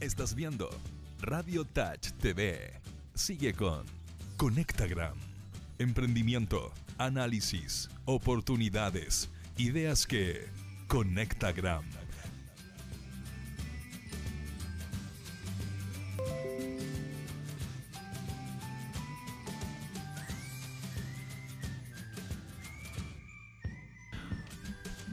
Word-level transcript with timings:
Estás 0.00 0.36
viendo 0.36 0.70
Radio 1.20 1.64
Touch 1.64 2.12
TV. 2.20 2.72
Sigue 3.14 3.52
con 3.52 3.84
Conectagram. 4.36 5.16
Emprendimiento, 5.80 6.72
análisis, 6.98 7.90
oportunidades, 8.04 9.28
ideas 9.56 10.06
que 10.06 10.46
Conectagram. 10.86 11.97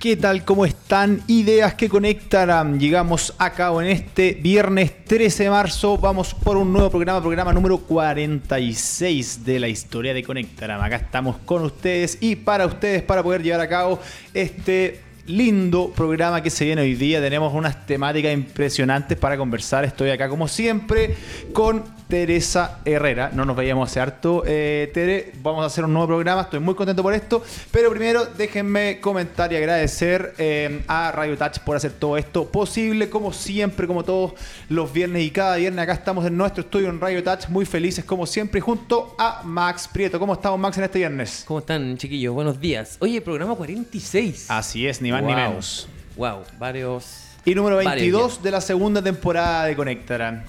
¿Qué 0.05 0.17
tal? 0.17 0.45
¿Cómo 0.45 0.67
están? 0.67 1.23
Ideas 1.25 1.73
que 1.73 1.89
conectarán. 1.89 2.79
Llegamos 2.79 3.33
a 3.39 3.53
cabo 3.53 3.81
en 3.81 3.87
este 3.87 4.33
viernes 4.39 5.03
13 5.03 5.45
de 5.45 5.49
marzo. 5.49 5.97
Vamos 5.97 6.35
por 6.35 6.57
un 6.57 6.71
nuevo 6.71 6.91
programa, 6.91 7.19
programa 7.19 7.51
número 7.51 7.79
46 7.79 9.43
de 9.43 9.59
la 9.59 9.67
historia 9.67 10.13
de 10.13 10.21
Conectaram. 10.21 10.79
Acá 10.79 10.97
estamos 10.97 11.37
con 11.37 11.63
ustedes 11.63 12.19
y 12.21 12.35
para 12.35 12.67
ustedes 12.67 13.01
para 13.01 13.23
poder 13.23 13.41
llevar 13.41 13.61
a 13.61 13.67
cabo 13.67 13.99
este 14.31 15.01
lindo 15.25 15.91
programa 15.95 16.43
que 16.43 16.51
se 16.51 16.65
viene 16.65 16.83
hoy 16.83 16.93
día. 16.93 17.19
Tenemos 17.19 17.51
unas 17.51 17.87
temáticas 17.87 18.31
impresionantes 18.31 19.17
para 19.17 19.35
conversar. 19.37 19.85
Estoy 19.85 20.11
acá 20.11 20.29
como 20.29 20.47
siempre 20.47 21.15
con 21.51 21.83
Teresa 22.07 22.79
Herrera. 22.85 23.31
No 23.33 23.45
nos 23.45 23.55
veíamos 23.55 23.89
hace 23.89 23.99
harto, 23.99 24.43
eh, 24.45 24.91
Tere. 24.93 25.31
Vamos 25.41 25.63
a 25.63 25.67
hacer 25.67 25.85
un 25.85 25.93
nuevo 25.93 26.07
programa. 26.07 26.41
Estoy 26.41 26.59
muy 26.59 26.75
contento 26.75 27.01
por 27.01 27.13
esto. 27.13 27.43
Pero 27.71 27.89
primero 27.89 28.25
déjenme 28.25 28.99
comentar 28.99 29.51
y 29.51 29.55
agradecer 29.55 30.33
eh, 30.37 30.83
a 30.87 31.11
Radio 31.11 31.37
Touch 31.37 31.59
por 31.59 31.75
hacer 31.75 31.93
todo 31.93 32.17
esto 32.17 32.47
posible. 32.47 33.09
Como 33.09 33.33
siempre, 33.33 33.87
como 33.87 34.03
todos 34.03 34.33
los 34.69 34.91
viernes 34.93 35.23
y 35.23 35.31
cada 35.31 35.55
viernes, 35.55 35.81
acá 35.81 35.93
estamos 35.93 36.25
en 36.25 36.37
nuestro 36.37 36.61
estudio 36.61 36.89
en 36.89 36.99
Radio 36.99 37.23
Touch. 37.23 37.47
Muy 37.49 37.65
felices 37.65 38.05
como 38.05 38.25
siempre 38.25 38.61
junto 38.61 39.15
a 39.17 39.41
Max 39.43 39.89
Prieto. 39.91 40.19
¿Cómo 40.19 40.33
estamos, 40.33 40.59
Max, 40.59 40.77
en 40.77 40.83
este 40.83 40.99
viernes? 40.99 41.43
¿Cómo 41.47 41.59
están, 41.59 41.97
chiquillos? 41.97 42.33
Buenos 42.33 42.59
días. 42.59 42.97
Oye, 42.99 43.19
programa 43.21 43.55
46. 43.55 44.49
Así 44.49 44.87
es, 44.87 45.01
ni 45.01 45.11
más 45.11 45.23
ni 45.23 45.33
menos. 45.33 45.87
Wow, 46.15 46.43
varios. 46.59 47.23
Y 47.43 47.53
número 47.53 47.75
varios 47.77 47.93
22 47.95 48.37
ya. 48.37 48.43
de 48.43 48.51
la 48.51 48.61
segunda 48.61 49.01
temporada 49.01 49.65
de 49.65 49.75
Conectarán. 49.75 50.43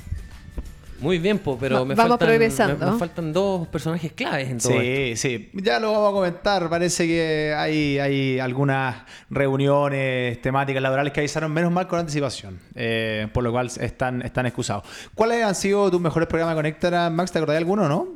Muy 1.06 1.18
bien, 1.18 1.38
po, 1.38 1.56
pero 1.56 1.76
Va- 1.76 1.84
me, 1.84 1.94
vamos 1.94 2.10
faltan, 2.10 2.28
progresando. 2.28 2.84
me, 2.86 2.92
me 2.92 2.98
faltan 2.98 3.32
dos 3.32 3.68
personajes 3.68 4.10
claves 4.12 4.48
en 4.50 4.58
todo 4.58 4.72
esto. 4.80 4.82
Sí, 4.82 5.16
sí. 5.16 5.50
Ya 5.54 5.78
lo 5.78 5.92
vamos 5.92 6.10
a 6.10 6.12
comentar. 6.12 6.68
Parece 6.68 7.06
que 7.06 7.54
hay, 7.56 7.98
hay 8.00 8.38
algunas 8.40 9.04
reuniones 9.30 10.40
temáticas 10.42 10.82
laborales 10.82 11.12
que 11.12 11.20
avisaron 11.20 11.52
menos 11.52 11.70
mal 11.70 11.86
con 11.86 12.00
anticipación. 12.00 12.58
eh, 12.74 13.28
por 13.32 13.44
lo 13.44 13.52
cual 13.52 13.70
están, 13.80 14.22
están 14.22 14.46
excusados. 14.46 14.84
¿Cuáles 15.14 15.44
han 15.44 15.54
sido 15.54 15.90
tus 15.92 16.00
mejores 16.00 16.28
programas 16.28 16.54
de 16.54 16.58
Conectar? 16.58 17.10
Max, 17.12 17.30
¿te 17.30 17.38
acordás 17.38 17.54
de 17.54 17.58
alguno, 17.58 17.88
no? 17.88 18.08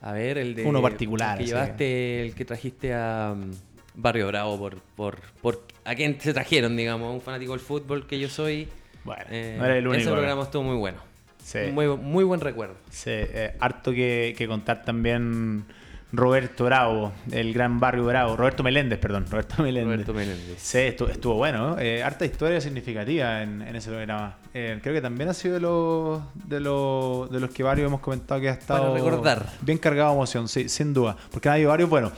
A 0.00 0.12
ver, 0.12 0.38
el 0.38 0.54
de. 0.54 0.64
Uno 0.64 0.80
particular, 0.80 1.32
El 1.32 1.38
que 1.38 1.44
sí. 1.44 1.50
llevaste, 1.52 2.22
el 2.22 2.34
que 2.34 2.44
trajiste 2.44 2.94
a 2.94 3.32
um, 3.34 3.50
Barrio 3.94 4.28
Bravo 4.28 4.58
por, 4.58 4.76
por, 4.96 5.18
por. 5.42 5.62
¿A 5.84 5.94
quién 5.94 6.18
se 6.20 6.32
trajeron, 6.32 6.76
digamos? 6.76 7.12
Un 7.12 7.20
fanático 7.20 7.52
del 7.52 7.60
fútbol 7.60 8.06
que 8.06 8.18
yo 8.18 8.28
soy. 8.28 8.68
Bueno, 9.04 9.22
Eh, 9.30 9.56
no 9.58 9.64
eres 9.66 9.78
el 9.78 9.86
único. 9.88 10.00
Ese 10.02 10.10
programa 10.10 10.42
estuvo 10.42 10.62
muy 10.64 10.76
bueno. 10.76 10.98
Sí. 11.46 11.58
Muy, 11.72 11.86
muy 11.86 12.24
buen 12.24 12.40
recuerdo. 12.40 12.74
Sí, 12.90 13.10
eh, 13.12 13.54
harto 13.60 13.92
que, 13.92 14.34
que 14.36 14.48
contar 14.48 14.82
también 14.82 15.64
Roberto 16.12 16.64
Bravo, 16.64 17.12
el 17.30 17.52
gran 17.52 17.78
barrio 17.78 18.04
Bravo. 18.04 18.36
Roberto 18.36 18.64
Meléndez, 18.64 18.98
perdón. 18.98 19.26
Roberto 19.30 19.62
Meléndez. 19.62 19.92
Roberto 20.08 20.12
Meléndez. 20.14 20.58
Sí, 20.60 20.78
estuvo, 20.78 21.08
estuvo 21.08 21.34
bueno. 21.34 21.70
¿no? 21.76 21.78
Eh, 21.78 22.02
harta 22.02 22.24
historia 22.24 22.60
significativa 22.60 23.44
en, 23.44 23.62
en 23.62 23.76
ese 23.76 23.90
programa. 23.90 24.38
Eh, 24.54 24.80
creo 24.82 24.92
que 24.92 25.00
también 25.00 25.28
ha 25.28 25.34
sido 25.34 25.54
de 25.54 25.60
los, 25.60 26.20
de 26.34 26.58
los, 26.58 27.30
de 27.30 27.38
los 27.38 27.50
que 27.50 27.62
varios 27.62 27.86
hemos 27.86 28.00
comentado 28.00 28.40
que 28.40 28.48
ha 28.48 28.52
estado 28.54 28.90
Para 28.90 28.94
recordar. 28.94 29.46
bien 29.60 29.78
cargado 29.78 30.08
de 30.10 30.14
emoción, 30.16 30.48
sí, 30.48 30.68
sin 30.68 30.92
duda. 30.92 31.16
Porque 31.30 31.48
han 31.48 31.54
habido 31.54 31.70
varios. 31.70 31.88
Bueno, 31.88 32.10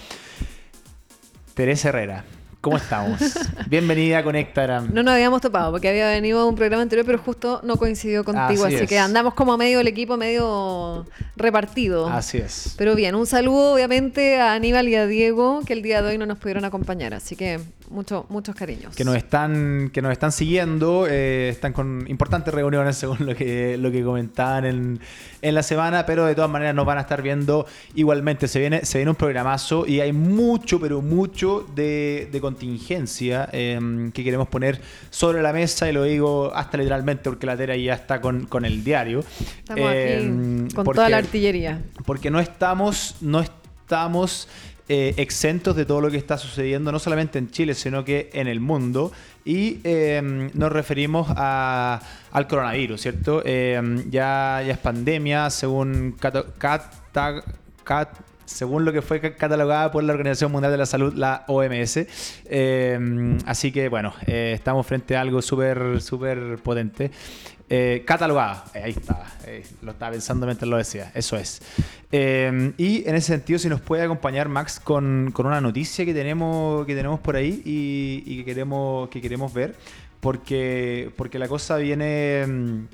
Teresa 1.52 1.91
Herrera, 1.91 2.25
¿cómo 2.60 2.76
estamos? 2.76 3.20
Bienvenida 3.69 4.19
a 4.19 4.24
Conectaram. 4.24 4.92
No 4.92 5.02
nos 5.02 5.14
habíamos 5.14 5.41
topado 5.41 5.70
porque 5.70 5.88
había 5.88 6.08
venido 6.08 6.46
un 6.48 6.54
programa 6.54 6.82
anterior, 6.82 7.06
pero 7.06 7.19
justo 7.19 7.60
no 7.62 7.76
coincidió 7.76 8.24
contigo. 8.24 8.64
Así 8.64 8.86
que 8.86 8.98
andamos 8.98 9.34
como 9.34 9.56
medio 9.56 9.80
el 9.80 9.86
equipo, 9.86 10.16
medio 10.16 11.06
repartido. 11.36 12.08
Así 12.08 12.38
es. 12.38 12.74
Pero 12.76 12.94
bien, 12.94 13.14
un 13.14 13.26
saludo 13.26 13.74
obviamente 13.74 14.41
a 14.41 14.54
Aníbal 14.54 14.88
y 14.88 14.96
a 14.96 15.06
Diego 15.06 15.60
que 15.66 15.72
el 15.72 15.82
día 15.82 16.02
de 16.02 16.10
hoy 16.10 16.19
no 16.19 16.26
nos 16.26 16.38
pudieron 16.38 16.64
acompañar. 16.64 17.14
Así 17.14 17.36
que 17.36 17.60
mucho, 17.91 18.26
muchos 18.28 18.54
cariños. 18.54 18.94
que 18.94 19.04
nos 19.04 19.16
están 19.16 19.91
que 19.93 20.03
nos 20.03 20.12
están 20.12 20.32
siguiendo 20.32 21.06
eh, 21.09 21.49
están 21.49 21.72
con 21.72 22.04
importantes 22.09 22.53
reuniones 22.53 22.97
según 22.99 23.25
lo 23.26 23.34
que 23.34 23.76
lo 23.78 23.91
que 23.91 24.03
comentaban 24.04 24.65
en, 24.65 25.00
en 25.43 25.54
la 25.54 25.62
semana 25.62 26.04
pero 26.06 26.25
de 26.26 26.34
todas 26.34 26.50
maneras 26.50 26.75
nos 26.75 26.84
van 26.87 26.99
a 26.99 27.03
estar 27.03 27.22
viendo 27.22 27.66
igualmente 27.94 28.49
se 28.49 28.59
viene 28.60 28.84
se 28.84 28.99
viene 28.99 29.10
un 29.10 29.16
programazo 29.16 29.87
y 29.87 30.00
hay 30.00 30.12
mucho 30.12 30.78
pero 30.81 31.00
mucho 31.03 31.66
de, 31.75 32.28
de 32.31 32.41
contingencia 32.41 33.49
eh, 33.53 34.10
que 34.12 34.25
queremos 34.25 34.49
poner 34.49 34.81
sobre 35.10 35.43
la 35.43 35.53
mesa 35.53 35.88
y 35.88 35.93
lo 35.93 36.05
digo 36.05 36.53
hasta 36.55 36.76
literalmente 36.78 37.25
porque 37.25 37.47
la 37.47 37.56
Tera 37.56 37.76
ya 37.76 37.94
está 37.94 38.20
con, 38.20 38.47
con 38.47 38.65
el 38.65 38.84
diario 38.84 39.20
Estamos 39.59 39.91
Eh, 39.93 40.16
aquí 40.19 40.75
con 40.75 40.84
porque- 40.84 40.97
toda 40.97 41.09
la 41.09 41.16
artillería. 41.19 41.82
porque 42.06 42.31
no 42.31 42.41
estamos, 42.41 43.16
no 43.20 43.41
estamos 43.41 44.49
eh, 44.88 45.15
exentos 45.16 45.76
de 45.76 45.84
todo 45.84 46.00
lo 46.00 46.10
que 46.10 46.16
está 46.16 46.38
sucediendo, 46.38 46.91
no 46.93 46.99
solamente 46.99 47.38
en 47.38 47.50
Chile, 47.50 47.75
sino 47.75 48.04
que 48.04 48.31
en 48.32 48.47
el 48.49 48.60
mundo. 48.60 49.12
Y 49.44 49.81
eh, 49.84 50.21
nos 50.54 50.72
referimos 50.72 51.28
a- 51.37 52.00
al 52.32 52.47
coronavirus, 52.49 53.00
¿cierto? 53.00 53.43
Eh, 53.44 53.81
ya, 54.10 54.62
ya 54.66 54.72
es 54.72 54.78
pandemia, 54.78 55.50
según 55.50 56.16
cat- 56.19 56.44
según 58.44 58.84
lo 58.84 58.93
que 58.93 59.03
fue 59.03 59.21
ca- 59.21 59.34
catalogada 59.34 59.91
por 59.91 60.03
la 60.04 60.12
Organización 60.15 60.53
Mundial 60.53 60.72
de 60.72 60.78
la 60.78 60.87
Salud, 60.87 61.12
la 61.15 61.44
OMS. 61.49 62.06
Así 63.47 63.72
que, 63.72 63.88
bueno, 63.88 64.15
estamos 64.26 64.87
frente 64.87 65.16
a 65.16 65.20
algo 65.20 65.43
súper, 65.43 66.00
súper 66.00 66.59
potente. 66.62 67.10
Eh, 67.70 68.02
catalogada, 68.06 68.64
Eh, 68.74 68.82
ahí 68.84 68.90
está, 68.92 69.26
eh, 69.46 69.62
lo 69.82 69.92
estaba 69.92 70.12
pensando 70.12 70.46
mientras 70.46 70.68
lo 70.68 70.78
decía, 70.78 71.10
eso 71.14 71.36
es. 71.36 71.60
Y 72.10 73.06
en 73.06 73.14
ese 73.14 73.26
sentido, 73.26 73.58
si 73.58 73.68
nos 73.68 73.80
puede 73.82 74.02
acompañar 74.04 74.48
Max 74.48 74.80
con, 74.80 75.30
con 75.34 75.46
una 75.46 75.60
noticia 75.60 76.04
que 76.06 76.14
tenemos, 76.14 76.86
que 76.86 76.94
tenemos 76.94 77.20
por 77.20 77.36
ahí 77.36 77.60
y, 77.64 78.38
que, 78.38 78.44
queremos, 78.46 79.10
que 79.10 79.20
queremos 79.20 79.52
ver, 79.52 79.74
porque, 80.20 81.10
porque 81.16 81.38
la 81.38 81.46
cosa 81.46 81.76
viene, 81.76 82.46
mm, 82.46 82.86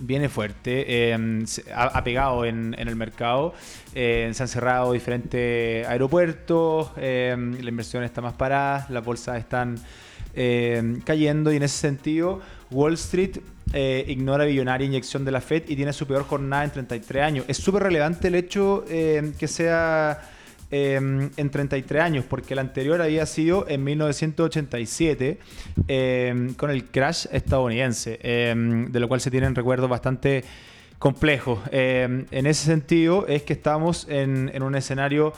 viene 0.00 0.28
fuerte, 0.28 1.16
se- 1.46 1.64
ha, 1.74 2.04
pegado 2.04 2.44
en, 2.44 2.74
el 2.78 2.96
mercado, 2.96 3.54
se 3.94 4.26
han 4.38 4.48
cerrado 4.48 4.92
diferentes 4.92 5.86
aeropuertos, 5.88 6.90
eh, 6.98 7.34
la 7.60 7.68
inversión 7.70 8.04
está 8.04 8.20
más 8.20 8.34
parada, 8.34 8.86
las 8.90 9.02
bolsas 9.02 9.38
están 9.38 9.78
eh, 10.34 10.98
cayendo 11.04 11.52
y 11.52 11.56
en 11.56 11.62
ese 11.64 11.78
sentido 11.78 12.40
Wall 12.70 12.94
Street 12.94 13.38
eh, 13.72 14.04
ignora 14.08 14.44
billonaria 14.44 14.86
inyección 14.86 15.24
de 15.24 15.30
la 15.30 15.40
Fed 15.40 15.64
y 15.68 15.76
tiene 15.76 15.92
su 15.92 16.06
peor 16.06 16.24
jornada 16.24 16.64
en 16.64 16.70
33 16.70 17.22
años. 17.22 17.44
Es 17.48 17.58
súper 17.58 17.84
relevante 17.84 18.28
el 18.28 18.34
hecho 18.34 18.84
eh, 18.88 19.32
que 19.38 19.46
sea 19.46 20.20
eh, 20.70 20.96
en 21.36 21.50
33 21.50 22.02
años, 22.02 22.24
porque 22.28 22.54
el 22.54 22.58
anterior 22.60 23.00
había 23.00 23.26
sido 23.26 23.66
en 23.68 23.84
1987 23.84 25.38
eh, 25.88 26.52
con 26.56 26.70
el 26.70 26.84
crash 26.84 27.26
estadounidense, 27.30 28.18
de 28.22 29.00
lo 29.00 29.08
cual 29.08 29.20
se 29.20 29.30
tienen 29.30 29.54
recuerdos 29.54 29.88
bastante 29.88 30.44
complejos. 30.98 31.60
En 31.72 32.46
ese 32.46 32.66
sentido 32.66 33.26
es 33.26 33.42
que 33.42 33.52
estamos 33.52 34.06
en, 34.08 34.62
un 34.62 34.74
escenario 34.74 35.32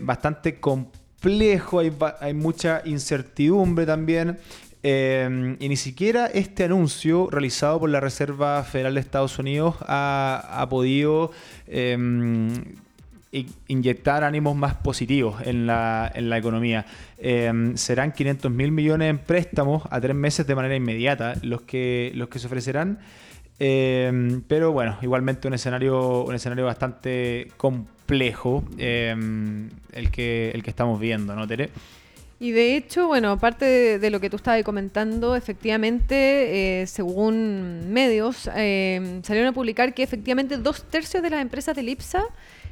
bastante 0.00 0.60
complejo, 0.60 1.80
hay 2.20 2.34
mucha 2.34 2.82
incertidumbre 2.84 3.84
también. 3.84 4.38
Eh, 4.82 5.56
y 5.58 5.68
ni 5.68 5.76
siquiera 5.76 6.26
este 6.26 6.64
anuncio 6.64 7.28
realizado 7.30 7.80
por 7.80 7.90
la 7.90 8.00
Reserva 8.00 8.62
Federal 8.64 8.94
de 8.94 9.00
Estados 9.00 9.38
Unidos 9.38 9.76
ha, 9.80 10.66
podido 10.70 11.32
i- 11.66 13.46
inyectar 13.66 14.24
ánimos 14.24 14.56
más 14.56 14.74
positivos 14.74 15.40
en 15.44 15.66
la, 15.66 16.12
economía. 16.36 16.86
Eh, 17.18 17.72
serán 17.74 18.12
500 18.12 18.50
mil 18.50 18.70
millones 18.70 19.10
en 19.10 19.18
préstamos 19.18 19.82
a 19.90 20.00
tres 20.00 20.14
meses 20.14 20.46
de 20.46 20.54
manera 20.54 20.76
inmediata 20.76 21.34
los 21.42 21.62
que, 21.62 22.12
los 22.14 22.28
que 22.28 22.38
se 22.38 22.46
ofrecerán. 22.46 22.98
Pero 23.58 24.70
bueno, 24.72 24.98
igualmente 25.02 25.48
un 25.48 25.54
escenario, 25.54 26.22
un 26.24 26.34
escenario 26.36 26.64
bastante 26.66 27.48
complejo 27.56 28.64
el, 28.78 30.10
que, 30.12 30.52
el 30.54 30.62
que 30.62 30.70
estamos 30.70 31.00
viendo, 31.00 31.34
¿no, 31.34 31.46
Tere? 31.48 31.70
Y 32.40 32.52
de 32.52 32.76
hecho, 32.76 33.08
bueno, 33.08 33.32
aparte 33.32 33.98
de, 33.98 34.10
lo 34.10 34.20
que 34.20 34.30
tú 34.30 34.36
estabas 34.36 34.62
comentando, 34.62 35.34
efectivamente, 35.34 36.82
eh, 36.82 36.86
según 36.86 37.92
medios, 37.92 38.48
eh, 38.54 39.20
salieron 39.24 39.50
a 39.50 39.52
publicar 39.52 39.92
que 39.92 40.04
efectivamente 40.04 40.56
dos 40.56 40.84
tercios 40.84 41.20
de 41.20 41.30
las 41.30 41.42
empresas 41.42 41.74
del 41.74 41.88
IPSA 41.88 42.24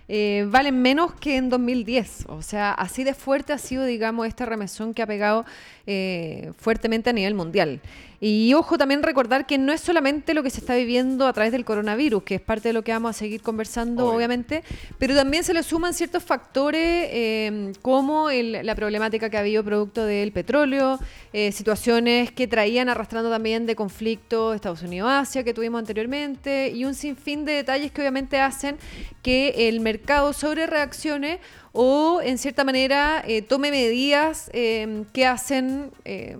eh, 0.08 0.46
valen 0.48 0.80
menos 0.82 1.14
que 1.14 1.36
en 1.36 1.48
2010. 1.48 2.26
O 2.28 2.42
sea, 2.42 2.72
así 2.72 3.02
de 3.02 3.12
fuerte 3.12 3.52
ha 3.52 3.58
sido, 3.58 3.84
digamos, 3.84 4.28
esta 4.28 4.46
remesón 4.46 4.94
que 4.94 5.02
ha 5.02 5.06
pegado 5.06 5.44
eh, 5.86 6.52
fuertemente 6.58 7.10
a 7.10 7.12
nivel 7.12 7.34
mundial. 7.34 7.80
Y 8.18 8.54
ojo 8.54 8.78
también 8.78 9.02
recordar 9.02 9.44
que 9.46 9.58
no 9.58 9.74
es 9.74 9.82
solamente 9.82 10.32
lo 10.32 10.42
que 10.42 10.48
se 10.48 10.60
está 10.60 10.74
viviendo 10.74 11.26
a 11.26 11.34
través 11.34 11.52
del 11.52 11.66
coronavirus, 11.66 12.22
que 12.22 12.36
es 12.36 12.40
parte 12.40 12.70
de 12.70 12.72
lo 12.72 12.82
que 12.82 12.90
vamos 12.92 13.10
a 13.10 13.12
seguir 13.12 13.42
conversando, 13.42 14.06
obviamente, 14.16 14.64
pero 14.98 15.14
también 15.14 15.44
se 15.44 15.52
le 15.52 15.62
suman 15.62 15.92
ciertos 15.92 16.22
factores 16.22 16.80
eh, 17.12 17.72
como 17.82 18.30
el- 18.30 18.64
la 18.64 18.74
problemática 18.74 19.28
que 19.28 19.36
ha 19.36 19.40
habido 19.40 19.62
producto 19.62 20.06
del 20.06 20.32
petróleo, 20.32 20.98
eh, 21.34 21.52
situaciones 21.52 22.32
que 22.32 22.46
traían 22.48 22.88
arrastrando 22.88 23.28
también 23.30 23.66
de 23.66 23.76
conflicto 23.76 24.54
Estados 24.54 24.80
Unidos-Asia 24.82 25.44
que 25.44 25.52
tuvimos 25.52 25.78
anteriormente 25.80 26.70
y 26.74 26.86
un 26.86 26.94
sinfín 26.94 27.44
de 27.44 27.52
detalles 27.52 27.92
que 27.92 28.00
obviamente 28.00 28.40
hacen 28.40 28.78
que 29.22 29.68
el 29.68 29.80
mercado 29.80 30.32
sobre 30.32 30.66
reaccione 30.66 31.38
o 31.78 32.22
en 32.22 32.38
cierta 32.38 32.64
manera 32.64 33.22
eh, 33.26 33.42
tome 33.42 33.70
medidas 33.70 34.50
eh, 34.54 35.04
que 35.12 35.26
hacen 35.26 35.90
eh, 36.06 36.36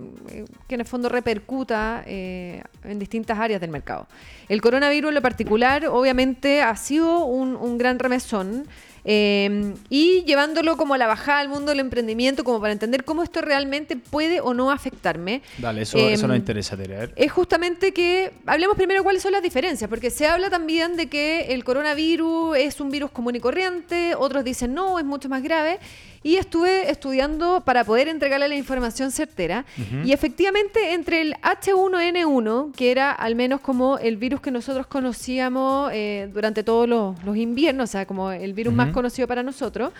que 0.67 0.75
en 0.75 0.81
el 0.81 0.87
fondo 0.87 1.09
repercuta 1.09 2.03
eh, 2.07 2.63
en 2.83 2.97
distintas 2.97 3.37
áreas 3.37 3.61
del 3.61 3.69
mercado. 3.69 4.07
El 4.49 4.61
coronavirus 4.61 5.09
en 5.09 5.15
lo 5.15 5.21
particular 5.21 5.85
obviamente 5.85 6.63
ha 6.63 6.75
sido 6.75 7.25
un, 7.25 7.55
un 7.55 7.77
gran 7.77 7.99
remesón. 7.99 8.67
Eh, 9.09 9.73
y 9.89 10.25
llevándolo 10.25 10.75
como 10.75 10.93
a 10.93 10.97
la 10.97 11.07
bajada 11.07 11.39
al 11.39 11.47
mundo 11.47 11.71
del 11.71 11.79
emprendimiento, 11.79 12.43
como 12.43 12.59
para 12.59 12.73
entender 12.73 13.05
cómo 13.05 13.23
esto 13.23 13.39
realmente 13.39 13.95
puede 13.95 14.41
o 14.41 14.53
no 14.53 14.69
afectarme. 14.69 15.41
Dale, 15.57 15.83
eso, 15.83 15.97
Em, 15.97 16.13
eso 16.13 16.27
nos 16.27 16.35
interesa, 16.35 16.75
Tere. 16.75 16.97
A 16.97 16.99
ver. 16.99 17.13
es 17.15 17.31
justamente 17.31 17.93
que 17.93 18.33
hablemos 18.45 18.75
primero 18.75 19.03
cuáles 19.03 19.23
son 19.23 19.31
las 19.31 19.41
diferencias, 19.41 19.89
porque 19.89 20.09
se 20.09 20.27
habla 20.27 20.49
también 20.49 20.97
de 20.97 21.07
que 21.07 21.53
el 21.53 21.63
coronavirus 21.63 22.57
es 22.57 22.81
un 22.81 22.91
virus 22.91 23.09
común 23.09 23.37
y 23.37 23.39
corriente, 23.39 24.13
otros 24.13 24.43
dicen 24.43 24.73
no, 24.73 24.99
es 24.99 25.05
mucho 25.05 25.29
más 25.29 25.41
grave, 25.41 25.79
y 26.27 26.35
estuve 26.35 26.91
estudiando 26.91 27.61
para 27.63 27.85
poder 27.85 28.09
entregarle 28.09 28.49
la 28.49 28.55
información 28.55 29.11
certera, 29.11 29.63
y 30.03 30.11
efectivamente 30.11 30.91
entre 30.91 31.21
el 31.21 31.35
H1N1, 31.35 32.73
que 32.75 32.91
era 32.91 33.13
al 33.13 33.35
menos 33.35 33.61
como 33.61 33.97
el 33.97 34.17
virus 34.17 34.41
que 34.41 34.51
nosotros 34.51 34.87
conocíamos 34.87 35.89
eh, 35.93 36.29
durante 36.33 36.63
todos 36.63 36.85
los, 36.89 37.23
los 37.23 37.37
inviernos, 37.37 37.89
o 37.89 37.91
sea, 37.93 38.05
como 38.05 38.29
el 38.29 38.51
virus 38.51 38.73
más 38.73 38.91
conocido 38.91 39.25
para 39.25 39.41
nosotros, 39.41 39.93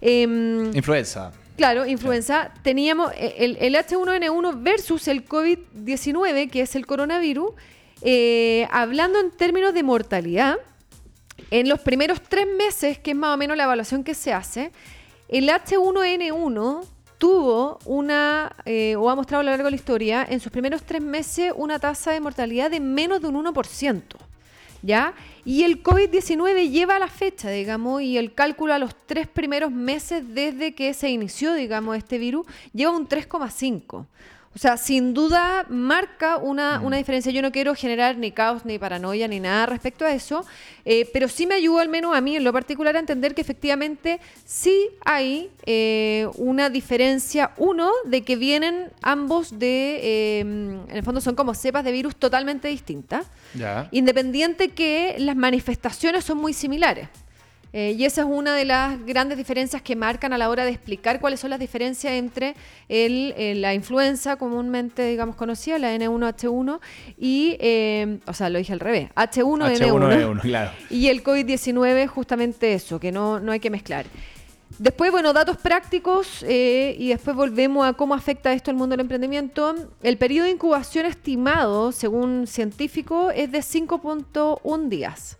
em, 0.00 0.74
Influenza. 0.74 1.32
Claro, 1.58 1.84
influenza. 1.84 2.54
Teníamos 2.62 3.12
el, 3.18 3.58
el 3.60 3.74
H1N1 3.74 4.62
versus 4.62 5.08
el 5.08 5.26
COVID-19, 5.28 6.48
que 6.48 6.62
es 6.62 6.74
el 6.74 6.86
coronavirus. 6.86 7.50
eh, 8.00 8.66
hablando 8.70 9.20
en 9.20 9.30
términos 9.30 9.74
de 9.74 9.82
mortalidad, 9.82 10.56
en 11.50 11.68
los 11.68 11.80
primeros 11.80 12.20
tres 12.22 12.46
meses, 12.46 12.98
que 12.98 13.10
es 13.10 13.16
más 13.16 13.34
o 13.34 13.36
menos 13.36 13.56
la 13.58 13.64
evaluación 13.64 14.04
que 14.04 14.14
se 14.14 14.32
hace, 14.32 14.72
el 15.28 15.48
H1N1 15.48 16.86
tuvo 17.18 17.78
una, 17.84 18.54
eh, 18.64 18.96
o 18.96 19.10
ha 19.10 19.16
mostrado 19.16 19.40
a 19.40 19.44
lo 19.44 19.50
largo 19.50 19.64
de 19.64 19.70
la 19.70 19.76
historia, 19.76 20.26
en 20.28 20.40
sus 20.40 20.52
primeros 20.52 20.82
tres 20.82 21.02
meses 21.02 21.52
una 21.56 21.78
tasa 21.78 22.12
de 22.12 22.20
mortalidad 22.20 22.70
de 22.70 22.80
menos 22.80 23.20
de 23.20 23.28
un 23.28 23.44
1%. 23.46 24.02
¿Ya? 24.82 25.14
Y 25.44 25.64
el 25.64 25.82
COVID-19 25.82 26.70
lleva 26.70 26.96
a 26.96 26.98
la 26.98 27.08
fecha, 27.08 27.50
digamos, 27.50 28.02
y 28.02 28.18
el 28.18 28.34
cálculo 28.34 28.74
a 28.74 28.78
los 28.78 28.94
tres 29.06 29.26
primeros 29.26 29.72
meses 29.72 30.22
desde 30.34 30.74
que 30.74 30.94
se 30.94 31.08
inició, 31.08 31.54
digamos, 31.54 31.96
este 31.96 32.18
virus, 32.18 32.46
lleva 32.72 32.92
un 32.92 33.08
3,5. 33.08 34.06
O 34.56 34.58
sea, 34.58 34.78
sin 34.78 35.12
duda 35.12 35.66
marca 35.68 36.38
una, 36.38 36.80
una 36.80 36.96
diferencia. 36.96 37.30
Yo 37.30 37.42
no 37.42 37.52
quiero 37.52 37.74
generar 37.74 38.16
ni 38.16 38.32
caos, 38.32 38.64
ni 38.64 38.78
paranoia, 38.78 39.28
ni 39.28 39.38
nada 39.38 39.66
respecto 39.66 40.06
a 40.06 40.14
eso, 40.14 40.46
eh, 40.86 41.06
pero 41.12 41.28
sí 41.28 41.46
me 41.46 41.56
ayudó 41.56 41.78
al 41.80 41.90
menos 41.90 42.16
a 42.16 42.22
mí 42.22 42.36
en 42.36 42.42
lo 42.42 42.54
particular 42.54 42.96
a 42.96 43.00
entender 43.00 43.34
que 43.34 43.42
efectivamente 43.42 44.18
sí 44.46 44.88
hay 45.04 45.50
eh, 45.66 46.26
una 46.38 46.70
diferencia, 46.70 47.50
uno, 47.58 47.90
de 48.06 48.22
que 48.22 48.36
vienen 48.36 48.90
ambos 49.02 49.58
de, 49.58 50.00
eh, 50.02 50.40
en 50.40 50.86
el 50.88 51.02
fondo 51.02 51.20
son 51.20 51.34
como 51.34 51.52
cepas 51.52 51.84
de 51.84 51.92
virus 51.92 52.16
totalmente 52.16 52.68
distintas, 52.68 53.26
Ya. 53.52 53.88
independiente 53.92 54.70
que 54.70 55.16
las 55.18 55.36
manifestaciones 55.36 56.24
son 56.24 56.38
muy 56.38 56.54
similares. 56.54 57.08
Eh, 57.78 57.94
y 57.98 58.06
esa 58.06 58.22
es 58.22 58.26
una 58.26 58.54
de 58.54 58.64
las 58.64 59.04
grandes 59.04 59.36
diferencias 59.36 59.82
que 59.82 59.94
marcan 59.96 60.32
a 60.32 60.38
la 60.38 60.48
hora 60.48 60.64
de 60.64 60.70
explicar 60.70 61.20
cuáles 61.20 61.40
son 61.40 61.50
las 61.50 61.58
diferencias 61.58 62.14
entre 62.14 62.54
el, 62.88 63.34
eh, 63.36 63.54
la 63.54 63.74
influenza 63.74 64.36
comúnmente, 64.36 65.06
digamos, 65.06 65.36
conocida, 65.36 65.78
la 65.78 65.94
N1H1, 65.94 66.80
y, 67.18 67.54
eh, 67.60 68.18
o 68.26 68.32
sea, 68.32 68.48
lo 68.48 68.56
dije 68.56 68.72
al 68.72 68.80
revés, 68.80 69.10
H1N1, 69.14 69.78
H1N1, 69.78 70.40
claro. 70.40 70.70
y 70.88 71.08
el 71.08 71.22
COVID-19, 71.22 72.06
justamente 72.06 72.72
eso, 72.72 72.98
que 72.98 73.12
no, 73.12 73.40
no 73.40 73.52
hay 73.52 73.60
que 73.60 73.68
mezclar. 73.68 74.06
Después, 74.78 75.10
bueno, 75.10 75.34
datos 75.34 75.58
prácticos 75.58 76.42
eh, 76.48 76.96
y 76.98 77.08
después 77.08 77.36
volvemos 77.36 77.86
a 77.86 77.92
cómo 77.92 78.14
afecta 78.14 78.54
esto 78.54 78.70
al 78.70 78.78
mundo 78.78 78.94
del 78.94 79.00
emprendimiento. 79.00 79.74
El 80.02 80.16
periodo 80.16 80.46
de 80.46 80.52
incubación 80.52 81.04
estimado, 81.04 81.92
según 81.92 82.46
científicos, 82.46 83.34
es 83.36 83.52
de 83.52 83.58
5.1 83.58 84.88
días. 84.88 85.36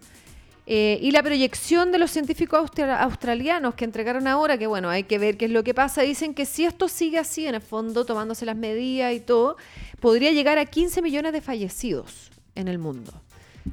Eh, 0.68 0.98
y 1.00 1.12
la 1.12 1.22
proyección 1.22 1.92
de 1.92 1.98
los 1.98 2.10
científicos 2.10 2.58
austra- 2.58 2.98
australianos 3.00 3.74
que 3.74 3.84
entregaron 3.84 4.26
ahora, 4.26 4.58
que 4.58 4.66
bueno, 4.66 4.88
hay 4.90 5.04
que 5.04 5.16
ver 5.18 5.36
qué 5.36 5.44
es 5.44 5.50
lo 5.52 5.62
que 5.62 5.74
pasa, 5.74 6.02
dicen 6.02 6.34
que 6.34 6.44
si 6.44 6.64
esto 6.64 6.88
sigue 6.88 7.18
así, 7.20 7.46
en 7.46 7.54
el 7.54 7.60
fondo, 7.60 8.04
tomándose 8.04 8.44
las 8.44 8.56
medidas 8.56 9.14
y 9.14 9.20
todo, 9.20 9.56
podría 10.00 10.32
llegar 10.32 10.58
a 10.58 10.64
15 10.66 11.02
millones 11.02 11.32
de 11.32 11.40
fallecidos 11.40 12.30
en 12.56 12.66
el 12.66 12.78
mundo. 12.78 13.12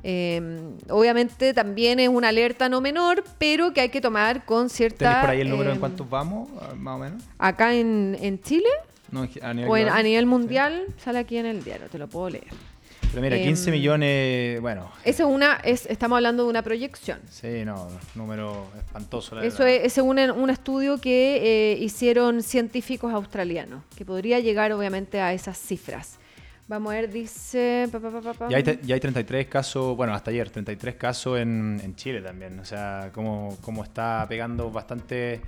Eh, 0.03 0.41
obviamente 0.89 1.53
también 1.53 1.99
es 1.99 2.09
una 2.09 2.29
alerta 2.29 2.67
no 2.69 2.81
menor, 2.81 3.23
pero 3.37 3.73
que 3.73 3.81
hay 3.81 3.89
que 3.89 4.01
tomar 4.01 4.45
con 4.45 4.69
cierta... 4.69 4.97
¿Tenéis 4.97 5.17
por 5.21 5.29
ahí 5.29 5.41
el 5.41 5.49
número 5.49 5.69
eh, 5.69 5.73
en 5.73 5.79
cuántos 5.79 6.09
vamos, 6.09 6.49
ah, 6.61 6.73
más 6.75 6.95
o 6.95 6.99
menos? 6.99 7.23
Acá 7.37 7.73
en, 7.73 8.17
en 8.19 8.41
Chile 8.41 8.69
No, 9.11 9.27
a 9.41 9.53
nivel 9.53 9.69
o 9.69 9.77
en- 9.77 9.89
a 9.89 10.01
nivel 10.03 10.25
mundial, 10.25 10.85
sale 10.97 11.19
aquí 11.19 11.37
en 11.37 11.45
el 11.45 11.63
diario, 11.63 11.87
te 11.89 11.97
lo 11.97 12.07
puedo 12.07 12.29
leer. 12.31 12.47
Pero 13.13 13.21
mira, 13.21 13.37
em, 13.37 13.43
15 13.43 13.69
millones, 13.71 14.59
bueno, 14.59 14.89
Eso 15.05 15.27
es 15.27 15.33
una, 15.35 15.57
es, 15.63 15.85
estamos 15.85 16.15
hablando 16.15 16.43
de 16.43 16.49
una 16.49 16.63
proyección. 16.63 17.19
sí, 17.29 17.63
no, 17.63 17.87
número 18.15 18.65
espantoso. 18.77 19.35
La 19.35 19.45
Eso 19.45 19.63
verdad. 19.63 19.85
es, 19.85 19.97
es 19.97 20.03
un 20.03 20.49
estudio 20.49 20.97
que 20.99 21.73
eh, 21.73 21.77
hicieron 21.79 22.41
científicos 22.41 23.13
australianos, 23.13 23.83
que 23.95 24.03
podría 24.03 24.39
llegar 24.39 24.71
obviamente 24.73 25.21
a 25.21 25.31
esas 25.33 25.57
cifras. 25.59 26.17
Vamos 26.67 26.93
a 26.93 26.95
ver, 26.95 27.11
dice... 27.11 27.87
pa. 27.91 28.47
Ya 28.49 28.57
hay, 28.57 28.63
te- 28.63 28.79
ya 28.83 28.95
hay 28.95 28.99
33 29.01 29.47
casos, 29.47 29.95
bueno, 29.97 30.13
hasta 30.15 30.31
ayer, 30.31 30.49
33 30.49 30.95
casos 30.95 31.37
en, 31.37 31.79
en 31.83 31.95
Chile 31.95 32.21
también. 32.21 32.57
O 32.59 32.65
sea, 32.65 33.11
como, 33.13 33.57
como 33.61 33.83
está 33.83 34.25
pegando 34.29 34.71
bastante, 34.71 35.41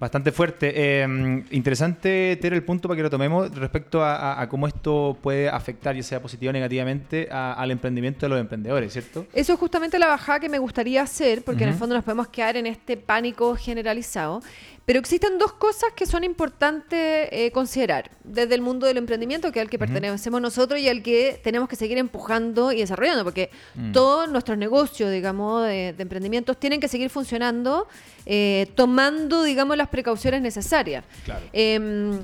bastante 0.00 0.32
fuerte. 0.32 0.72
Eh, 0.74 1.44
interesante, 1.50 2.36
Tere, 2.40 2.56
el 2.56 2.62
punto 2.64 2.88
para 2.88 2.96
que 2.96 3.02
lo 3.02 3.10
tomemos 3.10 3.54
respecto 3.54 4.02
a, 4.02 4.16
a- 4.16 4.40
a 4.42 4.48
cómo 4.48 4.66
esto 4.66 5.16
puede 5.22 5.48
afectar, 5.48 5.94
ya 5.94 6.02
sea 6.02 6.20
positivo 6.22 6.50
o 6.50 6.52
negativamente, 6.52 7.28
a- 7.30 7.52
al 7.52 7.70
emprendimiento 7.70 8.24
de 8.26 8.30
los 8.30 8.40
emprendedores, 8.40 8.92
¿cierto? 8.92 9.26
Eso 9.34 9.52
es 9.52 9.58
justamente 9.58 9.98
la 9.98 10.06
bajada 10.08 10.40
que 10.40 10.48
me 10.48 10.58
gustaría 10.58 11.02
hacer, 11.02 11.44
porque 11.44 11.64
en 11.64 11.70
el 11.70 11.74
fondo 11.76 11.94
nos 11.94 12.02
podemos 12.04 12.28
quedar 12.28 12.56
en 12.56 12.66
este 12.66 12.96
pánico 12.96 13.54
generalizado. 13.56 14.40
Pero 14.86 14.98
existen 14.98 15.38
dos 15.38 15.52
cosas 15.52 15.92
que 15.94 16.06
son 16.06 16.24
importantes 16.24 17.28
eh, 17.30 17.50
considerar 17.52 18.10
desde 18.24 18.54
el 18.54 18.60
mundo 18.60 18.86
del 18.86 18.96
emprendimiento, 18.96 19.52
que 19.52 19.60
es 19.60 19.64
al 19.64 19.70
que 19.70 19.78
pertenecemos 19.78 20.40
nosotros 20.40 20.80
y 20.80 20.88
al 20.88 21.02
que 21.02 21.40
tenemos 21.44 21.68
que 21.68 21.76
seguir 21.76 21.98
empujando 21.98 22.72
y 22.72 22.78
desarrollando, 22.78 23.22
porque 23.22 23.50
todos 23.92 24.28
nuestros 24.28 24.58
negocios, 24.58 25.12
digamos, 25.12 25.64
de, 25.64 25.92
de 25.92 26.02
emprendimientos 26.02 26.58
tienen 26.58 26.80
que 26.80 26.88
seguir 26.88 27.08
funcionando 27.10 27.86
eh, 28.26 28.70
tomando, 28.74 29.42
digamos, 29.42 29.76
las 29.76 29.88
precauciones 29.88 30.42
necesarias. 30.42 31.04
Claro. 31.24 31.44
Em, 31.52 32.20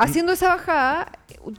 haciendo 0.00 0.32
esa 0.32 0.48
bajada, 0.48 1.12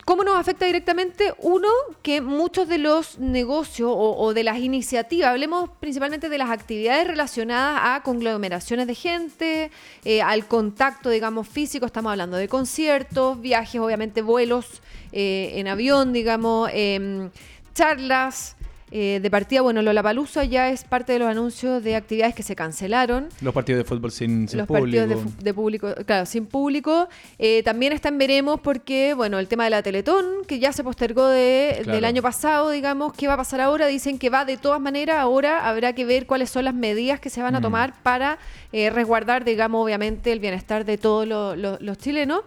¿cómo 0.04 0.24
nos 0.24 0.36
afecta 0.36 0.66
directamente? 0.66 1.34
Uno, 1.38 1.70
que 2.02 2.22
muchos 2.22 2.68
de 2.68 2.80
los 2.80 3.20
negocios 3.20 3.92
o, 3.94 4.18
o 4.18 4.34
de 4.34 4.44
las 4.44 4.58
iniciativas, 4.58 5.30
hablemos 5.30 5.70
principalmente 5.80 6.28
de 6.28 6.38
las 6.40 6.50
actividades 6.50 7.06
relacionadas 7.06 7.82
a 7.84 8.04
conglomeraciones 8.04 8.88
de 8.88 8.96
gente, 8.96 9.72
eh, 10.06 10.22
al 10.24 10.48
contacto, 10.48 11.12
digamos, 11.12 11.48
físico, 11.48 11.86
estamos 11.86 12.10
hablando 12.10 12.38
de 12.38 12.48
conciertos, 12.48 13.40
viajes, 13.40 13.80
obviamente 13.80 14.24
vuelos 14.24 14.82
eh, 15.12 15.52
en 15.56 15.68
avión, 15.68 16.12
digamos, 16.12 16.70
em, 16.74 17.30
charlas. 17.76 18.56
Eh, 18.92 19.20
de 19.22 19.32
partida, 19.32 19.62
bueno, 19.62 19.82
Lollapalooza 19.82 20.44
ya 20.44 20.70
es 20.70 20.84
parte 20.84 21.14
de 21.14 21.20
los 21.20 21.28
anuncios 21.30 21.82
de 21.84 21.96
actividades 21.96 22.36
que 22.36 22.44
se 22.44 22.56
cancelaron 22.56 23.30
Los 23.42 23.54
partidos 23.54 23.80
de 23.80 23.84
fútbol 23.86 24.12
sin, 24.12 24.50
sin 24.50 24.60
los 24.60 24.68
público. 24.68 25.06
partidos 25.08 25.38
de, 25.44 25.54
público, 25.54 25.96
claro, 26.06 26.26
sin 26.26 26.46
público. 26.46 27.08
Eh, 27.40 27.64
también 27.64 27.94
están 27.94 28.18
veremos 28.18 28.60
porque, 28.60 29.14
bueno, 29.14 29.40
el 29.40 29.48
tema 29.48 29.64
de 29.64 29.70
la 29.70 29.82
Teletón, 29.82 30.26
que 30.48 30.60
ya 30.60 30.74
se 30.74 30.84
postergó 30.84 31.28
de- 31.28 31.80
Claro. 31.84 31.92
del 31.96 32.06
año 32.06 32.22
pasado, 32.22 32.70
digamos, 32.70 33.14
¿qué 33.14 33.28
va 33.28 33.34
a 33.36 33.38
pasar 33.38 33.62
ahora? 33.62 33.88
Dicen 33.88 34.20
que 34.20 34.30
va 34.30 34.44
de 34.46 34.58
todas 34.58 34.82
maneras, 34.82 35.18
ahora 35.20 35.68
habrá 35.70 35.94
que 35.94 36.04
ver 36.06 36.26
cuáles 36.28 36.50
son 36.50 36.66
las 36.66 36.74
medidas 36.74 37.20
que 37.20 37.30
se 37.30 37.42
van 37.42 37.56
a 37.56 37.60
Mm. 37.60 37.64
tomar 37.64 37.94
para 38.04 38.38
eh, 38.74 38.90
resguardar, 38.90 39.44
digamos, 39.46 39.84
obviamente, 39.84 40.32
el 40.32 40.40
bienestar 40.40 40.86
de 40.86 40.98
todos 40.98 41.28
lo- 41.28 41.56
lo- 41.56 41.78
los 41.80 41.98
chilenos. 41.98 42.42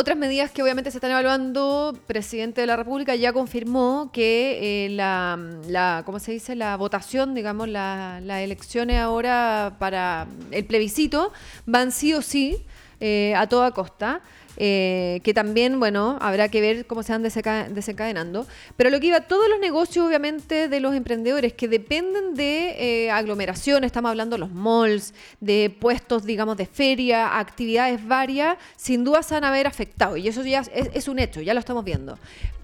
Otras 0.00 0.16
medidas 0.16 0.52
que 0.52 0.62
obviamente 0.62 0.92
se 0.92 0.98
están 0.98 1.10
evaluando, 1.10 1.92
presidente 2.06 2.60
de 2.60 2.68
la 2.68 2.76
República 2.76 3.16
ya 3.16 3.32
confirmó 3.32 4.10
que 4.12 4.84
eh, 4.84 4.90
la, 4.90 5.36
la, 5.66 6.04
¿cómo 6.06 6.20
se 6.20 6.30
dice? 6.30 6.54
La 6.54 6.76
votación, 6.76 7.34
digamos, 7.34 7.68
las 7.68 8.22
elecciones 8.22 9.00
ahora 9.00 9.74
para 9.80 10.28
el 10.52 10.64
plebiscito 10.66 11.32
van 11.66 11.90
sí 11.90 12.14
o 12.14 12.22
sí 12.22 12.64
eh, 13.00 13.34
a 13.34 13.48
toda 13.48 13.72
costa. 13.72 14.20
Eh, 14.60 15.20
que 15.22 15.32
también, 15.32 15.78
bueno, 15.78 16.18
habrá 16.20 16.48
que 16.48 16.60
ver 16.60 16.84
cómo 16.86 17.04
se 17.04 17.12
van 17.12 17.22
desencadenando. 17.22 18.46
Pero 18.76 18.90
lo 18.90 18.98
que 18.98 19.06
iba, 19.06 19.20
todos 19.20 19.48
los 19.48 19.60
negocios, 19.60 20.04
obviamente, 20.04 20.68
de 20.68 20.80
los 20.80 20.94
emprendedores 20.96 21.52
que 21.52 21.68
dependen 21.68 22.34
de 22.34 23.04
eh, 23.06 23.10
aglomeración, 23.12 23.84
estamos 23.84 24.10
hablando 24.10 24.34
de 24.34 24.40
los 24.40 24.50
malls, 24.50 25.14
de 25.40 25.74
puestos, 25.78 26.24
digamos, 26.24 26.56
de 26.56 26.66
feria, 26.66 27.38
actividades 27.38 28.04
varias, 28.06 28.58
sin 28.76 29.04
duda 29.04 29.22
se 29.22 29.34
van 29.34 29.44
a 29.44 29.52
ver 29.52 29.68
afectados. 29.68 30.18
Y 30.18 30.26
eso 30.26 30.42
ya 30.42 30.62
es, 30.72 31.06
un 31.06 31.20
hecho, 31.20 31.40
ya 31.40 31.54
lo 31.54 31.60
estamos 31.60 31.84
viendo. 31.84 32.18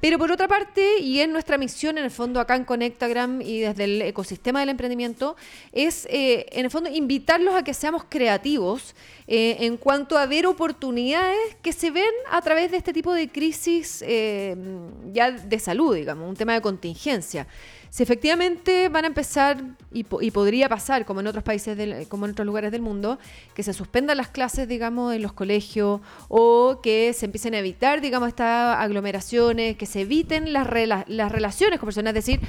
Pero 0.05 0.19
por 0.19 0.31
otra 0.31 0.47
parte, 0.49 0.99
y 0.99 1.21
en 1.21 1.33
nuestra 1.33 1.57
misión, 1.57 1.97
en 1.97 2.05
el 2.05 2.11
fondo, 2.11 2.39
acá 2.39 2.57
en 2.57 2.67
Conectagram 2.67 3.41
y 3.41 3.61
desde 3.61 3.85
el 3.85 4.03
ecosistema 4.03 4.61
del 4.61 4.69
emprendimiento, 4.69 5.35
es, 5.73 6.07
eh, 6.11 6.45
en 6.53 6.67
el 6.67 6.71
fondo, 6.71 6.91
invitarlos 6.91 7.55
a 7.55 7.65
que 7.65 7.73
seamos 7.73 8.05
creativos 8.07 8.95
en 9.27 9.79
cuanto 9.79 10.19
a 10.19 10.27
ver 10.27 10.47
oportunidades 10.47 11.57
que 11.63 11.73
se 11.73 11.91
ven 11.91 12.05
a 12.31 12.43
través 12.43 12.71
de 12.71 12.77
este 12.77 12.93
tipo 12.93 13.15
de 13.15 13.31
crisis 13.31 14.05
eh, 14.07 14.55
ya 15.11 15.31
de 15.31 15.59
salud, 15.59 15.95
digamos, 15.95 16.29
un 16.29 16.37
tema 16.37 16.53
de 16.53 16.61
contingencia. 16.61 17.47
Si 17.95 18.03
efectivamente 18.03 18.89
van 18.89 19.05
a 19.05 19.07
empezar, 19.07 19.63
y, 19.93 20.03
podría 20.03 20.69
pasar, 20.69 21.05
como 21.05 21.21
en 21.21 21.29
otros 21.29 21.45
países, 21.45 22.09
como 22.09 22.25
en 22.25 22.33
otros 22.33 22.45
lugares 22.45 22.73
del 22.73 22.83
mundo, 22.83 23.21
que 23.55 23.63
se 23.63 23.73
suspendan 23.73 24.17
las 24.17 24.31
clases, 24.31 24.67
digamos, 24.67 25.15
en 25.15 25.23
los 25.23 25.33
colegios, 25.33 26.01
o 26.27 26.81
que 26.83 27.13
se 27.13 27.27
empiecen 27.27 27.55
a 27.55 27.61
evitar, 27.61 28.01
digamos, 28.01 28.31
estas 28.31 28.79
aglomeraciones, 28.79 29.77
que 29.77 29.87
se 29.87 30.01
eviten 30.01 30.53
las, 30.53 30.67
las 31.07 31.31
relaciones 31.31 31.79
con 31.79 31.87
personas, 31.87 32.17
es 32.17 32.27
decir, 32.27 32.41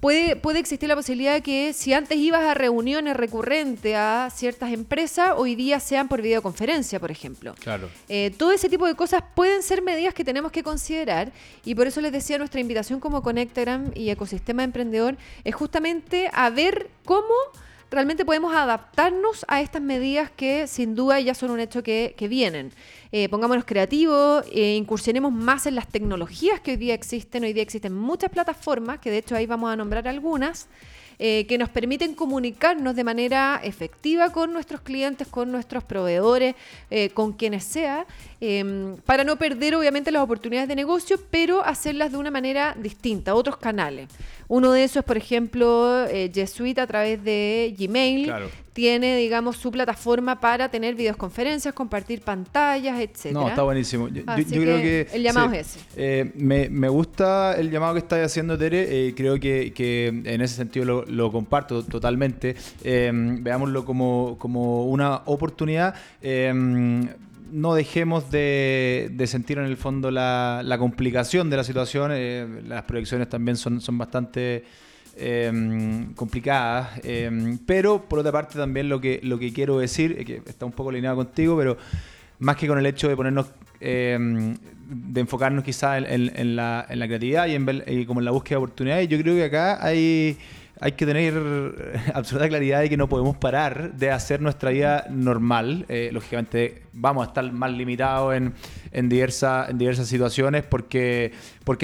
puede, 0.00 0.36
puede 0.36 0.58
existir 0.58 0.88
la 0.88 0.96
posibilidad 0.96 1.34
de 1.34 1.42
que 1.42 1.72
si 1.72 1.92
antes 1.92 2.18
ibas 2.18 2.42
a 2.42 2.54
reuniones 2.54 3.16
recurrentes 3.16 3.94
a 3.96 4.28
ciertas 4.34 4.72
empresas, 4.72 5.34
hoy 5.36 5.54
día 5.54 5.78
sean 5.80 6.08
por 6.08 6.22
videoconferencia, 6.22 6.98
por 6.98 7.10
ejemplo. 7.10 7.54
Claro. 7.60 7.88
Eh, 8.08 8.32
todo 8.36 8.52
ese 8.52 8.68
tipo 8.68 8.86
de 8.86 8.94
cosas 8.94 9.22
pueden 9.34 9.62
ser 9.62 9.82
medidas 9.82 10.14
que 10.14 10.24
tenemos 10.24 10.50
que 10.52 10.62
considerar 10.62 11.32
y 11.64 11.74
por 11.74 11.86
eso 11.86 12.00
les 12.00 12.12
decía 12.12 12.38
nuestra 12.38 12.60
invitación 12.60 13.00
como 13.00 13.22
Conectagram 13.22 13.92
y 13.94 14.10
Ecosistema 14.10 14.64
Emprendedor 14.64 15.16
es 15.44 15.54
justamente 15.54 16.30
a 16.32 16.50
ver 16.50 16.90
cómo 17.04 17.34
realmente 17.90 18.24
podemos 18.24 18.54
adaptarnos 18.54 19.44
a 19.48 19.60
estas 19.60 19.82
medidas 19.82 20.30
que 20.30 20.66
sin 20.66 20.94
duda 20.94 21.20
ya 21.20 21.34
son 21.34 21.50
un 21.50 21.60
hecho 21.60 21.82
que, 21.82 22.14
vienen. 22.30 22.72
Eh, 23.12 23.28
pongámonos 23.28 23.64
creativos, 23.64 24.44
eh, 24.52 24.76
incursionemos 24.76 25.32
más 25.32 25.66
en 25.66 25.74
las 25.74 25.88
tecnologías 25.88 26.60
que 26.60 26.72
hoy 26.72 26.76
día 26.76 26.94
existen. 26.94 27.42
Hoy 27.42 27.52
día 27.52 27.62
existen 27.62 27.94
muchas 27.94 28.30
plataformas, 28.30 29.00
que 29.00 29.10
de 29.10 29.18
hecho 29.18 29.34
ahí 29.34 29.46
vamos 29.46 29.72
a 29.72 29.76
nombrar 29.76 30.06
algunas. 30.06 30.68
Eh, 31.22 31.44
que 31.46 31.58
nos 31.58 31.68
permiten 31.68 32.14
comunicarnos 32.14 32.96
de 32.96 33.04
manera 33.04 33.60
efectiva 33.62 34.32
con 34.32 34.54
nuestros 34.54 34.80
clientes, 34.80 35.28
con 35.28 35.52
nuestros 35.52 35.84
proveedores, 35.84 36.54
con 37.12 37.34
quienes 37.34 37.64
sea, 37.64 38.06
em, 38.40 38.96
para 38.98 39.24
no 39.24 39.36
perder 39.36 39.74
obviamente 39.74 40.10
las 40.10 40.22
oportunidades 40.22 40.68
de 40.68 40.76
negocio, 40.76 41.18
pero 41.30 41.64
hacerlas 41.64 42.12
de 42.12 42.18
una 42.18 42.30
manera 42.30 42.76
distinta, 42.78 43.34
otros 43.34 43.56
canales. 43.56 44.08
Uno 44.50 44.72
de 44.72 44.82
esos 44.82 44.96
es, 44.96 45.04
por 45.04 45.16
ejemplo, 45.16 46.06
eh, 46.06 46.28
G 46.32 46.44
Suite 46.44 46.80
a 46.80 46.86
través 46.88 47.22
de 47.22 47.72
Gmail. 47.78 48.32
Tiene, 48.72 49.16
digamos, 49.16 49.56
su 49.56 49.70
plataforma 49.70 50.40
para 50.40 50.68
tener 50.68 50.96
videoconferencias, 50.96 51.72
compartir 51.72 52.22
pantallas, 52.22 52.98
etc. 52.98 53.32
No, 53.32 53.48
está 53.48 53.62
buenísimo. 53.62 54.08
Yo, 54.08 54.24
creo 54.24 54.78
que, 54.78 55.06
el 55.12 55.22
llamado 55.22 55.52
es 55.52 55.76
ese. 55.76 55.80
Eh, 55.96 56.32
me, 56.34 56.88
gusta 56.88 57.54
el 57.56 57.70
llamado 57.70 57.94
que 57.94 58.00
estás 58.00 58.24
haciendo, 58.24 58.58
Tere. 58.58 59.08
Eh, 59.08 59.14
creo 59.14 59.38
que, 59.38 60.08
en 60.08 60.40
ese 60.40 60.56
sentido 60.56 61.04
lo, 61.06 61.30
comparto 61.30 61.84
totalmente. 61.84 62.56
veámoslo 62.82 63.84
como, 63.84 64.36
como 64.36 64.86
una 64.86 65.22
oportunidad 65.26 65.94
no 67.50 67.74
dejemos 67.74 68.30
de, 68.30 69.12
sentir 69.26 69.58
en 69.58 69.64
el 69.64 69.76
fondo 69.76 70.10
la, 70.10 70.76
complicación 70.78 71.50
de 71.50 71.56
la 71.56 71.64
situación. 71.64 72.10
Eh, 72.14 72.62
las 72.66 72.82
proyecciones 72.84 73.28
también 73.28 73.56
son, 73.56 73.80
son 73.80 73.98
bastante 73.98 74.64
em, 75.16 76.12
complicadas. 76.14 77.00
Em, 77.02 77.58
pero 77.58 78.08
por 78.08 78.18
otra 78.18 78.32
parte 78.32 78.58
también 78.58 78.88
lo 78.88 79.00
que, 79.00 79.20
lo 79.22 79.38
que 79.38 79.52
quiero 79.52 79.78
decir, 79.78 80.24
que 80.24 80.42
está 80.46 80.66
un 80.66 80.72
poco 80.72 80.90
alineado 80.90 81.16
contigo, 81.16 81.56
pero 81.56 81.76
más 82.38 82.56
que 82.56 82.66
con 82.66 82.78
el 82.78 82.86
hecho 82.86 83.08
de 83.08 83.16
ponernos, 83.16 83.46
em, 83.80 84.56
de 84.88 85.20
enfocarnos 85.20 85.64
quizás 85.64 86.02
en, 86.06 86.56
la, 86.56 86.86
en, 86.88 86.98
la, 86.98 87.06
creatividad 87.06 87.46
y, 87.46 87.54
en, 87.54 87.84
y 87.86 88.06
como 88.06 88.20
en 88.20 88.24
la 88.24 88.30
búsqueda 88.30 88.58
de 88.58 88.64
oportunidades, 88.64 89.08
yo 89.08 89.18
creo 89.18 89.34
que 89.34 89.44
acá 89.44 89.84
hay 89.84 90.38
hay 90.80 90.92
que 90.92 91.04
tener 91.04 91.34
absoluta 92.14 92.48
claridad 92.48 92.80
de 92.80 92.88
que 92.88 92.96
no 92.96 93.08
podemos 93.08 93.36
parar 93.36 93.92
de 93.92 94.10
hacer 94.10 94.40
nuestra 94.40 94.70
vida 94.70 95.06
normal. 95.10 95.84
Eh, 95.88 96.10
lógicamente 96.12 96.82
vamos 96.92 97.26
a 97.26 97.28
estar 97.28 97.52
más 97.52 97.70
limitados 97.70 98.34
en, 98.34 98.54
en, 98.92 99.04
en 99.12 99.78
diversas 99.78 100.08
situaciones 100.08 100.64
porque, 100.64 101.32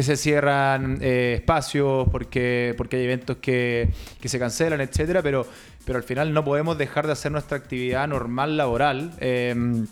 se 0.01 0.17
cierran 0.17 0.99
eh, 1.03 1.35
espacios, 1.37 2.09
porque, 2.11 2.75
porque 2.77 2.97
hay 2.97 3.05
eventos 3.05 3.37
que, 3.37 3.91
se 4.25 4.39
cancelan, 4.39 4.81
etcétera, 4.81 5.23
pero, 5.23 5.47
pero 5.85 5.99
al 5.99 6.05
final 6.05 6.33
no 6.33 6.45
podemos 6.45 6.79
dejar 6.79 7.07
de 7.07 7.13
hacer 7.13 7.31
nuestra 7.31 7.59
actividad 7.59 8.09
normal 8.09 8.57
laboral. 8.57 9.13
Eh, 9.21 9.85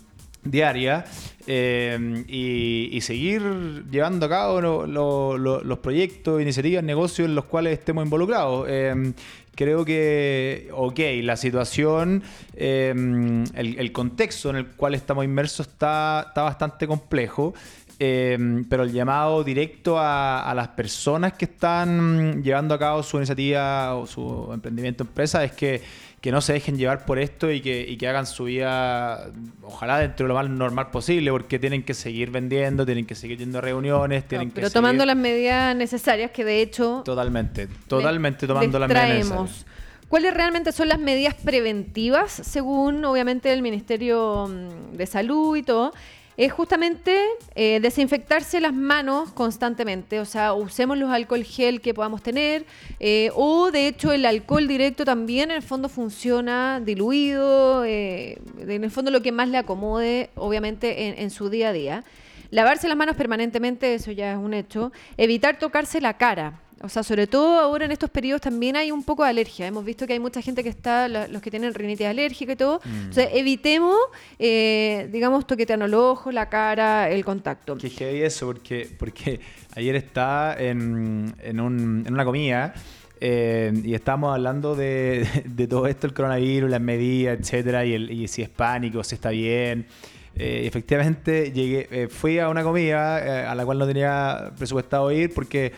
diaria 0.45 1.05
eh, 1.47 2.23
y, 2.27 3.01
seguir 3.01 3.85
llevando 3.91 4.25
a 4.25 4.29
cabo 4.29 4.61
los 4.61 5.79
proyectos, 5.79 6.41
iniciativas, 6.41 6.83
negocios 6.83 7.27
en 7.27 7.35
los 7.35 7.45
cuales 7.45 7.77
estemos 7.77 8.03
involucrados. 8.05 8.65
Eh, 8.69 9.13
creo 9.55 9.83
que, 9.83 10.69
ok, 10.71 10.99
la 11.23 11.35
situación, 11.35 12.23
eh, 12.55 13.43
el, 13.53 13.91
contexto 13.91 14.49
en 14.51 14.55
el 14.57 14.67
cual 14.67 14.95
estamos 14.95 15.25
inmersos 15.25 15.67
está, 15.67 16.31
bastante 16.35 16.87
complejo. 16.87 17.53
pero 17.97 18.83
el 18.83 18.91
llamado 18.91 19.43
directo 19.43 19.97
a, 19.97 20.49
a, 20.49 20.53
las 20.53 20.69
personas 20.69 21.33
que 21.33 21.45
están 21.45 22.43
llevando 22.43 22.73
a 22.73 22.79
cabo 22.79 23.03
su 23.03 23.17
iniciativa 23.17 23.95
o 23.95 24.05
su 24.05 24.49
emprendimiento 24.51 25.03
empresa 25.03 25.43
es 25.43 25.53
que 25.53 25.81
que 26.25 26.31
no 26.31 26.41
se 26.41 26.53
dejen 26.53 26.75
llevar 26.75 27.05
por 27.05 27.19
esto 27.19 27.51
y 27.51 27.61
que, 27.61 27.95
que 27.99 28.07
hagan 28.07 28.25
su 28.25 28.45
vida, 28.45 29.29
ojalá 29.61 29.99
dentro 29.99 30.25
de 30.25 30.29
lo 30.29 30.33
más 30.33 30.49
normal 30.49 30.89
posible, 30.89 31.29
porque 31.29 31.59
tienen 31.59 31.83
que 31.83 31.93
seguir 31.93 32.31
vendiendo, 32.31 32.83
tienen 32.83 33.05
que 33.05 33.13
seguir 33.13 33.37
yendo 33.37 33.59
a 33.59 33.61
reuniones, 33.61 34.27
tienen 34.27 34.49
que 34.49 34.55
Pero 34.55 34.71
tomando 34.71 35.05
las 35.05 35.15
medidas 35.15 35.75
necesarias 35.75 36.31
que 36.31 36.43
de 36.43 36.63
hecho... 36.63 37.03
Totalmente, 37.05 37.67
totalmente 37.87 38.47
tomando 38.47 38.79
las 38.79 38.89
medidas 38.89 39.17
necesarias. 39.19 39.65
¿Cuáles 40.07 40.33
realmente 40.33 40.71
son 40.71 40.89
las 40.89 40.97
medidas 40.97 41.35
preventivas, 41.35 42.31
según 42.31 43.05
obviamente 43.05 43.53
el 43.53 43.61
Ministerio 43.61 44.47
mm, 44.47 44.97
de 44.97 45.05
Salud 45.05 45.55
y 45.55 45.61
todo? 45.61 45.93
Es 46.37 46.51
justamente 46.51 47.17
eh, 47.55 47.79
desinfectarse 47.81 48.59
las 48.59 48.73
manos 48.73 49.31
constantemente. 49.31 50.19
O 50.19 50.25
sea, 50.25 50.53
usemos 50.53 50.97
los 50.97 51.09
alcohol 51.09 51.43
gel 51.43 51.81
que 51.81 51.93
podamos 51.93 52.21
tener. 52.21 52.65
Eh, 52.99 53.29
o 53.35 53.71
de 53.71 53.87
hecho 53.87 54.11
el 54.11 54.25
alcohol 54.25 54.67
directo 54.67 55.05
también 55.05 55.51
en 55.51 55.57
el 55.57 55.63
fondo 55.63 55.89
funciona 55.89 56.81
diluido. 56.83 57.85
Eh, 57.85 58.39
en 58.59 58.83
el 58.83 58.91
fondo 58.91 59.11
lo 59.11 59.21
que 59.21 59.31
más 59.31 59.49
le 59.49 59.57
acomode, 59.57 60.29
obviamente, 60.35 61.21
en 61.21 61.29
su 61.29 61.49
día 61.49 61.69
a 61.69 61.73
día. 61.73 62.03
Lavarse 62.51 62.87
las 62.87 62.97
manos 62.97 63.15
permanentemente, 63.15 63.93
eso 63.95 64.11
ya 64.11 64.31
es 64.31 64.37
un 64.37 64.53
hecho. 64.53 64.91
Evitar 65.17 65.59
tocarse 65.59 65.99
la 65.99 66.17
cara. 66.17 66.59
O 66.85 66.89
sea, 66.89 67.01
sobre 67.01 67.25
todo 67.25 67.59
ahora 67.59 67.85
en 67.85 67.91
estos 67.91 68.11
periodos 68.11 68.41
también 68.41 68.75
hay 68.75 68.91
un 68.91 69.03
poco 69.03 69.23
de 69.23 69.29
alergia. 69.29 69.65
Hemos 69.65 69.83
visto 69.83 70.05
que 70.05 70.13
hay 70.13 70.19
mucha 70.19 70.39
gente 70.39 70.63
que 70.63 70.69
está, 70.69 71.07
los 71.07 71.41
que 71.41 71.49
tienen 71.49 71.73
rinitis 71.73 72.05
alérgica 72.05 72.53
y 72.53 72.55
todo. 72.55 72.79
Mm. 72.85 73.11
Sea, 73.11 73.27
evitemos, 73.33 73.97
eh, 74.37 75.09
digamos, 75.11 75.47
toqueteando 75.47 75.87
los 75.87 75.99
ojos, 75.99 76.33
la 76.33 76.47
cara, 76.47 77.09
el 77.09 77.25
contacto. 77.25 77.75
Que 77.77 77.89
heavy 77.89 78.21
eso, 78.21 78.45
porque, 78.45 78.87
porque 78.99 79.39
ayer 79.75 79.95
estaba 79.95 80.55
en, 80.57 81.33
en, 81.41 81.59
un, 81.59 82.03
en 82.05 82.13
una 82.13 82.23
comida 82.23 82.75
eh, 83.19 83.73
y 83.83 83.95
estábamos 83.95 84.35
hablando 84.35 84.75
de, 84.75 85.27
de, 85.45 85.67
todo 85.67 85.87
esto, 85.87 86.05
el 86.05 86.13
coronavirus, 86.13 86.69
las 86.69 86.81
medidas, 86.81 87.39
etcétera, 87.39 87.83
y, 87.83 87.93
el, 87.93 88.11
y 88.11 88.27
si 88.27 88.43
es 88.43 88.49
pánico, 88.49 89.03
si 89.03 89.15
está 89.15 89.31
bien. 89.31 89.87
Eh, 90.35 90.67
efectivamente, 90.67 91.51
llegué, 91.51 92.09
fui 92.09 92.37
a 92.37 92.49
una 92.49 92.61
comida 92.61 93.49
a 93.49 93.55
la 93.55 93.65
cual 93.65 93.79
no 93.79 93.87
tenía 93.87 94.51
presupuestado 94.55 95.11
ir 95.11 95.33
porque 95.33 95.71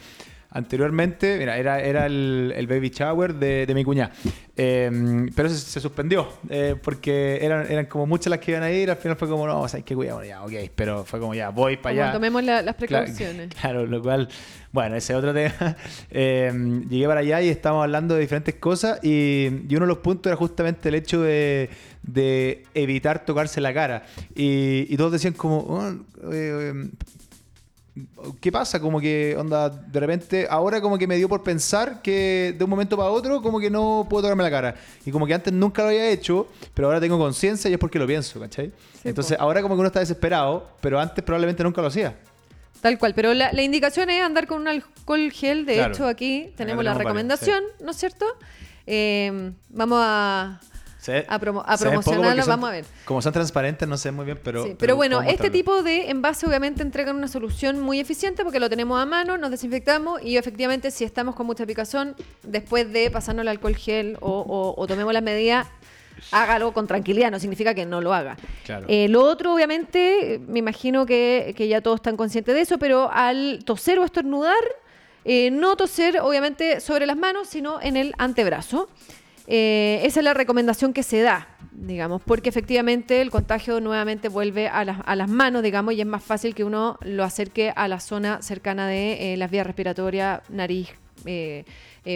Anteriormente, 0.50 1.38
mira, 1.38 1.58
era, 1.58 1.80
era 1.82 2.06
el, 2.06 2.54
el 2.56 2.68
baby 2.68 2.90
shower 2.90 3.36
de, 3.36 3.66
de 3.66 3.76
mi 3.76 3.84
cuñada. 3.84 4.12
Eh, 4.56 5.28
pero 5.36 5.50
se, 5.50 5.56
se 5.58 5.80
suspendió 5.80 6.28
eh, 6.50 6.76
porque 6.82 7.40
eran, 7.46 7.70
eran 7.72 7.86
como 7.86 8.08
muchas 8.08 8.32
las 8.32 8.40
que 8.40 8.52
iban 8.52 8.64
a 8.64 8.72
ir. 8.72 8.90
Al 8.90 8.98
final 8.98 9.18
fue 9.18 9.28
como, 9.28 9.46
no, 9.46 9.62
o 9.62 9.68
sea, 9.68 9.78
hay 9.78 9.84
que 9.84 9.94
cuidar, 9.94 10.24
ya, 10.26 10.44
ok. 10.44 10.54
Pero 10.76 11.04
fue 11.06 11.20
como, 11.20 11.36
ya, 11.36 11.50
voy 11.50 11.78
para 11.78 11.94
Como 11.94 12.04
allá. 12.04 12.14
tomemos 12.14 12.44
la- 12.44 12.62
las 12.62 12.76
precauciones. 12.80 13.50
Claro, 13.60 13.86
lo 13.86 14.02
cual, 14.02 14.30
bueno, 14.72 14.96
ese 14.96 15.14
es 15.14 15.20
otro 15.20 15.34
tema. 15.34 15.76
Eh, 16.12 16.82
llegué 16.90 17.06
para 17.08 17.20
allá 17.20 17.42
y 17.42 17.50
estábamos 17.50 17.84
hablando 17.84 18.16
de 18.16 18.22
diferentes 18.22 18.56
cosas 18.56 19.00
y, 19.04 19.50
y 19.70 19.76
uno 19.76 19.82
de 19.82 19.88
los 19.88 19.98
puntos 20.00 20.30
era 20.32 20.38
justamente 20.38 20.90
el 20.90 20.96
hecho 20.96 21.22
de, 21.22 21.70
de 22.04 22.64
evitar 22.74 23.26
tocarse 23.26 23.62
la 23.62 23.74
cara. 23.74 24.06
Y, 24.34 24.88
y 24.92 24.98
todos 24.98 25.12
decían 25.12 25.34
como, 25.34 25.58
"Oh, 25.60 25.94
eh, 26.32 26.90
¿qué 28.42 28.52
pasa? 28.52 28.80
Como 28.80 29.00
que, 29.00 29.36
onda, 29.38 29.70
de 29.70 30.00
repente, 30.00 30.48
ahora 30.50 30.82
como 30.82 30.98
que 30.98 31.08
me 31.08 31.16
dio 31.16 31.28
por 31.30 31.44
pensar 31.44 32.02
que 32.02 32.54
de 32.58 32.64
un 32.64 32.70
momento 32.70 32.96
para 32.98 33.10
otro 33.10 33.42
como 33.42 33.60
que 33.60 33.70
no 33.70 34.06
puedo 34.10 34.24
tocarme 34.24 34.44
la 34.44 34.52
cara. 34.52 34.76
Y 35.06 35.12
como 35.12 35.26
que 35.26 35.34
antes 35.34 35.52
nunca 35.54 35.82
lo 35.84 35.90
había 35.90 36.10
hecho, 36.10 36.48
pero 36.74 36.88
ahora 36.88 37.00
tengo 37.00 37.18
conciencia 37.18 37.70
y 37.70 37.74
es 37.74 37.80
porque 37.80 38.00
lo 38.00 38.08
pienso, 38.08 38.40
¿cachai? 38.40 38.68
Sí, 39.02 39.10
Entonces 39.10 39.38
po. 39.38 39.44
ahora 39.44 39.62
como 39.62 39.76
que 39.76 39.80
uno 39.80 39.88
está 39.88 40.00
desesperado, 40.00 40.70
pero 40.82 41.00
antes 41.00 41.24
probablemente 41.24 41.64
nunca 41.64 41.82
lo 41.82 41.88
hacía. 41.88 42.16
Tal 42.82 43.00
cual, 43.00 43.14
pero 43.16 43.34
la, 43.34 43.52
la 43.54 43.62
indicación 43.64 44.10
es 44.12 44.22
andar 44.22 44.46
con 44.46 44.62
un 44.62 44.68
alcohol 44.68 45.32
gel. 45.32 45.66
De 45.66 45.76
Claro. 45.76 45.94
hecho, 45.94 46.08
aquí 46.08 46.42
tenemos 46.42 46.58
tenemos 46.58 46.84
la 46.84 46.92
varios, 46.92 47.04
recomendación, 47.06 47.64
¿no 47.84 47.92
es 47.92 47.98
cierto? 47.98 48.26
Eh, 48.86 49.52
vamos 49.70 50.00
a, 50.02 50.62
Se- 51.08 51.26
a, 51.28 51.40
promo- 51.40 51.64
promocionarlo, 51.80 52.44
son- 52.44 52.50
vamos 52.50 52.70
a 52.70 52.72
ver. 52.74 52.86
Como 53.06 53.22
son 53.22 53.32
transparentes, 53.34 53.88
no 53.88 53.98
sé 53.98 54.12
muy 54.12 54.26
bien, 54.26 54.40
pero. 54.44 54.64
Sí, 54.66 54.76
pero 54.78 54.96
bueno, 54.98 55.22
este 55.22 55.50
tipo 55.50 55.82
de 55.82 56.10
envase 56.10 56.46
obviamente 56.46 56.82
entregan 56.84 57.16
una 57.16 57.28
solución 57.30 57.80
muy 57.80 58.00
eficiente 58.00 58.44
porque 58.44 58.60
lo 58.60 58.70
tenemos 58.70 59.02
a 59.02 59.06
mano, 59.06 59.38
nos 59.38 59.50
desinfectamos 59.52 60.22
y 60.22 60.36
efectivamente 60.38 60.92
si 60.92 61.06
estamos 61.06 61.34
con 61.36 61.46
mucha 61.46 61.66
picazón, 61.66 62.16
después 62.44 62.92
de 62.92 63.10
pasarnos 63.10 63.44
el 63.44 63.48
alcohol 63.48 63.76
gel 63.76 64.18
o, 64.20 64.30
o- 64.42 64.82
o 64.82 64.86
tomemos 64.88 65.14
las 65.14 65.24
medidas, 65.24 65.68
hágalo 66.32 66.74
con 66.74 66.88
tranquilidad, 66.88 67.32
no 67.32 67.40
significa 67.40 67.74
que 67.74 67.86
no 67.86 68.02
lo 68.02 68.14
haga. 68.14 68.36
Claro. 68.66 68.86
Eh, 68.90 69.08
lo 69.08 69.24
otro, 69.24 69.54
obviamente, 69.54 70.42
me 70.48 70.60
imagino 70.60 71.06
que, 71.06 71.54
que 71.56 71.68
ya 71.68 71.80
todos 71.82 71.98
están 71.98 72.18
conscientes 72.18 72.54
de 72.56 72.62
eso, 72.62 72.78
pero 72.80 73.10
al 73.12 73.60
toser 73.66 74.00
o 74.00 74.04
estornudar, 74.04 74.56
eh, 75.26 75.52
no 75.52 75.76
toser 75.76 76.20
obviamente 76.22 76.80
sobre 76.80 77.06
las 77.06 77.18
manos, 77.18 77.48
sino 77.50 77.82
en 77.82 77.98
el 77.98 78.14
antebrazo. 78.18 78.90
Eh, 79.50 80.02
esa 80.04 80.20
es 80.20 80.24
la 80.26 80.34
recomendación 80.34 80.92
que 80.92 81.04
se 81.04 81.22
da, 81.22 81.48
digamos, 81.72 82.22
porque 82.22 82.50
efectivamente 82.50 83.22
el 83.22 83.32
contagio 83.32 83.80
nuevamente 83.80 84.28
vuelve 84.28 84.68
a 84.68 84.84
las, 84.84 84.98
a 85.06 85.16
las 85.16 85.30
manos, 85.30 85.64
digamos, 85.64 85.94
y 85.94 86.02
es 86.02 86.06
más 86.06 86.22
fácil 86.22 86.54
que 86.54 86.66
uno 86.66 86.98
lo 87.02 87.24
acerque 87.24 87.72
a 87.74 87.88
la 87.88 88.02
zona 88.02 88.42
cercana 88.42 88.88
de 88.90 89.34
eh, 89.34 89.38
las 89.38 89.50
vías 89.50 89.66
respiratorias, 89.66 90.42
nariz, 90.50 90.90
eh, 91.26 91.64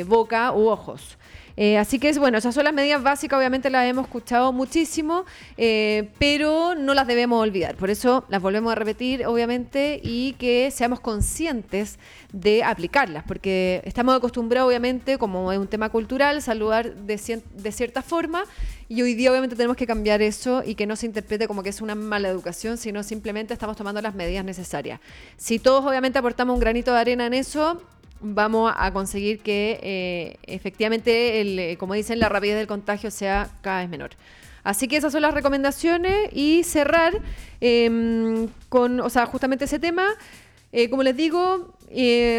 boca 0.06 0.52
u 0.52 0.68
ojos. 0.68 1.18
Eh, 1.58 1.78
así 1.78 2.00
que 2.00 2.10
es 2.10 2.18
bueno, 2.18 2.38
esas 2.38 2.56
son 2.56 2.64
las 2.64 2.74
medidas 2.74 3.04
básicas, 3.04 3.38
obviamente 3.38 3.70
las 3.70 3.86
hemos 3.88 4.06
escuchado 4.06 4.52
muchísimo, 4.52 5.26
eh, 5.58 6.10
pero 6.20 6.76
no 6.76 6.94
las 6.94 7.08
debemos 7.08 7.42
olvidar. 7.42 7.76
Por 7.76 7.90
eso 7.90 8.26
las 8.30 8.42
volvemos 8.42 8.72
a 8.72 8.76
repetir, 8.76 9.26
obviamente, 9.26 10.00
y 10.04 10.34
que 10.34 10.72
seamos 10.72 11.00
conscientes 11.00 12.00
de 12.32 12.64
aplicarlas, 12.64 13.24
porque 13.28 13.82
estamos 13.86 14.16
acostumbrados, 14.16 14.68
obviamente, 14.68 15.18
como 15.18 15.52
es 15.52 15.60
un 15.60 15.68
tema 15.68 15.90
cultural, 15.90 16.42
saludar 16.42 16.94
de, 16.96 17.42
de 17.56 17.72
cierta 17.72 18.02
forma, 18.02 18.44
y 18.92 19.02
hoy 19.04 19.14
día 19.14 19.32
obviamente 19.32 19.56
tenemos 19.56 19.78
que 19.78 19.88
cambiar 19.88 20.22
eso 20.22 20.64
y 20.66 20.76
que 20.76 20.86
no 20.86 20.98
se 20.98 21.06
interprete 21.06 21.48
como 21.48 21.64
que 21.64 21.70
es 21.70 21.80
una 21.80 21.96
mala 21.96 22.28
educación, 22.28 22.78
sino 22.78 23.04
simplemente 23.04 23.54
estamos 23.54 23.78
tomando 23.78 24.02
las 24.02 24.16
medidas 24.16 24.44
necesarias. 24.44 25.00
Si 25.38 25.60
todos 25.60 25.86
obviamente 25.86 26.20
aportamos 26.20 26.54
un 26.56 26.60
granito 26.60 26.94
de 26.94 27.00
arena 27.00 27.26
en 27.26 27.34
eso, 27.34 27.82
vamos 28.22 28.74
a 28.76 28.92
conseguir 28.92 29.40
que 29.40 29.80
eh, 29.82 30.38
efectivamente, 30.44 31.42
el, 31.42 31.60
eh, 31.60 31.78
como 31.78 31.94
dicen, 31.94 32.20
la 32.20 32.30
rapidez 32.30 32.58
del 32.58 32.68
contagio 32.68 33.12
sea 33.12 33.50
cada 33.62 33.80
vez 33.80 33.90
menor. 33.90 34.12
Así 34.64 34.88
que 34.88 34.98
esas 34.98 35.12
son 35.12 35.24
las 35.24 35.34
recomendaciones 35.34 36.30
y 36.34 36.64
cerrar 36.64 37.20
em, 37.62 38.48
con, 38.70 39.00
o 39.00 39.10
sea, 39.10 39.26
justamente 39.26 39.66
ese 39.66 39.80
tema. 39.80 40.06
Eh, 40.72 40.90
como 40.90 41.04
les 41.04 41.18
digo, 41.18 41.76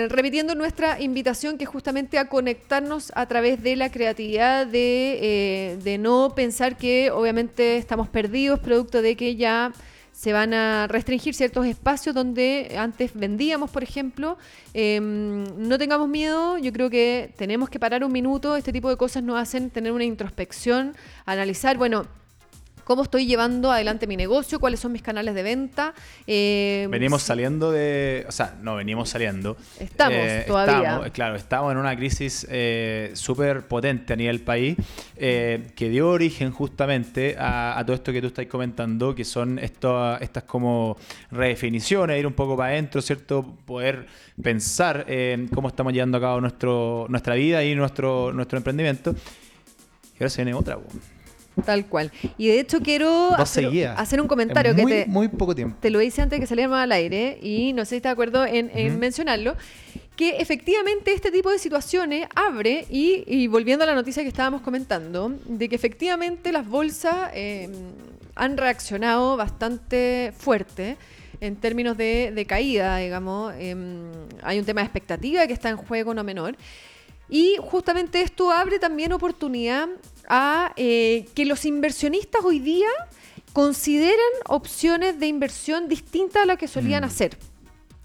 repitiendo 0.08 0.54
nuestra 0.54 1.00
invitación 1.00 1.58
que 1.58 1.64
es 1.64 1.70
justamente 1.70 2.18
a 2.18 2.28
conectarnos 2.28 3.12
a 3.14 3.26
través 3.26 3.62
de 3.62 3.76
la 3.76 3.90
creatividad, 3.90 4.66
de, 4.66 5.78
de 5.82 5.98
no 5.98 6.32
pensar 6.34 6.78
que 6.78 7.10
obviamente 7.10 7.76
estamos 7.76 8.08
perdidos 8.08 8.60
producto 8.60 9.02
de 9.02 9.16
que 9.16 9.36
ya 9.36 9.72
se 10.22 10.32
van 10.32 10.54
a 10.54 10.86
restringir 10.86 11.34
ciertos 11.34 11.66
espacios 11.66 12.14
donde 12.14 12.76
antes 12.78 13.10
vendíamos, 13.12 13.72
por 13.72 13.82
ejemplo. 13.82 14.38
Eh, 14.72 15.00
no 15.00 15.78
tengamos 15.78 16.08
miedo, 16.08 16.58
yo 16.58 16.72
creo 16.72 16.88
que 16.90 17.34
tenemos 17.36 17.68
que 17.68 17.80
parar 17.80 18.04
un 18.04 18.12
minuto, 18.12 18.54
este 18.54 18.72
tipo 18.72 18.88
de 18.88 18.96
cosas 18.96 19.24
nos 19.24 19.36
hacen 19.36 19.68
tener 19.70 19.90
una 19.90 20.04
introspección, 20.04 20.94
analizar, 21.26 21.76
bueno, 21.76 22.06
cómo 22.84 23.02
estoy 23.02 23.26
llevando 23.26 23.70
adelante 23.70 24.06
mi 24.06 24.16
negocio, 24.16 24.58
cuáles 24.60 24.80
son 24.80 24.92
mis 24.92 25.02
canales 25.02 25.34
de 25.34 25.42
venta. 25.42 25.94
Eh, 26.26 26.86
Venimos 26.90 27.22
saliendo 27.22 27.70
de. 27.72 28.24
O 28.28 28.32
sea, 28.32 28.54
no 28.62 28.76
venimos 28.76 29.08
saliendo. 29.08 29.56
Eh, 29.78 29.84
Estamos 29.84 30.46
todavía. 30.46 30.76
estamos, 30.90 31.10
claro, 31.10 31.36
estamos 31.36 31.72
en 31.72 31.78
una 31.78 31.96
crisis 31.96 32.46
eh, 32.50 33.10
súper 33.14 33.66
potente 33.66 34.12
a 34.12 34.16
nivel 34.16 34.40
país 34.40 34.76
eh, 35.16 35.70
que 35.76 35.88
dio 35.88 36.08
origen 36.08 36.50
justamente 36.50 37.36
a, 37.38 37.78
a 37.78 37.84
todo 37.86 37.94
esto 37.96 38.12
que 38.12 38.20
tú 38.20 38.28
estás 38.28 38.46
comentando, 38.46 39.14
que 39.14 39.24
son 39.24 39.58
esto- 39.58 40.18
estas 40.20 40.42
como 40.44 40.96
redefiniciones, 41.30 42.18
ir 42.18 42.26
un 42.26 42.32
poco 42.34 42.56
para 42.56 42.72
adentro, 42.72 43.00
¿cierto? 43.02 43.56
Poder 43.64 44.06
pensar 44.42 45.04
en 45.08 45.48
cómo 45.48 45.68
estamos 45.68 45.92
llevando 45.92 46.18
a 46.18 46.20
cabo 46.20 46.40
nuestro, 46.40 47.06
nuestra 47.08 47.34
vida 47.34 47.62
y 47.64 47.74
nuestro, 47.74 48.32
nuestro 48.32 48.58
emprendimiento. 48.58 49.14
Y 50.14 50.16
ahora 50.22 50.30
se 50.30 50.42
viene 50.44 50.56
otra. 50.58 50.78
Tal 51.64 51.86
cual. 51.86 52.10
Y 52.38 52.48
de 52.48 52.60
hecho 52.60 52.80
quiero 52.80 53.34
hacer, 53.34 54.20
un 54.20 54.28
comentario 54.28 54.70
En 54.70 54.76
que 54.76 54.82
muy, 54.82 54.92
te, 54.92 55.06
muy 55.06 55.28
poco 55.28 55.54
tiempo. 55.54 55.76
te 55.80 55.90
lo 55.90 56.00
hice 56.00 56.22
antes 56.22 56.38
de 56.38 56.40
que 56.40 56.46
saliéramos 56.46 56.78
al 56.78 56.92
aire 56.92 57.38
y 57.42 57.72
no 57.72 57.84
sé 57.84 57.90
si 57.90 57.96
estás 57.96 58.10
de 58.10 58.12
acuerdo 58.14 58.46
en, 58.46 58.70
en 58.74 58.98
mencionarlo, 58.98 59.56
que 60.16 60.36
efectivamente 60.38 61.12
este 61.12 61.30
tipo 61.30 61.50
de 61.50 61.58
situaciones 61.58 62.28
abre 62.34 62.86
y, 62.90 63.24
y 63.26 63.46
volviendo 63.46 63.84
a 63.84 63.86
la 63.86 63.94
noticia 63.94 64.22
que 64.22 64.28
estábamos 64.28 64.60
comentando, 64.60 65.32
de 65.46 65.68
que 65.68 65.74
efectivamente 65.74 66.52
las 66.52 66.66
bolsas 66.66 67.30
eh, 67.34 67.68
han 68.34 68.56
reaccionado 68.56 69.36
bastante 69.36 70.32
fuerte 70.36 70.96
en 71.40 71.56
términos 71.56 71.96
de, 71.96 72.30
de 72.32 72.46
caída, 72.46 72.98
digamos. 72.98 73.52
Em, 73.58 74.10
hay 74.42 74.58
un 74.58 74.64
tema 74.64 74.80
de 74.80 74.86
expectativa 74.86 75.46
que 75.46 75.52
está 75.52 75.70
en 75.70 75.76
juego 75.76 76.14
no 76.14 76.22
menor. 76.24 76.56
Y 77.32 77.56
justamente 77.62 78.20
esto 78.20 78.50
abre 78.50 78.78
también 78.78 79.10
oportunidad 79.10 79.88
a 80.28 80.74
eh, 80.76 81.24
que 81.34 81.46
los 81.46 81.64
inversionistas 81.64 82.44
hoy 82.44 82.58
día 82.58 82.90
consideren 83.54 84.18
opciones 84.48 85.18
de 85.18 85.28
inversión 85.28 85.88
distintas 85.88 86.42
a 86.42 86.44
las 86.44 86.58
que 86.58 86.68
solían 86.68 87.04
hacer. 87.04 87.38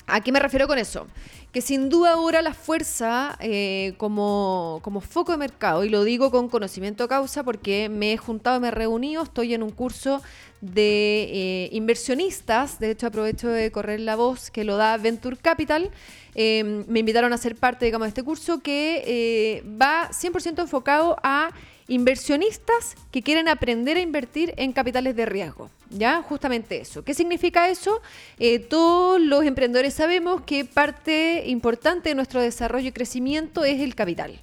¿A 0.05 0.21
qué 0.21 0.31
me 0.31 0.39
refiero 0.39 0.65
con 0.65 0.77
eso? 0.77 1.07
Que 1.51 1.61
sin 1.61 1.89
duda 1.89 2.11
ahora 2.11 2.41
la 2.41 2.53
fuerza 2.53 3.37
eh, 3.39 3.93
como, 3.97 4.79
como 4.83 5.01
foco 5.01 5.31
de 5.31 5.37
mercado, 5.37 5.83
y 5.85 5.89
lo 5.89 6.03
digo 6.03 6.29
con 6.29 6.49
conocimiento 6.49 7.05
de 7.05 7.07
causa 7.09 7.43
porque 7.43 7.89
me 7.89 8.13
he 8.13 8.17
juntado, 8.17 8.59
me 8.59 8.67
he 8.67 8.71
reunido, 8.71 9.23
estoy 9.23 9.53
en 9.53 9.63
un 9.63 9.71
curso 9.71 10.21
de 10.61 11.23
eh, 11.31 11.69
inversionistas, 11.71 12.79
de 12.79 12.91
hecho 12.91 13.07
aprovecho 13.07 13.47
de 13.47 13.71
correr 13.71 14.01
la 14.01 14.15
voz 14.15 14.51
que 14.51 14.63
lo 14.63 14.75
da 14.77 14.97
Venture 14.97 15.37
Capital, 15.37 15.89
eh, 16.35 16.83
me 16.87 16.99
invitaron 16.99 17.33
a 17.33 17.37
ser 17.37 17.55
parte, 17.55 17.89
de 17.89 18.07
este 18.07 18.23
curso 18.23 18.59
que 18.59 19.63
va 19.81 20.09
100% 20.11 20.61
enfocado 20.61 21.17
a 21.23 21.49
inversionistas 21.87 22.95
que 23.11 23.23
quieren 23.23 23.47
aprender 23.47 23.97
a 23.97 24.01
invertir 24.01 24.53
en 24.57 24.73
capitales 24.73 25.15
de 25.15 25.25
riesgo. 25.25 25.69
¿Ya? 25.89 26.21
Justamente 26.21 26.81
eso. 26.81 27.03
¿Qué 27.03 27.13
significa 27.13 27.69
eso? 27.69 28.01
Eh, 28.39 28.59
todos 28.59 29.21
los 29.21 29.43
emprendedores 29.45 29.93
sabemos 29.93 30.41
que 30.41 30.65
parte 30.65 31.43
importante 31.47 32.09
de 32.09 32.15
nuestro 32.15 32.41
desarrollo 32.41 32.89
y 32.89 32.91
crecimiento 32.91 33.63
es 33.63 33.81
el 33.81 33.95
capital. 33.95 34.41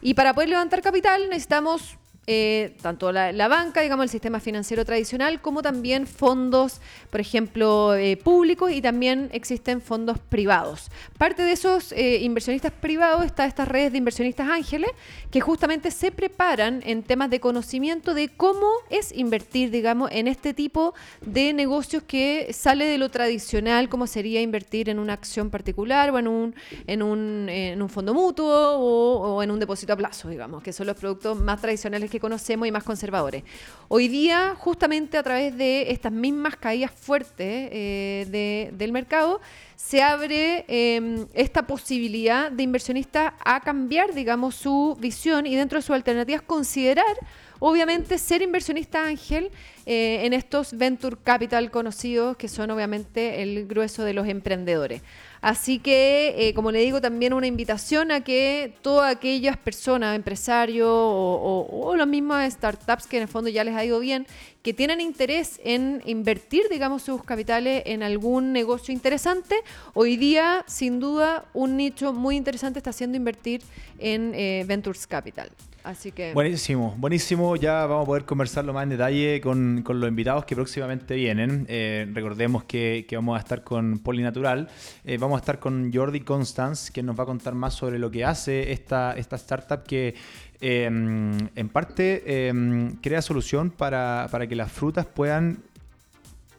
Y 0.00 0.14
para 0.14 0.34
poder 0.34 0.50
levantar 0.50 0.82
capital 0.82 1.28
necesitamos 1.28 1.96
eh, 2.26 2.74
tanto 2.80 3.12
la, 3.12 3.48
banca, 3.48 3.82
digamos, 3.82 4.04
el 4.04 4.08
sistema 4.08 4.40
financiero 4.40 4.84
tradicional, 4.84 5.42
como 5.42 5.60
también 5.60 6.06
fondos, 6.06 6.80
por 7.10 7.20
ejemplo, 7.20 7.94
eh, 7.94 8.16
públicos 8.16 8.72
y 8.72 8.80
también 8.80 9.28
existen 9.32 9.82
fondos 9.82 10.18
privados. 10.18 10.90
Parte 11.18 11.42
de 11.42 11.52
esos 11.52 11.92
eh, 11.92 12.20
inversionistas 12.22 12.72
privados 12.72 13.26
está 13.26 13.44
estas 13.44 13.68
redes 13.68 13.92
de 13.92 13.98
inversionistas 13.98 14.48
ángeles 14.48 14.90
que 15.30 15.40
justamente 15.42 15.90
se 15.90 16.10
preparan 16.12 16.82
en 16.86 17.02
temas 17.02 17.28
de 17.28 17.40
conocimiento 17.40 18.14
de 18.14 18.28
cómo 18.28 18.68
es 18.88 19.12
invertir, 19.12 19.70
digamos, 19.70 20.10
en 20.10 20.26
este 20.26 20.54
tipo 20.54 20.94
de 21.20 21.52
negocios 21.52 22.02
que 22.04 22.52
sale 22.54 22.86
de 22.86 22.96
lo 22.96 23.10
tradicional, 23.10 23.90
como 23.90 24.06
sería 24.06 24.40
invertir 24.40 24.88
en 24.88 24.98
una 24.98 25.12
acción 25.12 25.50
particular 25.50 26.10
o 26.10 26.18
en 26.18 26.28
un, 26.28 26.54
en 26.86 27.02
un, 27.02 27.48
en 27.50 27.82
un 27.82 27.88
fondo 27.90 28.14
mutuo 28.14 28.78
o, 28.78 29.36
o 29.36 29.42
en 29.42 29.50
un 29.50 29.60
depósito 29.60 29.92
a 29.92 29.96
plazo, 29.96 30.30
digamos, 30.30 30.62
que 30.62 30.72
son 30.72 30.86
los 30.86 30.96
productos 30.96 31.38
más 31.38 31.60
tradicionales 31.60 32.10
que 32.10 32.13
que 32.14 32.20
conocemos 32.20 32.68
y 32.68 32.70
más 32.70 32.84
conservadores. 32.84 33.42
Hoy 33.88 34.06
día, 34.06 34.54
justamente 34.56 35.18
a 35.18 35.22
través 35.24 35.56
de 35.58 35.90
estas 35.90 36.12
mismas 36.12 36.54
caídas 36.56 36.92
fuertes 36.92 37.34
eh, 37.72 38.26
de- 38.30 38.70
del 38.72 38.92
mercado, 38.92 39.40
se 39.74 40.00
abre 40.00 40.64
eh, 40.68 41.26
esta 41.34 41.66
posibilidad 41.66 42.52
de 42.52 42.62
inversionistas 42.62 43.32
a 43.44 43.60
cambiar, 43.60 44.14
digamos, 44.14 44.54
su 44.54 44.96
visión 45.00 45.44
y 45.44 45.56
dentro 45.56 45.78
de 45.78 45.82
sus 45.82 45.94
alternativas 45.96 46.42
considerar, 46.42 47.16
obviamente, 47.58 48.16
ser 48.18 48.42
inversionista 48.42 49.04
ángel 49.04 49.50
eh, 49.86 50.24
en 50.24 50.32
estos 50.32 50.76
venture 50.78 51.16
capital 51.22 51.70
conocidos, 51.70 52.36
que 52.36 52.48
son 52.48 52.70
obviamente 52.70 53.42
el 53.42 53.66
grueso 53.66 54.02
de 54.02 54.14
los 54.14 54.26
emprendedores. 54.26 55.02
Así 55.44 55.78
que, 55.78 56.34
eh, 56.38 56.54
como 56.54 56.72
le 56.72 56.80
digo, 56.80 57.02
también 57.02 57.34
una 57.34 57.46
invitación 57.46 58.10
a 58.10 58.22
que 58.24 58.72
todas 58.80 59.14
aquellas 59.14 59.58
personas, 59.58 60.16
empresarios 60.16 60.88
o, 60.90 61.94
las 61.98 62.08
mismas 62.08 62.50
startups 62.50 63.06
que 63.06 63.18
en 63.18 63.24
el 63.24 63.28
fondo 63.28 63.50
ya 63.50 63.62
les 63.62 63.74
ha 63.74 63.84
ido 63.84 64.00
bien, 64.00 64.26
que 64.62 64.72
tienen 64.72 65.02
interés 65.02 65.60
en 65.62 66.00
invertir, 66.06 66.62
digamos, 66.70 67.02
sus 67.02 67.22
capitales 67.22 67.82
en 67.84 68.02
algún 68.02 68.54
negocio 68.54 68.94
interesante, 68.94 69.56
hoy 69.92 70.16
día, 70.16 70.64
sin 70.66 70.98
duda, 70.98 71.44
un 71.52 71.76
nicho 71.76 72.14
muy 72.14 72.36
interesante 72.36 72.78
está 72.78 72.88
haciendo 72.88 73.18
invertir 73.18 73.60
en 73.98 74.32
eh, 74.34 74.64
Ventures 74.66 75.06
Capital. 75.06 75.50
Así 75.84 76.12
que... 76.12 76.32
Buenísimo, 76.32 76.94
buenísimo. 76.96 77.56
Ya 77.56 77.84
vamos 77.84 78.04
a 78.04 78.06
poder 78.06 78.24
conversarlo 78.24 78.72
más 78.72 78.84
en 78.84 78.88
detalle 78.88 79.42
con, 79.42 79.82
con 79.82 80.00
los 80.00 80.08
invitados 80.08 80.46
que 80.46 80.54
próximamente 80.54 81.14
vienen. 81.14 81.66
Eh, 81.68 82.08
recordemos 82.10 82.64
que, 82.64 83.06
vamos 83.12 83.36
a 83.36 83.40
estar 83.40 83.62
con 83.62 83.98
Polinatural. 83.98 84.66
Eh, 85.04 85.18
vamos 85.18 85.36
a 85.36 85.40
estar 85.40 85.58
con 85.58 85.92
Jordi 85.92 86.20
Constance, 86.20 86.90
que 86.90 87.02
nos 87.02 87.18
va 87.18 87.24
a 87.24 87.26
contar 87.26 87.54
más 87.54 87.74
sobre 87.74 87.98
lo 87.98 88.10
que 88.10 88.24
hace 88.24 88.72
esta, 88.72 89.12
esta 89.12 89.36
startup 89.36 89.82
que 89.82 90.14
eh, 90.62 90.86
en 90.86 91.68
parte 91.68 92.22
eh, 92.24 92.90
crea 93.02 93.20
solución 93.20 93.70
para, 93.70 94.26
para 94.30 94.46
que 94.46 94.56
las 94.56 94.72
frutas 94.72 95.04
puedan 95.04 95.58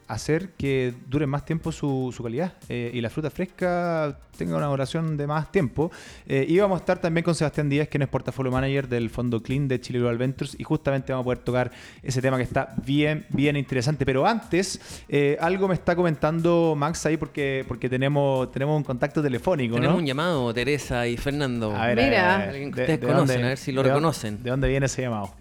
hacer 0.08 0.50
que 0.50 0.94
dure 1.08 1.26
más 1.26 1.44
tiempo 1.44 1.72
su, 1.72 2.12
su 2.16 2.22
calidad 2.22 2.52
eh, 2.68 2.90
y 2.94 3.00
la 3.00 3.10
fruta 3.10 3.28
fresca 3.30 4.18
tenga 4.38 4.56
una 4.56 4.66
duración 4.66 5.16
de 5.16 5.26
más 5.26 5.50
tiempo. 5.50 5.90
Eh, 6.28 6.44
y 6.48 6.58
vamos 6.58 6.76
a 6.76 6.80
estar 6.80 6.98
también 7.00 7.24
con 7.24 7.34
Sebastián 7.34 7.68
Díaz, 7.68 7.88
que 7.88 7.98
es 7.98 8.06
portafolio 8.08 8.52
manager 8.52 8.86
del 8.88 9.10
fondo 9.10 9.42
Clean 9.42 9.66
de 9.66 9.80
Chile 9.80 9.98
Global 9.98 10.18
Ventures, 10.18 10.54
y 10.58 10.62
justamente 10.64 11.12
vamos 11.12 11.24
a 11.24 11.26
poder 11.26 11.38
tocar 11.38 11.70
ese 12.02 12.20
tema 12.22 12.36
que 12.36 12.42
está 12.44 12.74
bien, 12.84 13.26
bien 13.30 13.56
interesante. 13.56 14.04
Pero 14.06 14.26
antes, 14.26 14.80
eh, 15.08 15.36
algo 15.40 15.66
me 15.68 15.74
está 15.74 15.96
comentando 15.96 16.74
Max 16.76 17.04
ahí 17.06 17.16
porque, 17.16 17.64
porque 17.66 17.88
tenemos, 17.88 18.52
tenemos 18.52 18.76
un 18.76 18.84
contacto 18.84 19.22
telefónico, 19.22 19.74
Tenemos 19.76 19.94
¿no? 19.96 20.00
un 20.00 20.06
llamado, 20.06 20.54
Teresa 20.54 21.06
y 21.08 21.16
Fernando. 21.16 21.74
A 21.74 21.86
ver, 21.86 21.96
Mira. 21.96 22.34
a 22.34 22.38
ver, 22.38 22.48
Alguien 22.50 22.70
que 22.70 22.76
¿de- 22.76 22.82
ustedes 22.82 23.00
de 23.00 23.06
conocen, 23.06 23.26
dónde- 23.28 23.44
a 23.44 23.48
ver 23.48 23.58
si 23.58 23.72
lo 23.72 23.82
de 23.82 23.88
reconocen. 23.88 24.42
¿De 24.42 24.50
dónde 24.50 24.68
viene 24.68 24.86
ese 24.86 25.02
llamado? 25.02 25.34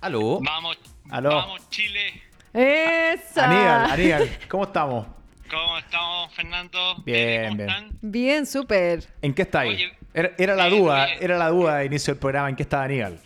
¿Aló? 0.00 0.40
Vamos, 0.40 0.78
Aló. 1.10 1.28
vamos 1.30 1.68
Chile. 1.70 2.22
¡Esa! 2.52 3.44
Aníbal, 3.46 3.90
Aníbal, 3.92 4.38
¿cómo 4.48 4.64
estamos? 4.64 5.06
¿Cómo 5.48 5.78
estamos, 5.78 6.34
Fernando? 6.34 6.96
Bien, 7.04 7.44
¿Cómo 7.44 7.56
bien. 7.56 7.68
están? 7.68 7.90
Bien, 8.02 8.46
súper. 8.46 9.04
¿En 9.22 9.34
qué 9.34 9.42
está 9.42 9.60
ahí? 9.60 9.70
Oye, 9.70 9.92
Era, 10.14 10.30
era 10.38 10.54
la 10.56 10.66
bien, 10.66 10.78
duda, 10.82 11.06
bien. 11.06 11.18
era 11.20 11.38
la 11.38 11.48
duda 11.48 11.76
de 11.78 11.86
inicio 11.86 12.14
del 12.14 12.20
programa, 12.20 12.48
¿en 12.48 12.56
qué 12.56 12.62
estaba 12.62 12.84
Aníbal? 12.84 13.20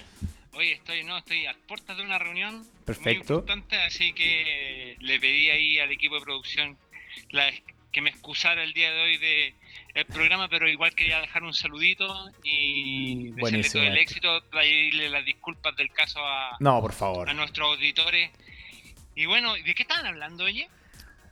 Oye, 0.52 0.72
estoy, 0.72 1.04
no, 1.04 1.16
estoy 1.18 1.46
a 1.46 1.54
puertas 1.66 1.96
de 1.96 2.02
una 2.02 2.18
reunión 2.18 2.64
Perfecto. 2.84 3.10
muy 3.10 3.16
importante, 3.40 3.76
así 3.78 4.12
que 4.12 4.96
le 5.00 5.18
pedí 5.18 5.50
ahí 5.50 5.78
al 5.78 5.90
equipo 5.90 6.14
de 6.16 6.20
producción 6.20 6.76
la- 7.30 7.50
que 7.90 8.00
me 8.00 8.10
excusara 8.10 8.62
el 8.64 8.72
día 8.72 8.90
de 8.92 9.00
hoy 9.00 9.16
de 9.18 9.54
el 9.94 10.04
programa, 10.06 10.48
pero 10.48 10.68
igual 10.68 10.92
quería 10.94 11.20
dejar 11.20 11.44
un 11.44 11.54
saludito 11.54 12.28
y 12.42 13.30
desearle 13.30 13.70
todo 13.70 13.82
el 13.82 13.96
éxito, 13.98 14.42
pedirle 14.50 15.08
las 15.08 15.24
disculpas 15.24 15.76
del 15.76 15.90
caso 15.92 16.18
a, 16.20 16.56
No, 16.58 16.80
por 16.80 16.92
favor. 16.92 17.28
a 17.30 17.34
nuestros 17.34 17.68
auditores. 17.76 18.30
Y 19.14 19.26
bueno, 19.26 19.54
¿de 19.54 19.74
qué 19.74 19.82
estaban 19.82 20.06
hablando, 20.06 20.44
oye? 20.44 20.68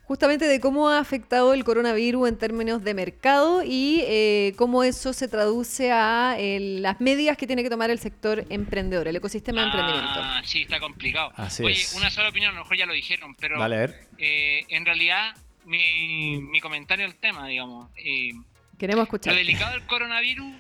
Justamente 0.05 0.47
de 0.47 0.61
cómo 0.61 0.89
ha 0.89 0.99
afectado 0.99 1.55
el 1.55 1.65
coronavirus 1.65 2.29
en 2.29 2.37
términos 2.37 2.83
de 2.85 2.93
mercado 2.93 3.63
y 3.65 4.03
eh, 4.07 4.53
cómo 4.57 4.83
eso 4.83 5.13
se 5.13 5.29
traduce 5.29 5.91
a 5.93 6.35
eh, 6.39 6.59
las 6.81 7.01
medidas 7.01 7.37
que 7.37 7.47
tiene 7.47 7.63
que 7.63 7.71
tomar 7.71 7.89
el 7.91 7.99
sector 7.99 8.45
emprendedor, 8.51 9.07
el 9.09 9.17
ecosistema 9.17 9.61
de 9.61 9.67
emprendimiento. 9.69 10.11
Ah, 10.23 10.43
sí, 10.45 10.63
está 10.63 10.81
complicado. 10.81 11.33
Así 11.37 11.65
Oye, 11.65 11.75
es. 11.81 11.95
una 11.95 12.11
sola 12.11 12.29
opinión, 12.31 12.51
a 12.51 12.59
lo 12.59 12.65
mejor 12.65 12.77
ya 12.77 12.85
lo 12.87 12.93
dijeron, 12.93 13.35
pero 13.37 13.59
Dale, 13.59 13.77
a 13.77 13.79
ver. 13.79 14.09
eh, 14.19 14.65
en 14.69 14.85
realidad 14.85 15.35
mi, 15.65 16.39
mi 16.43 16.61
comentario 16.61 17.07
al 17.07 17.15
tema, 17.15 17.47
digamos, 17.47 17.89
eh, 17.97 18.33
Queremos 18.79 18.99
lo 18.99 19.05
escuchar. 19.05 19.35
delicado 19.37 19.73
del 19.73 19.87
coronavirus 19.87 20.53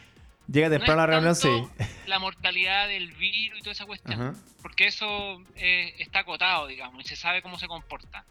Llega 0.49 0.69
no 0.69 0.77
temprano 0.77 1.01
a 1.01 1.05
es 1.05 1.09
la 1.09 1.15
reunión, 1.15 1.37
sí. 1.37 1.85
la 2.07 2.19
mortalidad 2.19 2.89
del 2.89 3.13
virus 3.13 3.59
y 3.59 3.63
toda 3.63 3.73
esa 3.73 3.87
cuestión, 3.87 4.21
Ajá. 4.21 4.35
porque 4.61 4.87
eso 4.87 5.43
eh, 5.57 5.95
está 5.99 6.21
acotado, 6.21 6.67
digamos, 6.67 7.05
y 7.05 7.09
se 7.09 7.17
sabe 7.17 7.43
cómo 7.43 7.59
se 7.59 7.69
comporta. 7.69 8.25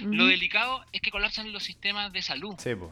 Lo 0.00 0.26
delicado 0.26 0.84
es 0.92 1.00
que 1.00 1.12
colapsan 1.12 1.52
los 1.52 1.62
sistemas 1.62 2.12
de 2.12 2.20
salud. 2.20 2.56
Sí, 2.58 2.74
pues. 2.74 2.90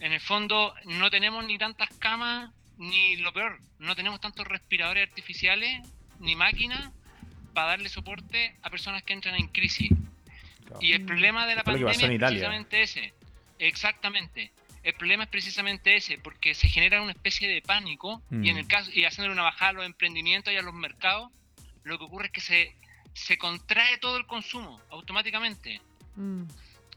En 0.00 0.12
el 0.12 0.20
fondo 0.20 0.74
no 0.84 1.10
tenemos 1.10 1.44
ni 1.44 1.58
tantas 1.58 1.88
camas, 1.98 2.50
ni 2.78 3.16
lo 3.16 3.32
peor, 3.32 3.58
no 3.80 3.96
tenemos 3.96 4.20
tantos 4.20 4.46
respiradores 4.46 5.08
artificiales, 5.08 5.86
ni 6.20 6.36
máquinas 6.36 6.90
para 7.52 7.68
darle 7.68 7.88
soporte 7.88 8.54
a 8.62 8.70
personas 8.70 9.02
que 9.02 9.12
entran 9.12 9.34
en 9.34 9.48
crisis. 9.48 9.90
Y 10.80 10.92
el 10.92 11.04
problema 11.04 11.46
de 11.46 11.56
la 11.56 11.64
pandemia 11.64 11.90
es 11.90 11.98
precisamente 11.98 12.82
ese. 12.82 13.12
Exactamente. 13.58 14.52
El 14.82 14.94
problema 14.94 15.24
es 15.24 15.28
precisamente 15.28 15.96
ese, 15.96 16.18
porque 16.18 16.54
se 16.54 16.68
genera 16.68 17.02
una 17.02 17.12
especie 17.12 17.48
de 17.48 17.60
pánico 17.60 18.22
Mm. 18.30 18.44
y 18.44 18.50
en 18.50 18.56
el 18.56 18.66
caso 18.66 18.90
y 18.92 19.04
haciendo 19.04 19.32
una 19.32 19.42
bajada 19.42 19.70
a 19.70 19.74
los 19.74 19.86
emprendimientos 19.86 20.52
y 20.52 20.56
a 20.56 20.62
los 20.62 20.74
mercados, 20.74 21.30
lo 21.84 21.98
que 21.98 22.04
ocurre 22.04 22.26
es 22.26 22.32
que 22.32 22.40
se, 22.40 22.76
se 23.12 23.36
contrae 23.38 23.98
todo 23.98 24.16
el 24.16 24.26
consumo 24.26 24.80
automáticamente. 24.90 25.80
Mm. 26.16 26.44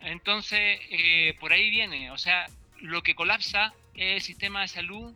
Entonces, 0.02 0.80
eh, 0.89 1.36
por 1.39 1.54
ahí 1.54 1.69
viene, 1.69 2.12
o 2.12 2.17
sea, 2.17 2.46
lo 2.80 3.02
que 3.04 3.15
colapsa 3.15 3.74
es 3.93 4.15
el 4.15 4.22
sistema 4.22 4.62
de 4.62 4.67
salud, 4.67 5.13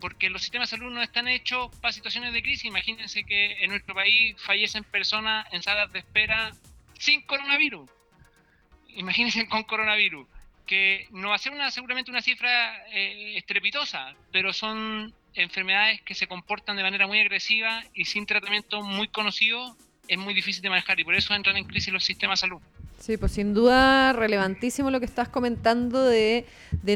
porque 0.00 0.28
los 0.28 0.42
sistemas 0.42 0.70
de 0.70 0.76
salud 0.76 0.92
no 0.92 1.02
están 1.02 1.26
hechos 1.28 1.74
para 1.80 1.92
situaciones 1.92 2.32
de 2.34 2.42
crisis. 2.42 2.66
Imagínense 2.66 3.24
que 3.24 3.64
en 3.64 3.70
nuestro 3.70 3.94
país 3.94 4.36
fallecen 4.38 4.84
personas 4.84 5.46
en 5.52 5.62
salas 5.62 5.90
de 5.92 6.00
espera 6.00 6.52
sin 6.98 7.22
coronavirus. 7.22 7.88
Imagínense 8.88 9.46
con 9.48 9.62
coronavirus, 9.64 10.26
que 10.66 11.06
no 11.10 11.30
va 11.30 11.36
a 11.36 11.38
ser 11.38 11.52
una, 11.52 11.70
seguramente 11.70 12.10
una 12.10 12.22
cifra 12.22 12.86
eh, 12.88 13.36
estrepitosa, 13.36 14.14
pero 14.32 14.52
son 14.52 15.14
enfermedades 15.34 16.00
que 16.02 16.14
se 16.14 16.26
comportan 16.26 16.76
de 16.76 16.82
manera 16.82 17.06
muy 17.06 17.20
agresiva 17.20 17.82
y 17.94 18.04
sin 18.04 18.26
tratamiento 18.26 18.82
muy 18.82 19.08
conocido 19.08 19.76
es 20.08 20.18
muy 20.18 20.34
difícil 20.34 20.62
de 20.62 20.70
manejar 20.70 20.98
y 21.00 21.04
por 21.04 21.14
eso 21.14 21.34
entran 21.34 21.56
en 21.56 21.64
crisis 21.64 21.92
los 21.92 22.04
sistemas 22.04 22.40
de 22.40 22.48
salud. 22.48 22.60
Sí, 22.98 23.16
pues 23.16 23.32
sin 23.32 23.54
duda 23.54 24.12
relevantísimo 24.12 24.90
lo 24.90 25.00
que 25.00 25.06
estás 25.06 25.28
comentando 25.28 26.02
de, 26.02 26.46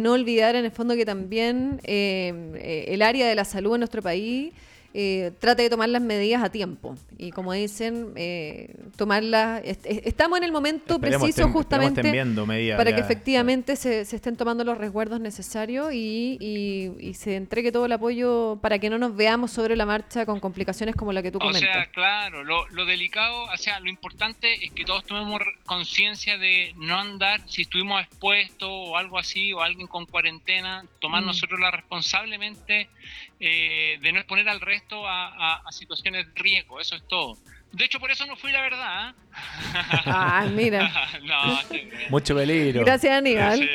no 0.00 0.12
olvidar 0.12 0.56
en 0.56 0.64
el 0.64 0.70
fondo 0.70 0.94
que 0.94 1.04
también 1.04 1.80
eh, 1.84 2.32
eh, 2.56 2.84
el 2.88 3.02
área 3.02 3.28
de 3.28 3.34
la 3.34 3.44
salud 3.44 3.74
en 3.74 3.80
nuestro 3.80 4.02
país 4.02 4.52
eh, 4.92 5.30
trate 5.38 5.62
de 5.62 5.70
tomar 5.70 5.88
las 5.88 6.02
medidas 6.02 6.42
a 6.42 6.50
tiempo. 6.50 6.96
Y 7.16 7.30
como 7.32 7.52
dicen, 7.52 8.12
eh, 8.16 8.74
tomarlas... 8.96 9.62
est- 9.64 9.86
est- 9.86 10.06
estamos 10.06 10.38
en 10.38 10.44
el 10.44 10.52
momento 10.52 10.94
Esperemos 10.94 11.22
preciso 11.22 11.48
justamente 11.50 12.02
medidas 12.02 12.76
para 12.76 12.90
ya. 12.90 12.96
que 12.96 13.02
efectivamente 13.02 13.76
se, 13.76 14.04
se 14.04 14.16
estén 14.16 14.36
tomando 14.36 14.64
los 14.64 14.78
resguardos 14.78 15.20
necesarios 15.20 15.92
y, 15.92 16.38
y- 16.40 16.92
y 16.98 17.14
se 17.14 17.36
entregue 17.36 17.70
todo 17.72 17.86
el 17.86 17.92
apoyo 17.92 18.58
para 18.60 18.78
que 18.78 18.90
no 18.90 18.98
nos 18.98 19.14
veamos 19.14 19.50
sobre 19.52 19.76
la 19.76 19.86
marcha 19.86 20.26
con 20.26 20.40
complicaciones 20.40 20.96
como 20.96 21.12
la 21.12 21.22
que 21.22 21.30
tú 21.30 21.38
O 21.38 21.40
comentas. 21.40 21.60
sea, 21.72 21.86
claro, 21.92 22.42
lo, 22.44 22.66
lo 22.70 22.84
delicado, 22.84 23.44
o 23.44 23.56
sea, 23.56 23.78
lo 23.80 23.88
importante 23.90 24.64
es 24.64 24.72
que 24.72 24.84
todos 24.84 25.04
tomemos 25.04 25.40
conciencia 25.66 26.36
de 26.38 26.74
no 26.76 26.96
andar, 26.98 27.40
si 27.48 27.62
estuvimos 27.62 28.02
expuestos 28.02 28.68
o 28.70 28.96
algo 28.96 29.18
así, 29.18 29.52
o 29.52 29.60
alguien 29.62 29.86
con 29.86 30.06
cuarentena, 30.06 30.84
tomar 31.00 31.22
Mm. 31.22 31.26
nosotros 31.26 31.60
la 31.60 31.70
responsablemente 31.70 32.88
eh, 33.40 33.98
de 34.00 34.12
no 34.12 34.18
exponer 34.20 34.48
al 34.48 34.60
resto 34.60 35.06
a, 35.08 35.28
a- 35.28 35.62
a 35.66 35.72
situaciones 35.72 36.26
de 36.26 36.32
riesgo, 36.42 36.80
eso 36.80 36.94
es 36.96 37.02
todo. 37.08 37.36
De 37.72 37.84
hecho, 37.84 38.00
por 38.00 38.10
eso 38.10 38.26
no 38.26 38.36
fui, 38.36 38.50
la 38.52 38.60
verdad. 38.62 39.10
¿eh? 39.10 39.14
Ah, 40.06 40.46
mira. 40.52 40.90
no, 41.22 41.58
bien. 41.70 41.88
Mucho 42.10 42.34
peligro. 42.34 42.84
Gracias, 42.84 43.12
Aníbal. 43.16 43.58
Sí. 43.60 43.68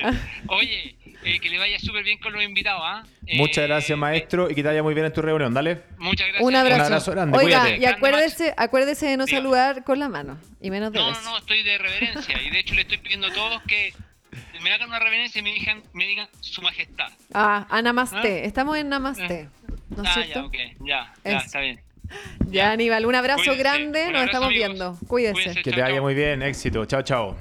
Oye, 0.47 0.95
eh, 1.23 1.39
que 1.39 1.49
le 1.49 1.57
vaya 1.57 1.79
súper 1.79 2.03
bien 2.03 2.17
con 2.19 2.33
los 2.33 2.43
invitados, 2.43 2.81
¿ah? 2.83 3.03
Eh, 3.25 3.37
Muchas 3.37 3.65
gracias, 3.67 3.91
eh, 3.91 3.95
maestro, 3.95 4.49
y 4.51 4.55
que 4.55 4.61
te 4.61 4.67
vaya 4.67 4.83
muy 4.83 4.93
bien 4.93 5.05
en 5.05 5.13
tu 5.13 5.21
reunión. 5.21 5.53
Dale. 5.53 5.81
Muchas 5.97 6.27
gracias. 6.27 6.43
Un 6.43 6.55
abrazo. 6.55 6.75
Un 6.81 6.85
abrazo 6.85 7.11
grande, 7.11 7.37
Oiga, 7.37 7.61
cuídate. 7.61 7.81
y 7.81 7.85
acuérdese, 7.85 8.53
acuérdese 8.57 9.05
de 9.07 9.17
no 9.17 9.27
saludar 9.27 9.83
con 9.85 9.97
la 9.97 10.09
mano. 10.09 10.37
Y 10.61 10.69
menos 10.71 10.91
de 10.91 10.99
No, 10.99 11.11
no, 11.11 11.21
no, 11.21 11.37
estoy 11.37 11.63
de 11.63 11.77
reverencia. 11.77 12.41
Y 12.41 12.49
de 12.49 12.59
hecho 12.59 12.75
le 12.75 12.81
estoy 12.81 12.97
pidiendo 12.97 13.27
a 13.27 13.33
todos 13.33 13.61
que 13.63 13.93
me 14.63 14.71
hagan 14.73 14.89
una 14.89 14.99
reverencia 14.99 15.39
y 15.39 15.43
me 15.43 15.53
digan, 15.53 15.83
me 15.93 16.05
digan 16.07 16.27
su 16.41 16.61
majestad. 16.61 17.09
Ah, 17.33 17.67
a 17.69 17.81
Namaste. 17.81 18.41
¿Ah? 18.41 18.45
Estamos 18.45 18.77
en 18.77 18.89
Namaste. 18.89 19.49
¿No 19.95 20.03
es 20.03 20.09
ah, 20.09 20.13
cierto? 20.13 20.33
ya, 20.41 20.45
ok, 20.45 20.55
ya, 20.85 21.13
ya, 21.23 21.37
Es- 21.37 21.45
está 21.45 21.59
bien. 21.59 21.79
Ya, 22.47 22.71
Aníbal, 22.71 23.05
un 23.05 23.15
abrazo 23.15 23.39
Cuídense. 23.45 23.59
grande. 23.63 23.99
Un 24.05 24.11
Nos 24.13 24.21
abrazo, 24.21 24.25
estamos 24.25 24.47
amigos. 24.49 24.67
viendo. 24.67 24.97
Cuídese. 25.07 25.33
Cuídense. 25.33 25.61
Que 25.63 25.71
te 25.71 25.81
vaya 25.81 25.95
chao. 25.95 26.03
muy 26.03 26.13
bien, 26.13 26.41
éxito. 26.43 26.85
Chao, 26.85 27.01
chao. 27.01 27.37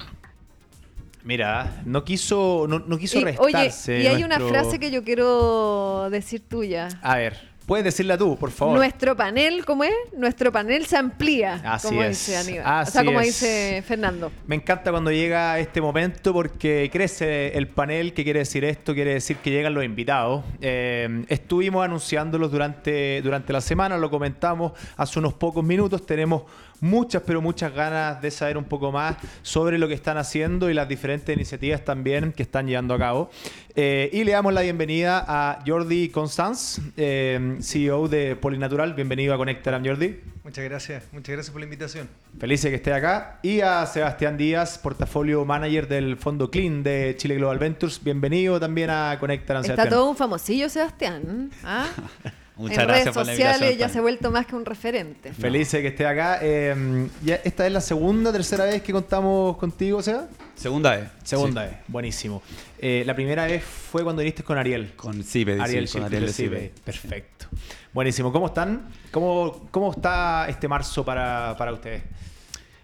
Mira, 1.22 1.82
no 1.86 2.04
quiso, 2.04 2.66
no, 2.68 2.80
no 2.80 2.98
quiso 2.98 3.18
Y, 3.18 3.24
restarse. 3.24 3.94
oye, 3.94 4.02
y 4.04 4.06
hay 4.06 4.24
una 4.24 4.38
frase 4.40 4.78
que 4.78 4.90
yo 4.90 5.02
quiero 5.04 6.08
decir 6.10 6.42
tuya. 6.46 6.88
A 7.02 7.16
ver, 7.16 7.48
Puedes 7.66 7.84
decirla 7.84 8.18
tú, 8.18 8.36
por 8.36 8.50
favor. 8.50 8.76
Nuestro 8.76 9.16
panel, 9.16 9.64
¿cómo 9.64 9.84
es? 9.84 9.92
Nuestro 10.14 10.52
panel 10.52 10.84
se 10.84 10.98
amplía, 10.98 11.62
Así 11.64 11.88
como 11.88 12.02
es. 12.02 12.10
dice 12.10 12.36
Aníbal. 12.36 12.82
o 12.82 12.90
sea, 12.90 13.04
como 13.04 13.20
es. 13.20 13.26
dice 13.28 13.82
Fernando. 13.86 14.30
Me 14.46 14.54
encanta 14.56 14.90
cuando 14.90 15.10
llega 15.10 15.58
este 15.58 15.80
momento 15.80 16.34
porque 16.34 16.90
crece 16.92 17.56
el 17.56 17.68
panel. 17.68 18.12
¿Qué 18.12 18.22
quiere 18.22 18.40
decir 18.40 18.64
esto? 18.64 18.92
Quiere 18.92 19.14
decir 19.14 19.38
que 19.38 19.50
llegan 19.50 19.72
los 19.72 19.82
invitados. 19.82 20.44
Eh, 20.60 21.24
estuvimos 21.28 21.82
anunciándolos 21.84 22.52
durante, 22.52 23.22
durante 23.22 23.52
la 23.54 23.62
semana, 23.62 23.96
lo 23.96 24.10
comentamos 24.10 24.72
hace 24.98 25.18
unos 25.18 25.32
pocos 25.32 25.64
minutos. 25.64 26.04
Tenemos 26.04 26.42
muchas, 26.84 27.22
pero 27.22 27.40
muchas 27.40 27.72
ganas 27.72 28.20
de 28.20 28.30
saber 28.30 28.58
un 28.58 28.64
poco 28.64 28.92
más 28.92 29.16
sobre 29.42 29.78
lo 29.78 29.88
que 29.88 29.94
están 29.94 30.18
haciendo 30.18 30.70
y 30.70 30.74
las 30.74 30.86
diferentes 30.86 31.34
iniciativas 31.34 31.84
también 31.84 32.32
que 32.32 32.42
están 32.42 32.66
llevando 32.66 32.94
a 32.94 32.98
cabo. 32.98 33.30
Eh, 33.74 34.10
y 34.12 34.22
le 34.22 34.32
damos 34.32 34.52
la 34.52 34.60
bienvenida 34.60 35.24
a 35.26 35.60
Jordi 35.66 36.10
Constance, 36.10 36.80
eh, 36.96 37.56
CEO 37.60 38.06
de 38.08 38.36
Polinatural. 38.36 38.92
Bienvenido 38.92 39.34
a 39.34 39.38
Conectaram, 39.38 39.84
Jordi. 39.84 40.20
Muchas 40.44 40.64
gracias, 40.64 41.04
muchas 41.10 41.32
gracias 41.32 41.50
por 41.50 41.60
la 41.60 41.64
invitación. 41.64 42.08
Feliz 42.38 42.62
de 42.62 42.68
que 42.68 42.76
esté 42.76 42.92
acá. 42.92 43.40
Y 43.42 43.62
a 43.62 43.86
Sebastián 43.86 44.36
Díaz, 44.36 44.78
portafolio 44.78 45.44
manager 45.46 45.88
del 45.88 46.18
fondo 46.18 46.50
Clean 46.50 46.82
de 46.82 47.14
Chile 47.16 47.36
Global 47.36 47.58
Ventures. 47.58 48.04
Bienvenido 48.04 48.60
también 48.60 48.90
a 48.90 49.16
Conectar 49.18 49.56
Está 49.64 49.88
todo 49.88 50.10
un 50.10 50.16
famosillo, 50.16 50.68
Sebastián. 50.68 51.50
¿ah? 51.64 51.88
Muchas 52.56 52.78
en 52.78 52.86
gracias 52.86 53.04
redes 53.06 53.14
por 53.16 53.26
la 53.26 53.32
sociales 53.32 53.78
ya 53.78 53.88
se 53.88 53.98
ha 53.98 54.00
vuelto 54.00 54.30
más 54.30 54.46
que 54.46 54.54
un 54.54 54.64
referente. 54.64 55.32
Feliz 55.32 55.72
de 55.72 55.82
que 55.82 55.88
esté 55.88 56.06
acá. 56.06 56.38
Eh, 56.40 57.08
ya 57.24 57.36
esta 57.42 57.66
es 57.66 57.72
la 57.72 57.80
segunda, 57.80 58.32
tercera 58.32 58.64
vez 58.64 58.80
que 58.80 58.92
contamos 58.92 59.56
contigo, 59.56 60.00
Seba. 60.00 60.28
Segunda 60.54 60.96
vez. 60.96 61.08
Segunda 61.24 61.64
vez, 61.64 61.74
buenísimo. 61.88 62.42
Eh, 62.78 63.02
la 63.04 63.14
primera 63.14 63.46
vez 63.46 63.64
fue 63.64 64.04
cuando 64.04 64.20
viniste 64.20 64.44
con 64.44 64.56
Ariel. 64.56 64.92
Con 64.94 65.24
Cipe, 65.24 65.60
Ariel, 65.60 65.88
sí, 65.88 65.98
con 65.98 66.06
Ariel. 66.06 66.32
Cipe. 66.32 66.72
Perfecto. 66.84 67.46
Buenísimo. 67.92 68.32
¿Cómo 68.32 68.46
están? 68.46 68.88
¿Cómo, 69.10 69.68
cómo 69.72 69.90
está 69.90 70.46
este 70.48 70.68
marzo 70.68 71.04
para, 71.04 71.56
para 71.58 71.72
ustedes? 71.72 72.02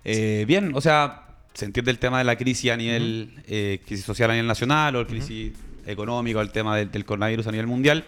Eh, 0.04 0.44
bien, 0.48 0.72
o 0.74 0.80
sea, 0.80 1.26
se 1.54 1.64
entiende 1.64 1.92
el 1.92 2.00
tema 2.00 2.18
de 2.18 2.24
la 2.24 2.36
crisis 2.36 2.72
a 2.72 2.76
nivel, 2.76 3.40
eh, 3.46 3.80
crisis 3.86 4.04
social 4.04 4.30
a 4.30 4.32
nivel 4.32 4.48
nacional 4.48 4.96
o 4.96 5.06
crisis 5.06 5.52
económica 5.86 6.38
o 6.38 6.42
el 6.42 6.50
tema 6.50 6.76
del, 6.76 6.90
del 6.90 7.04
coronavirus 7.04 7.46
a 7.46 7.52
nivel 7.52 7.68
mundial. 7.68 8.04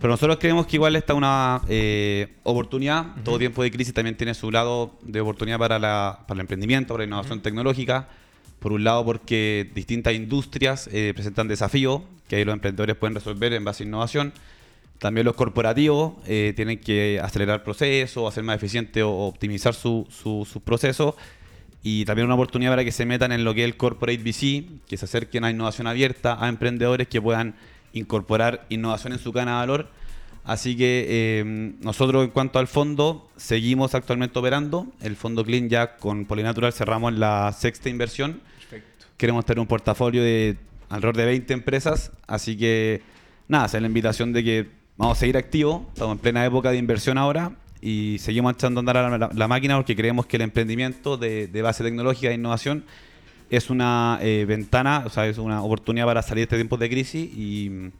Pero 0.00 0.12
nosotros 0.12 0.38
creemos 0.40 0.66
que 0.66 0.76
igual 0.76 0.96
está 0.96 1.12
una 1.14 1.60
eh, 1.68 2.28
oportunidad. 2.42 3.14
Todo 3.22 3.38
tiempo 3.38 3.62
de 3.62 3.70
crisis 3.70 3.92
también 3.92 4.16
tiene 4.16 4.32
su 4.34 4.50
lado 4.50 4.94
de 5.02 5.20
oportunidad 5.20 5.58
para, 5.58 5.78
la, 5.78 6.20
para 6.26 6.36
el 6.38 6.40
emprendimiento, 6.40 6.94
para 6.94 7.02
la 7.02 7.06
innovación 7.08 7.40
tecnológica. 7.42 8.08
Por 8.60 8.72
un 8.72 8.82
lado, 8.84 9.04
porque 9.04 9.70
distintas 9.74 10.14
industrias 10.14 10.88
eh, 10.92 11.12
presentan 11.14 11.48
desafíos 11.48 12.02
que 12.28 12.36
ahí 12.36 12.44
los 12.44 12.54
emprendedores 12.54 12.96
pueden 12.96 13.14
resolver 13.14 13.52
en 13.52 13.64
base 13.64 13.82
a 13.82 13.86
innovación. 13.86 14.32
También 14.98 15.24
los 15.26 15.34
corporativos 15.34 16.14
eh, 16.26 16.52
tienen 16.56 16.78
que 16.78 17.20
acelerar 17.22 17.62
procesos, 17.64 18.26
hacer 18.30 18.44
más 18.44 18.56
eficiente 18.56 19.02
o 19.02 19.10
optimizar 19.10 19.74
su- 19.74 20.06
su- 20.10 20.46
sus 20.50 20.62
procesos. 20.62 21.14
Y 21.82 22.04
también 22.04 22.26
una 22.26 22.34
oportunidad 22.34 22.72
para 22.72 22.84
que 22.84 22.92
se 22.92 23.04
metan 23.06 23.32
en 23.32 23.44
lo 23.44 23.52
que 23.54 23.62
es 23.62 23.66
el 23.66 23.76
Corporate 23.76 24.18
VC, 24.22 24.64
que 24.86 24.96
se 24.98 25.04
acerquen 25.06 25.44
a 25.44 25.50
innovación 25.50 25.86
abierta, 25.86 26.36
a 26.42 26.48
emprendedores 26.48 27.08
que 27.08 27.20
puedan 27.20 27.54
incorporar 27.92 28.66
innovación 28.68 29.12
en 29.12 29.18
su 29.18 29.32
cadena 29.32 29.52
de 29.52 29.58
valor. 29.58 29.88
Así 30.44 30.76
que 30.76 31.06
eh, 31.08 31.74
nosotros 31.82 32.24
en 32.24 32.30
cuanto 32.30 32.58
al 32.58 32.66
fondo, 32.66 33.28
seguimos 33.36 33.94
actualmente 33.94 34.38
operando. 34.38 34.86
El 35.00 35.16
fondo 35.16 35.44
Clean 35.44 35.68
ya 35.68 35.96
con 35.96 36.24
Polinatural 36.24 36.72
cerramos 36.72 37.12
la 37.14 37.52
sexta 37.52 37.88
inversión. 37.88 38.40
Perfecto. 38.58 39.06
Queremos 39.16 39.44
tener 39.44 39.60
un 39.60 39.66
portafolio 39.66 40.22
de 40.22 40.56
alrededor 40.88 41.16
de 41.18 41.24
20 41.26 41.52
empresas. 41.52 42.10
Así 42.26 42.56
que 42.56 43.02
nada, 43.48 43.64
hacer 43.64 43.82
la 43.82 43.88
invitación 43.88 44.32
de 44.32 44.42
que 44.42 44.66
vamos 44.96 45.18
a 45.18 45.20
seguir 45.20 45.36
activos. 45.36 45.82
Estamos 45.92 46.12
en 46.16 46.18
plena 46.18 46.44
época 46.46 46.70
de 46.70 46.78
inversión 46.78 47.18
ahora 47.18 47.52
y 47.82 48.16
seguimos 48.18 48.54
echando 48.54 48.78
a 48.78 48.80
andar 48.80 48.96
a 48.96 49.08
la, 49.10 49.18
la- 49.18 49.30
la 49.32 49.48
máquina 49.48 49.76
porque 49.76 49.94
creemos 49.94 50.26
que 50.26 50.36
el 50.36 50.42
emprendimiento 50.42 51.16
de, 51.18 51.48
de 51.48 51.62
base 51.62 51.84
tecnológica 51.84 52.30
e 52.30 52.34
innovación 52.34 52.84
es 53.50 53.68
una 53.70 54.18
eh, 54.22 54.44
ventana, 54.46 55.02
o 55.04 55.10
sea, 55.10 55.26
es 55.26 55.38
una 55.38 55.62
oportunidad 55.62 56.06
para 56.06 56.22
salir 56.22 56.42
de 56.42 56.42
este 56.44 56.56
tiempo 56.56 56.76
de 56.76 56.88
crisis 56.88 57.28
y, 57.36 57.90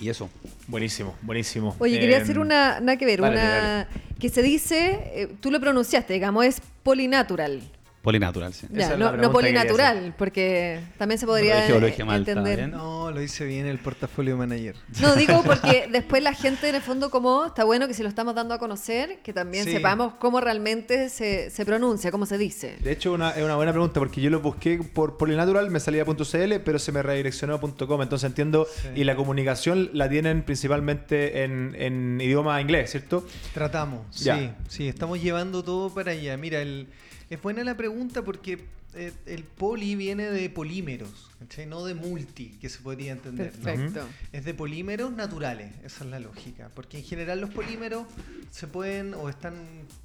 y 0.00 0.08
eso. 0.08 0.30
Buenísimo, 0.68 1.14
buenísimo. 1.22 1.74
Oye, 1.78 1.98
quería 1.98 2.18
Eh, 2.18 2.22
hacer 2.22 2.38
una, 2.38 2.80
nada 2.80 2.96
que 2.96 3.04
ver, 3.06 3.20
dale, 3.20 3.34
una 3.38 3.48
dale. 3.50 3.86
que 4.18 4.28
se 4.28 4.42
dice, 4.42 5.00
eh, 5.14 5.28
tú 5.40 5.50
lo 5.50 5.60
pronunciaste, 5.60 6.12
digamos, 6.14 6.44
es 6.44 6.62
polinatural. 6.82 7.60
Polinatural, 8.02 8.54
sí. 8.54 8.66
Ya, 8.70 8.96
no, 8.96 9.14
no 9.14 9.30
polinatural, 9.30 10.14
porque 10.16 10.80
también 10.96 11.18
se 11.18 11.26
podría 11.26 11.54
Lo 11.56 11.60
dije, 11.66 11.80
lo 11.80 11.86
dije 11.86 12.04
mal, 12.04 12.20
¿está 12.20 12.30
entender. 12.32 12.56
bien? 12.56 12.70
No, 12.70 13.10
lo 13.10 13.20
hice 13.20 13.44
bien 13.44 13.66
el 13.66 13.78
portafolio 13.78 14.38
manager. 14.38 14.74
No, 15.02 15.14
digo 15.16 15.42
porque 15.44 15.86
después 15.92 16.22
la 16.22 16.32
gente 16.32 16.70
en 16.70 16.76
el 16.76 16.82
fondo 16.82 17.10
como 17.10 17.44
está 17.46 17.64
bueno 17.64 17.86
que 17.88 17.92
si 17.94 18.02
lo 18.02 18.08
estamos 18.08 18.34
dando 18.34 18.54
a 18.54 18.58
conocer, 18.58 19.18
que 19.22 19.34
también 19.34 19.64
Sí. 19.64 19.72
sepamos 19.72 20.14
cómo 20.14 20.40
realmente 20.40 21.10
se, 21.10 21.50
se 21.50 21.66
pronuncia, 21.66 22.10
cómo 22.10 22.24
se 22.24 22.38
dice. 22.38 22.76
De 22.80 22.92
hecho, 22.92 23.12
una, 23.12 23.32
es 23.32 23.42
una 23.44 23.56
buena 23.56 23.72
pregunta 23.72 24.00
porque 24.00 24.22
yo 24.22 24.30
lo 24.30 24.40
busqué 24.40 24.78
por 24.78 25.18
Polinatural, 25.18 25.70
me 25.70 25.78
salía 25.80 26.04
.cl, 26.06 26.60
pero 26.64 26.78
se 26.78 26.92
me 26.92 27.02
redireccionó 27.02 27.54
a 27.56 27.60
.com. 27.60 28.00
Entonces 28.00 28.26
entiendo, 28.26 28.66
Sí. 28.80 28.88
y 28.96 29.04
la 29.04 29.14
comunicación 29.14 29.90
la 29.92 30.08
tienen 30.08 30.42
principalmente 30.42 31.44
en, 31.44 31.76
en 31.78 32.18
idioma 32.20 32.58
inglés, 32.62 32.92
¿cierto? 32.92 33.26
Tratamos, 33.52 34.06
sí, 34.10 34.30
sí, 34.68 34.88
estamos 34.88 35.20
llevando 35.22 35.62
todo 35.62 35.92
para 35.92 36.12
allá. 36.12 36.36
Mira, 36.38 36.62
el, 36.62 36.88
es 37.30 37.40
buena 37.40 37.62
la 37.62 37.76
pregunta 37.76 38.22
porque 38.22 38.58
eh, 38.94 39.12
el 39.26 39.44
poli 39.44 39.94
viene 39.94 40.24
de 40.24 40.50
polímeros, 40.50 41.30
no 41.68 41.84
de 41.84 41.94
multi, 41.94 42.58
que 42.60 42.68
se 42.68 42.80
podría 42.80 43.12
entender. 43.12 43.52
¿no? 43.56 43.64
Perfecto. 43.64 44.08
Es 44.32 44.44
de 44.44 44.52
polímeros 44.52 45.12
naturales, 45.12 45.72
esa 45.84 46.04
es 46.04 46.10
la 46.10 46.18
lógica. 46.18 46.70
Porque 46.74 46.98
en 46.98 47.04
general 47.04 47.40
los 47.40 47.50
polímeros 47.50 48.06
se 48.50 48.66
pueden 48.66 49.14
o 49.14 49.28
están 49.28 49.54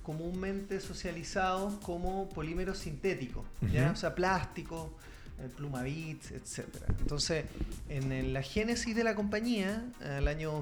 comúnmente 0.04 0.80
socializados 0.80 1.74
como 1.82 2.30
polímeros 2.30 2.78
sintéticos, 2.78 3.44
¿ya? 3.74 3.86
Ujú. 3.86 3.94
o 3.94 3.96
sea, 3.96 4.14
plástico, 4.14 4.96
eh, 5.40 5.50
plumavits, 5.58 6.32
etc. 6.32 6.68
Entonces, 7.00 7.46
en, 7.90 8.34
la 8.34 8.44
génesis 8.44 8.96
de 8.96 9.04
la 9.04 9.16
compañía, 9.16 9.84
al 10.00 10.28
año 10.28 10.62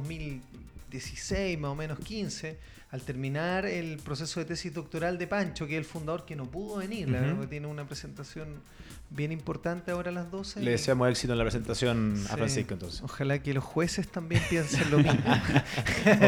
2016, 0.93 1.59
más 1.59 1.71
o 1.71 1.75
menos 1.75 1.99
15, 1.99 2.57
al 2.91 3.01
terminar 3.01 3.65
el 3.65 3.97
proceso 3.97 4.39
de 4.39 4.45
tesis 4.45 4.73
doctoral 4.73 5.17
de 5.17 5.25
Pancho, 5.27 5.65
que 5.65 5.73
es 5.73 5.79
el 5.79 5.85
fundador 5.85 6.25
que 6.25 6.35
no 6.35 6.45
pudo 6.45 6.77
venir, 6.77 7.09
la 7.09 7.17
Ujú. 7.17 7.21
verdad, 7.21 7.35
porque 7.37 7.49
tiene 7.49 7.67
una 7.67 7.85
presentación 7.87 8.47
bien 9.09 9.31
importante 9.31 9.91
ahora 9.91 10.09
a 10.11 10.13
las 10.13 10.29
12. 10.31 10.61
Le 10.61 10.71
deseamos 10.71 11.09
éxito 11.09 11.33
en 11.33 11.39
la 11.39 11.43
presentación 11.45 12.23
a. 12.29 12.37
Francisco 12.37 12.73
entonces. 12.73 13.01
Ojalá 13.01 13.39
que 13.41 13.53
los 13.53 13.63
jueces 13.63 14.07
también 14.07 14.41
piensen 14.49 14.89
lo 14.91 14.97
mismo. 14.99 15.13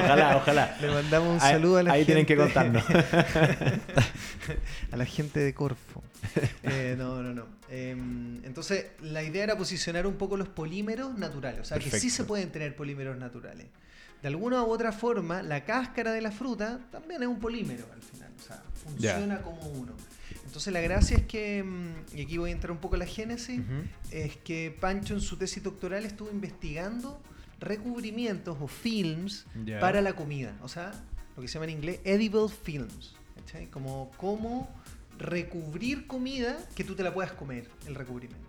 Ojalá, 0.03 0.37
ojalá. 0.37 0.77
Le 0.81 0.89
mandamos 0.91 1.35
un 1.35 1.41
Ahí- 1.41 1.53
saludo 1.53 1.77
a 1.77 1.83
la 1.83 1.93
ahí 1.93 2.05
gente. 2.05 2.07
tienen 2.13 2.25
que 2.25 2.35
contarnos. 2.35 2.83
a 4.91 4.97
la 4.97 5.05
gente 5.05 5.39
de 5.39 5.53
Corfo. 5.53 6.03
Eh, 6.63 6.95
no, 6.97 7.21
no, 7.21 7.33
no. 7.33 7.45
Em, 7.69 8.43
entonces, 8.43 8.87
la 9.01 9.23
idea 9.23 9.43
era 9.43 9.57
posicionar 9.57 10.07
un 10.07 10.15
poco 10.15 10.37
los 10.37 10.47
polímeros 10.49 11.17
naturales. 11.17 11.61
O 11.61 11.65
sea, 11.65 11.79
que 11.79 11.91
sí 11.91 12.09
se 12.09 12.23
pueden 12.23 12.51
tener 12.51 12.75
polímeros 12.75 13.17
naturales. 13.17 13.67
De 14.21 14.27
alguna 14.27 14.63
u 14.63 14.71
otra 14.71 14.91
forma, 14.91 15.43
la 15.43 15.63
cáscara 15.65 16.11
de 16.11 16.21
la 16.21 16.31
fruta 16.31 16.79
también 16.91 17.21
es 17.21 17.27
un 17.27 17.39
polímero 17.39 17.85
al 17.93 18.01
final. 18.01 18.31
O 18.37 18.41
sea, 18.41 18.63
funciona 18.83 19.41
como 19.41 19.61
uno. 19.61 19.93
Entonces, 20.45 20.73
la 20.73 20.81
gracia 20.81 21.17
es 21.17 21.25
que, 21.25 21.63
mm, 21.63 22.17
y 22.17 22.21
aquí 22.21 22.37
voy 22.37 22.49
a 22.51 22.53
entrar 22.53 22.71
un 22.71 22.77
poco 22.77 22.95
a 22.95 22.97
la 22.97 23.05
génesis, 23.05 23.61
es 24.11 24.37
que 24.37 24.75
Pancho 24.79 25.13
en 25.13 25.21
su 25.21 25.37
tesis 25.37 25.61
doctoral 25.61 26.05
estuvo 26.05 26.31
investigando 26.31 27.21
recubrimientos 27.59 28.57
o 28.59 28.67
films 28.67 29.45
para 29.79 30.01
la 30.01 30.13
comida. 30.13 30.55
O 30.61 30.67
sea, 30.67 30.91
lo 31.35 31.41
que 31.41 31.47
se 31.47 31.55
llama 31.55 31.65
en 31.65 31.71
inglés 31.71 31.99
edible 32.03 32.47
films. 32.49 33.15
¿cachai? 33.35 33.67
Como 33.67 34.11
cómo 34.17 34.69
recubrir 35.17 36.07
comida 36.07 36.57
que 36.75 36.83
tú 36.83 36.95
te 36.95 37.03
la 37.03 37.13
puedas 37.13 37.31
comer, 37.33 37.69
el 37.87 37.95
recubrimiento. 37.95 38.45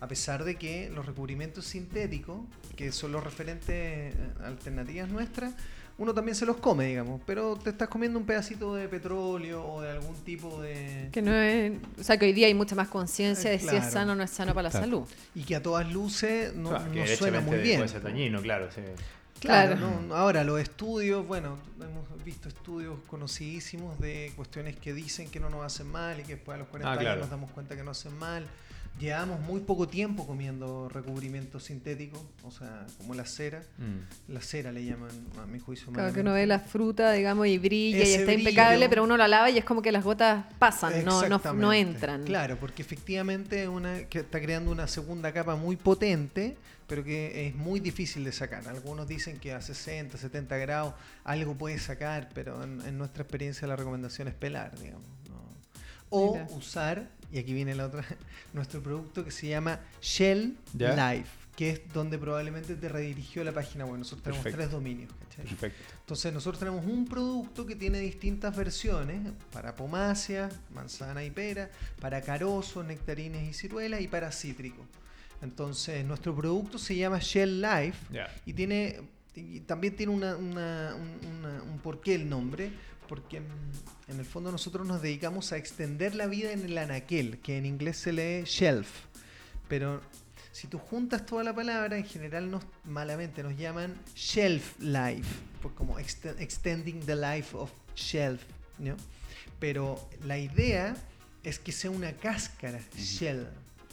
A 0.00 0.08
pesar 0.08 0.44
de 0.44 0.56
que 0.56 0.90
los 0.90 1.04
recubrimientos 1.04 1.66
sintéticos, 1.66 2.40
que 2.76 2.92
son 2.92 3.12
los 3.12 3.22
referentes 3.22 3.70
eh, 3.70 4.14
alternativas 4.44 5.08
nuestras, 5.10 5.52
uno 5.96 6.12
también 6.12 6.34
se 6.34 6.44
los 6.44 6.56
come, 6.56 6.86
digamos, 6.86 7.20
pero 7.24 7.54
te 7.56 7.70
estás 7.70 7.88
comiendo 7.88 8.18
un 8.18 8.24
pedacito 8.26 8.74
de 8.74 8.88
petróleo 8.88 9.64
o 9.64 9.80
de 9.80 9.90
algún 9.90 10.16
tipo 10.24 10.60
de... 10.60 11.08
Que 11.12 11.22
no 11.22 11.32
es, 11.32 11.72
o 12.00 12.02
sea, 12.02 12.16
que 12.16 12.24
hoy 12.26 12.32
día 12.32 12.48
hay 12.48 12.54
mucha 12.54 12.74
más 12.74 12.88
conciencia 12.88 13.48
de 13.50 13.56
Eh, 13.56 13.60
si 13.60 13.76
es 13.76 13.92
sano 13.92 14.12
o 14.12 14.14
no 14.16 14.24
es 14.24 14.30
sano 14.30 14.54
para 14.54 14.64
la 14.64 14.70
Claro. 14.70 14.86
salud. 14.86 15.02
Y 15.36 15.44
que 15.44 15.54
a 15.56 15.62
todas 15.62 15.92
luces 15.92 16.52
no, 16.54 16.70
Claro, 16.70 16.90
que 16.90 17.00
no 17.00 17.06
suena 17.06 17.40
muy 17.40 17.58
bien. 17.58 17.76
Puede 17.78 17.88
ser 17.90 18.02
dañino, 18.02 18.40
claro. 18.42 18.70
sí. 18.74 18.80
Claro, 19.44 19.76
Claro. 19.76 20.00
no, 20.00 20.14
ahora 20.14 20.42
los 20.44 20.58
estudios, 20.60 21.26
bueno, 21.26 21.58
hemos 21.80 22.24
visto 22.24 22.48
estudios 22.48 22.98
conocidísimos 23.06 23.98
de 24.00 24.32
cuestiones 24.36 24.76
que 24.76 24.92
dicen 24.94 25.30
que 25.30 25.38
no 25.40 25.50
nos 25.50 25.64
hacen 25.64 25.86
mal 25.90 26.18
y 26.18 26.22
que 26.22 26.36
después 26.36 26.54
a 26.56 26.58
los 26.60 26.68
40 26.68 26.90
Ah, 26.92 26.98
años 27.00 27.18
nos 27.20 27.30
damos 27.30 27.50
cuenta 27.50 27.76
que 27.76 27.82
no 27.84 27.90
hacen 27.90 28.16
mal. 28.18 28.46
Llevamos 29.00 29.40
muy 29.40 29.60
poco 29.60 29.88
tiempo 29.88 30.24
comiendo 30.24 30.88
recubrimiento 30.88 31.58
sintético, 31.58 32.24
o 32.44 32.52
sea, 32.52 32.86
como 32.96 33.14
la 33.14 33.26
cera. 33.26 33.60
Mm. 33.76 34.32
La 34.32 34.40
cera 34.40 34.70
le 34.70 34.84
llaman, 34.84 35.10
a 35.42 35.46
mi 35.46 35.58
juicio. 35.58 35.92
Claro, 35.92 36.12
que 36.12 36.20
uno 36.20 36.32
ve 36.32 36.46
la 36.46 36.60
fruta, 36.60 37.10
digamos, 37.12 37.48
y 37.48 37.58
brilla 37.58 37.98
y 37.98 38.02
está 38.02 38.26
brillo. 38.26 38.38
impecable, 38.38 38.88
pero 38.88 39.02
uno 39.02 39.16
la 39.16 39.26
lava 39.26 39.50
y 39.50 39.58
es 39.58 39.64
como 39.64 39.82
que 39.82 39.90
las 39.90 40.04
gotas 40.04 40.44
pasan, 40.60 41.04
no, 41.04 41.22
no, 41.22 41.28
no 41.28 41.36
Exactamente. 41.36 41.80
entran. 41.80 42.24
Claro, 42.24 42.56
porque 42.58 42.82
efectivamente 42.82 43.66
una, 43.68 44.04
que 44.04 44.20
está 44.20 44.40
creando 44.40 44.70
una 44.70 44.86
segunda 44.86 45.32
capa 45.32 45.56
muy 45.56 45.74
potente, 45.76 46.56
pero 46.86 47.02
que 47.02 47.48
es 47.48 47.54
muy 47.56 47.80
difícil 47.80 48.22
de 48.24 48.30
sacar. 48.30 48.68
Algunos 48.68 49.08
dicen 49.08 49.38
que 49.38 49.52
a 49.54 49.60
60, 49.60 50.16
70 50.16 50.56
grados 50.58 50.94
algo 51.24 51.54
puede 51.54 51.78
sacar, 51.78 52.28
pero 52.32 52.62
en, 52.62 52.80
en 52.86 52.96
nuestra 52.96 53.22
experiencia 53.24 53.66
la 53.66 53.74
recomendación 53.74 54.28
es 54.28 54.34
pelar, 54.34 54.78
digamos. 54.78 55.06
¿no? 55.28 55.34
O 56.10 56.32
Mira. 56.34 56.46
usar, 56.50 57.08
y 57.34 57.38
aquí 57.40 57.52
viene 57.52 57.74
la 57.74 57.86
otra, 57.86 58.04
nuestro 58.54 58.80
producto 58.82 59.24
que 59.24 59.30
se 59.30 59.48
llama 59.48 59.80
Shell 60.00 60.56
¿Ya? 60.72 61.12
Life, 61.12 61.28
que 61.56 61.70
es 61.70 61.80
donde 61.92 62.16
probablemente 62.18 62.74
te 62.76 62.88
redirigió 62.88 63.42
la 63.44 63.52
página 63.52 63.84
web. 63.84 63.98
Nosotros 63.98 64.22
tenemos 64.22 64.42
Perfecto. 64.44 64.62
tres 64.62 64.70
dominios. 64.72 65.10
¿cachai? 65.28 65.44
Perfecto. 65.46 65.82
Entonces 66.00 66.32
nosotros 66.32 66.58
tenemos 66.60 66.84
un 66.86 67.06
producto 67.06 67.66
que 67.66 67.76
tiene 67.76 67.98
distintas 68.00 68.56
versiones 68.56 69.20
para 69.52 69.74
pomacia, 69.74 70.48
manzana 70.72 71.24
y 71.24 71.30
pera, 71.30 71.70
para 72.00 72.20
carozo, 72.22 72.82
nectarines 72.82 73.48
y 73.48 73.52
ciruelas 73.52 74.00
y 74.00 74.08
para 74.08 74.30
cítrico. 74.32 74.84
Entonces 75.42 76.04
nuestro 76.04 76.34
producto 76.34 76.78
se 76.78 76.96
llama 76.96 77.18
Shell 77.20 77.60
Life 77.60 77.98
y 78.46 78.52
tiene 78.52 79.00
y 79.36 79.58
también 79.60 79.96
tiene 79.96 80.12
una, 80.12 80.36
una- 80.36 80.94
un, 80.94 81.26
una- 81.38 81.62
un 81.64 81.78
porqué 81.80 82.14
el 82.14 82.28
nombre, 82.28 82.70
porque 83.08 83.38
en, 83.38 84.18
el 84.18 84.24
fondo 84.24 84.50
nosotros 84.52 84.86
nos 84.86 85.02
dedicamos 85.02 85.52
a 85.52 85.56
extender 85.56 86.14
la 86.14 86.26
vida 86.26 86.52
en 86.52 86.64
el 86.64 86.76
anaquel, 86.78 87.38
que 87.40 87.56
en 87.58 87.66
inglés 87.66 87.96
se 87.98 88.12
lee 88.12 88.44
shelf, 88.44 88.88
pero 89.68 90.00
si 90.52 90.66
tú 90.68 90.78
juntas 90.78 91.26
toda 91.26 91.42
la 91.44 91.54
palabra, 91.54 91.96
en 91.96 92.04
general 92.04 92.50
nos, 92.50 92.62
malamente 92.84 93.42
nos 93.42 93.56
llaman 93.56 93.94
shelf 94.14 94.78
life, 94.80 95.28
pues 95.60 95.74
como 95.74 95.98
exte- 95.98 96.38
extending 96.38 97.00
the 97.00 97.16
life 97.16 97.56
of 97.56 97.70
shelf, 97.96 98.42
¿no? 98.78 98.96
Pero 99.58 100.08
la 100.24 100.38
idea 100.38 100.96
es 101.42 101.58
que 101.58 101.72
sea 101.72 101.90
una 101.90 102.12
cáscara, 102.12 102.80
shell. 102.96 103.48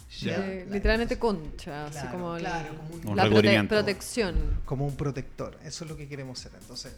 Shell 0.10 0.42
Eh, 0.42 0.68
literalmente 0.70 1.18
concha, 1.18 1.86
así 1.86 1.94
Claro, 1.94 2.12
como 2.12 2.36
el- 2.36 2.42
claro, 2.44 2.76
como 2.76 3.12
un- 3.12 3.16
la 3.16 3.26
prote- 3.28 3.68
protección. 3.68 4.60
como 4.66 4.86
un 4.86 4.96
protector. 4.98 5.58
Eso 5.64 5.86
es 5.86 5.90
lo 5.90 5.96
que 5.96 6.08
queremos 6.10 6.38
hacer. 6.46 6.60
Entonces, 6.62 6.94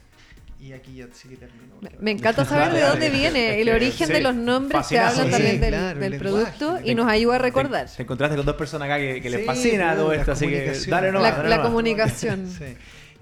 y 0.64 0.74
aquí 0.74 0.96
ya 0.96 1.08
sí 1.12 1.28
que 1.28 1.36
termino. 1.36 1.76
Me- 1.82 1.92
Me 2.00 2.12
encanta 2.12 2.46
saber 2.46 2.72
de 2.74 2.82
dónde 2.82 3.10
viene 3.10 3.60
el 3.62 3.70
origen 3.70 4.08
sí, 4.08 4.14
de 4.14 4.22
los 4.22 4.34
nombres 4.36 4.88
que 4.88 4.98
hablan 5.00 5.26
Sí, 5.26 5.32
también 5.32 5.60
del, 5.60 5.70
claro, 5.72 5.90
el 5.90 6.00
del 6.00 6.12
lenguaje. 6.22 6.54
producto 6.58 6.80
y 6.90 6.96
nos 6.96 7.08
ayuda 7.10 7.36
a 7.36 7.40
recordar. 7.40 7.88
Te, 7.90 7.96
te 7.98 8.04
encontraste 8.04 8.38
con 8.38 8.46
dos 8.46 8.56
personas 8.56 8.86
acá 8.86 8.98
que, 8.98 9.22
que 9.22 9.30
les 9.30 9.42
Sí, 9.42 9.46
fascina 9.46 9.94
uh, 9.94 9.98
todo 9.98 10.14
esto, 10.14 10.32
así 10.32 10.48
que 10.48 10.72
dale 10.88 11.12
nomás, 11.12 11.32
La- 11.32 11.38
dale 11.38 11.50
la 11.50 11.56
nomás. 11.58 11.70
comunicación. 11.70 12.48
Sí. 12.50 12.66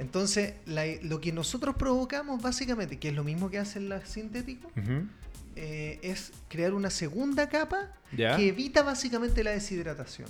Entonces, 0.02 0.56
la- 0.66 0.86
lo 1.04 1.22
que 1.22 1.32
nosotros 1.32 1.76
provocamos 1.76 2.42
básicamente, 2.42 2.98
que 3.00 3.10
es 3.10 3.14
lo 3.16 3.24
mismo 3.24 3.50
que 3.50 3.60
hacen 3.60 3.88
las 3.88 4.10
sintéticos, 4.10 4.72
eh, 5.56 6.00
es 6.02 6.32
crear 6.50 6.74
una 6.74 6.90
segunda 6.90 7.50
capa 7.50 7.92
que 8.38 8.48
evita 8.48 8.84
básicamente 8.84 9.44
la 9.44 9.52
deshidratación. 9.52 10.28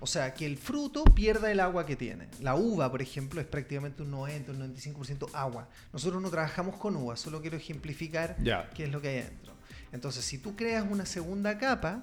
O 0.00 0.06
sea, 0.06 0.34
que 0.34 0.46
el 0.46 0.56
fruto 0.56 1.04
pierda 1.04 1.50
el 1.52 1.60
agua 1.60 1.84
que 1.84 1.94
tiene. 1.96 2.26
La 2.40 2.54
uva, 2.54 2.90
por 2.90 3.02
ejemplo, 3.02 3.40
es 3.40 3.46
prácticamente 3.46 4.02
un 4.02 4.10
90, 4.10 4.52
un 4.52 4.58
95% 4.58 5.28
agua. 5.32 5.68
Nosotros 5.92 6.20
no 6.22 6.30
trabajamos 6.30 6.76
con 6.76 6.96
uva, 6.96 7.16
solo 7.16 7.40
quiero 7.40 7.56
ejemplificar 7.56 8.36
qué 8.74 8.84
es 8.84 8.90
lo 8.90 9.00
que 9.00 9.08
hay 9.08 9.18
adentro. 9.18 9.51
Entonces, 9.92 10.24
si 10.24 10.38
tú 10.38 10.56
creas 10.56 10.84
una 10.90 11.04
segunda 11.06 11.58
capa, 11.58 12.02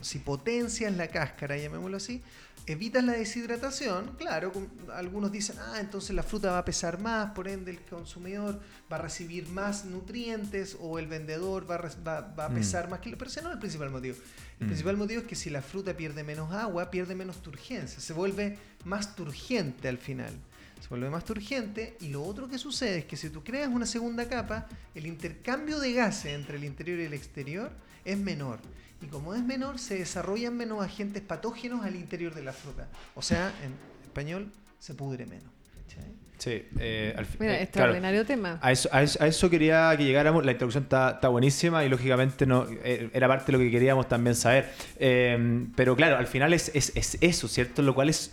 si 0.00 0.18
potencias 0.18 0.94
la 0.96 1.06
cáscara, 1.08 1.56
llamémoslo 1.56 1.96
así, 1.96 2.20
evitas 2.66 3.02
la 3.04 3.12
deshidratación, 3.12 4.14
claro, 4.18 4.52
algunos 4.94 5.30
dicen, 5.32 5.56
ah, 5.58 5.76
entonces 5.80 6.14
la 6.14 6.22
fruta 6.22 6.50
va 6.50 6.58
a 6.58 6.64
pesar 6.64 7.00
más, 7.00 7.30
por 7.30 7.48
ende 7.48 7.70
el 7.70 7.80
consumidor 7.80 8.60
va 8.92 8.96
a 8.96 9.02
recibir 9.02 9.48
más 9.48 9.84
nutrientes 9.84 10.76
o 10.80 10.98
el 10.98 11.06
vendedor 11.06 11.70
va 11.70 11.76
a, 11.76 11.78
res- 11.78 11.96
va- 12.06 12.20
va 12.20 12.46
a 12.46 12.48
Mm. 12.50 12.54
pesar 12.54 12.90
más 12.90 13.00
que... 13.00 13.16
Pero 13.16 13.30
ese 13.30 13.40
no 13.40 13.48
es 13.48 13.54
el 13.54 13.60
principal 13.60 13.90
motivo. 13.90 14.16
El 14.60 14.66
Mm. 14.66 14.68
principal 14.68 14.96
motivo 14.96 15.20
es 15.22 15.26
que 15.28 15.36
si 15.36 15.48
la 15.48 15.62
fruta 15.62 15.96
pierde 15.96 16.24
menos 16.24 16.52
agua, 16.52 16.90
pierde 16.90 17.14
menos 17.14 17.40
turgencia, 17.42 18.00
se 18.00 18.12
vuelve 18.12 18.58
más 18.84 19.14
turgente 19.14 19.88
al 19.88 19.98
final. 19.98 20.34
Se 20.88 20.94
vuelve 20.94 21.10
más 21.10 21.24
turgente 21.24 21.96
y 22.00 22.08
lo 22.08 22.22
otro 22.24 22.48
que 22.48 22.56
sucede 22.56 22.98
es 23.00 23.04
que 23.04 23.16
si 23.18 23.28
tú 23.28 23.44
creas 23.44 23.68
una 23.68 23.84
segunda 23.84 24.26
capa, 24.26 24.66
el 24.94 25.06
intercambio 25.06 25.80
de 25.80 25.92
gases 25.92 26.32
entre 26.32 26.56
el 26.56 26.64
interior 26.64 26.98
y 26.98 27.04
el 27.04 27.12
exterior 27.12 27.70
es 28.06 28.16
menor. 28.16 28.58
Y 29.02 29.06
como 29.06 29.34
es 29.34 29.42
menor, 29.44 29.78
se 29.78 29.98
desarrollan 29.98 30.56
menos 30.56 30.82
agentes 30.82 31.22
patógenos 31.22 31.84
al 31.84 31.94
interior 31.94 32.34
de 32.34 32.42
la 32.42 32.52
fruta. 32.54 32.88
O 33.14 33.20
sea, 33.22 33.52
en 33.64 33.72
español, 34.04 34.50
se 34.78 34.94
pudre 34.94 35.26
menos. 35.26 35.44
¿cachai? 35.86 36.04
Sí, 36.38 36.66
eh, 36.78 37.14
al 37.18 37.26
fin- 37.26 37.36
Mira, 37.40 37.52
eh, 37.52 37.56
claro. 37.56 37.64
extraordinario 37.64 38.24
tema. 38.24 38.58
A 38.62 38.72
eso, 38.72 38.88
a, 38.90 39.02
eso, 39.02 39.22
a 39.22 39.26
eso 39.26 39.50
quería 39.50 39.94
que 39.96 40.04
llegáramos. 40.04 40.44
La 40.46 40.52
introducción 40.52 40.84
está, 40.84 41.10
está 41.10 41.28
buenísima 41.28 41.84
y 41.84 41.88
lógicamente 41.90 42.46
no 42.46 42.66
eh, 42.82 43.10
era 43.12 43.28
parte 43.28 43.52
de 43.52 43.58
lo 43.58 43.58
que 43.62 43.70
queríamos 43.70 44.08
también 44.08 44.34
saber. 44.34 44.72
Eh, 44.98 45.66
pero 45.76 45.94
claro, 45.94 46.16
al 46.16 46.26
final 46.26 46.52
es, 46.54 46.70
es, 46.74 46.92
es 46.96 47.18
eso, 47.20 47.46
¿cierto? 47.46 47.82
Lo 47.82 47.94
cual 47.94 48.08
es. 48.08 48.32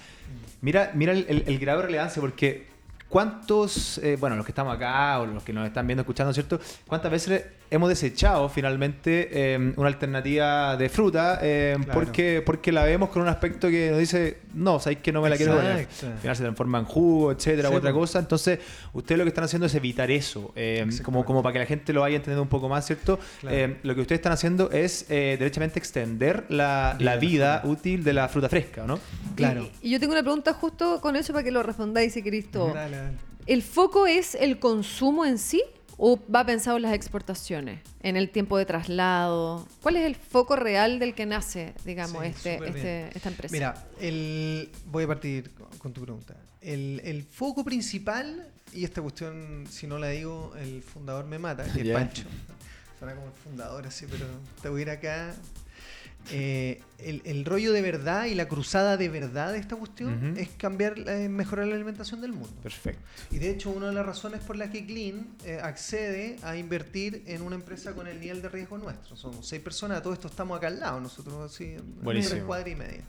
Mira, 0.65 0.89
mira 0.95 1.13
el, 1.13 1.43
el- 1.45 1.59
grado 1.59 1.81
de 1.81 1.85
relevancia, 1.85 2.19
porque 2.19 2.65
¿cuántos, 3.07 3.99
eh, 3.99 4.17
bueno, 4.19 4.35
los 4.35 4.43
que 4.47 4.51
estamos 4.51 4.75
acá 4.75 5.19
o 5.19 5.27
los 5.27 5.43
que 5.43 5.53
nos 5.53 5.67
están 5.67 5.85
viendo, 5.85 6.01
escuchando, 6.01 6.33
¿cierto? 6.33 6.59
¿Cuántas 6.87 7.11
veces 7.11 7.45
hemos 7.71 7.89
desechado 7.89 8.47
finalmente 8.49 9.29
eh, 9.31 9.73
una 9.75 9.87
alternativa 9.87 10.77
de 10.77 10.89
fruta 10.89 11.39
eh, 11.41 11.75
Claro. 11.83 11.91
porque, 11.93 12.41
porque 12.45 12.71
la 12.71 12.83
vemos 12.83 13.09
con 13.09 13.21
un 13.21 13.27
aspecto 13.27 13.69
que 13.69 13.89
nos 13.91 13.99
dice, 13.99 14.37
no, 14.53 14.79
sabéis 14.79 14.99
que 14.99 15.11
no 15.11 15.21
me 15.21 15.29
la 15.29 15.37
quiero 15.37 15.55
poner? 15.55 15.87
Al 16.03 16.17
final 16.19 16.35
se 16.35 16.43
transforma 16.43 16.79
en 16.79 16.85
jugo, 16.85 17.31
etcétera, 17.31 17.69
Sí, 17.69 17.73
u 17.75 17.77
otra 17.77 17.91
po. 17.91 17.99
cosa. 17.99 18.19
Entonces, 18.19 18.59
ustedes 18.93 19.17
lo 19.17 19.25
que 19.25 19.29
están 19.29 19.43
haciendo 19.43 19.65
es 19.67 19.75
evitar 19.75 20.11
eso. 20.11 20.51
eh, 20.55 20.87
como, 21.03 21.25
como 21.25 21.41
para 21.43 21.53
que 21.53 21.59
la 21.59 21.65
gente 21.65 21.91
lo 21.93 22.01
vaya 22.01 22.15
entendiendo 22.17 22.43
un 22.43 22.49
poco 22.49 22.69
más, 22.69 22.85
¿cierto? 22.85 23.19
Claro. 23.41 23.55
Eh, 23.57 23.77
lo 23.83 23.95
que 23.95 24.01
ustedes 24.01 24.19
están 24.19 24.33
haciendo 24.33 24.69
es 24.71 25.05
eh, 25.09 25.35
derechamente 25.39 25.79
extender 25.79 26.45
la, 26.49 26.95
Vida 26.97 27.11
la 27.13 27.17
vida 27.17 27.61
útil 27.65 28.03
de 28.03 28.13
la 28.13 28.27
fruta 28.29 28.49
fresca, 28.49 28.85
¿no? 28.85 28.99
Claro. 29.35 29.67
Y, 29.81 29.87
y 29.87 29.91
yo 29.91 29.99
tengo 29.99 30.13
una 30.13 30.21
pregunta 30.23 30.53
justo 30.53 31.01
con 31.01 31.15
eso 31.15 31.33
para 31.33 31.43
que 31.43 31.51
lo 31.51 31.63
respondáis 31.63 32.13
si 32.13 32.21
dale. 32.21 32.97
¿El 33.45 33.61
foco 33.61 34.07
es 34.07 34.35
el 34.35 34.59
consumo 34.59 35.25
en 35.25 35.37
sí 35.37 35.61
o 35.97 36.19
va 36.33 36.45
pensado 36.45 36.77
en 36.77 36.83
las 36.83 36.93
exportaciones? 36.93 37.79
En 38.01 38.15
el 38.15 38.29
tiempo 38.29 38.57
de 38.57 38.65
traslado. 38.65 39.67
¿Cuál 39.81 39.97
es 39.97 40.05
el 40.05 40.15
foco 40.15 40.55
real 40.55 40.99
del 40.99 41.13
que 41.15 41.25
nace, 41.25 41.73
digamos, 41.85 42.21
Sí, 42.23 42.29
este, 42.29 42.55
este- 42.67 43.09
esta 43.17 43.29
empresa? 43.29 43.51
Mira, 43.53 43.87
el, 43.99 44.69
voy 44.87 45.03
a 45.05 45.07
partir 45.07 45.51
con, 45.79 45.93
tu 45.93 46.01
pregunta. 46.01 46.35
El, 46.61 47.01
el 47.03 47.23
foco 47.23 47.63
principal, 47.63 48.51
y 48.73 48.83
esta 48.83 49.01
cuestión, 49.01 49.65
si 49.69 49.87
no 49.87 49.97
la 49.99 50.09
digo, 50.09 50.53
el 50.57 50.81
fundador 50.81 51.25
me 51.25 51.39
mata, 51.39 51.63
que 51.71 51.81
es. 51.81 51.91
Pancho. 51.93 52.23
Suena 52.99 53.13
como 53.15 53.27
el 53.27 53.33
fundador 53.33 53.87
así, 53.87 54.05
pero 54.09 54.25
te 54.61 54.69
voy 54.69 54.79
a 54.79 54.81
ir 54.83 54.89
acá. 54.89 55.35
Eh, 56.31 56.81
el, 56.97 57.21
el 57.25 57.45
rollo 57.45 57.71
de 57.71 57.81
verdad 57.81 58.25
y 58.25 58.33
la 58.33 58.47
cruzada 58.47 58.97
de 58.97 59.09
verdad 59.09 59.51
de 59.53 59.59
esta 59.59 59.75
cuestión 59.75 60.35
es 60.37 60.49
cambiar, 60.49 60.97
eh, 61.07 61.29
mejorar 61.29 61.67
la 61.67 61.75
alimentación 61.75 62.21
del 62.21 62.33
mundo. 62.33 62.55
Perfecto. 62.63 63.01
Y 63.31 63.37
de 63.37 63.51
hecho, 63.51 63.69
una 63.69 63.87
de 63.87 63.93
las 63.93 64.05
razones 64.05 64.41
por 64.41 64.55
las 64.55 64.69
que 64.71 64.85
Clean 64.85 65.27
eh, 65.45 65.59
accede 65.61 66.37
a 66.41 66.55
invertir 66.57 67.23
en 67.27 67.41
una 67.41 67.55
empresa 67.55 67.93
con 67.93 68.07
el 68.07 68.19
nivel 68.19 68.41
de 68.41 68.49
riesgo 68.49 68.77
nuestro. 68.77 69.15
Somos 69.15 69.47
seis 69.47 69.61
personas, 69.61 70.01
todo 70.01 70.13
esto 70.13 70.27
estamos 70.27 70.57
acá 70.57 70.67
al 70.67 70.79
lado, 70.79 70.99
nosotros 70.99 71.51
así, 71.53 71.75
en 71.75 72.01
Buenísimo. 72.01 72.31
tres 72.35 72.43
cuadras 72.43 72.69
y 72.69 72.75
media. 72.75 73.03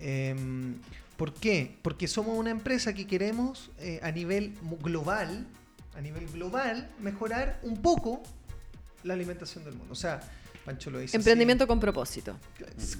Em, 0.00 0.76
¿Por 1.16 1.34
qué? 1.34 1.76
Porque 1.82 2.06
somos 2.06 2.38
una 2.38 2.50
empresa 2.50 2.94
que 2.94 3.06
queremos 3.06 3.72
eh, 3.78 3.98
a 4.02 4.12
nivel 4.12 4.54
global, 4.80 5.46
a 5.96 6.00
nivel 6.00 6.28
global, 6.28 6.88
mejorar 7.00 7.58
un 7.62 7.82
poco 7.82 8.22
la 9.02 9.14
alimentación 9.14 9.64
del 9.64 9.74
mundo. 9.74 9.92
O 9.92 9.96
sea, 9.96 10.20
Pancho 10.68 10.90
lo 10.90 10.98
dice. 10.98 11.10
así. 11.10 11.16
Emprendimiento 11.16 11.66
con 11.66 11.80
propósito. 11.80 12.36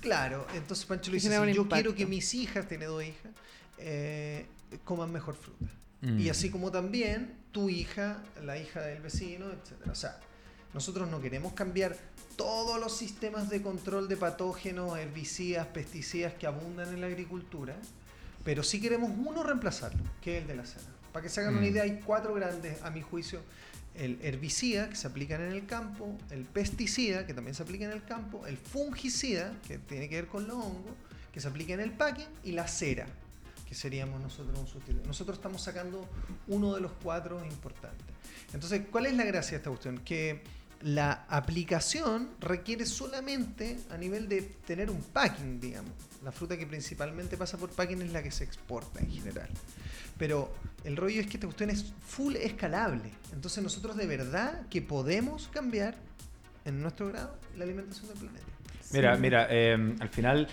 Claro, 0.01 0.47
entonces 0.55 0.87
Pancho 0.87 1.11
lo 1.11 1.15
dice 1.17 1.29
así, 1.29 1.37
yo 1.55 1.63
impacto. 1.63 1.75
quiero 1.75 1.95
que 1.95 2.07
mis 2.07 2.33
hijas, 2.35 2.67
tiene 2.67 2.87
dos 2.87 3.03
hijas, 3.05 3.33
eh, 3.79 4.47
coman 4.85 5.13
mejor 5.13 5.35
fruta. 5.37 5.67
Mm. 6.01 6.19
Y 6.21 6.29
así 6.31 6.51
como 6.51 6.71
también 6.71 7.35
tu 7.53 7.69
hija, 7.69 8.23
la 8.45 8.57
hija 8.59 8.81
del 8.81 9.03
vecino, 9.03 9.47
etc. 9.51 9.89
O 9.91 9.95
sea, 9.95 10.19
nosotros 10.73 11.09
no 11.11 11.21
queremos 11.21 11.53
cambiar 11.53 11.97
todos 12.37 12.79
los 12.81 12.97
sistemas 12.97 13.49
de 13.51 13.61
control 13.63 14.09
de 14.09 14.17
patógenos, 14.17 14.97
herbicidas, 14.99 15.67
pesticidas 15.67 16.33
que 16.35 16.47
abundan 16.47 16.89
en 16.95 17.01
la 17.01 17.09
agricultura, 17.09 17.75
pero 18.45 18.63
sí 18.63 18.81
queremos 18.81 19.11
uno 19.11 19.43
reemplazarlo, 19.43 20.01
que 20.23 20.37
es 20.37 20.43
el 20.43 20.49
de 20.49 20.57
la 20.57 20.65
cera. 20.65 20.85
Para 21.13 21.23
que 21.23 21.29
se 21.31 21.41
hagan 21.41 21.55
una 21.55 21.63
Mm. 21.67 21.71
idea, 21.71 21.83
hay 21.83 22.01
cuatro 22.05 22.33
grandes, 22.35 22.81
a 22.83 22.91
mi 22.91 23.03
juicio. 23.03 23.41
El 23.99 24.19
herbicida, 24.23 24.89
que 24.89 24.97
se 24.97 25.07
aplican 25.07 25.43
en 25.43 25.53
el 25.53 25.67
campo, 25.67 26.17
el 26.31 26.45
pesticida, 26.45 27.27
que 27.27 27.35
también 27.35 27.55
se 27.55 27.63
aplica 27.63 27.85
en 27.85 27.93
el 27.93 28.05
campo, 28.05 28.47
el 28.47 28.57
fungicida, 28.57 29.55
que 29.67 29.79
tiene 29.79 30.09
que 30.09 30.15
ver 30.15 30.29
con 30.29 30.47
los 30.47 30.57
hongos, 30.57 30.95
que 31.33 31.41
se 31.41 31.49
aplica 31.49 31.75
en 31.75 31.81
el 31.81 31.91
packing, 31.91 32.29
y 32.45 32.53
la 32.53 32.67
cera, 32.69 33.07
que 33.69 33.75
seríamos 33.75 34.21
nosotros 34.21 34.59
un 34.59 34.67
sustituto. 34.67 35.07
Nosotros 35.07 35.37
estamos 35.37 35.61
sacando 35.63 36.09
uno 36.47 36.75
de 36.75 36.81
los 36.81 36.93
cuatro 37.03 37.45
importantes. 37.45 38.07
Entonces, 38.55 38.83
¿cuál 38.91 39.07
es 39.07 39.15
la 39.15 39.25
gracia 39.25 39.53
de 39.53 39.57
esta 39.57 39.71
cuestión? 39.71 39.99
Que 39.99 40.43
la 40.83 41.25
aplicación 41.29 42.31
requiere 42.41 42.87
solamente 42.87 43.79
a 43.91 43.97
nivel 43.97 44.29
de 44.29 44.43
tener 44.43 44.91
un 44.91 45.03
packing, 45.03 45.61
digamos. 45.61 45.93
La 46.23 46.33
fruta 46.33 46.57
que 46.57 46.67
principalmente 46.67 47.37
pasa 47.37 47.59
por 47.59 47.71
packing 47.71 48.03
es 48.03 48.13
la 48.13 48.23
que 48.23 48.31
se 48.31 48.45
exporta 48.45 49.01
en 49.01 49.11
general. 49.11 49.49
Pero 50.19 50.53
el 50.85 50.97
rollo 50.97 51.21
es 51.21 51.27
que 51.27 51.35
esta 51.35 51.47
cuestión 51.47 51.71
es 51.71 51.93
full 52.07 52.37
escalable. 52.37 53.11
Entonces 53.33 53.63
nosotros 53.63 53.97
de 53.97 54.07
verdad 54.07 54.67
que 54.69 54.83
podemos 54.83 55.49
cambiar 55.49 55.97
en 56.65 56.83
nuestro 56.83 57.09
grado 57.09 57.37
la 57.57 57.65
alimentación 57.65 58.09
del 58.09 58.19
planeta. 58.19 58.47
Mira, 58.93 59.17
mira, 59.17 59.47
eh, 59.51 59.97
al 60.01 60.09
final, 60.09 60.49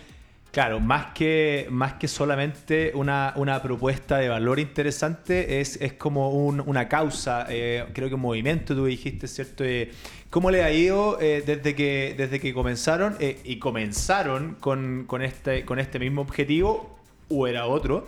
claro, 0.56 0.80
más 0.80 1.08
que, 1.14 1.68
más 1.70 1.96
que 1.96 2.08
solamente 2.08 2.94
una, 2.96 3.34
una 3.36 3.62
propuesta 3.62 4.20
de 4.20 4.30
valor 4.30 4.58
interesante, 4.58 5.60
es, 5.60 5.76
es 5.82 5.92
como 5.94 6.30
un- 6.30 6.62
una 6.66 6.88
causa, 6.88 7.46
eh, 7.50 7.84
creo 7.94 8.08
que 8.08 8.16
un 8.16 8.22
movimiento, 8.22 8.74
tú 8.74 8.86
dijiste, 8.86 9.28
¿cierto? 9.28 9.66
Eh, 9.66 9.92
¿Cómo 10.30 10.52
le 10.52 10.64
ha 10.64 10.72
ido 10.72 11.20
eh, 11.20 11.44
desde, 11.46 11.76
que, 11.76 12.16
desde 12.18 12.40
que 12.40 12.54
comenzaron? 12.54 13.18
Y 13.44 13.60
comenzaron 13.60 14.56
con, 14.62 15.04
con 15.08 15.22
este, 15.22 15.66
con 15.66 15.78
este 15.78 16.00
mismo 16.00 16.22
objetivo, 16.22 16.98
o 17.28 17.48
era 17.48 17.66
otro. 17.66 18.08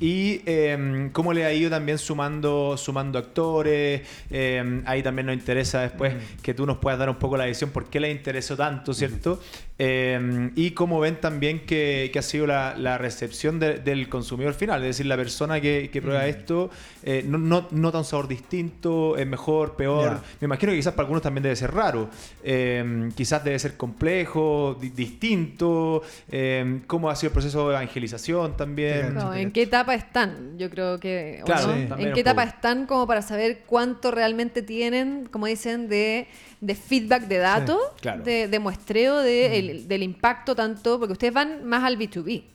Y 0.00 0.42
eh, 0.46 1.08
cómo 1.12 1.32
le 1.32 1.44
ha 1.44 1.52
ido 1.52 1.70
también 1.70 1.98
sumando, 1.98 2.76
sumando 2.76 3.18
actores. 3.18 4.02
Eh, 4.30 4.82
ahí 4.86 5.02
también 5.02 5.26
nos 5.26 5.34
interesa 5.36 5.80
después 5.82 6.14
que 6.42 6.54
tú 6.54 6.66
nos 6.66 6.78
puedas 6.78 6.98
dar 6.98 7.08
un 7.10 7.16
poco 7.16 7.36
la 7.36 7.46
visión 7.46 7.70
por 7.70 7.86
qué 7.86 7.98
les 8.00 8.14
interesó 8.14 8.56
tanto, 8.56 8.94
¿cierto? 8.94 9.40
Eh, 9.80 10.50
y 10.56 10.72
cómo 10.72 10.98
ven 10.98 11.16
también 11.20 11.60
que, 11.60 12.10
que 12.12 12.18
ha 12.18 12.22
sido 12.22 12.46
la, 12.48 12.76
la 12.76 12.98
recepción 12.98 13.60
de- 13.60 13.78
del 13.78 14.08
consumidor 14.08 14.54
final. 14.54 14.80
Es 14.82 14.88
decir, 14.88 15.06
la 15.06 15.16
persona 15.16 15.60
que, 15.60 15.88
que 15.92 16.02
prueba 16.02 16.26
esto 16.26 16.70
eh, 17.04 17.24
no, 17.26 17.38
no, 17.38 17.68
nota 17.70 17.98
un 17.98 18.04
sabor 18.04 18.26
distinto, 18.28 19.16
es 19.16 19.26
mejor, 19.26 19.76
peor. 19.76 20.20
Me 20.40 20.46
imagino 20.46 20.72
que 20.72 20.78
quizás 20.78 20.94
para 20.94 21.04
algunos 21.04 21.22
también 21.22 21.42
debe 21.44 21.54
ser 21.56 21.72
raro. 21.72 22.08
Eh, 22.42 23.08
quizás 23.16 23.44
debe 23.44 23.58
ser 23.58 23.76
complejo, 23.76 24.76
di- 24.80 24.90
distinto. 24.90 26.02
Eh, 26.30 26.80
¿Cómo 26.88 27.08
ha 27.10 27.14
sido 27.16 27.28
el 27.28 27.32
proceso 27.34 27.68
de 27.68 27.74
evangelización 27.76 28.56
también? 28.56 29.14
No, 29.14 29.32
¿En 29.34 29.52
qué 29.52 29.62
etapa 29.62 29.87
están? 29.94 30.58
Yo 30.58 30.68
creo 30.70 30.98
que. 30.98 31.40
¿o 31.42 31.44
Claro, 31.44 31.68
no? 31.68 31.96
sí. 31.96 32.02
¿En 32.04 32.12
qué 32.12 32.20
etapa 32.20 32.42
están 32.44 32.86
como 32.86 33.06
para 33.06 33.22
saber 33.22 33.62
cuánto 33.66 34.10
realmente 34.10 34.62
tienen, 34.62 35.28
como 35.30 35.46
dicen, 35.46 35.88
de, 35.88 36.26
de 36.60 36.74
feedback 36.74 37.22
de 37.24 37.38
datos, 37.38 37.78
claro. 38.00 38.22
de, 38.24 38.48
de 38.48 38.58
muestreo 38.58 39.18
de 39.18 39.58
el- 39.58 39.88
del 39.88 40.02
impacto 40.02 40.54
tanto, 40.54 40.98
porque 40.98 41.12
ustedes 41.12 41.32
van 41.34 41.64
más 41.64 41.84
al 41.84 41.98
B2B. 41.98 42.42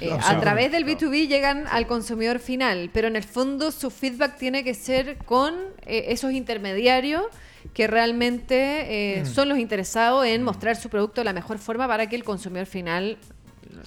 Eh, 0.00 0.10
a 0.12 0.38
través 0.38 0.70
del 0.70 0.84
B2B 0.86 1.26
llegan 1.26 1.64
al 1.68 1.86
consumidor 1.86 2.38
final, 2.38 2.90
pero 2.92 3.08
en 3.08 3.16
el 3.16 3.24
fondo 3.24 3.72
su 3.72 3.90
feedback 3.90 4.36
tiene 4.36 4.62
que 4.62 4.74
ser 4.74 5.16
con 5.24 5.54
eh, 5.86 6.04
esos 6.08 6.32
intermediarios 6.32 7.22
que 7.72 7.86
realmente 7.86 9.18
eh, 9.20 9.24
son 9.26 9.48
los 9.48 9.58
interesados 9.58 10.26
en 10.26 10.42
mostrar 10.42 10.76
su 10.76 10.90
producto 10.90 11.22
de 11.22 11.24
la 11.24 11.32
mejor 11.32 11.58
forma 11.58 11.88
para 11.88 12.08
que 12.08 12.14
el 12.14 12.24
consumidor 12.24 12.66
final 12.66 13.16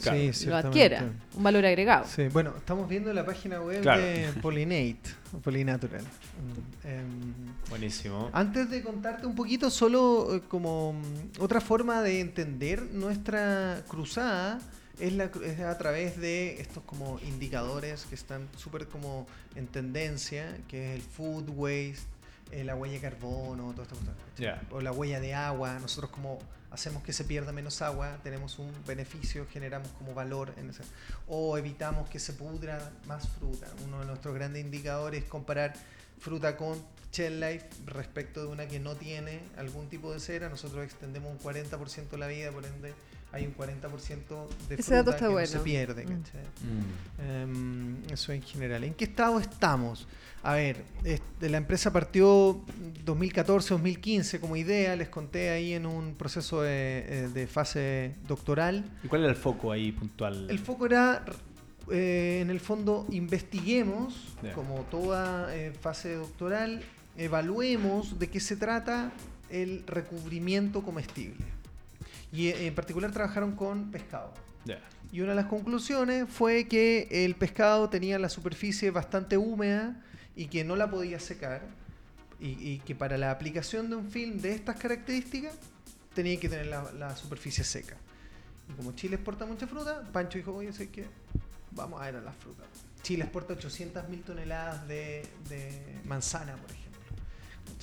Claro. 0.02 0.18
Sí, 0.20 0.28
lo 0.28 0.34
ciertamente. 0.34 0.68
adquiera, 0.68 1.12
un 1.36 1.44
valor 1.44 1.66
agregado. 1.66 2.06
Sí, 2.08 2.28
bueno, 2.30 2.54
estamos 2.58 2.88
viendo 2.90 3.14
la 3.14 3.26
página 3.26 3.62
web 3.62 3.82
Claro. 3.82 4.02
de 4.02 4.30
Pollinate, 4.42 5.02
Pollinatural. 5.44 6.04
Em, 6.84 7.34
Buenísimo. 7.70 8.30
Antes 8.34 8.70
de 8.70 8.82
contarte 8.84 9.26
un 9.26 9.36
poquito, 9.36 9.70
solo 9.70 10.36
eh, 10.36 10.42
como 10.48 10.94
mm, 10.94 11.42
otra 11.42 11.62
forma 11.62 12.02
de 12.02 12.20
entender 12.20 12.82
nuestra 12.92 13.82
cruzada 13.88 14.60
es, 15.00 15.14
la, 15.14 15.32
cru- 15.32 15.44
es 15.44 15.60
a 15.62 15.78
través 15.78 16.20
de 16.20 16.60
estos 16.62 16.84
como 16.84 17.20
indicadores 17.26 18.06
que 18.06 18.16
están 18.16 18.48
súper 18.58 18.88
como 18.88 19.26
en 19.56 19.68
tendencia, 19.68 20.58
que 20.68 20.90
es 20.92 20.96
el 20.96 21.02
food 21.02 21.50
waste, 21.56 22.00
eh, 22.52 22.64
la 22.66 22.76
huella 22.76 22.96
de 22.96 23.00
carbono, 23.02 23.72
toda 23.74 23.88
esta. 24.38 24.62
O 24.72 24.82
la 24.82 24.92
huella 24.92 25.20
de 25.22 25.34
agua. 25.34 25.80
Nosotros 25.80 26.12
como 26.12 26.40
hacemos 26.74 27.04
que 27.04 27.14
se 27.14 27.24
pierda 27.24 27.52
menos 27.52 27.82
agua, 27.82 28.18
tenemos 28.24 28.58
un 28.58 28.72
beneficio, 28.86 29.46
generamos 29.50 29.90
como 29.90 30.14
valor 30.14 30.54
en 30.58 30.72
ese. 30.72 30.82
O 31.28 31.58
evitamos 31.58 32.10
que 32.10 32.20
se 32.20 32.34
pudra 32.34 32.92
más 33.06 33.30
fruta. 33.30 33.68
Uno 33.86 34.00
de 34.00 34.08
nuestros 34.08 34.34
grandes 34.34 34.64
indicadores 34.64 35.24
es 35.24 35.30
comparar 35.30 35.74
fruta 36.20 36.58
con 36.58 36.84
shelf 37.12 37.40
life 37.40 37.68
respecto 37.86 38.42
de 38.42 38.48
una 38.48 38.68
que 38.68 38.80
no 38.80 38.96
tiene 38.96 39.42
algún 39.56 39.88
tipo 39.88 40.12
de 40.12 40.20
cera. 40.20 40.50
Nosotros 40.50 40.84
extendemos 40.84 41.32
un 41.32 41.40
40% 41.40 42.18
la 42.18 42.28
vida, 42.28 42.52
por 42.52 42.66
ende 42.66 42.94
hay 43.34 43.48
un 43.48 43.56
40% 43.56 44.48
de 44.70 44.76
Ese 44.76 44.84
fruta 44.84 44.96
dato 44.98 45.10
está 45.12 45.26
que 45.26 45.32
bueno. 45.32 45.48
no 45.48 45.52
se 45.52 45.60
pierde. 45.60 46.06
Mm. 46.06 46.22
¿cachai? 46.22 46.42
Mm. 46.62 47.32
Em, 47.32 48.04
eso 48.12 48.32
en 48.32 48.44
general. 48.44 48.84
¿En 48.84 48.94
qué 48.94 49.06
estado 49.06 49.40
estamos? 49.40 50.08
A 50.44 50.54
ver, 50.54 50.84
este, 51.04 51.50
la 51.50 51.58
empresa 51.58 51.92
partió 51.92 52.62
2014-2015 53.06 54.40
como 54.40 54.56
idea, 54.56 54.96
les 54.96 55.10
conté 55.10 55.50
ahí 55.50 55.74
en 55.74 55.88
un 55.88 56.14
proceso 56.14 56.62
de, 56.62 57.06
eh, 57.08 57.30
de 57.34 57.48
fase 57.48 58.14
doctoral. 58.28 58.86
¿Y 59.04 59.08
cuál 59.08 59.22
era 59.22 59.32
el 59.32 59.38
foco 59.38 59.72
ahí 59.72 59.92
puntual? 59.92 60.48
El 60.50 60.60
foco 60.60 60.86
era, 60.86 61.26
eh, 61.90 62.40
en 62.42 62.52
el 62.52 62.60
fondo, 62.60 63.08
investiguemos, 63.10 64.36
como 64.54 64.82
toda 64.92 65.56
eh, 65.56 65.74
fase 65.82 66.16
doctoral, 66.16 66.84
evaluemos 67.18 68.20
de 68.20 68.30
qué 68.30 68.40
se 68.40 68.58
trata 68.58 69.12
el 69.50 69.84
recubrimiento 69.88 70.84
comestible. 70.84 71.53
Y 72.34 72.50
eh, 72.50 72.68
en 72.68 72.76
particular 72.76 73.12
trabajaron 73.12 73.56
con 73.56 73.92
pescado. 73.92 74.34
Y 75.12 75.22
una 75.22 75.30
de 75.30 75.36
las 75.36 75.46
conclusiones 75.46 76.28
fue 76.28 76.68
que 76.68 77.08
el 77.12 77.36
pescado 77.36 77.90
tenía 77.90 78.18
la 78.18 78.30
superficie 78.30 78.90
bastante 78.90 79.38
húmeda 79.38 80.02
y 80.36 80.48
que 80.48 80.64
no 80.64 80.76
la 80.76 80.90
podía 80.90 81.20
secar. 81.20 81.62
Y, 82.40 82.58
y 82.60 82.80
que 82.80 82.96
para 82.96 83.18
la 83.18 83.30
aplicación 83.30 83.90
de 83.90 83.96
un 83.96 84.10
film 84.10 84.40
de 84.40 84.54
estas 84.54 84.76
características 84.78 85.54
tenía 86.14 86.40
que 86.40 86.50
tener 86.50 86.66
la, 86.66 86.92
la 86.94 87.16
superficie 87.16 87.64
seca. 87.64 87.96
Y 88.70 88.74
como 88.74 88.94
Chile 88.94 89.16
exporta 89.16 89.46
mucha 89.46 89.68
fruta, 89.68 90.04
Pancho 90.12 90.40
dijo, 90.40 90.54
oye, 90.54 90.74
sé 90.74 90.90
que 90.90 91.06
vamos 91.72 92.02
a 92.02 92.06
ver 92.06 92.16
a 92.16 92.22
las 92.22 92.36
frutas. 92.36 92.68
Chile 93.04 93.24
exporta 93.24 93.54
800.000 93.54 94.24
toneladas 94.24 94.88
de, 94.88 95.28
de 95.50 96.02
manzana, 96.06 96.56
por 96.56 96.72
ejemplo. 96.72 96.83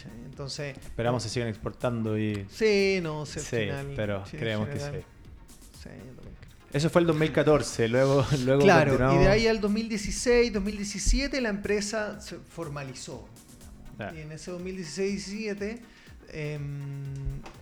¿Cachai? 0.05 0.24
Entonces... 0.24 0.76
Esperamos 0.78 1.22
se 1.22 1.28
sigan 1.28 1.48
exportando 1.48 2.18
y... 2.18 2.46
Sí, 2.51 3.01
no 3.03 3.26
sé, 3.26 3.40
al 3.40 3.44
Sí, 3.46 3.57
final, 3.57 3.92
pero 3.96 4.26
sí, 4.26 4.36
creemos 4.36 4.68
que 4.68 4.78
sí. 4.78 4.84
Sí, 4.84 5.88
yo 5.88 6.14
también 6.14 6.34
creo. 6.40 6.51
Eso 6.72 6.88
fue 6.90 7.01
el 7.01 7.07
2014, 7.09 7.88
luego, 7.88 8.24
luego 8.44 8.62
Claro, 8.62 8.92
continuamos- 8.92 9.20
y 9.22 9.24
de 9.24 9.28
ahí 9.30 9.46
al 9.46 9.61
2016, 9.61 10.53
2017 10.53 11.40
la 11.40 11.48
empresa 11.48 12.20
se 12.20 12.36
formalizó. 12.36 13.28
Y 14.14 14.20
en 14.20 14.32
ese 14.32 14.51
2016-17 14.53 15.78
em, 16.32 16.62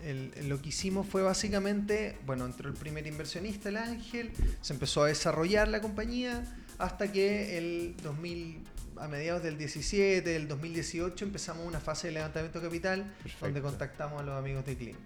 el- 0.05 0.30
el- 0.36 0.49
lo 0.49 0.61
que 0.62 0.68
hicimos 0.68 1.07
fue 1.07 1.22
básicamente, 1.22 2.16
bueno, 2.26 2.45
entró 2.47 2.68
el 2.68 2.74
primer 2.74 3.07
inversionista, 3.07 3.70
el 3.70 3.76
Ángel, 3.78 4.30
se 4.61 4.72
empezó 4.72 5.03
a 5.03 5.09
desarrollar 5.09 5.66
la 5.68 5.80
compañía 5.80 6.45
hasta 6.78 7.11
que 7.11 7.59
el 7.59 7.95
2000, 8.05 8.59
a 9.01 9.09
mediados 9.09 9.42
del 9.42 9.57
17, 9.59 10.22
del 10.28 10.49
2018 10.49 11.24
empezamos 11.24 11.66
una 11.66 11.80
fase 11.80 12.09
de 12.09 12.14
levantamiento 12.14 12.61
de 12.61 12.66
capital 12.66 13.05
Perfecto. 13.22 13.44
donde 13.46 13.61
contactamos 13.62 14.20
a 14.20 14.24
los 14.24 14.36
amigos 14.38 14.64
de 14.66 14.76
Clean. 14.76 14.96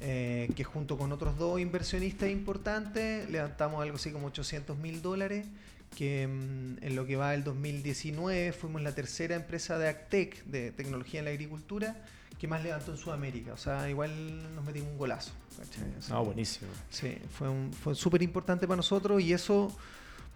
Eh, 0.00 0.50
que 0.56 0.64
junto 0.64 0.98
con 0.98 1.12
otros 1.12 1.38
dos 1.38 1.60
inversionistas 1.60 2.28
importantes 2.28 3.30
levantamos 3.30 3.80
algo 3.80 3.96
así 3.96 4.10
como 4.10 4.26
800 4.26 4.76
mil 4.76 5.00
dólares 5.02 5.46
que 5.96 6.26
mm, 6.26 6.82
en 6.84 6.96
lo 6.96 7.06
que 7.06 7.14
va 7.14 7.30
del 7.30 7.44
2019 7.44 8.52
fuimos 8.52 8.82
la 8.82 8.92
tercera 8.92 9.36
empresa 9.36 9.78
de 9.78 9.88
Actec 9.88 10.44
de 10.46 10.72
tecnología 10.72 11.20
en 11.20 11.26
la 11.26 11.30
agricultura 11.30 11.96
que 12.40 12.48
más 12.48 12.64
levantó 12.64 12.90
en 12.90 12.96
Sudamérica 12.98 13.52
o 13.52 13.56
sea 13.56 13.88
igual 13.88 14.54
nos 14.56 14.64
metimos 14.64 14.90
un 14.90 14.98
golazo 14.98 15.30
que- 15.70 16.14
buenísimo. 16.24 16.70
Sí, 16.90 17.16
fue, 17.38 17.48
un- 17.48 17.72
fue 17.72 17.94
súper 17.94 18.20
importante 18.22 18.66
para 18.66 18.76
nosotros 18.76 19.22
y 19.22 19.32
eso 19.32 19.74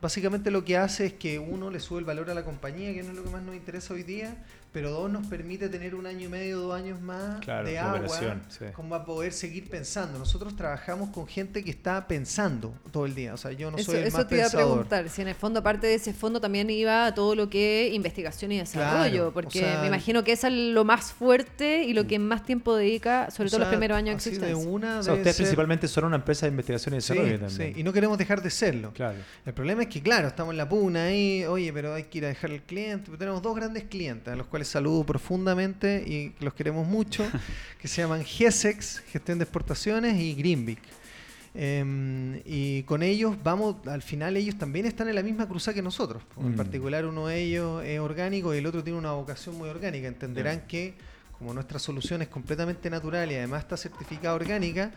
básicamente 0.00 0.50
lo 0.50 0.64
que 0.64 0.76
hace 0.76 1.06
es 1.06 1.12
que 1.14 1.38
uno 1.38 1.70
le 1.70 1.80
sube 1.80 1.98
el 1.98 2.04
valor 2.04 2.30
a 2.30 2.34
la 2.34 2.44
compañía, 2.44 2.92
que 2.94 3.02
no 3.02 3.10
es 3.10 3.16
lo 3.16 3.24
que 3.24 3.30
más 3.30 3.42
nos 3.42 3.54
interesa 3.54 3.94
hoy 3.94 4.02
día, 4.02 4.36
pero 4.72 4.90
dos 4.90 5.10
nos 5.10 5.26
permite 5.26 5.68
tener 5.68 5.94
un 5.94 6.06
año 6.06 6.26
y 6.26 6.28
medio, 6.28 6.58
dos 6.60 6.74
años 6.74 7.00
más 7.00 7.40
Claro, 7.40 7.66
de 7.68 7.78
agua, 7.78 8.08
sí. 8.48 8.64
como 8.74 8.94
a 8.94 9.04
poder 9.04 9.32
seguir 9.32 9.68
pensando. 9.68 10.18
Nosotros 10.18 10.54
trabajamos 10.56 11.10
con 11.10 11.26
gente 11.26 11.64
que 11.64 11.70
está 11.70 12.06
pensando 12.06 12.74
todo 12.92 13.06
el 13.06 13.14
día, 13.14 13.34
o 13.34 13.36
sea, 13.36 13.52
yo 13.52 13.70
no 13.70 13.78
eso 13.78 13.92
soy 13.92 14.00
el 14.02 14.06
eso 14.08 14.18
más 14.18 14.28
te 14.28 14.34
iba 14.36 14.44
a 14.44 14.48
pensador. 14.50 14.72
preguntar, 14.74 15.08
si 15.08 15.22
en 15.22 15.28
el 15.28 15.34
fondo 15.34 15.62
parte 15.62 15.86
de 15.86 15.94
ese 15.94 16.12
fondo 16.12 16.40
también 16.40 16.68
iba 16.70 17.06
a 17.06 17.14
todo 17.14 17.34
lo 17.34 17.48
que 17.50 17.88
es 17.88 17.94
investigación 17.94 18.52
y 18.52 18.58
desarrollo, 18.58 19.10
Claro, 19.10 19.28
o 19.28 19.32
porque 19.32 19.60
sea- 19.60 19.80
me 19.80 19.86
imagino 19.88 20.22
que 20.24 20.32
eso 20.32 20.46
es 20.48 20.52
lo 20.52 20.84
más 20.84 21.12
fuerte 21.12 21.84
y 21.84 21.92
lo 21.92 22.06
que 22.06 22.18
más 22.18 22.44
tiempo 22.44 22.74
dedica, 22.76 23.30
sobre 23.30 23.48
O 23.48 23.50
todo 23.50 23.60
los 23.60 23.66
sea, 23.68 23.70
primeros 23.78 23.96
años 23.96 24.22
de 24.22 24.30
existencia. 24.30 24.56
una 24.56 24.98
O 24.98 25.02
sea, 25.02 25.14
ustedes 25.14 25.36
ser- 25.36 25.44
principalmente 25.44 25.88
son 25.88 26.04
una 26.04 26.16
empresa 26.16 26.46
de 26.46 26.50
investigación 26.50 26.94
y 26.94 27.00
Sí, 27.00 27.12
desarrollo 27.14 27.40
también. 27.40 27.74
sí, 27.74 27.80
y 27.80 27.82
no 27.82 27.92
queremos 27.92 28.18
dejar 28.18 28.42
de 28.42 28.50
serlo. 28.50 28.92
Claro. 28.92 29.18
El 29.46 29.54
problema 29.54 29.82
es 29.82 29.88
que, 29.88 30.02
claro, 30.02 30.28
estamos 30.28 30.52
en 30.52 30.58
la 30.58 30.68
puna 30.68 31.04
ahí, 31.04 31.44
oye, 31.44 31.72
pero 31.72 31.94
hay 31.94 32.04
que 32.04 32.18
ir 32.18 32.24
a 32.24 32.28
dejar 32.28 32.50
al 32.50 32.62
cliente. 32.62 33.04
Pero 33.06 33.18
tenemos 33.18 33.42
dos 33.42 33.54
grandes 33.54 33.84
clientes, 33.84 34.32
a 34.32 34.36
los 34.36 34.46
cuales 34.46 34.57
saludo 34.64 35.04
profundamente 35.04 36.02
y 36.06 36.34
los 36.42 36.54
queremos 36.54 36.86
mucho, 36.86 37.24
que 37.80 37.88
se 37.88 38.02
llaman 38.02 38.24
GESEX, 38.24 39.00
Gestión 39.10 39.38
de 39.38 39.44
Exportaciones, 39.44 40.18
y 40.20 40.34
Greenvik. 40.34 40.80
Em, 41.54 42.40
y 42.44 42.82
con 42.84 43.02
ellos 43.02 43.36
vamos, 43.42 43.76
al 43.86 44.02
final 44.02 44.36
ellos 44.36 44.56
también 44.58 44.86
están 44.86 45.08
en 45.08 45.14
la 45.14 45.22
misma 45.22 45.48
cruzada 45.48 45.74
que 45.74 45.82
nosotros. 45.82 46.22
En 46.38 46.52
Mm. 46.52 46.56
particular 46.56 47.04
uno 47.06 47.26
de 47.26 47.40
ellos 47.42 47.82
es 47.84 47.98
orgánico 48.00 48.54
y 48.54 48.58
el 48.58 48.66
otro 48.66 48.84
tiene 48.84 48.98
una 48.98 49.12
vocación 49.12 49.56
muy 49.56 49.68
orgánica. 49.68 50.06
Entenderán 50.08 50.66
que 50.68 50.94
como 51.38 51.54
nuestra 51.54 51.78
solución 51.78 52.20
es 52.22 52.28
completamente 52.28 52.90
natural 52.90 53.30
y 53.32 53.36
además 53.36 53.62
está 53.62 53.76
certificada 53.76 54.34
orgánica, 54.34 54.90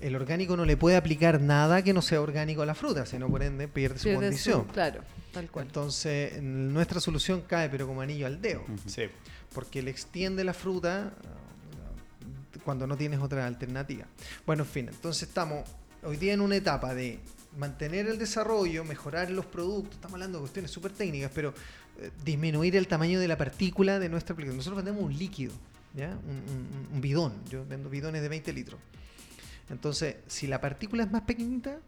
el 0.00 0.14
orgánico 0.14 0.56
no 0.56 0.64
le 0.64 0.76
puede 0.76 0.96
aplicar 0.96 1.40
nada 1.40 1.82
que 1.82 1.92
no 1.92 2.00
sea 2.02 2.20
orgánico 2.20 2.62
a 2.62 2.66
la 2.66 2.74
fruta, 2.74 3.04
sino 3.04 3.28
por 3.28 3.42
ende 3.42 3.66
pierde 3.68 3.98
su 3.98 4.12
condición. 4.14 4.62
su- 4.66 4.72
claro, 4.72 5.00
tal 5.38 5.50
cual. 5.50 5.66
Entonces, 5.66 6.34
en- 6.34 6.72
nuestra 6.72 7.00
solución 7.00 7.42
cae 7.46 7.68
pero 7.68 7.86
como 7.86 8.00
anillo 8.00 8.26
al 8.26 8.40
dedo, 8.40 8.64
Sí. 8.86 9.02
porque 9.54 9.82
le 9.82 9.90
extiende 9.90 10.44
la 10.44 10.54
fruta 10.54 11.12
ah, 11.16 12.58
cuando 12.64 12.86
no 12.86 12.96
tienes 12.96 13.20
otra 13.20 13.46
alternativa. 13.46 14.06
Bueno, 14.46 14.64
en 14.64 14.68
fin, 14.68 14.88
entonces 14.88 15.28
estamos 15.28 15.68
hoy 16.02 16.16
día 16.16 16.32
en 16.34 16.40
una 16.40 16.56
etapa 16.56 16.94
de 16.94 17.18
mantener 17.56 18.06
el 18.08 18.18
desarrollo, 18.18 18.84
mejorar 18.84 19.30
los 19.30 19.46
productos, 19.46 19.94
estamos 19.94 20.14
hablando 20.14 20.38
de 20.38 20.42
cuestiones 20.42 20.70
súper 20.70 20.92
técnicas, 20.92 21.30
pero 21.34 21.54
eh, 22.00 22.10
disminuir 22.24 22.76
el 22.76 22.86
tamaño 22.86 23.18
de 23.18 23.26
la 23.26 23.36
partícula 23.36 23.98
de 23.98 24.08
nuestra 24.08 24.32
aplicación. 24.34 24.56
Nosotros 24.58 24.76
vendemos 24.84 25.02
un 25.02 25.16
líquido, 25.18 25.52
¿ya? 25.94 26.10
Un, 26.10 26.36
un- 26.36 26.88
un 26.94 27.00
bidón, 27.00 27.32
yo 27.50 27.64
vendo 27.66 27.88
bidones 27.90 28.22
de 28.22 28.28
20 28.28 28.52
litros. 28.52 28.80
Entonces, 29.70 30.16
si 30.26 30.46
la 30.46 30.60
partícula 30.60 31.02
es 31.04 31.10
más 31.10 31.22
pequeñita, 31.22 31.78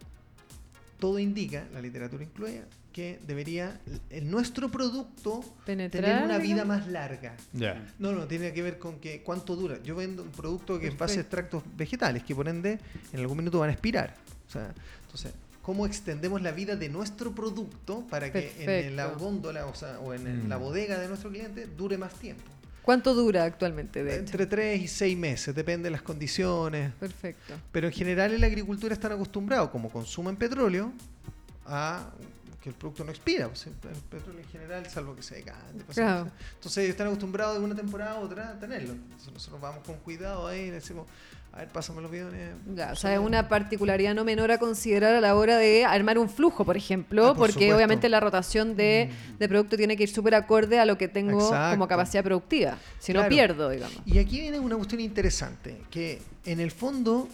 todo 0.99 1.19
indica, 1.19 1.67
la 1.73 1.81
literatura 1.81 2.25
incluye, 2.25 2.65
que 2.93 3.21
debería 3.27 3.81
el, 4.11 4.31
nuestro 4.31 4.71
producto 4.71 5.43
Penetrar, 5.65 6.05
tener 6.05 6.23
una 6.25 6.39
vida 6.39 6.55
digamos. 6.63 6.79
más 6.79 6.89
larga. 6.89 7.37
Ya. 7.53 7.85
No, 7.99 8.13
no, 8.13 8.27
tiene 8.27 8.53
que 8.53 8.63
ver 8.63 8.79
con 8.79 8.99
que 9.01 9.23
cuánto 9.23 9.57
dura. 9.57 9.79
Yo 9.83 9.95
vendo 9.97 10.23
un 10.23 10.31
producto 10.31 10.79
que 10.81 10.89
es 10.89 10.99
base 10.99 11.19
de 11.19 11.25
Perfecto. 11.25 11.57
extractos 11.59 11.77
vegetales, 11.77 12.23
que 12.25 12.35
por 12.35 12.49
ende 12.49 12.79
en 13.13 13.21
algún 13.21 13.39
minuto 13.39 13.59
van 13.61 13.71
a 13.71 13.73
expirar. 13.73 14.15
O 14.49 14.51
sea, 14.51 14.75
entonces, 15.03 15.33
¿cómo 15.63 15.87
extendemos 15.87 16.43
la 16.43 16.51
vida 16.53 16.75
de 16.77 16.89
nuestro 16.89 17.33
producto 17.35 18.05
para 18.11 18.33
que 18.33 18.53
en 18.59 18.97
la 18.97 19.05
Perfecto. 19.05 19.25
góndola 19.25 19.67
o, 19.67 19.75
sea, 19.75 20.01
o 20.01 20.13
en 20.15 20.27
el- 20.27 20.45
Mm. 20.45 20.49
la 20.49 20.57
bodega 20.57 20.99
de 20.99 21.07
nuestro 21.09 21.31
cliente 21.31 21.67
dure 21.67 21.97
más 21.99 22.13
tiempo? 22.15 22.43
¿Cuánto 22.83 23.15
dura 23.15 23.45
actualmente, 23.45 24.03
de 24.03 24.13
hecho? 24.15 24.21
Entre 24.21 24.47
3 24.47 24.81
y 24.81 24.89
6 24.89 25.17
meses, 25.17 25.55
depende 25.55 25.85
de 25.85 25.91
las 25.91 26.03
condiciones. 26.03 26.93
Perfecto. 26.95 27.55
Pero 27.71 27.87
en 27.87 27.93
general 27.93 28.33
en 28.33 28.41
la 28.41 28.47
agricultura 28.47 28.95
están 28.95 29.13
acostumbrados, 29.13 29.69
como 29.71 29.91
consumen 29.91 30.35
petróleo, 30.35 30.91
a 31.67 32.11
que 32.61 32.69
el 32.69 32.75
producto 32.75 33.05
no 33.05 33.11
expira. 33.11 33.49
pues, 33.49 33.67
el 33.67 33.73
el 33.73 33.97
petróleo 34.03 34.41
en 34.43 34.49
general, 34.49 34.87
salvo 34.87 35.17
que 35.17 35.23
se 35.23 35.37
decante. 35.37 35.85
Claro. 35.93 36.31
Entonces 36.55 36.89
están 36.91 37.07
acostumbrados 37.07 37.59
de 37.59 37.65
una 37.65 37.75
temporada 37.75 38.13
a 38.13 38.19
otra 38.21 38.51
a 38.51 38.59
tenerlo. 38.59 38.93
Entonces 38.93 39.33
nosotros 39.33 39.61
vamos 39.61 39.85
con 39.85 39.97
cuidado 39.97 40.47
ahí, 40.47 40.67
le 40.67 40.73
decimos, 40.73 41.07
a 41.53 41.59
ver, 41.61 41.69
pásame 41.69 42.01
los 42.03 42.11
bidones. 42.11 42.55
Ya, 42.77 42.93
o 42.93 42.97
sea, 42.97 43.15
es 43.15 43.19
una 43.19 43.49
particularidad 43.49 44.15
no 44.15 44.25
menor 44.25 44.53
a 44.53 44.59
considerar 44.59 45.15
a 45.17 45.21
la 45.21 45.35
hora 45.35 45.57
de 45.57 45.85
armar 45.85 46.19
un 46.19 46.29
flujo, 46.29 46.65
por 46.65 46.77
ejemplo, 46.77 47.25
Ah, 47.25 47.29
por 47.29 47.39
porque 47.39 47.53
supuesto. 47.55 47.73
Mm. 47.73 47.77
obviamente 47.77 48.09
la 48.09 48.21
rotación 48.21 48.77
de, 48.77 49.11
de 49.39 49.49
producto 49.49 49.77
tiene 49.77 49.97
que 49.97 50.03
ir 50.05 50.11
súper 50.11 50.35
acorde 50.35 50.79
a 50.79 50.85
lo 50.85 50.97
que 50.99 51.09
tengo 51.09 51.51
como 51.71 51.89
capacidad 51.89 52.23
productiva. 52.23 52.77
Si 52.99 53.13
no 53.13 53.27
pierdo, 53.27 53.71
digamos. 53.71 53.97
Y 54.05 54.19
aquí 54.19 54.39
viene 54.43 54.61
una 54.61 54.77
cuestión 54.77 55.01
interesante, 55.01 55.81
que 55.91 56.21
en 56.45 56.61
el 56.61 56.71
fondo, 56.71 57.27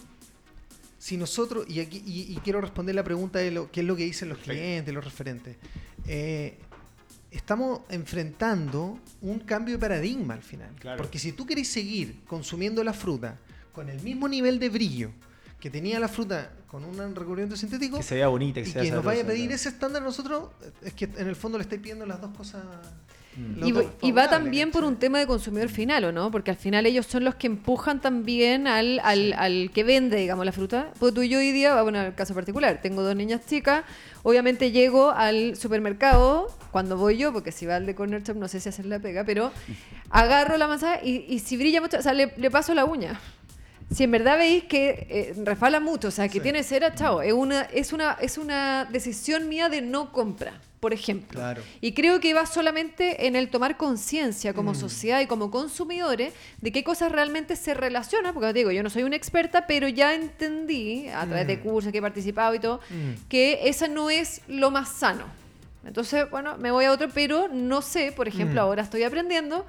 si 0.97 1.17
nosotros, 1.17 1.65
y 1.67 1.79
aquí 1.79 2.01
y, 2.05 2.33
y 2.33 2.35
quiero 2.43 2.61
responder 2.61 2.95
la 2.95 3.03
pregunta 3.03 3.39
de 3.39 3.51
lo, 3.51 3.71
qué 3.71 3.81
es 3.81 3.85
lo 3.85 3.95
que 3.95 4.03
dicen 4.03 4.29
los 4.29 4.39
clientes, 4.39 4.93
los 4.93 5.03
referentes, 5.03 5.57
eh, 6.07 6.57
estamos 7.31 7.81
enfrentando 7.89 8.99
un 9.21 9.39
cambio 9.39 9.75
de 9.75 9.79
paradigma 9.79 10.33
al 10.33 10.41
final. 10.41 10.73
Claro. 10.79 10.97
Porque 10.97 11.19
si 11.19 11.33
tú 11.33 11.45
querés 11.45 11.67
seguir 11.67 12.21
consumiendo 12.25 12.83
la 12.83 12.93
fruta 12.93 13.39
con 13.71 13.89
el 13.89 14.01
mismo 14.01 14.27
nivel 14.27 14.59
de 14.59 14.69
brillo 14.69 15.11
que 15.59 15.69
tenía 15.69 15.99
la 15.99 16.07
fruta 16.07 16.51
con 16.67 16.83
un 16.83 17.15
recubrimiento 17.15 17.55
sintético, 17.55 17.97
Que 17.97 18.03
se 18.03 18.15
vea 18.15 18.27
bonita, 18.27 18.61
que 18.61 18.69
y 18.69 18.71
sea 18.71 18.83
que 18.83 18.91
nos 18.91 19.03
vaya 19.03 19.23
a 19.23 19.25
pedir 19.25 19.51
ese 19.51 19.69
estándar 19.69 20.01
nosotros, 20.01 20.49
es 20.83 20.93
que 20.93 21.05
en 21.05 21.27
el 21.27 21.35
fondo 21.35 21.57
le 21.57 21.63
estáis 21.63 21.81
pidiendo 21.81 22.05
las 22.05 22.21
dos 22.21 22.35
cosas. 22.35 22.63
Mm. 23.37 23.65
Y, 23.67 23.71
va- 23.71 23.81
y 23.83 23.85
va 23.85 24.23
favorables, 24.23 24.29
también 24.31 24.71
por 24.71 24.83
un 24.83 24.95
tema 24.97 25.19
de 25.19 25.27
consumidor 25.27 25.69
final, 25.69 26.03
¿o 26.05 26.11
no? 26.11 26.31
Porque 26.31 26.49
al 26.49 26.57
final 26.57 26.87
ellos 26.87 27.05
son 27.05 27.23
los 27.23 27.35
que 27.35 27.45
empujan 27.45 28.01
también 28.01 28.65
al, 28.65 28.99
al, 29.03 29.33
al 29.33 29.69
que 29.71 29.83
vende, 29.83 30.17
digamos, 30.17 30.43
la 30.43 30.51
fruta. 30.51 30.91
Pues 30.99 31.13
tú 31.13 31.21
y 31.21 31.29
yo 31.29 31.37
hoy 31.37 31.51
día, 31.51 31.79
bueno, 31.83 31.99
en 31.99 32.05
el 32.07 32.15
caso 32.15 32.33
particular, 32.33 32.79
tengo 32.81 33.03
dos 33.03 33.15
niñas 33.15 33.41
chicas, 33.45 33.83
obviamente 34.23 34.71
llego 34.71 35.11
al 35.11 35.55
supermercado, 35.55 36.47
cuando 36.71 36.97
voy 36.97 37.17
yo, 37.17 37.31
porque 37.31 37.51
si 37.51 37.65
va 37.67 37.75
al 37.75 37.85
de 37.85 37.93
Corner 37.93 38.23
Shop 38.23 38.35
no 38.37 38.47
sé 38.47 38.59
si 38.59 38.69
hacer 38.69 38.85
la 38.87 38.97
pega, 38.99 39.23
pero 39.23 39.51
agarro 40.09 40.57
la 40.57 40.67
manzana 40.67 40.99
y, 41.03 41.25
y 41.29 41.39
si 41.39 41.57
brilla 41.57 41.79
mucho, 41.79 41.97
o 41.97 42.01
sea, 42.01 42.13
le, 42.13 42.33
le 42.37 42.49
paso 42.51 42.73
la 42.73 42.85
uña. 42.85 43.19
Si 43.93 44.03
en 44.03 44.11
verdad 44.11 44.37
veis 44.37 44.63
que 44.65 45.07
eh, 45.09 45.33
refala 45.45 45.79
mucho, 45.79 46.09
o 46.09 46.11
sea, 46.11 46.27
que 46.27 46.33
Sí. 46.33 46.39
tiene 46.41 46.63
cera, 46.63 46.93
chao, 46.93 47.21
es 47.21 47.31
una, 47.33 47.61
es, 47.61 47.93
una, 47.93 48.17
es 48.19 48.37
una 48.37 48.85
decisión 48.91 49.47
mía 49.47 49.69
de 49.69 49.81
no 49.81 50.11
compra, 50.11 50.53
por 50.79 50.93
ejemplo. 50.93 51.39
Claro. 51.39 51.63
Y 51.81 51.93
creo 51.93 52.19
que 52.19 52.33
va 52.35 52.45
solamente 52.45 53.25
en 53.27 53.35
el 53.35 53.49
tomar 53.49 53.77
conciencia 53.77 54.53
como 54.53 54.73
Mm. 54.73 54.75
sociedad 54.75 55.19
y 55.21 55.25
como 55.25 55.49
consumidores 55.49 56.33
de 56.61 56.71
qué 56.71 56.83
cosas 56.83 57.11
realmente 57.11 57.55
se 57.55 57.73
relacionan, 57.73 58.33
porque 58.33 58.47
te 58.53 58.59
digo, 58.59 58.71
yo 58.71 58.83
no 58.83 58.89
soy 58.91 59.03
una 59.03 59.15
experta, 59.15 59.65
pero 59.65 59.87
ya 59.87 60.13
entendí 60.13 61.07
a 61.09 61.25
través 61.25 61.47
de 61.47 61.57
Mm. 61.57 61.61
cursos 61.61 61.91
que 61.91 61.97
he 61.97 62.01
participado 62.01 62.53
y 62.53 62.59
todo, 62.59 62.79
Mm. 62.89 63.27
que 63.27 63.61
esa 63.67 63.87
no 63.87 64.09
es 64.11 64.41
lo 64.47 64.69
más 64.71 64.89
sano. 64.89 65.25
Entonces, 65.85 66.29
bueno, 66.29 66.57
me 66.57 66.69
voy 66.69 66.85
a 66.85 66.91
otro, 66.91 67.07
pero 67.13 67.47
no 67.47 67.81
sé, 67.81 68.11
por 68.11 68.27
ejemplo, 68.27 68.59
ahora 68.61 68.83
estoy 68.83 69.03
aprendiendo 69.03 69.65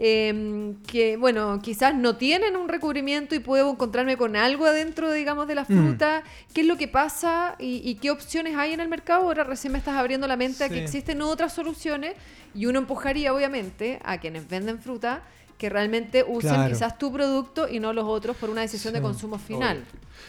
eh, 0.00 0.74
que, 0.86 1.16
bueno, 1.16 1.60
quizás 1.60 1.94
no 1.94 2.16
tienen 2.16 2.56
un 2.56 2.68
recubrimiento 2.68 3.34
y 3.34 3.40
puedo 3.40 3.70
encontrarme 3.72 4.16
con 4.16 4.36
algo 4.36 4.64
adentro, 4.66 5.10
digamos, 5.12 5.48
de 5.48 5.54
la 5.56 5.62
Mm. 5.62 5.66
fruta. 5.66 6.22
¿Qué 6.54 6.60
es 6.62 6.66
lo 6.66 6.76
que 6.76 6.86
pasa 6.88 7.56
y, 7.58 7.82
y 7.88 7.96
qué 7.96 8.10
opciones 8.10 8.56
hay 8.56 8.72
en 8.72 8.80
el 8.80 8.88
mercado? 8.88 9.22
Ahora 9.24 9.44
recién 9.44 9.72
me 9.72 9.78
estás 9.78 9.96
abriendo 9.96 10.26
la 10.28 10.36
mente 10.36 10.62
a 10.64 10.68
que 10.68 10.82
existen 10.82 11.20
otras 11.20 11.52
soluciones 11.52 12.14
y 12.54 12.66
uno 12.66 12.78
empujaría, 12.78 13.34
obviamente, 13.34 13.98
a 14.04 14.18
quienes 14.18 14.48
venden 14.48 14.78
fruta 14.78 15.22
que 15.58 15.68
realmente 15.68 16.24
usen 16.26 16.50
Claro. 16.54 16.72
quizás 16.72 16.96
tu 16.98 17.12
producto 17.12 17.68
y 17.68 17.80
no 17.80 17.92
los 17.92 18.04
otros 18.04 18.36
por 18.36 18.48
una 18.50 18.60
decisión 18.60 18.94
de 18.94 19.00
consumo 19.00 19.38
final. 19.40 19.84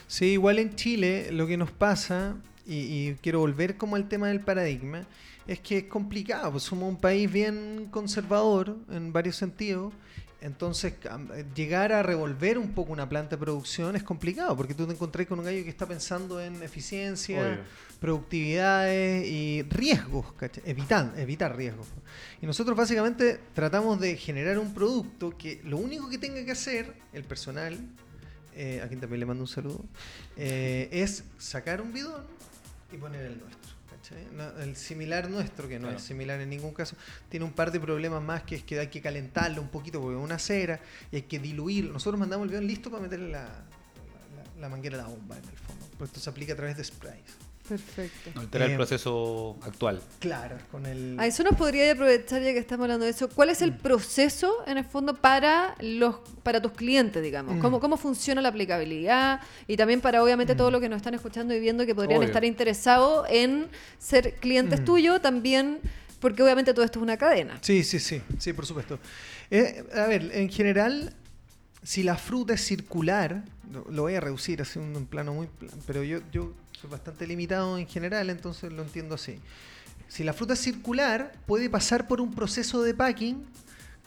Sí, 0.07 0.25
igual 0.31 0.57
en 0.57 0.75
Chile 0.75 1.27
lo 1.31 1.45
que 1.45 1.55
nos 1.55 1.69
pasa, 1.69 2.33
y, 2.65 2.73
y 3.09 3.15
quiero 3.21 3.39
volver 3.39 3.77
como 3.77 3.95
al 3.95 4.07
tema 4.09 4.27
del 4.29 4.39
paradigma, 4.39 5.03
es 5.49 5.59
que 5.61 5.79
es 5.79 5.83
complicado, 5.85 6.51
pues 6.51 6.63
somos 6.63 6.87
un 6.87 6.97
país 6.97 7.31
bien 7.31 7.87
conservador 7.89 8.77
en 8.91 9.11
varios 9.11 9.35
sentidos, 9.35 9.91
entonces 10.41 10.93
llegar 11.55 11.91
a 11.91 12.03
revolver 12.03 12.59
un 12.59 12.73
poco 12.73 12.93
una 12.93 13.09
planta 13.09 13.31
de 13.31 13.39
producción 13.39 13.95
es 13.95 14.03
complicado, 14.03 14.55
porque 14.55 14.75
tú 14.75 14.85
te 14.85 14.93
encontrás 14.93 15.25
con 15.25 15.39
un 15.39 15.45
gallo 15.45 15.63
que 15.63 15.69
está 15.71 15.87
pensando 15.87 16.39
en 16.39 16.61
eficiencia, 16.61 17.41
Obvio. 17.41 17.63
productividades 17.99 19.25
y 19.25 19.63
riesgos, 19.63 20.33
¿cachai? 20.33 20.61
evitar, 20.67 21.13
evitar 21.17 21.57
riesgos. 21.57 21.87
Y 22.43 22.45
nosotros 22.45 22.77
básicamente 22.77 23.39
tratamos 23.55 23.99
de 23.99 24.17
generar 24.17 24.59
un 24.59 24.71
producto 24.75 25.35
que 25.35 25.61
lo 25.63 25.77
único 25.77 26.11
que 26.11 26.19
tenga 26.19 26.45
que 26.45 26.51
hacer 26.51 26.93
el 27.11 27.23
personal, 27.23 27.75
eh, 28.53 28.81
a 28.83 28.87
quien 28.87 28.99
también 28.99 29.21
le 29.21 29.25
mando 29.25 29.45
un 29.45 29.47
saludo, 29.47 29.83
eh, 30.37 30.89
es 30.91 31.23
sacar 31.39 31.81
un 31.81 31.91
bidón 31.91 32.21
y 32.91 32.97
poner 32.97 33.25
el 33.25 33.39
nuestro. 33.39 33.68
No, 34.35 34.49
el 34.61 34.75
similar 34.75 35.29
nuestro, 35.29 35.67
que 35.67 35.77
no 35.79 35.83
Claro. 35.87 35.97
es 35.97 36.03
similar 36.03 36.39
en 36.41 36.49
ningún 36.49 36.73
caso, 36.73 36.95
tiene 37.29 37.45
un 37.45 37.51
par 37.53 37.71
de 37.71 37.79
problemas 37.79 38.21
más 38.23 38.43
que 38.43 38.55
es 38.55 38.63
que 38.63 38.79
hay 38.79 38.87
que 38.87 39.01
calentarlo 39.01 39.61
un 39.61 39.69
poquito 39.69 40.01
porque 40.01 40.17
es 40.17 40.23
una 40.23 40.39
cera 40.39 40.79
y 41.11 41.17
hay 41.17 41.21
que 41.23 41.39
diluirlo. 41.39 41.93
Nosotros 41.93 42.19
mandamos 42.19 42.45
el 42.45 42.49
bidón 42.51 42.67
listo 42.67 42.89
para 42.89 43.03
meterle 43.03 43.29
la, 43.29 43.43
la- 43.43 44.61
la 44.61 44.69
manguera 44.69 44.97
a 44.99 45.01
la 45.03 45.07
bomba 45.07 45.37
en 45.37 45.43
el 45.45 45.57
fondo. 45.57 45.85
Porque 45.91 46.05
esto 46.05 46.19
se 46.19 46.29
aplica 46.29 46.53
a 46.53 46.55
través 46.55 46.75
de 46.77 46.83
sprays. 46.83 47.23
Perfecto. 47.69 48.31
No 48.35 48.41
altera 48.41 48.65
Eh, 48.65 48.69
el 48.71 48.75
proceso 48.75 49.57
actual. 49.61 50.01
Claro, 50.19 50.57
con 50.71 50.85
el... 50.85 51.17
A 51.19 51.25
eso 51.27 51.43
nos 51.43 51.55
podría 51.55 51.91
aprovechar 51.91 52.41
ya 52.41 52.51
que 52.51 52.59
estamos 52.59 52.83
hablando 52.83 53.05
de 53.05 53.11
eso. 53.11 53.29
¿Cuál 53.29 53.49
es 53.49 53.61
el 53.61 53.73
proceso 53.73 54.53
en 54.67 54.77
el 54.77 54.85
fondo 54.85 55.13
para 55.15 55.75
los 55.79 56.15
para 56.43 56.61
tus 56.61 56.71
clientes, 56.73 57.21
digamos? 57.23 57.55
Mm. 57.55 57.59
¿Cómo, 57.59 57.79
¿Cómo 57.79 57.95
funciona 57.97 58.41
la 58.41 58.49
aplicabilidad? 58.49 59.39
Y 59.67 59.77
también 59.77 60.01
para 60.01 60.23
obviamente 60.23 60.55
todos 60.55 60.71
los 60.71 60.81
que 60.81 60.89
nos 60.89 60.97
están 60.97 61.13
escuchando 61.13 61.53
y 61.53 61.59
viendo 61.59 61.85
que 61.85 61.95
podrían 61.95 62.17
Obvio. 62.19 62.27
estar 62.27 62.43
interesados 62.43 63.27
en 63.29 63.67
ser 63.99 64.33
clientes 64.35 64.81
Mm. 64.81 64.85
tuyos 64.85 65.21
también, 65.21 65.79
porque 66.19 66.43
obviamente 66.43 66.73
todo 66.73 66.83
esto 66.83 66.99
es 66.99 67.03
una 67.03 67.17
cadena. 67.17 67.59
Sí, 67.61 67.83
sí, 67.83 67.99
sí, 67.99 68.21
sí, 68.39 68.51
por 68.53 68.65
supuesto. 68.65 68.99
Eh, 69.51 69.83
a 69.95 70.05
ver, 70.07 70.31
en 70.33 70.49
general, 70.49 71.13
si 71.83 72.03
la 72.03 72.15
fruta 72.17 72.53
es 72.55 72.61
circular, 72.65 73.43
lo, 73.71 73.85
lo 73.89 74.01
voy 74.03 74.15
a 74.15 74.19
reducir 74.19 74.61
así 74.61 74.79
un, 74.79 74.95
un 74.95 75.05
plano 75.05 75.33
muy... 75.33 75.47
plan- 75.47 75.71
Pero 75.87 76.03
yo, 76.03 76.19
yo 76.31 76.51
soy 76.79 76.89
bastante 76.89 77.27
limitado 77.27 77.77
en 77.77 77.87
general, 77.87 78.29
entonces 78.29 78.71
lo 78.71 78.81
entiendo 78.83 79.15
así. 79.15 79.39
Si 80.07 80.23
la 80.23 80.33
fruta 80.33 80.53
es 80.53 80.59
circular, 80.59 81.33
puede 81.45 81.69
pasar 81.69 82.07
por 82.07 82.21
un 82.21 82.33
proceso 82.33 82.81
de 82.81 82.93
packing 82.93 83.45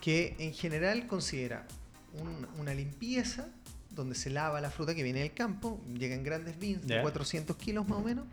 que 0.00 0.34
en 0.38 0.52
general 0.52 1.06
considera 1.06 1.66
un- 2.14 2.46
una 2.58 2.74
limpieza, 2.74 3.46
donde 3.90 4.14
se 4.14 4.30
lava 4.30 4.60
la 4.60 4.70
fruta 4.70 4.94
que 4.94 5.02
viene 5.02 5.20
del 5.20 5.32
campo, 5.34 5.80
llega 5.98 6.14
en 6.14 6.24
grandes 6.24 6.58
bins 6.58 6.82
de 6.86 6.94
Ya. 6.96 7.02
400 7.02 7.56
kilos 7.56 7.86
más 7.88 7.98
o 7.98 8.02
menos. 8.02 8.24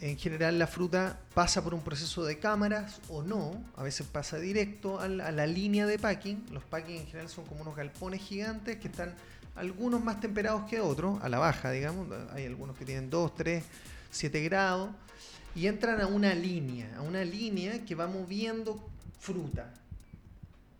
En 0.00 0.18
general 0.18 0.58
la 0.58 0.66
fruta 0.66 1.18
pasa 1.32 1.64
por 1.64 1.72
un 1.72 1.80
proceso 1.82 2.24
de 2.24 2.38
cámaras 2.38 3.00
o 3.08 3.22
no, 3.22 3.64
a 3.76 3.82
veces 3.82 4.06
pasa 4.06 4.38
directo 4.38 5.00
a 5.00 5.08
la, 5.08 5.28
a 5.28 5.32
la 5.32 5.46
línea 5.46 5.86
de 5.86 5.98
packing. 5.98 6.44
Los 6.52 6.62
packing 6.64 6.96
en 6.98 7.06
general 7.06 7.28
son 7.30 7.46
como 7.46 7.62
unos 7.62 7.74
galpones 7.74 8.20
gigantes 8.20 8.76
que 8.76 8.88
están 8.88 9.14
algunos 9.54 10.02
más 10.02 10.20
temperados 10.20 10.68
que 10.68 10.80
otros, 10.80 11.22
a 11.22 11.28
la 11.28 11.38
baja, 11.38 11.70
digamos. 11.70 12.08
Hay 12.32 12.46
algunos 12.46 12.76
que 12.76 12.84
tienen 12.84 13.10
2, 13.10 13.34
3, 13.34 13.64
7 14.10 14.42
grados. 14.42 14.90
Y 15.54 15.68
entran 15.68 16.00
a 16.00 16.06
una 16.06 16.34
línea, 16.34 16.96
a 16.96 17.02
una 17.02 17.24
línea 17.24 17.84
que 17.84 17.94
va 17.94 18.08
moviendo 18.08 18.84
fruta. 19.20 19.72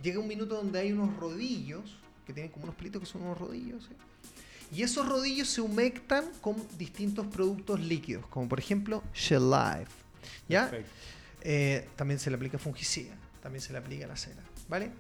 llega 0.03 0.19
un 0.19 0.29
minuto 0.29 0.57
donde 0.57 0.81
hay 0.81 0.93
unos 0.93 1.17
rodillos, 1.17 1.99
que 2.27 2.33
tienen 2.33 2.51
como 2.51 2.65
unos 2.65 2.75
pelitos 2.75 3.01
que 3.01 3.07
son 3.07 3.23
unos 3.23 3.39
rodillos, 3.39 3.85
¿sí? 3.85 3.95
y 4.73 4.83
esos 4.83 5.09
rodillos 5.09 5.49
se 5.49 5.61
humectan 5.61 6.25
con 6.41 6.57
distintos 6.77 7.27
productos 7.29 7.81
líquidos, 7.81 8.27
como 8.27 8.49
por 8.49 8.59
ejemplo 8.59 9.03
Shell 9.15 9.51
Life. 9.51 9.93
¿Ya? 10.49 10.71
Eh, 11.43 11.89
también 11.97 12.19
se 12.19 12.31
le 12.31 12.37
aplica 12.37 12.59
fungicida, 12.59 13.15
también 13.43 13.63
se 13.63 13.73
le 13.73 13.79
aplica 13.79 14.07
la 14.07 14.17
cera, 14.17 14.43
¿vale? 14.69 14.91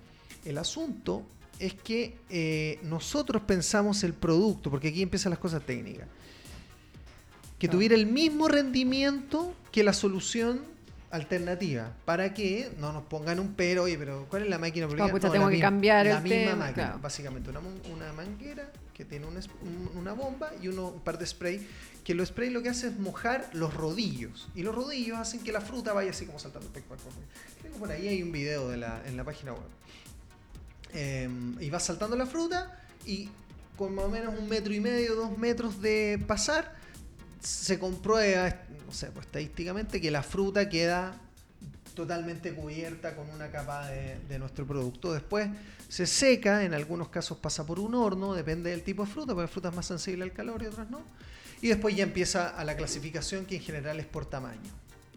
El 0.44 0.58
asunto 0.58 1.26
es 1.58 1.74
que 1.74 2.16
eh, 2.30 2.78
nosotros 2.82 3.42
pensamos 3.42 4.02
el 4.04 4.12
producto, 4.12 4.70
porque 4.70 4.88
aquí 4.88 5.02
empiezan 5.02 5.30
las 5.30 5.38
cosas 5.38 5.62
técnicas, 5.64 6.06
que 7.58 7.68
tuviera 7.68 7.94
el 7.94 8.06
mismo 8.06 8.48
rendimiento 8.48 9.54
que 9.72 9.82
la 9.84 9.92
solución 9.92 10.60
alternativa, 11.10 11.92
para 12.04 12.34
que 12.34 12.70
no 12.78 12.92
nos 12.92 13.04
pongan 13.04 13.38
un 13.38 13.54
pero, 13.54 13.84
oye, 13.84 13.96
pero 13.96 14.26
¿cuál 14.28 14.42
es 14.42 14.48
la 14.50 14.58
máquina? 14.58 14.88
Porque 14.88 15.02
Ah, 15.02 15.08
pucha, 15.08 15.28
no, 15.28 15.32
tengo 15.32 15.44
la 15.46 15.50
que 15.50 15.56
misma- 15.56 15.66
cambiar 15.68 16.06
la 16.06 16.16
el 16.18 16.22
misma 16.24 16.36
tema, 16.38 16.56
máquina, 16.56 16.86
claro. 16.86 16.98
básicamente 17.00 17.50
una, 17.50 17.60
una 17.92 18.12
manguera 18.12 18.70
que 18.92 19.04
tiene 19.04 19.26
un 19.26 19.36
es- 19.36 19.48
un- 19.62 19.90
una 19.96 20.12
bomba 20.12 20.50
y 20.60 20.66
uno, 20.68 20.88
un 20.88 21.00
par 21.00 21.18
de 21.18 21.26
spray, 21.26 21.64
que 22.02 22.14
los 22.14 22.28
spray 22.28 22.50
lo 22.50 22.62
que 22.62 22.68
hace 22.68 22.88
es 22.88 22.98
mojar 22.98 23.48
los 23.52 23.72
rodillos, 23.74 24.48
y 24.56 24.62
los 24.64 24.74
rodillos 24.74 25.16
hacen 25.18 25.40
que 25.40 25.52
la 25.52 25.60
fruta 25.60 25.92
vaya 25.92 26.10
así 26.10 26.26
como 26.26 26.40
saltando. 26.40 26.68
Creo 26.72 26.84
que 27.72 27.78
por 27.78 27.90
ahí 27.92 28.08
hay 28.08 28.22
un 28.22 28.32
video 28.32 28.68
de 28.68 28.76
la, 28.76 29.00
en 29.06 29.16
la 29.16 29.22
página 29.24 29.52
web. 29.52 29.62
Eh, 30.94 31.28
y 31.60 31.70
va 31.70 31.80
saltando 31.80 32.16
la 32.16 32.24
fruta 32.24 32.78
y 33.04 33.28
con 33.76 33.94
más 33.94 34.04
o 34.04 34.08
menos 34.08 34.32
un 34.38 34.48
metro 34.48 34.72
y 34.72 34.78
medio, 34.78 35.16
dos 35.16 35.36
metros 35.36 35.82
de 35.82 36.22
pasar, 36.26 36.72
se 37.40 37.78
comprueba, 37.78 38.54
no 38.86 38.92
sé, 38.92 39.08
pues 39.08 39.26
estadísticamente 39.26 40.00
que 40.00 40.10
la 40.10 40.22
fruta 40.22 40.68
queda 40.68 41.20
totalmente 41.94 42.52
cubierta 42.54 43.14
con 43.16 43.28
una 43.30 43.50
capa 43.50 43.88
de, 43.88 44.18
de 44.28 44.38
nuestro 44.38 44.66
producto. 44.66 45.12
Después 45.12 45.48
se 45.88 46.06
seca, 46.06 46.64
en 46.64 46.74
algunos 46.74 47.08
casos 47.08 47.38
pasa 47.38 47.66
por 47.66 47.80
un 47.80 47.94
horno, 47.94 48.34
depende 48.34 48.70
del 48.70 48.82
tipo 48.82 49.04
de 49.04 49.10
fruta, 49.10 49.34
porque 49.34 49.48
hay 49.48 49.52
frutas 49.52 49.74
más 49.74 49.86
sensibles 49.86 50.28
al 50.28 50.32
calor 50.32 50.62
y 50.62 50.66
otras 50.66 50.88
no. 50.90 51.02
Y 51.60 51.68
después 51.68 51.96
ya 51.96 52.04
empieza 52.04 52.48
a 52.48 52.64
la 52.64 52.76
clasificación 52.76 53.46
que 53.46 53.56
en 53.56 53.62
general 53.62 53.98
es 53.98 54.06
por 54.06 54.26
tamaño. 54.26 54.70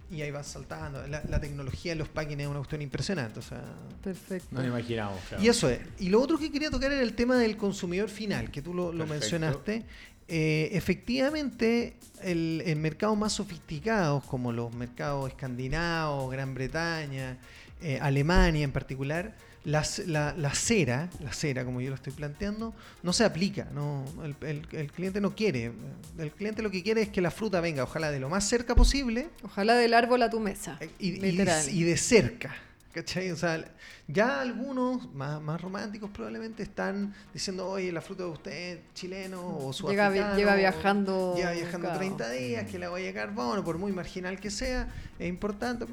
Y 0.09 0.21
ahí 0.21 0.31
va 0.31 0.43
saltando. 0.43 1.05
La, 1.07 1.21
la 1.27 1.39
tecnología 1.41 1.91
en 1.91 1.97
los 1.97 2.07
packings 2.07 2.41
es 2.41 2.47
una 2.47 2.59
cuestión 2.59 2.81
impresionante. 2.81 3.39
O 3.39 3.41
sea, 3.41 3.61
Perfecto. 4.03 4.47
No 4.51 4.59
nos 4.59 4.69
imaginamos, 4.69 5.19
claro. 5.27 5.43
y 5.43 5.47
eso 5.47 5.69
es. 5.69 5.79
Y 5.99 6.09
lo 6.09 6.21
otro 6.21 6.37
que 6.37 6.51
quería 6.51 6.69
tocar 6.69 6.91
era 6.91 7.01
el 7.01 7.13
tema 7.13 7.37
del 7.37 7.57
consumidor 7.57 8.09
final, 8.09 8.49
que 8.51 8.61
tú 8.61 8.73
lo, 8.73 8.93
lo 8.93 9.05
mencionaste. 9.05 9.83
Eh, 10.29 10.69
efectivamente, 10.73 11.95
el, 12.21 12.61
el 12.65 12.75
mercado 12.77 13.15
más 13.15 13.33
sofisticados, 13.33 14.23
como 14.25 14.51
los 14.51 14.73
mercados 14.73 15.29
escandinavos, 15.29 16.31
Gran 16.31 16.53
Bretaña, 16.53 17.37
eh, 17.81 17.99
Alemania 18.01 18.63
en 18.63 18.71
particular, 18.71 19.35
la, 19.65 19.83
la- 20.05 20.33
la 20.37 20.53
cera, 20.53 21.09
la 21.21 21.33
cera 21.33 21.65
como 21.65 21.81
yo 21.81 21.89
lo 21.89 21.95
estoy 21.95 22.13
planteando, 22.13 22.73
no 23.03 23.11
se 23.13 23.25
aplica. 23.25 23.65
No, 23.73 24.05
el, 24.23 24.35
el- 24.47 24.67
el 24.71 24.91
cliente 24.91 25.19
no 25.19 25.35
quiere. 25.35 25.71
El 26.17 26.31
cliente 26.31 26.61
lo 26.61 26.71
que 26.71 26.83
quiere 26.83 27.01
es 27.01 27.09
que 27.09 27.21
la 27.21 27.31
fruta 27.31 27.59
venga, 27.59 27.83
ojalá 27.83 28.11
de 28.11 28.19
lo 28.19 28.29
más 28.29 28.47
cerca 28.47 28.75
posible, 28.75 29.29
Ojalá 29.43 29.75
del 29.75 29.93
árbol 29.93 30.21
a 30.23 30.29
tu 30.29 30.39
mesa. 30.39 30.77
eh, 30.79 30.89
y, 30.99 31.09
y- 31.09 31.19
Literal. 31.19 31.69
y 31.69 31.83
de 31.83 31.97
cerca. 31.97 32.55
¿Cachai? 32.93 33.29
O 33.29 33.35
sea, 33.35 33.63
ya 34.07 34.41
algunos 34.41 35.13
más, 35.13 35.39
más 35.39 35.61
románticos 35.61 36.09
probablemente 36.09 36.63
están 36.63 37.13
diciendo, 37.31 37.67
oye, 37.67 37.91
la 37.91 38.01
fruta 38.01 38.23
de 38.23 38.29
usted 38.29 38.51
es 38.51 38.79
chileno 38.95 39.39
o 39.39 39.71
Llega 39.71 40.09
vi- 40.09 40.17
sudafricano. 40.17 40.35
lleva 40.37 40.55
viajando, 40.55 41.33
Lleva 41.35 41.51
viajando 41.51 41.79
claro. 41.89 41.97
30 41.99 42.29
días, 42.31 42.65
que 42.71 42.79
la 42.79 42.89
huella 42.91 43.07
de 43.07 43.13
carbono, 43.13 43.63
por 43.63 43.77
muy 43.77 43.91
marginal 43.91 44.39
que 44.39 44.49
sea, 44.49 44.87
es 45.19 45.29
importante, 45.29 45.85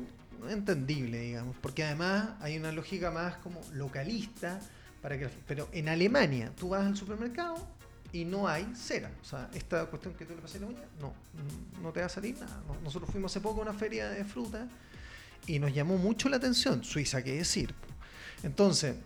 entendible, 0.50 1.18
digamos. 1.20 1.56
Porque 1.60 1.84
además 1.84 2.30
hay 2.40 2.56
una 2.56 2.72
lógica 2.72 3.10
más 3.10 3.36
como 3.36 3.60
localista. 3.72 4.60
Para 5.02 5.18
que, 5.18 5.28
pero 5.46 5.68
en 5.72 5.88
Alemania, 5.90 6.50
tú 6.58 6.70
vas 6.70 6.86
al 6.86 6.96
supermercado 6.96 7.56
y 8.12 8.24
no 8.24 8.48
hay 8.48 8.66
cera. 8.74 9.10
O 9.20 9.24
sea, 9.24 9.50
esta 9.54 9.84
cuestión 9.86 10.14
que 10.14 10.24
tú 10.24 10.34
le 10.34 10.40
pasas 10.40 10.60
la 10.62 10.66
uña, 10.68 10.84
no, 11.00 11.12
no 11.82 11.92
te 11.92 12.00
va 12.00 12.06
a 12.06 12.08
salir 12.08 12.38
nada. 12.38 12.62
No- 12.66 12.80
Nosotros 12.82 13.10
fuimos 13.10 13.30
hace 13.32 13.40
poco 13.40 13.60
a 13.60 13.62
una 13.64 13.74
feria 13.74 14.08
de 14.08 14.24
fruta 14.24 14.66
y 15.46 15.58
nos 15.58 15.74
llamó 15.74 15.98
mucho 15.98 16.28
la 16.30 16.38
atención. 16.38 16.82
Suiza, 16.84 17.22
qué 17.22 17.32
decir. 17.36 17.74
Entonces, 18.42 18.96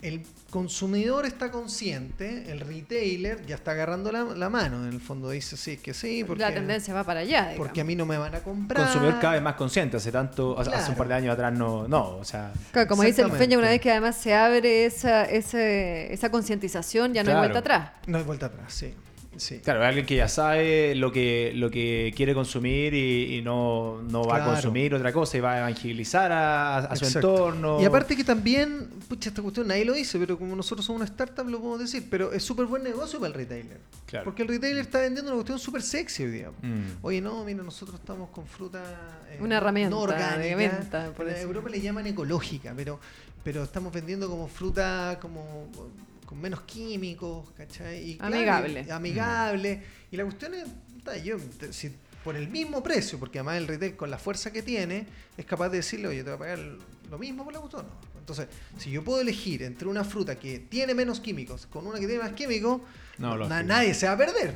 el 0.00 0.22
consumidor 0.50 1.26
está 1.26 1.50
consciente, 1.50 2.50
el 2.52 2.60
retailer 2.60 3.44
ya 3.46 3.56
está 3.56 3.72
agarrando 3.72 4.12
la, 4.12 4.22
la 4.24 4.48
mano. 4.48 4.86
En 4.86 4.92
el 4.92 5.00
fondo 5.00 5.30
dice, 5.30 5.56
sí, 5.56 5.76
que 5.78 5.92
sí, 5.92 6.22
porque, 6.24 6.42
la 6.42 6.54
tendencia 6.54 6.94
va 6.94 7.02
para 7.04 7.20
allá. 7.20 7.52
porque 7.56 7.80
a 7.80 7.84
mí 7.84 7.96
no 7.96 8.06
me 8.06 8.16
van 8.16 8.34
a 8.34 8.40
comprar. 8.40 8.84
consumidor 8.84 9.18
cada 9.20 9.32
vez 9.34 9.42
más 9.42 9.54
consciente. 9.56 9.96
Hace 9.96 10.12
tanto, 10.12 10.58
hace- 10.58 10.70
hace 10.72 10.90
un 10.92 10.96
par 10.96 11.08
de 11.08 11.14
años 11.14 11.32
atrás 11.34 11.52
no, 11.52 11.88
no, 11.88 12.16
o 12.16 12.24
sea, 12.24 12.52
Claro, 12.70 12.88
como 12.88 13.02
dice 13.02 13.22
el. 13.22 13.32
Feña, 13.32 13.58
una 13.58 13.68
vez 13.70 13.80
que 13.80 13.90
además 13.90 14.16
se 14.16 14.34
abre 14.34 14.84
esa, 14.86 15.24
ese- 15.24 16.12
esa 16.12 16.30
concientización, 16.30 17.12
ya 17.12 17.22
no 17.22 17.26
Claro. 17.30 17.40
hay 17.40 17.48
vuelta 17.48 17.58
atrás. 17.58 17.90
No 18.06 18.18
hay 18.18 18.24
vuelta 18.24 18.46
atrás, 18.46 18.72
sí. 18.72 18.94
Sí. 19.38 19.60
claro, 19.60 19.84
alguien 19.84 20.04
que 20.06 20.16
ya 20.16 20.28
sabe 20.28 20.94
lo 20.94 21.10
que, 21.12 21.52
lo 21.54 21.70
que 21.70 22.12
quiere 22.16 22.34
consumir 22.34 22.94
y, 22.94 23.36
y 23.36 23.42
no, 23.42 24.02
no 24.02 24.22
va 24.24 24.36
Claro. 24.36 24.50
a 24.50 24.54
consumir 24.54 24.94
otra 24.94 25.12
cosa 25.12 25.36
y 25.36 25.40
va 25.40 25.54
a 25.54 25.58
evangelizar 25.58 26.30
a, 26.32 26.78
a 26.78 26.96
su 26.96 27.04
Exacto. 27.06 27.30
entorno. 27.30 27.80
Y 27.80 27.84
aparte 27.84 28.16
que 28.16 28.24
también, 28.24 28.88
pucha, 29.08 29.30
esta 29.30 29.40
cuestión 29.42 29.68
nadie 29.68 29.84
lo 29.84 29.92
dice, 29.94 30.18
pero 30.18 30.38
como 30.38 30.54
nosotros 30.56 30.84
somos 30.84 31.00
una 31.00 31.06
startup 31.06 31.48
lo 31.48 31.58
podemos 31.58 31.80
decir, 31.80 32.06
pero 32.10 32.32
es 32.32 32.42
súper 32.42 32.66
buen 32.66 32.82
negocio 32.82 33.18
para 33.18 33.28
el 33.28 33.34
retailer. 33.34 33.78
Claro. 34.06 34.24
Porque 34.24 34.42
el 34.42 34.48
retailer 34.48 34.78
está 34.80 35.00
vendiendo 35.00 35.30
una 35.30 35.36
cuestión 35.36 35.58
súper 35.58 35.82
sexy 35.82 36.24
hoy 36.24 36.30
día. 36.30 36.50
Mm. 36.62 36.82
Oye, 37.02 37.20
no, 37.20 37.44
mira, 37.44 37.62
nosotros 37.62 37.98
estamos 38.00 38.30
con 38.30 38.46
fruta... 38.46 38.82
eh, 39.30 39.38
Una 39.40 39.58
herramienta 39.58 39.90
no 39.90 40.00
orgánica. 40.02 40.38
de 40.38 40.54
venta, 40.54 41.10
por 41.16 41.28
en. 41.28 41.36
Europa 41.36 41.68
le 41.68 41.80
llaman 41.80 42.06
ecológica, 42.06 42.72
pero, 42.76 42.98
pero 43.44 43.62
estamos 43.64 43.92
vendiendo 43.92 44.28
como 44.28 44.48
fruta 44.48 45.18
como 45.20 45.68
con 46.28 46.38
menos 46.42 46.60
químicos, 46.60 47.50
¿cachai? 47.52 48.10
Y 48.10 48.18
Amigable. 48.20 48.84
amigable. 48.92 49.82
Y 50.10 50.16
la 50.18 50.24
cuestión 50.24 50.52
es, 50.52 51.24
yo, 51.24 51.38
si 51.70 51.90
por 52.22 52.36
el 52.36 52.48
mismo 52.48 52.82
precio, 52.82 53.18
porque 53.18 53.38
además 53.38 53.56
el 53.56 53.66
retail 53.66 53.96
con 53.96 54.10
la 54.10 54.18
fuerza 54.18 54.52
que 54.52 54.60
tiene, 54.60 55.06
es 55.38 55.46
capaz 55.46 55.70
de 55.70 55.78
decirle, 55.78 56.08
oye, 56.08 56.22
te 56.22 56.24
voy 56.24 56.34
a 56.34 56.38
pagar 56.38 56.58
lo 57.10 57.18
mismo 57.18 57.44
por 57.44 57.54
la 57.54 57.60
cuestión. 57.60 57.86
No. 57.86 58.18
Entonces, 58.18 58.46
si 58.76 58.90
yo 58.90 59.02
puedo 59.02 59.22
elegir 59.22 59.62
entre 59.62 59.88
una 59.88 60.04
fruta 60.04 60.38
que 60.38 60.58
tiene 60.58 60.92
menos 60.92 61.18
químicos 61.18 61.66
con 61.66 61.86
una 61.86 61.98
que 61.98 62.06
tiene 62.06 62.22
más 62.22 62.32
químicos, 62.32 62.82
No, 63.18 63.36
lógico. 63.36 63.62
nadie 63.64 63.94
se 63.94 64.06
va 64.06 64.12
a 64.12 64.16
perder. 64.16 64.54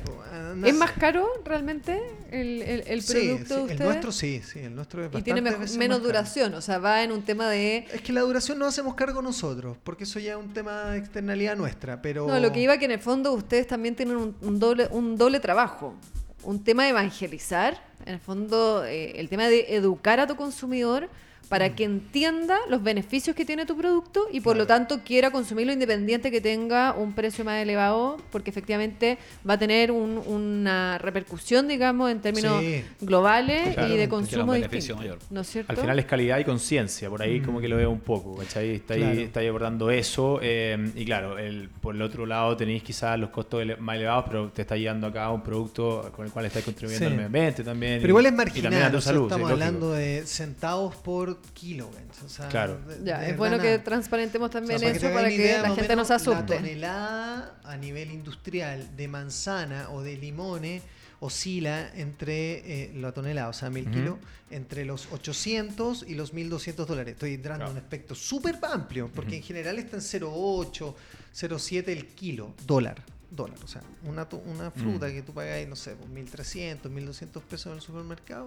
¿Es 0.63 0.75
más 0.75 0.91
caro 0.91 1.27
realmente 1.43 1.99
el, 2.31 2.61
el, 2.61 2.83
el 2.87 3.01
Sí, 3.01 3.13
producto 3.13 3.61
sí, 3.61 3.67
de 3.67 3.73
el 3.73 3.79
nuestro 3.79 4.11
sí, 4.11 4.41
sí, 4.43 4.59
el 4.59 4.75
nuestro 4.75 5.05
es 5.05 5.11
y 5.15 5.21
tiene 5.21 5.41
menos 5.41 5.59
más 5.59 5.77
caro. 5.77 5.99
duración, 5.99 6.53
o 6.53 6.61
sea, 6.61 6.77
va 6.79 7.03
en 7.03 7.11
un 7.11 7.23
tema 7.23 7.49
de... 7.49 7.87
Es 7.91 8.01
que 8.01 8.13
la 8.13 8.21
duración 8.21 8.57
no 8.59 8.65
hacemos 8.65 8.93
cargo 8.95 9.21
nosotros, 9.21 9.77
porque 9.83 10.05
eso 10.05 10.19
ya 10.19 10.33
es 10.33 10.37
un 10.37 10.53
tema 10.53 10.91
de 10.91 10.99
externalidad 10.99 11.55
nuestra, 11.55 12.01
pero... 12.01 12.27
No, 12.27 12.39
lo 12.39 12.51
que 12.51 12.61
iba 12.61 12.77
que 12.77 12.85
en 12.85 12.91
el 12.91 12.99
fondo 12.99 13.33
ustedes 13.33 13.67
también 13.67 13.95
tienen 13.95 14.15
un, 14.17 14.35
un 14.41 14.59
doble, 14.59 14.87
un 14.91 15.17
doble 15.17 15.39
trabajo. 15.39 15.95
Un 16.43 16.63
tema 16.63 16.83
de 16.83 16.89
evangelizar, 16.89 17.81
en 18.05 18.13
el 18.15 18.19
fondo 18.19 18.83
eh, 18.85 19.19
el 19.19 19.29
tema 19.29 19.47
de 19.47 19.75
educar 19.75 20.19
a 20.19 20.27
tu 20.27 20.35
consumidor 20.35 21.09
para 21.49 21.69
Mm. 21.69 21.75
que 21.75 21.83
entienda 21.83 22.57
los 22.69 22.81
beneficios 22.83 23.35
que 23.35 23.45
tiene 23.45 23.65
tu 23.65 23.75
producto 23.77 24.27
y 24.31 24.41
por 24.41 24.55
lo 24.57 24.65
tanto 24.67 25.01
quiera 25.03 25.29
consumirlo 25.31 25.73
independiente 25.73 26.31
que 26.31 26.41
tenga 26.41 26.93
un 26.93 27.13
precio 27.13 27.43
más 27.45 27.61
elevado, 27.61 28.17
porque 28.31 28.49
efectivamente 28.49 29.17
va 29.47 29.53
a 29.55 29.59
tener 29.59 29.91
un- 29.91 30.17
una 30.25 30.97
repercusión, 30.97 31.67
digamos, 31.67 32.11
en 32.11 32.21
términos 32.21 32.61
Sí. 32.61 32.83
globales 33.01 33.75
y 33.89 33.97
de 33.97 34.09
consumo 34.09 34.53
distinto. 34.53 34.95
mayor. 34.97 35.19
¿No 35.29 35.41
es 35.41 35.47
cierto? 35.47 35.71
Al 35.71 35.77
final 35.77 35.99
es 35.99 36.05
calidad 36.05 36.39
y 36.39 36.43
conciencia, 36.43 37.09
por 37.09 37.21
ahí 37.21 37.39
como 37.41 37.59
que 37.59 37.67
lo 37.67 37.77
veo 37.77 37.89
un 37.91 37.99
poco, 37.99 38.35
¿cachai? 38.37 38.71
Está 38.75 38.95
ahí, 38.95 39.21
está 39.23 39.39
ahí 39.39 39.47
abordando 39.47 39.89
eso. 39.91 40.39
eh, 40.41 40.91
y 40.95 41.05
claro, 41.05 41.37
el, 41.37 41.69
por 41.69 41.95
el 41.95 42.01
otro 42.01 42.25
lado 42.25 42.55
tenéis 42.57 42.83
quizás 42.83 43.19
los 43.19 43.29
costos 43.29 43.61
ele- 43.61 43.75
más 43.77 43.95
elevados, 43.95 44.25
pero 44.27 44.49
te 44.49 44.61
está 44.63 44.75
llegando 44.75 45.07
acá 45.07 45.29
un 45.31 45.41
producto 45.41 46.11
con 46.15 46.25
el 46.25 46.31
cual 46.31 46.45
estás 46.45 46.63
contribuyendo 46.63 47.05
Sí. 47.05 47.11
al 47.11 47.15
medio 47.15 47.25
ambiente 47.27 47.63
también. 47.63 47.93
Pero 48.01 48.07
y- 48.07 48.09
igual 48.11 48.25
es 48.27 48.31
y 48.31 48.35
marginal, 48.35 48.63
también 48.71 48.83
a 48.83 48.91
tu 48.91 48.97
o 48.97 49.01
sea, 49.01 49.11
salud, 49.13 49.21
sí, 49.21 49.25
estamos 49.27 49.51
hablando 49.51 49.91
de 49.91 50.23
centavos 50.25 50.95
por 50.97 51.32
kilo, 51.53 51.89
o 52.25 52.29
sea, 52.29 52.47
Claro. 52.49 52.79
de- 52.87 53.03
Ya, 53.05 53.19
de 53.19 53.31
es 53.31 53.37
bueno 53.37 53.59
que 53.59 53.79
transparentemos 53.79 54.49
O 54.49 54.51
sea, 54.51 54.61
también 54.61 54.79
para 54.81 54.91
eso 54.95 55.11
para 55.13 55.29
que 55.29 55.57
la 55.61 55.75
gente 55.75 55.95
no 55.95 56.05
se 56.05 56.13
menos, 56.13 56.27
La 56.27 56.33
asuste. 56.37 56.55
tonelada 56.55 57.59
a 57.63 57.77
nivel 57.77 58.11
industrial 58.11 58.95
de 58.95 59.07
manzana 59.07 59.89
o 59.91 60.01
de 60.01 60.17
limones 60.17 60.81
oscila 61.19 61.89
entre 61.95 62.83
eh, 62.85 62.93
la 62.95 63.11
tonelada, 63.13 63.47
o 63.49 63.53
sea, 63.53 63.69
mil 63.69 63.85
Ujú. 63.87 63.93
kilos, 63.93 64.17
entre 64.51 64.83
los 64.85 65.07
800 65.11 66.03
y 66.07 66.15
los 66.15 66.33
1200 66.33 66.85
dólares. 66.87 67.13
Estoy 67.13 67.35
entrando 67.35 67.59
Claro. 67.59 67.71
en 67.71 67.77
un 67.77 67.83
espectro 67.83 68.15
súper 68.15 68.57
amplio, 68.61 69.09
porque 69.13 69.37
en 69.37 69.43
general 69.43 69.79
está 69.79 69.95
en 69.97 70.01
0,8, 70.01 70.95
0,7 71.33 71.91
el 71.93 72.07
kilo, 72.07 72.53
dólar. 72.67 73.01
Dólar, 73.31 73.57
o 73.63 73.67
sea, 73.67 73.81
una, 74.03 74.27
una 74.45 74.69
fruta 74.69 75.07
Mm. 75.07 75.11
que 75.11 75.21
tú 75.23 75.33
pagáis, 75.33 75.67
no 75.67 75.75
sé, 75.75 75.95
por 75.95 76.07
1300, 76.07 76.91
1200 76.91 77.41
pesos 77.41 77.67
en 77.67 77.73
el 77.73 77.81
supermercado, 77.81 78.45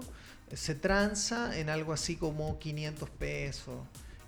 se 0.53 0.75
tranza 0.75 1.59
en 1.59 1.69
algo 1.69 1.93
así 1.93 2.17
como 2.17 2.59
500 2.59 3.11
pesos 3.11 3.81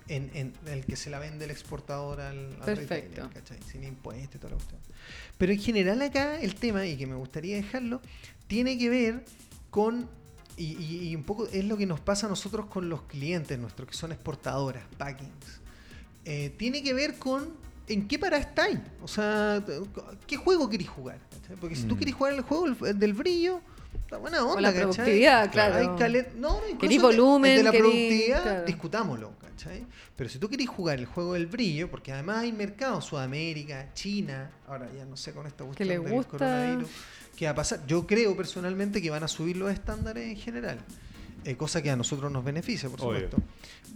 en, 0.07 0.31
en 0.33 0.53
el 0.67 0.85
que 0.85 0.95
se 0.95 1.09
la 1.09 1.19
vende 1.19 1.45
el 1.45 1.51
exportador 1.51 2.19
al, 2.19 2.53
al 2.53 2.65
Perfecto. 2.65 2.95
retailer, 2.95 3.29
¿cachai? 3.33 3.59
Sin 3.71 3.83
impuestos 3.83 4.35
y 4.35 4.37
toda 4.39 4.49
la 4.51 4.55
cuestión. 4.57 4.81
Pero 5.37 5.51
en 5.53 5.59
general 5.59 6.01
acá 6.01 6.39
el 6.41 6.55
tema, 6.55 6.85
y 6.85 6.97
que 6.97 7.05
me 7.07 7.15
gustaría 7.15 7.55
dejarlo, 7.55 8.01
tiene 8.47 8.77
que 8.77 8.89
ver 8.89 9.23
con, 9.69 10.09
y, 10.57 10.73
y- 10.83 11.09
y 11.09 11.15
un 11.15 11.23
poco 11.23 11.47
es 11.47 11.63
lo 11.65 11.77
que 11.77 11.85
nos 11.85 11.99
pasa 11.99 12.25
a 12.25 12.29
nosotros 12.29 12.65
con 12.65 12.89
los 12.89 13.03
clientes 13.03 13.57
nuestros, 13.59 13.87
que 13.87 13.93
son 13.95 14.11
exportadoras, 14.11 14.83
packings. 14.97 15.61
eh, 16.25 16.53
tiene 16.57 16.83
que 16.83 16.93
ver 16.93 17.17
con 17.17 17.47
en 17.87 18.07
qué 18.07 18.19
para 18.19 18.37
estáis. 18.37 18.77
O 19.01 19.07
sea, 19.07 19.63
¿qué 20.27 20.37
juego 20.37 20.69
queréis 20.69 20.89
jugar? 20.89 21.19
¿cachai? 21.41 21.55
Porque 21.55 21.75
si 21.75 21.83
tú 21.87 21.95
Mm. 21.95 21.99
querés 21.99 22.13
jugar 22.15 22.33
el 22.33 22.41
juego 22.41 22.65
el 22.85 22.99
del 22.99 23.13
brillo, 23.13 23.61
está 23.97 24.17
buena 24.17 24.43
onda, 24.43 24.55
O 24.55 24.59
la 24.59 24.69
¿cachai? 24.73 24.81
productividad, 24.91 25.51
claro. 25.51 25.75
Hay 25.75 25.87
calen- 25.97 26.33
no, 26.35 26.61
no, 26.71 26.77
Querís 26.79 26.97
de- 26.97 27.07
volumen, 27.07 27.57
de 27.57 27.63
la 27.63 27.71
querís- 27.71 27.79
productividad, 27.79 28.41
claro. 28.43 28.65
discutámoslo, 28.65 29.31
¿cachai? 29.39 29.85
Pero 30.15 30.29
si 30.29 30.39
tú 30.39 30.49
querés 30.49 30.67
jugar 30.67 30.99
el 30.99 31.05
juego 31.05 31.33
del 31.33 31.47
brillo, 31.47 31.89
porque 31.89 32.11
además 32.11 32.37
hay 32.39 32.51
mercados, 32.51 33.05
Sudamérica, 33.05 33.93
China, 33.93 34.51
ahora 34.67 34.89
ya 34.95 35.05
no 35.05 35.15
sé 35.17 35.31
con 35.33 35.45
esta 35.47 35.63
cuestión 35.63 35.87
le 35.87 35.99
del 35.99 36.11
gusta. 36.11 36.31
coronavirus, 36.31 36.89
¿qué 37.35 37.45
va 37.45 37.51
a 37.51 37.55
pasar? 37.55 37.85
Yo 37.87 38.05
creo 38.07 38.35
personalmente 38.35 39.01
que 39.01 39.09
van 39.09 39.23
a 39.23 39.27
subir 39.27 39.57
los 39.57 39.71
estándares 39.71 40.27
en 40.29 40.37
general. 40.37 40.79
eh, 41.45 41.55
cosa 41.55 41.81
que 41.81 41.89
a 41.89 41.95
nosotros 41.95 42.29
nos 42.29 42.43
beneficia, 42.43 42.89
por 42.89 42.99
Obvio. 42.99 43.29
supuesto. 43.29 43.37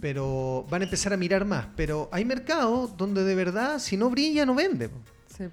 Pero 0.00 0.64
van 0.70 0.80
a 0.80 0.84
empezar 0.86 1.12
a 1.12 1.18
mirar 1.18 1.44
más. 1.44 1.66
Pero 1.76 2.08
hay 2.10 2.24
mercados 2.24 2.96
donde 2.96 3.22
de 3.22 3.34
verdad, 3.34 3.78
si 3.78 3.98
no 3.98 4.08
brilla, 4.08 4.46
no 4.46 4.54
vende. 4.54 4.88
Sí, 5.36 5.44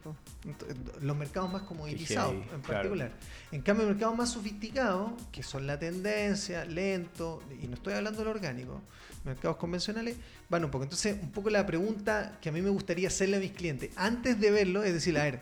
Los 1.01 1.17
mercados 1.17 1.51
más 1.51 1.63
comoditizados, 1.63 2.33
heavy, 2.33 2.41
en 2.43 2.47
claro. 2.49 2.61
particular. 2.61 3.11
En 3.51 3.61
cambio, 3.61 3.87
mercados 3.87 4.15
más 4.15 4.29
sofisticados, 4.31 5.11
que 5.31 5.41
son 5.41 5.65
la 5.65 5.79
tendencia, 5.79 6.65
lento, 6.65 7.41
y 7.61 7.67
no 7.67 7.73
estoy 7.75 7.93
hablando 7.93 8.19
de 8.19 8.25
lo 8.25 8.31
orgánico, 8.31 8.79
mercados 9.25 9.57
convencionales, 9.57 10.17
van 10.49 10.65
un 10.65 10.71
poco. 10.71 10.83
Entonces, 10.83 11.17
un 11.21 11.31
poco 11.31 11.49
la 11.49 11.65
pregunta 11.65 12.37
que 12.41 12.49
a 12.49 12.51
mí 12.51 12.61
me 12.61 12.69
gustaría 12.69 13.07
hacerle 13.07 13.37
a 13.37 13.39
mis 13.39 13.51
clientes, 13.53 13.89
antes 13.95 14.39
de 14.39 14.51
verlo, 14.51 14.83
es 14.83 14.93
decir, 14.93 15.17
a 15.17 15.23
ver, 15.23 15.41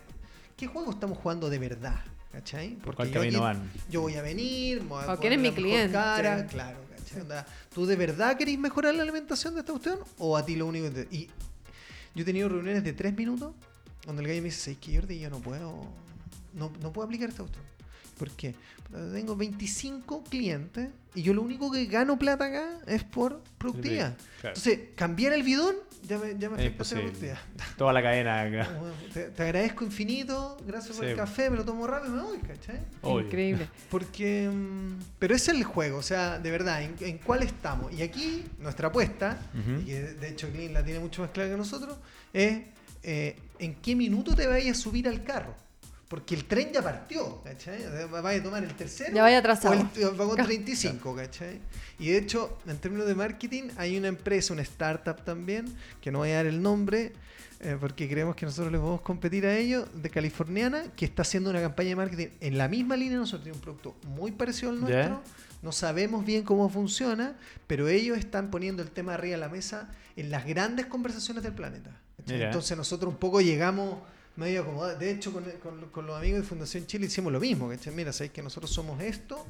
¿qué 0.56 0.68
juego 0.68 0.92
estamos 0.92 1.18
jugando 1.18 1.50
de 1.50 1.60
verdad? 1.60 2.00
¿Cachai? 2.32 2.76
¿Por 2.76 2.96
cuál 2.96 3.08
yo 3.10 3.16
camino 3.16 3.46
aquí- 3.46 3.58
van? 3.60 3.72
yo 3.90 4.02
voy 4.02 4.14
a 4.16 4.22
venir, 4.22 4.82
voy 4.84 5.04
a 5.04 5.14
O 5.14 5.18
quién 5.20 5.34
es 5.34 5.40
poner 5.40 5.52
mi 5.52 5.52
cliente. 5.52 5.94
Cara, 5.94 6.46
claro, 6.46 6.78
¿cachai? 6.96 7.22
Onda, 7.22 7.46
¿Tú 7.74 7.86
de 7.88 7.96
verdad 7.96 8.38
querés 8.38 8.58
mejorar 8.60 8.94
la 8.96 9.02
alimentación 9.02 9.56
de 9.56 9.62
esta 9.62 9.72
cuestión? 9.74 10.00
¿O 10.20 10.38
a 10.38 10.46
ti 10.46 10.56
lo 10.56 10.68
único 10.68 10.86
que 10.92 11.04
te... 11.06 11.16
Y 11.16 11.26
yo 12.16 12.22
he 12.22 12.26
tenido 12.26 12.48
reuniones 12.48 12.84
de 12.84 12.94
tres 12.94 13.16
minutos 13.18 13.54
donde 14.10 14.24
el 14.24 14.28
gallo 14.28 14.42
me 14.42 14.48
dice, 14.50 14.72
es 14.72 14.78
que 14.80 14.96
Jordi, 14.96 15.20
yo 15.20 15.30
no 15.30 15.40
puedo, 15.40 15.84
no, 16.54 16.72
no 16.82 16.92
puedo 16.92 17.06
aplicar 17.06 17.30
esta 17.30 17.44
cuestión. 17.44 17.64
¿Por 18.18 18.32
qué? 18.32 18.56
Porque 18.90 19.14
Tengo 19.14 19.36
25 19.36 20.24
clientes 20.24 20.90
y 21.14 21.22
yo 21.22 21.34
lo 21.34 21.42
único 21.44 21.72
que 21.72 21.86
gano 21.86 22.18
plata 22.18 22.46
acá 22.46 22.80
es 22.88 23.04
por 23.04 23.42
productividad. 23.58 24.18
Claro. 24.42 24.56
Entonces, 24.58 24.80
cambiar 24.96 25.34
el 25.34 25.44
bidón 25.44 25.76
ya 26.08 26.18
me, 26.18 26.36
ya 26.40 26.50
me 26.50 26.56
afecta 26.56 26.84
la 26.84 27.02
productividad. 27.02 27.38
Toda 27.78 27.94
la 27.94 28.02
cadena 28.02 28.42
acá. 28.42 28.78
Bueno, 28.80 28.96
Te, 29.14 29.26
te 29.26 29.44
agradezco 29.44 29.86
infinito, 29.86 30.58
gracias 30.66 30.98
por 30.98 31.06
el 31.06 31.16
café, 31.16 31.50
me 31.52 31.58
lo 31.58 31.66
tomo 31.66 31.86
rápido 31.86 32.14
y 32.14 32.18
me 32.18 32.24
voy, 32.24 32.38
¿cachai? 32.40 32.80
Obvio. 33.04 33.26
Increíble. 33.28 33.70
Porque. 33.92 34.50
mm, 34.52 34.94
Pero 35.20 35.36
ese 35.36 35.52
es 35.52 35.58
el 35.58 35.64
juego, 35.64 36.00
o 36.00 36.04
sea, 36.04 36.40
de 36.40 36.50
verdad, 36.52 36.82
¿en, 36.82 36.96
en 37.00 37.20
cuál 37.20 37.44
estamos? 37.44 37.94
Y 37.94 38.02
aquí, 38.02 38.44
nuestra 38.60 38.88
apuesta, 38.88 39.40
y 39.82 39.86
que 39.86 40.02
de 40.02 40.30
hecho 40.30 40.50
Clean 40.52 40.74
la 40.74 40.84
tiene 40.84 41.00
mucho 41.00 41.22
más 41.22 41.32
clara 41.32 41.50
que 41.52 41.58
nosotros, 41.58 41.98
es 42.34 42.64
eh, 43.04 43.38
en 43.60 43.76
qué 43.76 43.96
minuto 43.96 44.36
te 44.36 44.48
vayas 44.48 44.78
a 44.78 44.82
subir 44.82 45.08
al 45.08 45.24
carro. 45.24 45.56
Porque 46.10 46.34
el 46.34 46.46
tren 46.46 46.72
ya 46.74 46.82
partió, 46.82 47.40
¿cachai? 47.44 47.86
O 47.86 47.92
sea, 47.92 48.08
Vaya 48.08 48.40
a 48.40 48.44
tomar 48.44 48.64
el 48.64 48.74
tercero. 48.74 49.14
Ya 49.14 49.22
vaya 49.22 49.38
atrasado. 49.38 49.76
O 49.76 50.10
el 50.10 50.16
vagón 50.16 50.38
35, 50.38 51.16
¿cachai? 51.16 51.60
Y 52.00 52.10
de 52.10 52.18
hecho, 52.18 52.58
en 52.66 52.80
términos 52.80 53.06
de 53.08 53.14
marketing, 53.14 53.70
hay 53.78 53.96
una 53.96 54.08
empresa, 54.08 54.54
una 54.54 54.64
startup 54.64 55.24
también, 55.24 55.66
que 56.02 56.12
no 56.12 56.20
voy 56.20 56.32
a 56.32 56.38
dar 56.38 56.48
el 56.48 56.64
nombre, 56.64 57.14
eh, 57.60 57.78
porque 57.80 58.10
creemos 58.10 58.36
que 58.36 58.48
nosotros 58.48 58.72
les 58.72 58.82
podemos 58.82 59.02
competir 59.02 59.46
a 59.46 59.56
ellos, 59.56 59.88
de 59.94 60.10
californiana, 60.10 60.86
que 60.96 61.06
está 61.06 61.22
haciendo 61.22 61.52
una 61.52 61.62
campaña 61.62 61.90
de 61.90 61.96
marketing 61.98 62.28
en 62.42 62.58
la 62.58 62.68
misma 62.68 62.98
línea. 62.98 63.20
Nosotros 63.20 63.44
tenemos 63.44 63.58
un 63.58 63.64
producto 63.64 63.96
muy 64.08 64.32
parecido 64.32 64.72
al 64.72 64.82
nuestro. 64.82 65.22
No 65.62 65.72
sabemos 65.72 66.26
bien 66.26 66.44
cómo 66.44 66.70
funciona, 66.70 67.36
pero 67.68 67.88
ellos 67.88 68.18
están 68.18 68.50
poniendo 68.50 68.82
el 68.82 68.90
tema 68.90 69.14
arriba 69.14 69.36
de 69.36 69.42
la 69.42 69.50
mesa 69.50 69.90
en 70.16 70.32
las 70.32 70.46
grandes 70.48 70.88
conversaciones 70.88 71.44
del 71.44 71.54
planeta. 71.54 71.92
Entonces 72.28 72.78
nosotros 72.78 73.12
un 73.14 73.20
poco 73.20 73.42
llegamos 73.42 74.00
medio 74.36 74.62
acomodados. 74.62 75.00
De 75.00 75.12
hecho, 75.12 75.32
con, 75.34 75.44
con- 75.64 75.90
con 75.90 76.06
los 76.08 76.18
amigos 76.18 76.42
de 76.42 76.48
Fundación 76.48 76.86
Chile 76.88 77.08
hicimos 77.08 77.32
lo 77.34 77.40
mismo. 77.40 77.68
¿cachai? 77.70 77.94
Mira, 77.94 78.14
sabéis 78.14 78.32
que 78.32 78.42
nosotros 78.42 78.72
somos 78.72 79.02
esto, 79.02 79.46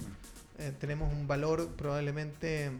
eh, 0.57 0.72
tenemos 0.80 1.11
un 1.13 1.28
valor 1.28 1.67
probablemente 1.76 2.72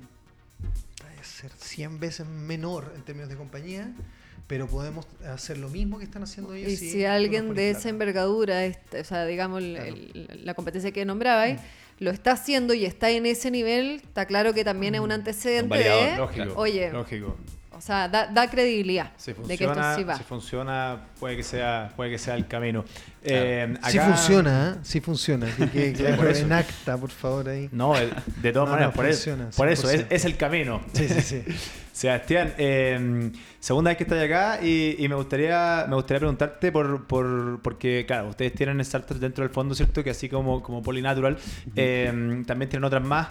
puede 1.02 1.24
ser 1.24 1.52
100 1.52 2.00
veces 2.00 2.28
menor 2.28 2.92
en 2.96 3.04
términos 3.04 3.30
de 3.30 3.36
compañía, 3.36 3.94
pero 4.48 4.68
podemos 4.68 5.06
hacer 5.28 5.58
lo 5.58 5.70
mismo 5.70 6.00
que 6.00 6.06
están 6.06 6.24
haciendo 6.24 6.54
ellos. 6.54 6.72
Y 6.72 6.78
si 6.78 7.06
alguien 7.06 7.54
de 7.54 7.70
esa 7.70 7.90
envergadura, 7.90 8.66
este, 8.66 9.02
o 9.02 9.04
sea, 9.04 9.26
digamos, 9.26 9.62
el- 9.62 9.74
Claro. 9.76 9.96
el- 9.96 10.42
la 10.46 10.54
competencia 10.56 10.92
que 10.92 11.06
nombrabais, 11.06 11.62
lo 12.00 12.12
está 12.12 12.32
haciendo 12.32 12.74
y 12.74 12.86
está 12.86 13.10
en 13.12 13.26
ese 13.26 13.52
nivel, 13.52 14.02
está 14.04 14.26
claro 14.26 14.54
que 14.54 14.64
también 14.64 14.96
es 14.96 15.02
un 15.02 15.12
antecedente 15.12 15.64
Un 15.64 15.70
variador, 15.70 16.12
de, 16.12 16.18
Lógico. 16.18 16.60
oye, 16.60 16.92
Lógico. 16.92 17.38
O 17.80 17.82
sea, 17.82 18.08
da, 18.10 18.28
da 18.28 18.48
credibilidad 18.50 19.12
Si 19.18 19.32
de 19.32 19.36
que 19.58 19.64
esto 19.64 19.66
funciona, 19.74 19.96
sí 19.96 20.04
va. 20.04 20.18
si 20.18 20.24
funciona 20.24 21.00
puede 21.20 21.38
que 21.38 21.44
sea, 21.44 21.92
puede 21.96 22.12
que 22.12 22.18
sea 22.18 22.36
el 22.36 22.46
camino. 22.46 22.84
Eh, 23.24 23.74
Sí 23.90 23.98
acá- 23.98 24.08
funciona, 24.14 24.74
¿eh? 24.76 24.80
Sí 24.84 25.00
funciona. 25.02 25.48
Que 25.56 26.14
por 26.18 26.28
en 26.36 26.52
acta, 26.52 26.98
por 26.98 27.10
favor, 27.10 27.50
ahí. 27.50 27.70
No, 27.72 27.94
de, 27.96 28.10
de 28.42 28.52
todas 28.52 28.68
No, 28.68 28.74
maneras, 28.76 28.94
no, 28.94 28.96
por, 28.96 29.06
funciona, 29.08 29.48
eso, 29.50 29.58
por 29.58 29.70
eso, 29.70 29.90
es, 29.90 30.02
100%. 30.02 30.08
es 30.10 30.26
el 30.26 30.38
camino. 30.38 30.82
Sí, 30.94 31.08
sí, 31.08 31.22
sí. 31.22 31.44
Sebastián, 31.94 32.54
eh, 32.58 33.32
segunda 33.60 33.90
vez 33.92 33.98
que 33.98 34.04
estás 34.04 34.24
acá 34.24 34.60
y, 34.62 34.96
y 35.00 35.10
me 35.10 35.16
gustaría 35.16 35.86
me 35.90 35.96
gustaría 35.96 36.20
preguntarte 36.20 36.72
por, 36.72 37.08
por 37.08 37.62
porque 37.62 38.06
claro, 38.08 38.30
ustedes 38.30 38.54
tienen 38.54 38.84
startups 38.86 39.20
dentro 39.20 39.44
del 39.44 39.54
fondo, 39.54 39.76
¿cierto? 39.76 40.02
Que 40.04 40.12
así 40.12 40.30
como, 40.30 40.64
como 40.64 40.82
Polynatural, 40.82 41.38
eh, 41.76 42.44
también 42.48 42.70
tienen 42.70 42.84
otras 42.86 43.04
más. 43.04 43.30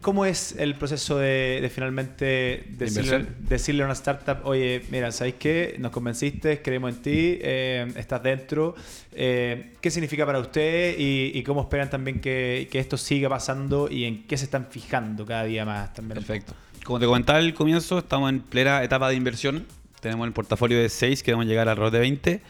¿Cómo 0.00 0.24
es 0.24 0.54
el 0.56 0.76
proceso 0.76 1.18
de, 1.18 1.58
de 1.60 1.68
finalmente 1.70 2.64
decirle, 2.68 3.82
a 3.82 3.86
una 3.86 3.94
startup, 3.94 4.38
oye, 4.44 4.82
mira, 4.90 5.10
¿sabéis 5.10 5.34
qué? 5.40 5.74
Nos 5.80 5.90
convenciste, 5.90 6.62
creemos 6.62 6.94
en 6.94 7.02
ti, 7.02 7.38
eh, 7.42 7.92
estás 7.96 8.22
dentro. 8.22 8.76
Eh, 9.12 9.72
¿Qué 9.80 9.90
significa 9.90 10.24
para 10.24 10.38
ustedes 10.38 10.98
y, 11.00 11.32
y 11.34 11.42
cómo 11.42 11.62
esperan 11.62 11.90
también 11.90 12.20
que, 12.20 12.68
que 12.70 12.78
esto 12.78 12.96
siga 12.96 13.28
pasando 13.28 13.90
y 13.90 14.04
en 14.04 14.24
qué 14.28 14.36
se 14.36 14.44
están 14.44 14.68
fijando 14.70 15.26
cada 15.26 15.44
día 15.44 15.64
más 15.64 15.92
también? 15.94 16.18
Perfecto. 16.18 16.54
Como 16.84 17.00
te 17.00 17.06
comentaba 17.06 17.40
al 17.40 17.52
comienzo, 17.52 17.98
estamos 17.98 18.30
en 18.30 18.40
plena 18.40 18.84
etapa 18.84 19.08
de 19.08 19.16
inversión. 19.16 19.66
Tenemos 20.00 20.28
el 20.28 20.32
portafolio 20.32 20.78
de 20.80 20.88
6, 20.88 21.24
queremos 21.24 21.46
llegar 21.46 21.68
alrededor 21.68 21.92
de 21.92 21.98
20. 21.98 22.40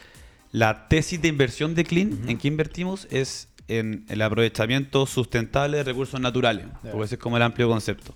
La 0.53 0.87
tesis 0.89 1.21
de 1.21 1.29
inversión 1.29 1.75
de 1.75 1.85
Clean, 1.85 2.29
¿en 2.29 2.37
qué 2.37 2.49
invertimos? 2.49 3.09
Es 3.11 3.49
en 3.69 4.05
el 4.09 4.23
aprovechamiento 4.23 5.07
sustentable 5.07 5.79
de 5.79 5.85
recursos 5.85 6.21
naturales, 6.21 6.67
Ya. 6.83 6.91
porque 6.91 7.05
ese 7.07 7.15
es 7.17 7.21
como 7.21 7.37
el 7.37 7.43
amplio 7.43 7.69
concepto. 7.69 8.15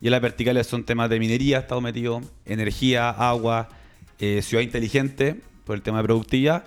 Y 0.00 0.06
en 0.06 0.12
las 0.12 0.20
verticales 0.20 0.66
son 0.66 0.84
temas 0.84 1.10
de 1.10 1.18
minería, 1.18 1.58
estado 1.58 1.80
metido, 1.80 2.20
energía, 2.46 3.10
agua, 3.10 3.68
eh, 4.18 4.40
ciudad 4.42 4.62
inteligente, 4.62 5.40
por 5.64 5.76
el 5.76 5.82
tema 5.82 5.98
de 5.98 6.04
productividad, 6.04 6.64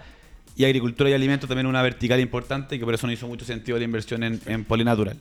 y 0.56 0.66
agricultura 0.66 1.10
y 1.10 1.14
alimentos 1.14 1.48
también 1.48 1.68
una 1.68 1.82
vertical 1.84 2.20
importante, 2.20 2.80
que 2.80 2.86
por 2.86 2.94
eso 2.94 3.06
no 3.06 3.14
hizo 3.14 3.28
mucho 3.28 3.46
sentido 3.46 3.78
la 3.78 3.84
inversión 3.84 4.24
en, 4.24 4.42
en 4.48 4.66
Polinatural. 4.66 5.18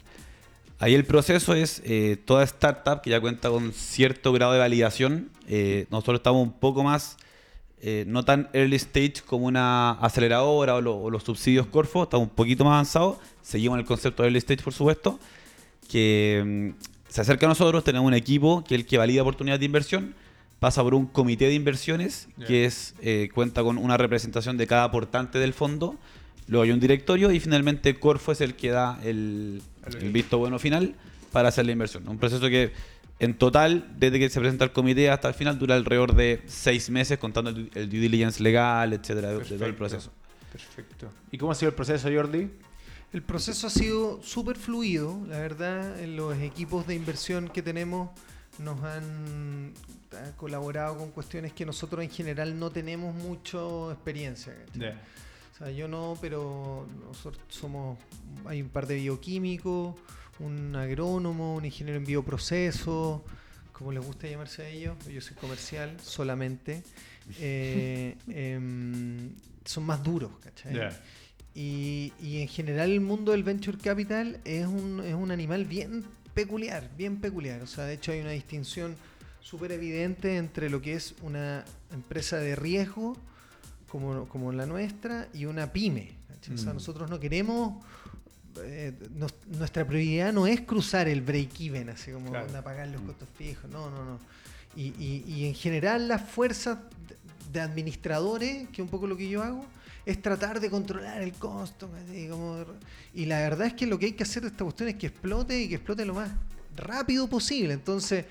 Ahí 0.79 0.95
el 0.95 1.05
proceso 1.05 1.55
es 1.55 1.83
eh, 1.85 2.17
toda 2.25 2.43
startup 2.45 3.01
que 3.03 3.11
ya 3.11 3.21
cuenta 3.21 3.49
con 3.51 3.73
cierto 3.73 4.33
grado 4.33 4.53
de 4.53 4.59
validación. 4.59 5.31
eh, 5.49 5.87
nosotros 5.91 6.17
estamos 6.21 6.43
un 6.43 6.53
poco 6.53 6.83
más, 6.83 7.17
eh, 7.83 8.05
no 8.07 8.25
tan 8.25 8.49
early 8.53 8.77
stage 8.77 9.15
como 9.27 9.47
una 9.47 9.93
aceleradora 9.93 10.75
o, 10.77 10.81
lo- 10.81 10.97
o 10.97 11.11
los 11.11 11.23
subsidios 11.25 11.67
Corfo, 11.67 12.05
estamos 12.05 12.29
un 12.29 12.35
poquito 12.35 12.65
más 12.65 12.73
avanzados. 12.73 13.19
Seguimos 13.43 13.79
el 13.79 13.85
concepto 13.85 14.23
de 14.23 14.29
early 14.29 14.39
stage, 14.39 14.63
por 14.63 14.73
supuesto, 14.73 15.19
que 15.89 16.73
mm, 16.77 16.83
se 17.09 17.21
acerca 17.21 17.47
a 17.47 17.49
nosotros, 17.49 17.85
tenemos 17.85 18.07
un 18.07 18.15
equipo 18.15 18.65
que 18.65 18.75
es 18.75 18.81
el 18.81 18.87
que 18.87 18.99
valida 18.99 19.23
oportunidades 19.23 19.61
de 19.61 19.67
inversión, 19.67 20.15
pasa 20.59 20.83
por 20.83 20.95
un 20.95 21.07
comité 21.07 21.47
de 21.47 21.55
inversiones 21.55 22.29
Ya. 22.37 22.47
que 22.47 22.65
es 22.65 22.95
eh, 23.03 23.29
cuenta 23.35 23.63
con 23.63 23.79
una 23.79 23.97
representación 23.97 24.57
de 24.57 24.67
cada 24.67 24.85
aportante 24.85 25.39
del 25.39 25.53
fondo. 25.53 25.97
Luego 26.49 26.63
hay 26.65 26.71
un 26.71 26.81
directorio 26.81 27.31
y 27.33 27.41
finalmente 27.41 27.95
Corfo 27.99 28.33
es 28.33 28.41
el 28.41 28.55
que 28.55 28.71
da 28.71 28.99
el, 29.05 29.61
el 30.01 30.13
visto 30.13 30.39
bueno 30.39 30.59
final 30.59 30.95
para 31.33 31.49
hacer 31.49 31.67
la 31.67 31.73
inversión. 31.73 32.09
Un 32.09 32.19
proceso 32.19 32.49
que 32.49 32.73
en 33.19 33.35
total, 33.39 33.95
desde 33.99 34.19
que 34.19 34.29
se 34.29 34.41
presenta 34.41 34.65
el 34.65 34.73
comité 34.73 35.11
hasta 35.11 35.29
el 35.29 35.35
final, 35.35 35.59
dura 35.59 35.75
alrededor 35.75 36.15
de 36.15 36.43
seis 36.47 36.91
meses 36.91 37.19
contando 37.19 37.51
el, 37.51 37.71
el 37.75 37.89
due 37.89 38.01
diligence 38.01 38.43
legal, 38.43 38.93
etcétera, 38.93 39.29
de- 39.33 39.39
de 39.39 39.45
todo 39.45 39.55
el 39.55 39.59
Perfecto. 39.75 39.77
proceso. 39.79 40.11
Perfecto. 40.53 41.09
¿Y 41.31 41.39
cómo 41.39 41.53
ha 41.53 41.55
sido 41.55 41.71
el 41.71 41.75
proceso, 41.75 42.09
Jordi? 42.13 42.51
El 43.13 43.23
proceso 43.23 43.67
ha 43.67 43.71
sido 43.71 44.21
súper 44.23 44.57
fluido, 44.57 45.19
la 45.29 45.39
verdad. 45.39 45.99
en 46.01 46.17
Los 46.17 46.37
equipos 46.39 46.87
de 46.87 46.95
inversión 46.95 47.49
que 47.49 47.63
tenemos 47.63 48.11
nos 48.59 48.83
han 48.83 49.73
ha 50.13 50.35
colaborado 50.37 50.97
con 50.97 51.11
cuestiones 51.11 51.53
que 51.53 51.67
nosotros 51.67 52.03
en 52.03 52.11
general 52.11 52.59
no 52.59 52.71
tenemos 52.71 53.15
mucha 53.15 53.59
experiencia. 53.93 54.55
¿cachai? 54.73 54.93
O 54.93 55.59
sea, 55.59 55.71
yo 55.71 55.89
no, 55.89 56.17
pero 56.21 56.87
nosotros 57.07 57.43
somos, 57.49 57.99
hay 58.47 58.63
un 58.63 58.69
par 58.69 58.87
de 58.87 58.97
bioquímicos, 58.97 59.95
un 60.41 60.75
agrónomo, 60.77 61.55
un 61.57 61.65
ingeniero 61.65 61.99
en 61.99 62.05
bioproceso, 62.05 63.25
como 63.73 63.93
les 63.93 64.05
gusta 64.05 64.27
llamarse 64.29 64.63
a 64.63 64.69
ellos, 64.69 64.97
yo 65.13 65.21
soy 65.21 65.37
comercial 65.37 65.97
solamente, 66.03 66.83
eh, 67.41 68.17
em, 68.29 69.31
son 69.65 69.85
más 69.85 70.03
duros, 70.03 70.31
¿cachai? 70.43 70.75
Y, 71.55 72.13
y 72.23 72.43
en 72.43 72.49
general 72.49 72.91
el 72.91 73.01
mundo 73.01 73.33
del 73.33 73.43
venture 73.43 73.79
capital 73.79 74.41
es 74.45 74.67
un, 74.67 75.01
es 75.05 75.15
un 75.15 75.31
animal 75.31 75.65
bien 75.65 76.05
peculiar, 76.35 76.91
bien 76.99 77.17
peculiar. 77.19 77.63
O 77.63 77.67
sea, 77.67 77.85
de 77.85 77.95
hecho 77.95 78.13
hay 78.13 78.21
una 78.21 78.31
distinción 78.31 78.95
súper 79.41 79.73
evidente 79.73 80.37
entre 80.37 80.69
lo 80.69 80.83
que 80.83 80.93
es 80.95 81.15
una 81.23 81.65
empresa 81.93 82.37
de 82.37 82.57
riesgo 82.57 83.17
como, 83.89 84.29
como 84.29 84.53
la 84.53 84.67
nuestra 84.67 85.29
y 85.33 85.47
una 85.47 85.73
pyme. 85.73 86.13
¿cachai? 86.29 86.55
O 86.57 86.59
sea, 86.59 86.73
Mm. 86.73 86.77
nosotros 86.77 87.09
no 87.09 87.19
queremos... 87.19 87.83
eh, 88.65 88.93
nos- 89.15 89.35
nuestra 89.47 89.87
prioridad 89.87 90.33
no 90.33 90.47
es 90.47 90.61
cruzar 90.63 91.09
el 91.09 91.21
break-even, 91.23 91.89
así 91.91 92.11
como 92.13 92.31
Claro. 92.31 92.47
onda, 92.47 92.63
pagar 92.63 92.89
los 92.89 93.01
costos 93.03 93.29
fijos, 93.37 93.71
no, 93.71 93.91
no, 93.91 94.05
no. 94.05 94.19
Y, 94.75 94.93
y- 94.99 95.25
y 95.27 95.47
en 95.47 95.55
general 95.55 96.09
las 96.09 96.23
fuerzas 96.23 96.79
de- 97.53 97.61
administradores, 97.61 98.69
que 98.69 98.75
es 98.75 98.79
un 98.81 98.89
poco 98.89 99.07
lo 99.07 99.17
que 99.17 99.29
yo 99.29 99.43
hago, 99.43 99.65
es 100.05 100.21
tratar 100.21 100.61
de 100.61 100.69
controlar 100.71 101.23
el 101.23 101.33
costo. 101.33 101.89
Como- 102.31 102.65
y 103.15 103.25
la 103.27 103.41
verdad 103.41 103.67
es 103.69 103.75
que 103.75 103.87
lo 103.87 103.99
que 103.99 104.07
hay 104.07 104.13
que 104.13 104.23
hacer 104.25 104.43
de 104.43 104.49
esta 104.49 104.63
cuestión 104.65 104.89
es 104.91 104.97
que 104.97 105.07
explote 105.07 105.59
y 105.63 105.69
que 105.69 105.77
explote 105.77 106.05
lo 106.05 106.15
más 106.15 106.31
rápido 106.77 107.27
posible. 107.29 107.73
Entonces. 107.73 108.27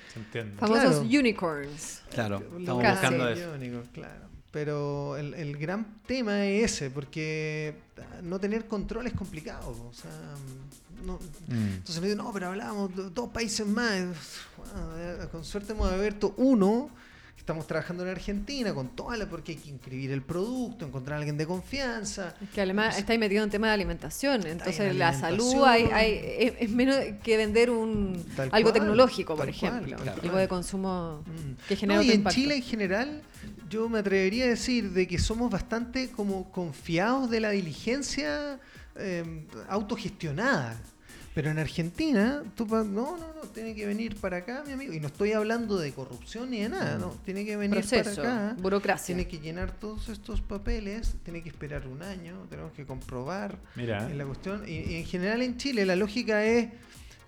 Famosos 0.58 0.84
Claro. 0.84 1.02
unicorns. 1.02 2.02
Claro, 2.12 2.38
estamos 2.60 2.84
buscando 2.84 3.30
eso. 3.30 3.52
claro. 3.94 4.26
Pero 4.52 5.18
el, 5.18 5.34
el 5.34 5.58
gran 5.58 6.00
tema 6.06 6.46
es 6.46 6.74
ese, 6.74 6.90
porque 6.90 7.74
no 8.24 8.39
tener 8.39 8.66
control 8.68 9.07
es 9.07 9.13
complicado. 9.13 9.70
O 9.89 9.93
sea, 9.93 10.11
no, 11.05 11.13
Mm. 11.47 11.74
entonces 11.76 11.99
me 12.01 12.07
dicen, 12.07 12.18
no, 12.18 12.32
pero 12.34 12.47
hablábamos 12.47 12.95
de 12.95 13.09
dos 13.09 13.30
países 13.30 13.66
más. 13.68 14.03
Bueno, 14.57 14.97
eh, 14.97 15.28
con 15.32 15.43
suerte 15.43 15.74
hemos 15.74 15.91
abierto 15.91 16.34
uno. 16.38 16.89
Estamos 17.38 17.68
trabajando 17.68 18.01
en 18.01 18.09
Argentina 18.09 18.74
con 18.74 18.89
toda 18.95 19.16
la, 19.18 19.28
porque 19.30 19.51
hay 19.51 19.57
que 19.59 19.70
inscribir 19.70 20.09
el 20.09 20.24
producto, 20.24 20.84
encontrar 20.84 21.18
a 21.18 21.20
alguien 21.20 21.38
de 21.38 21.45
confianza. 21.45 22.34
Es 22.41 22.49
que 22.49 22.61
además 22.61 22.97
estáis 22.97 23.20
metido 23.20 23.43
en 23.43 23.51
tema 23.51 23.68
de 23.68 23.74
alimentación, 23.74 24.47
entonces 24.47 24.80
en 24.80 24.97
la 24.97 25.13
salud 25.13 25.63
hay, 25.63 25.84
hay- 25.93 26.20
es, 26.39 26.53
es 26.61 26.70
menos 26.72 26.95
que 27.24 27.38
vender 27.38 27.70
un 27.70 28.16
algo 28.51 28.72
cual, 28.72 28.74
tecnológico, 28.74 29.36
por 29.36 29.45
cual, 29.45 29.49
ejemplo, 29.49 29.95
algo 29.99 30.22
cual. 30.32 30.38
de 30.41 30.47
consumo 30.47 31.22
Mm. 31.24 31.68
que 31.68 31.76
genera 31.76 31.99
No, 31.99 32.03
y 32.03 32.09
en 32.09 32.16
impacto. 32.16 32.36
Chile 32.36 32.55
en 32.55 32.63
general, 32.63 33.22
yo 33.70 33.89
me 33.89 33.99
atrevería 33.99 34.45
a 34.45 34.47
decir 34.49 34.91
de 34.91 35.07
que 35.07 35.18
somos 35.18 35.51
bastante 35.51 36.09
como 36.09 36.51
confiados 36.51 37.30
de 37.30 37.39
la 37.39 37.51
diligencia 37.51 38.59
eh, 38.95 39.45
autogestionada. 39.70 40.80
Pero 41.34 41.51
en 41.51 41.59
Argentina, 41.59 42.43
tú 42.55 42.66
no, 42.66 42.86
no, 42.86 43.18
no, 43.18 43.41
tiene 43.53 43.76
que 43.76 43.86
venir 43.86 44.16
para 44.16 44.38
acá, 44.38 44.63
mi 44.66 44.72
amigo. 44.72 44.93
Y 44.93 45.01
no 45.01 45.07
estoy 45.07 45.34
hablando 45.34 45.78
de 45.78 45.91
corrupción 45.91 46.49
ni 46.49 46.61
de 46.61 46.70
nada, 46.70 46.97
no. 46.97 47.09
Tiene 47.26 47.43
que 47.43 47.57
venir 47.57 47.82
Proceso, 47.82 48.22
para 48.22 48.51
acá. 48.51 48.61
burocracia. 48.61 49.13
Tiene 49.13 49.28
que 49.28 49.39
llenar 49.39 49.78
todos 49.78 50.07
estos 50.07 50.39
papeles, 50.39 51.16
tiene 51.26 51.43
que 51.43 51.49
esperar 51.49 51.88
un 51.88 52.03
año, 52.03 52.45
tenemos 52.49 52.72
que 52.72 52.86
comprobar 52.86 53.57
Mira. 53.76 54.09
en 54.09 54.18
la 54.18 54.26
cuestión. 54.26 54.63
Y, 54.66 54.76
y 54.76 54.95
en 54.95 55.05
general 55.05 55.41
en 55.41 55.57
Chile 55.57 55.86
la 55.86 55.97
lógica 55.97 56.45
es, 56.45 56.70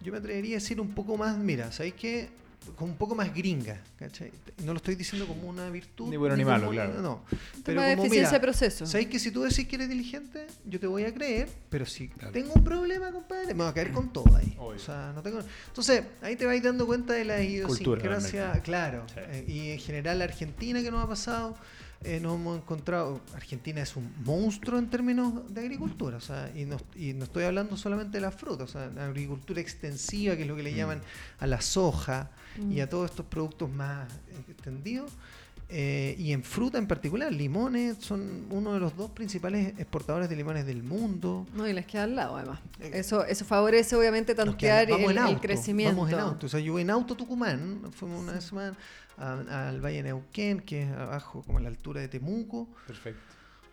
yo 0.01 0.13
me 0.13 0.19
atrevería 0.19 0.55
a 0.55 0.59
decir 0.61 0.79
un 0.79 0.91
poco 0.95 1.17
más, 1.17 1.37
mira, 1.37 1.73
¿sabéis 1.73 1.95
qué? 1.95 2.29
Como 2.75 2.91
un 2.91 2.97
poco 2.97 3.15
más 3.15 3.33
gringa, 3.33 3.81
¿cachai? 3.97 4.31
No 4.63 4.73
lo 4.73 4.77
estoy 4.77 4.95
diciendo 4.95 5.25
como 5.27 5.47
una 5.47 5.69
virtud. 5.69 6.09
Ni 6.09 6.17
bueno 6.17 6.35
ni 6.35 6.43
malo, 6.45 6.65
como- 6.65 6.71
claro. 6.73 7.01
No, 7.01 7.23
pero 7.63 7.79
como, 7.81 7.87
eficiencia 7.91 8.19
mira, 8.21 8.31
de 8.31 8.39
proceso. 8.39 8.85
¿sabéis 8.85 9.09
que 9.09 9.19
si 9.19 9.31
tú 9.31 9.43
decís 9.43 9.67
que 9.67 9.75
eres 9.75 9.89
diligente, 9.89 10.47
yo 10.65 10.79
te 10.79 10.87
voy 10.87 11.03
a 11.05 11.13
creer, 11.13 11.47
pero 11.69 11.85
si 11.85 12.07
Claro. 12.09 12.31
tengo 12.33 12.53
un 12.53 12.63
problema, 12.63 13.11
compadre, 13.11 13.53
me 13.53 13.63
va 13.63 13.69
a 13.69 13.73
caer 13.73 13.91
con 13.91 14.11
todo 14.11 14.35
ahí. 14.35 14.55
Obvio. 14.59 14.75
O 14.75 14.79
sea, 14.79 15.11
no 15.15 15.21
tengo... 15.23 15.39
Entonces, 15.67 16.03
ahí 16.21 16.35
te 16.35 16.45
vais 16.45 16.61
dando 16.61 16.85
cuenta 16.85 17.13
de 17.13 17.25
la 17.25 17.41
idiosincrasia, 17.41 18.41
realmente. 18.41 18.61
claro. 18.63 19.05
Sí. 19.07 19.19
eh, 19.19 19.45
y 19.47 19.69
en 19.71 19.79
general 19.79 20.19
la 20.19 20.25
Argentina 20.25 20.81
que 20.81 20.91
nos 20.91 21.03
ha 21.03 21.07
pasado, 21.07 21.55
eh, 22.03 22.19
nos 22.19 22.35
hemos 22.35 22.57
encontrado, 22.57 23.21
Argentina 23.35 23.81
es 23.81 23.95
un 23.95 24.11
monstruo 24.23 24.77
en 24.79 24.89
términos 24.89 25.51
de 25.53 25.61
agricultura, 25.61 26.17
o 26.17 26.21
sea, 26.21 26.51
y 26.55 26.65
no, 26.65 26.77
y 26.95 27.13
no 27.13 27.23
estoy 27.25 27.43
hablando 27.45 27.75
solamente 27.77 28.17
de 28.17 28.21
la 28.21 28.31
fruta, 28.31 28.63
o 28.65 28.67
sea, 28.67 28.87
la 28.95 29.05
agricultura 29.05 29.59
extensiva, 29.61 30.35
que 30.35 30.43
es 30.43 30.47
lo 30.47 30.55
que 30.55 30.63
le 30.63 30.73
llaman 30.73 31.01
a 31.39 31.47
la 31.47 31.59
soja 31.61 32.29
y 32.71 32.79
a 32.79 32.89
todos 32.89 33.09
estos 33.11 33.25
productos 33.25 33.69
más 33.69 34.07
extendidos. 34.49 35.11
eh, 35.69 36.15
y 36.17 36.31
en 36.31 36.43
fruta 36.43 36.77
en 36.77 36.87
particular, 36.87 37.29
limones 37.33 37.97
son 37.99 38.45
uno 38.51 38.73
de 38.73 38.79
los 38.79 38.95
dos 38.95 39.11
principales 39.11 39.73
exportadores 39.77 40.29
de 40.29 40.35
limones 40.37 40.65
del 40.65 40.81
mundo. 40.81 41.45
No, 41.53 41.67
y 41.67 41.73
les 41.73 41.85
queda 41.85 42.03
al 42.03 42.15
lado, 42.15 42.37
además. 42.37 42.59
Eh, 42.79 42.91
Eso, 42.93 43.25
eso 43.25 43.43
favorece, 43.43 43.95
obviamente, 43.97 44.33
tantear 44.33 44.87
queda- 44.87 44.95
el, 44.95 45.03
en 45.03 45.11
el 45.11 45.17
auto, 45.17 45.41
crecimiento. 45.41 45.93
Vamos 45.97 46.13
en 46.13 46.19
auto. 46.19 46.45
O 46.45 46.49
sea, 46.49 46.61
yo 46.61 46.79
en 46.79 46.89
auto 46.89 47.15
Tucumán, 47.15 47.81
fuimos 47.91 48.21
una 48.23 48.39
semana 48.39 48.77
al 49.17 49.81
Valle 49.81 49.97
de 49.97 50.03
Neuquén, 50.03 50.59
que 50.61 50.83
es 50.83 50.91
abajo, 50.91 51.43
como 51.45 51.57
a 51.57 51.61
la 51.61 51.69
altura 51.69 52.01
de 52.01 52.07
Temuco. 52.07 52.67
Perfecto. 52.85 53.21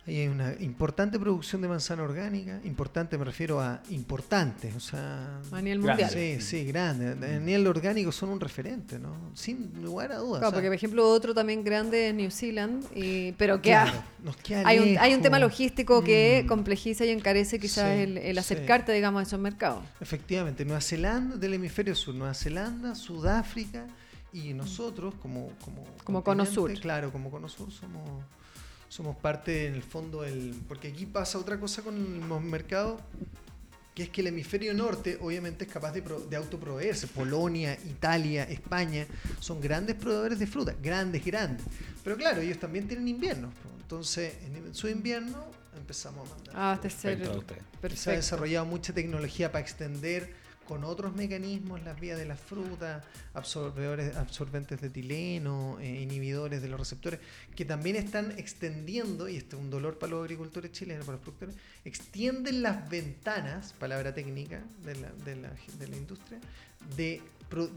Ahí 0.07 0.19
hay 0.19 0.27
una 0.27 0.53
importante 0.59 1.17
producción 1.19 1.63
de 1.63 1.67
manzana 1.67 2.03
orgánica. 2.03 2.59
Importante, 2.63 3.17
me 3.17 3.25
refiero 3.25 3.59
a 3.59 3.81
importante. 3.89 4.71
O 4.77 4.79
sea. 4.79 5.41
A 5.51 5.61
nivel 5.63 5.81
Grande. 5.81 6.03
mundial. 6.03 6.11
Sí, 6.11 6.41
sí, 6.41 6.63
grande. 6.65 7.07
A 7.35 7.39
nivel 7.39 7.65
orgánico 7.65 8.11
son 8.11 8.29
un 8.29 8.39
referente, 8.39 8.99
¿no? 8.99 9.31
Sin 9.33 9.71
lugar 9.81 10.11
a 10.11 10.17
dudas. 10.17 10.41
Claro, 10.41 10.47
o 10.47 10.49
sea, 10.51 10.51
porque 10.51 10.67
por 10.67 10.75
ejemplo 10.75 11.09
otro 11.09 11.33
también 11.33 11.63
grande 11.63 12.09
es 12.09 12.13
New 12.13 12.29
Zealand, 12.29 12.85
y, 12.93 13.31
pero 13.31 13.59
que 13.63 13.69
claro, 13.71 13.93
nos 14.23 14.37
queda 14.37 14.61
hay, 14.67 14.77
un, 14.77 14.97
hay 14.99 15.15
un 15.15 15.23
tema 15.23 15.39
logístico 15.39 16.03
que 16.03 16.43
Mm. 16.43 16.47
complejiza 16.49 17.03
y 17.05 17.09
encarece 17.09 17.57
quizás 17.57 17.95
Sí, 17.95 18.01
el, 18.03 18.17
el 18.19 18.33
sí. 18.35 18.39
acercarte, 18.39 18.91
digamos, 18.91 19.21
a 19.21 19.23
esos 19.23 19.39
mercados. 19.39 19.83
Efectivamente, 19.99 20.65
Nueva 20.65 20.81
Zelanda, 20.81 21.35
del 21.35 21.55
hemisferio 21.55 21.95
sur, 21.95 22.13
Nueva 22.13 22.35
Zelanda, 22.35 22.93
Sudáfrica 22.93 23.87
y 24.35 24.53
nosotros 24.53 25.13
como 25.21 25.49
como, 25.63 25.83
Como 26.03 26.23
Cono 26.23 26.43
continente, 26.43 26.53
Sur. 26.75 26.81
Claro, 26.81 27.11
como 27.11 27.31
Cono 27.31 27.47
Sur 27.49 27.71
somos 27.71 28.23
somos 28.89 29.15
parte 29.17 29.67
en 29.67 29.73
el 29.75 29.83
fondo 29.83 30.21
del 30.21 30.53
porque 30.67 30.89
aquí 30.89 31.05
pasa 31.05 31.37
otra 31.39 31.59
cosa 31.59 31.81
con 31.81 32.27
los 32.29 32.41
mercados 32.41 33.01
que 33.93 34.03
es 34.03 34.09
que 34.09 34.19
el 34.21 34.27
hemisferio 34.27 34.73
norte 34.73 35.17
obviamente 35.21 35.63
es 35.65 35.71
capaz 35.71 35.93
de, 35.93 36.01
pro- 36.01 36.19
de 36.19 36.35
autoproveerse. 36.35 37.07
Polonia, 37.07 37.77
Italia, 37.85 38.43
España 38.43 39.07
son 39.39 39.61
grandes 39.61 39.95
proveedores 39.95 40.37
de 40.37 40.47
fruta, 40.47 40.75
grandes, 40.83 41.23
grandes. 41.23 41.65
Pero 42.03 42.17
claro, 42.17 42.41
ellos 42.41 42.59
también 42.59 42.89
tienen 42.89 43.07
inviernos. 43.07 43.53
Entonces, 43.79 44.33
en 44.43 44.75
su 44.75 44.89
invierno 44.89 45.45
empezamos 45.77 46.29
a 46.29 46.35
mandar. 46.35 46.53
Ah, 46.57 46.73
este 46.75 46.89
ser 46.89 47.19
Perfecto. 47.19 47.95
Se 47.95 48.09
ha 48.11 48.15
desarrollado 48.15 48.65
mucha 48.65 48.91
tecnología 48.93 49.49
para 49.51 49.61
extender 49.63 50.33
con 50.65 50.83
otros 50.83 51.15
mecanismos 51.15 51.81
las 51.83 51.99
vías 51.99 52.17
de 52.17 52.25
la 52.25 52.35
fruta, 52.35 53.03
absorbedores, 53.33 54.15
absorbentes 54.15 54.81
de 54.81 54.87
etileno, 54.87 55.77
eh, 55.79 56.01
inhibidores 56.01 56.61
de 56.61 56.67
los 56.67 56.79
receptores, 56.79 57.19
que 57.55 57.65
también 57.65 57.95
están 57.95 58.31
extendiendo, 58.37 59.29
y 59.29 59.37
este 59.37 59.55
es 59.55 59.61
un 59.61 59.69
dolor 59.69 59.97
para 59.97 60.11
los 60.11 60.23
agricultores 60.23 60.71
chilenos, 60.71 61.05
para 61.05 61.17
los 61.17 61.23
productores, 61.23 61.55
extienden 61.85 62.61
las 62.61 62.89
ventanas, 62.89 63.73
palabra 63.73 64.13
técnica 64.13 64.63
de 64.83 64.95
la, 64.95 65.11
de 65.23 65.35
la, 65.35 65.51
de 65.79 65.87
la 65.87 65.95
industria, 65.95 66.39
de, 66.95 67.21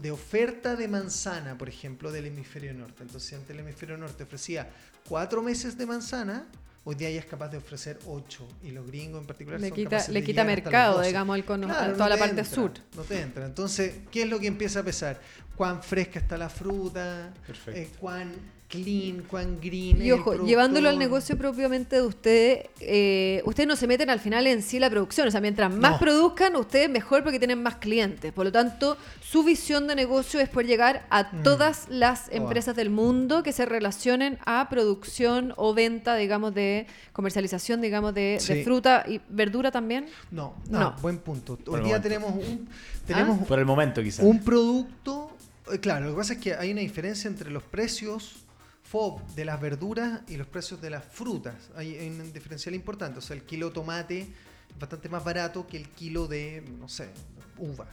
de 0.01 0.11
oferta 0.11 0.75
de 0.75 0.87
manzana, 0.87 1.57
por 1.57 1.69
ejemplo, 1.69 2.11
del 2.11 2.25
hemisferio 2.25 2.73
norte. 2.73 3.03
Entonces, 3.03 3.33
antes 3.33 3.51
el 3.51 3.59
hemisferio 3.59 3.97
norte 3.97 4.23
ofrecía 4.23 4.69
cuatro 5.07 5.41
meses 5.41 5.77
de 5.77 5.85
manzana, 5.85 6.47
hoy 6.83 6.95
día 6.95 7.09
ya 7.11 7.19
es 7.19 7.25
capaz 7.25 7.49
de 7.49 7.57
ofrecer 7.57 7.99
ocho, 8.07 8.47
y 8.63 8.71
los 8.71 8.85
gringos 8.87 9.21
en 9.21 9.27
particular 9.27 9.59
Le 9.59 9.67
son 9.69 9.75
quita, 9.75 9.89
capaces 9.91 10.13
le 10.13 10.19
de 10.21 10.25
quita 10.25 10.43
mercado, 10.43 10.95
12. 10.97 11.07
digamos, 11.07 11.33
al 11.35 11.45
cono- 11.45 11.67
Claro, 11.67 11.93
toda 11.93 12.05
no 12.05 12.09
la 12.09 12.15
te 12.15 12.19
parte 12.19 12.39
entra, 12.41 12.55
sur. 12.55 12.71
No 12.95 13.01
te 13.03 13.21
entra. 13.21 13.45
Entonces, 13.45 13.93
¿qué 14.11 14.23
es 14.23 14.29
lo 14.29 14.39
que 14.39 14.47
empieza 14.47 14.79
a 14.79 14.83
pesar? 14.83 15.19
Cuán 15.55 15.83
fresca 15.83 16.19
está 16.19 16.37
la 16.37 16.49
fruta, 16.49 17.33
Perfecto. 17.45 17.79
eh, 17.79 17.89
cuán 17.99 18.33
clean, 18.69 19.23
cuán 19.27 19.59
green. 19.59 19.99
Y 20.01 20.09
el 20.09 20.13
ojo, 20.19 20.45
llevándolo 20.45 20.89
al 20.89 20.99
negocio 20.99 21.35
propiamente 21.37 21.95
de 21.97 22.01
ustedes, 22.03 22.67
eh, 22.79 23.41
ustedes 23.45 23.67
no 23.67 23.75
se 23.75 23.87
meten 23.87 24.09
al 24.11 24.19
final 24.19 24.45
en 24.47 24.61
sí 24.61 24.77
la 24.79 24.89
producción. 24.91 25.27
O 25.27 25.31
sea, 25.31 25.41
mientras 25.41 25.73
más 25.73 25.93
No. 25.93 25.99
produzcan, 25.99 26.55
ustedes 26.55 26.87
mejor 26.89 27.23
porque 27.23 27.39
tienen 27.39 27.61
más 27.63 27.77
clientes. 27.77 28.31
Por 28.31 28.45
lo 28.45 28.51
tanto, 28.51 28.95
su 29.21 29.43
visión 29.43 29.87
de 29.87 29.95
negocio 29.95 30.39
es 30.39 30.49
poder 30.49 30.67
llegar 30.67 31.07
a 31.09 31.23
Mm. 31.23 31.43
todas 31.43 31.87
las 31.89 32.29
empresas 32.31 32.75
del 32.75 32.91
mundo 32.91 33.41
que 33.41 33.51
se 33.53 33.65
relacionen 33.65 34.37
a 34.45 34.69
producción 34.69 35.53
o 35.57 35.73
venta, 35.73 36.15
digamos, 36.15 36.53
de 36.53 36.85
comercialización, 37.11 37.81
digamos, 37.81 38.13
de, 38.13 38.61
fruta 38.63 39.03
y 39.07 39.19
verdura 39.29 39.71
también. 39.71 40.05
No, 40.29 40.53
No. 40.69 40.79
no, 40.79 40.95
buen 41.01 41.17
punto. 41.17 41.53
Hoy 41.65 41.79
día 41.81 41.97
momento. 41.97 42.01
tenemos 42.03 42.33
un 42.35 42.69
tenemos 43.07 43.47
Por 43.47 43.57
el 43.57 43.65
momento, 43.65 44.03
quizás. 44.03 44.23
un 44.23 44.39
producto. 44.43 45.31
eh, 45.73 45.79
Claro, 45.79 46.05
lo 46.05 46.11
que 46.11 46.17
pasa 46.17 46.33
es 46.33 46.39
que 46.39 46.53
hay 46.53 46.71
una 46.71 46.81
diferencia 46.81 47.27
entre 47.27 47.49
los 47.51 47.63
precios 47.63 48.45
FOB 48.89 49.21
de 49.35 49.45
las 49.45 49.61
verduras 49.61 50.21
y 50.27 50.35
los 50.35 50.47
precios 50.47 50.81
de 50.81 50.89
las 50.89 51.05
frutas. 51.05 51.69
Hay, 51.75 51.95
un 52.07 52.33
diferencial 52.33 52.73
importante. 52.73 53.19
O 53.19 53.21
sea, 53.21 53.35
el 53.35 53.43
kilo 53.43 53.67
de 53.67 53.73
tomate 53.73 54.19
es 54.21 54.79
bastante 54.79 55.09
más 55.09 55.23
barato 55.23 55.67
que 55.67 55.77
el 55.77 55.89
kilo 55.89 56.27
de, 56.27 56.63
no 56.79 56.89
sé, 56.89 57.09
uva. 57.57 57.87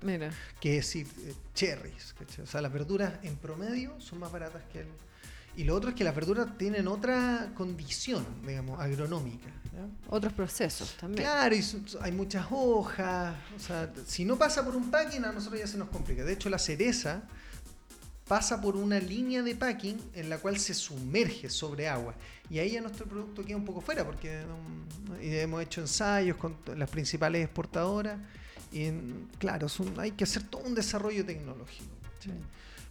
Mira. 0.00 0.30
que 0.60 0.78
es 0.78 0.86
decir, 0.86 1.06
eh, 1.26 1.34
cherries. 1.54 2.14
¿cachai? 2.18 2.44
O 2.44 2.46
sea, 2.46 2.62
las 2.62 2.72
verduras 2.72 3.14
en 3.22 3.36
promedio 3.36 4.00
son 4.00 4.20
más 4.20 4.32
baratas 4.32 4.62
que 4.72 4.80
el... 4.80 4.88
Y 5.56 5.64
lo 5.64 5.74
otro 5.74 5.90
es 5.90 5.96
que 5.96 6.04
las 6.04 6.14
verduras 6.14 6.56
tienen 6.56 6.86
otra 6.86 7.50
condición, 7.54 8.24
digamos, 8.46 8.80
agronómica. 8.80 9.48
¿ya? 9.74 9.86
Otros 10.08 10.32
procesos 10.32 10.94
también. 11.00 11.24
Claro, 11.24 11.54
y 11.54 11.64
hay 12.00 12.12
muchas 12.12 12.46
hojas. 12.50 13.34
O 13.56 13.58
sea, 13.58 13.92
si 14.06 14.24
no 14.24 14.38
pasa 14.38 14.64
por 14.64 14.76
un 14.76 14.88
packing, 14.88 15.24
a 15.24 15.32
nosotros 15.32 15.60
ya 15.60 15.66
se 15.66 15.76
nos 15.76 15.88
complica. 15.88 16.24
De 16.24 16.32
hecho, 16.32 16.48
la 16.48 16.58
cereza 16.58 17.24
pasa 18.28 18.60
por 18.60 18.76
una 18.76 18.98
línea 19.00 19.42
de 19.42 19.54
packing 19.56 19.96
en 20.14 20.28
la 20.28 20.38
cual 20.38 20.58
se 20.58 20.74
sumerge 20.74 21.48
sobre 21.50 21.88
agua. 21.88 22.14
Y 22.50 22.58
ahí 22.58 22.72
ya 22.72 22.80
nuestro 22.80 23.06
producto 23.06 23.44
queda 23.44 23.56
un 23.56 23.64
poco 23.64 23.80
fuera, 23.80 24.04
porque 24.04 24.42
um, 24.44 25.14
hemos 25.20 25.62
hecho 25.62 25.80
ensayos 25.80 26.36
con 26.36 26.56
las 26.76 26.88
principales 26.90 27.44
exportadoras. 27.44 28.18
Y 28.72 28.90
claro, 29.38 29.66
hay 29.98 30.10
que 30.12 30.24
hacer 30.24 30.42
todo 30.44 30.62
un 30.62 30.74
desarrollo 30.74 31.24
tecnológico. 31.24 31.86
¿sí? 32.20 32.30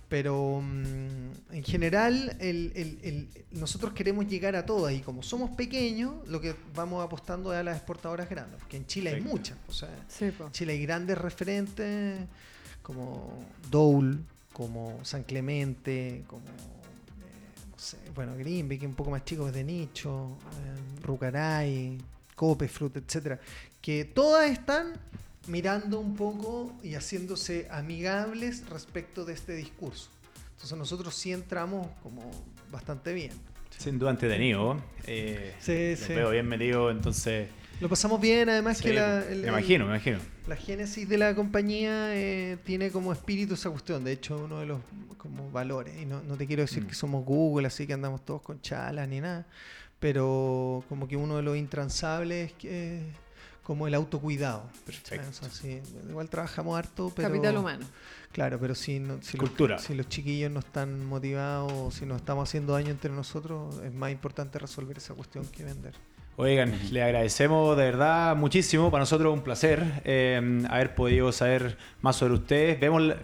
Pero 0.09 0.61
mm, 0.61 1.53
en 1.53 1.63
general 1.63 2.35
el- 2.39 2.71
el- 2.75 2.99
el- 3.03 3.27
nosotros 3.51 3.91
queremos 3.93 4.25
llegar 4.27 4.55
a 4.55 4.65
todo 4.65 4.89
y 4.89 5.01
como 5.01 5.21
somos 5.21 5.49
pequeños, 5.51 6.13
lo 6.27 6.39
que 6.39 6.55
vamos 6.73 7.03
apostando 7.05 7.51
es 7.53 7.59
a 7.59 7.63
las 7.63 7.75
exportadoras 7.77 8.29
grandes, 8.29 8.57
porque 8.59 8.77
en 8.77 8.85
Chile 8.85 9.09
hay 9.15 9.21
muchas. 9.21 9.57
O 9.67 9.73
sea, 9.73 9.89
Sí, 10.07 10.31
po. 10.31 10.45
en 10.45 10.51
Chile 10.53 10.73
hay 10.73 10.81
grandes 10.83 11.17
referentes 11.17 12.19
como 12.81 13.43
Dole, 13.69 14.17
como 14.57 14.99
San 15.05 15.21
Clemente, 15.21 16.23
como 16.25 16.41
eh, 16.41 17.69
no 17.71 17.77
sé, 17.77 17.97
bueno, 18.15 18.35
Greenby, 18.35 18.79
que 18.79 18.85
es 18.85 18.89
un 18.89 18.95
poco 18.95 19.11
más 19.11 19.23
chico, 19.23 19.47
es 19.47 19.53
de 19.53 19.63
nicho, 19.63 20.35
eh, 20.41 21.03
Rucaray, 21.03 21.99
Copefruit, 22.33 22.97
etcétera, 22.97 23.39
que 23.79 24.03
todas 24.05 24.49
están 24.49 24.93
mirando 25.45 25.99
un 25.99 26.15
poco 26.15 26.73
y 26.81 26.95
haciéndose 26.95 27.67
amigables 27.69 28.67
respecto 28.67 29.25
de 29.25 29.33
este 29.33 29.53
discurso. 29.53 30.09
Entonces 30.53 30.75
nosotros 30.75 31.13
sí 31.13 31.31
entramos 31.31 31.85
como 32.01 32.31
bastante 32.71 33.13
bien. 33.13 33.33
Sin 33.77 33.99
duda 33.99 34.09
entretenido. 34.09 34.81
Eh, 35.05 35.53
Sí, 35.59 35.95
sí. 36.03 36.15
veo 36.15 36.31
bien 36.31 36.47
metido, 36.47 36.89
entonces. 36.89 37.47
Lo 37.79 37.89
pasamos 37.89 38.19
bien, 38.19 38.49
además 38.49 38.77
sí, 38.79 38.85
que 38.85 38.93
la, 38.93 39.19
el- 39.19 39.41
me 39.41 39.43
el- 39.43 39.47
imagino, 39.49 39.85
me 39.85 39.91
imagino. 39.95 40.17
La 40.47 40.55
génesis 40.55 41.07
de 41.07 41.17
la 41.17 41.35
compañía 41.35 42.15
eh, 42.15 42.57
tiene 42.63 42.89
como 42.91 43.13
espíritu 43.13 43.53
esa 43.53 43.69
cuestión, 43.69 44.03
de 44.03 44.13
hecho 44.13 44.37
uno 44.45 44.59
de 44.59 44.65
los 44.65 44.79
como 45.17 45.51
valores, 45.51 45.95
y 46.01 46.05
no, 46.05 46.23
no 46.23 46.37
te 46.37 46.47
quiero 46.47 46.61
decir 46.63 46.83
Mm. 46.83 46.87
que 46.87 46.95
somos 46.95 47.25
Google, 47.25 47.67
así 47.67 47.85
que 47.85 47.93
andamos 47.93 48.23
todos 48.25 48.41
con 48.41 48.61
chalas 48.61 49.07
ni 49.07 49.19
nada, 49.21 49.45
pero 49.99 50.83
como 50.89 51.07
que 51.07 51.17
uno 51.17 51.35
de 51.37 51.43
los 51.43 51.57
intransables 51.57 52.47
es 52.51 52.53
que, 52.57 53.01
como 53.63 53.85
el 53.87 53.93
autocuidado. 53.93 54.63
Perfecto. 54.85 55.29
O 55.29 55.33
sea, 55.33 55.49
sí, 55.49 55.81
igual 56.09 56.29
trabajamos 56.29 56.77
harto, 56.79 57.11
pero... 57.15 57.27
Capital 57.29 57.57
humano. 57.57 57.85
Claro, 58.31 58.57
pero 58.59 58.73
si, 58.75 58.99
no- 58.99 59.21
si, 59.21 59.37
Cultura. 59.37 59.75
Los, 59.75 59.83
si 59.83 59.93
los 59.93 60.07
chiquillos 60.07 60.49
no 60.51 60.59
están 60.59 61.05
motivados, 61.05 61.71
o 61.73 61.91
si 61.91 62.05
nos 62.05 62.17
estamos 62.21 62.47
haciendo 62.47 62.73
daño 62.73 62.89
entre 62.91 63.11
nosotros, 63.11 63.75
es 63.83 63.93
más 63.93 64.11
importante 64.11 64.57
resolver 64.59 64.97
esa 64.97 65.13
cuestión 65.13 65.45
que 65.47 65.63
vender. 65.63 65.93
Oigan, 66.39 66.71
le 66.91 67.01
agradecemos 67.01 67.75
de 67.75 67.85
verdad 67.85 68.35
muchísimo. 68.35 68.91
Para 68.91 69.01
nosotros 69.01 69.33
un 69.33 69.41
placer 69.41 69.83
eh, 70.05 70.39
haber 70.69 70.93
podido 70.93 71.31
saber 71.31 71.77
más 72.01 72.15
sobre 72.15 72.35
ustedes. 72.35 72.79
Vemos, 72.79 73.15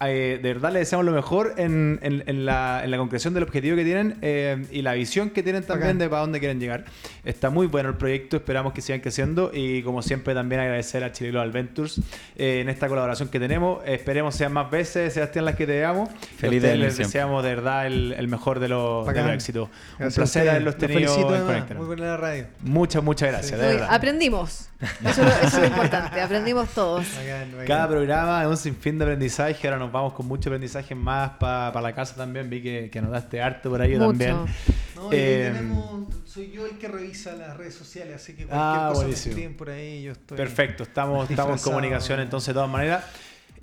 eh, 0.00 0.38
de 0.42 0.52
verdad 0.52 0.72
le 0.72 0.80
deseamos 0.80 1.06
lo 1.06 1.12
mejor 1.12 1.54
en, 1.56 1.98
en- 2.02 2.24
en 2.26 2.44
la, 2.44 2.82
en 2.84 2.90
la 2.90 2.96
concreción 2.98 3.32
del 3.32 3.42
objetivo 3.44 3.76
que 3.76 3.84
tienen 3.84 4.16
eh, 4.22 4.66
y 4.70 4.82
la 4.82 4.92
visión 4.94 5.30
que 5.30 5.42
tienen 5.42 5.62
también 5.62 5.98
de 5.98 6.08
para 6.08 6.22
dónde 6.22 6.40
quieren 6.40 6.60
llegar. 6.60 6.84
Está 7.24 7.48
muy 7.50 7.66
bueno 7.66 7.88
el 7.90 7.94
proyecto, 7.96 8.36
esperamos 8.36 8.72
que 8.72 8.80
sigan 8.82 9.00
creciendo 9.00 9.50
y 9.54 9.82
como 9.82 10.02
siempre 10.02 10.34
también 10.34 10.60
agradecer 10.60 11.04
a 11.04 11.12
Chile 11.12 11.30
Global 11.30 11.52
Ventures 11.52 12.00
eh, 12.36 12.60
en 12.60 12.68
esta 12.68 12.88
colaboración 12.88 13.28
que 13.28 13.38
tenemos. 13.40 13.82
Esperemos 13.86 14.34
sean 14.34 14.52
más 14.52 14.70
veces, 14.70 15.12
Sebastián, 15.14 15.44
las 15.44 15.54
que 15.56 15.66
te 15.66 15.72
veamos. 15.78 16.10
Feliz 16.38 16.60
de 16.62 16.76
les 16.76 16.94
siempre. 16.94 17.04
deseamos 17.06 17.42
de 17.44 17.54
verdad 17.54 17.86
el, 17.86 18.12
el 18.18 18.28
mejor 18.28 18.58
de 18.60 18.68
los, 18.68 19.06
de 19.06 19.12
los 19.22 19.30
éxitos. 19.32 19.68
Gracias 19.98 20.18
un 20.18 20.22
placer 20.22 20.48
haberlos 20.50 20.74
Los 20.74 20.78
tenido 20.78 21.34
en. 21.36 21.76
Muy 21.76 21.86
buena 21.86 22.04
la 22.04 22.16
radio. 22.16 22.46
Muchas, 22.62 23.02
muchas 23.02 23.28
gracias, 23.30 23.58
de 23.58 23.66
Oye, 23.66 23.74
verdad. 23.76 23.94
aprendimos. 23.94 24.68
Eso, 25.04 25.08
es 25.10 25.18
lo- 25.18 25.24
eso 25.28 25.46
es 25.56 25.58
lo 25.58 25.66
importante. 25.66 26.20
Aprendimos 26.20 26.68
todos. 26.70 27.06
Bacán, 27.16 27.50
bacán. 27.52 27.66
Cada 27.66 27.88
programa 27.88 28.42
es 28.42 28.48
un 28.48 28.56
sinfín 28.56 28.98
de 28.98 29.04
aprendizaje. 29.04 29.66
Ahora 29.68 29.78
nos 29.78 29.92
vamos 29.92 30.12
con 30.12 30.26
mucho 30.26 30.48
aprendizaje 30.50 30.94
más 30.94 31.30
para 31.38 31.80
la 31.80 31.94
casa 31.94 32.14
también. 32.16 32.48
Vi 32.50 32.62
que, 32.62 32.90
que 32.90 33.00
notaste 33.02 33.40
harto 33.42 33.70
por 33.70 33.80
ahí 33.80 33.98
también. 33.98 34.36
No, 34.96 35.08
Eh, 35.12 35.50
tenemos- 35.52 36.14
soy 36.24 36.50
yo 36.50 36.66
el 36.66 36.78
que 36.78 36.88
revisa 36.88 37.32
las 37.34 37.56
redes 37.56 37.74
sociales, 37.74 38.16
así 38.16 38.34
que 38.34 38.46
cualquier 38.46 38.58
Ah, 38.60 38.86
cosa 38.88 39.00
buenísimo. 39.02 39.24
que 39.24 39.30
escriben 39.30 39.56
por 39.56 39.70
ahí, 39.70 40.02
yo 40.02 40.12
estoy. 40.12 40.36
Perfecto, 40.36 40.82
estamos, 40.82 41.30
estamos 41.30 41.58
en 41.60 41.64
comunicación 41.64 42.20
entonces 42.20 42.48
de 42.48 42.54
todas 42.54 42.70
maneras. 42.70 43.04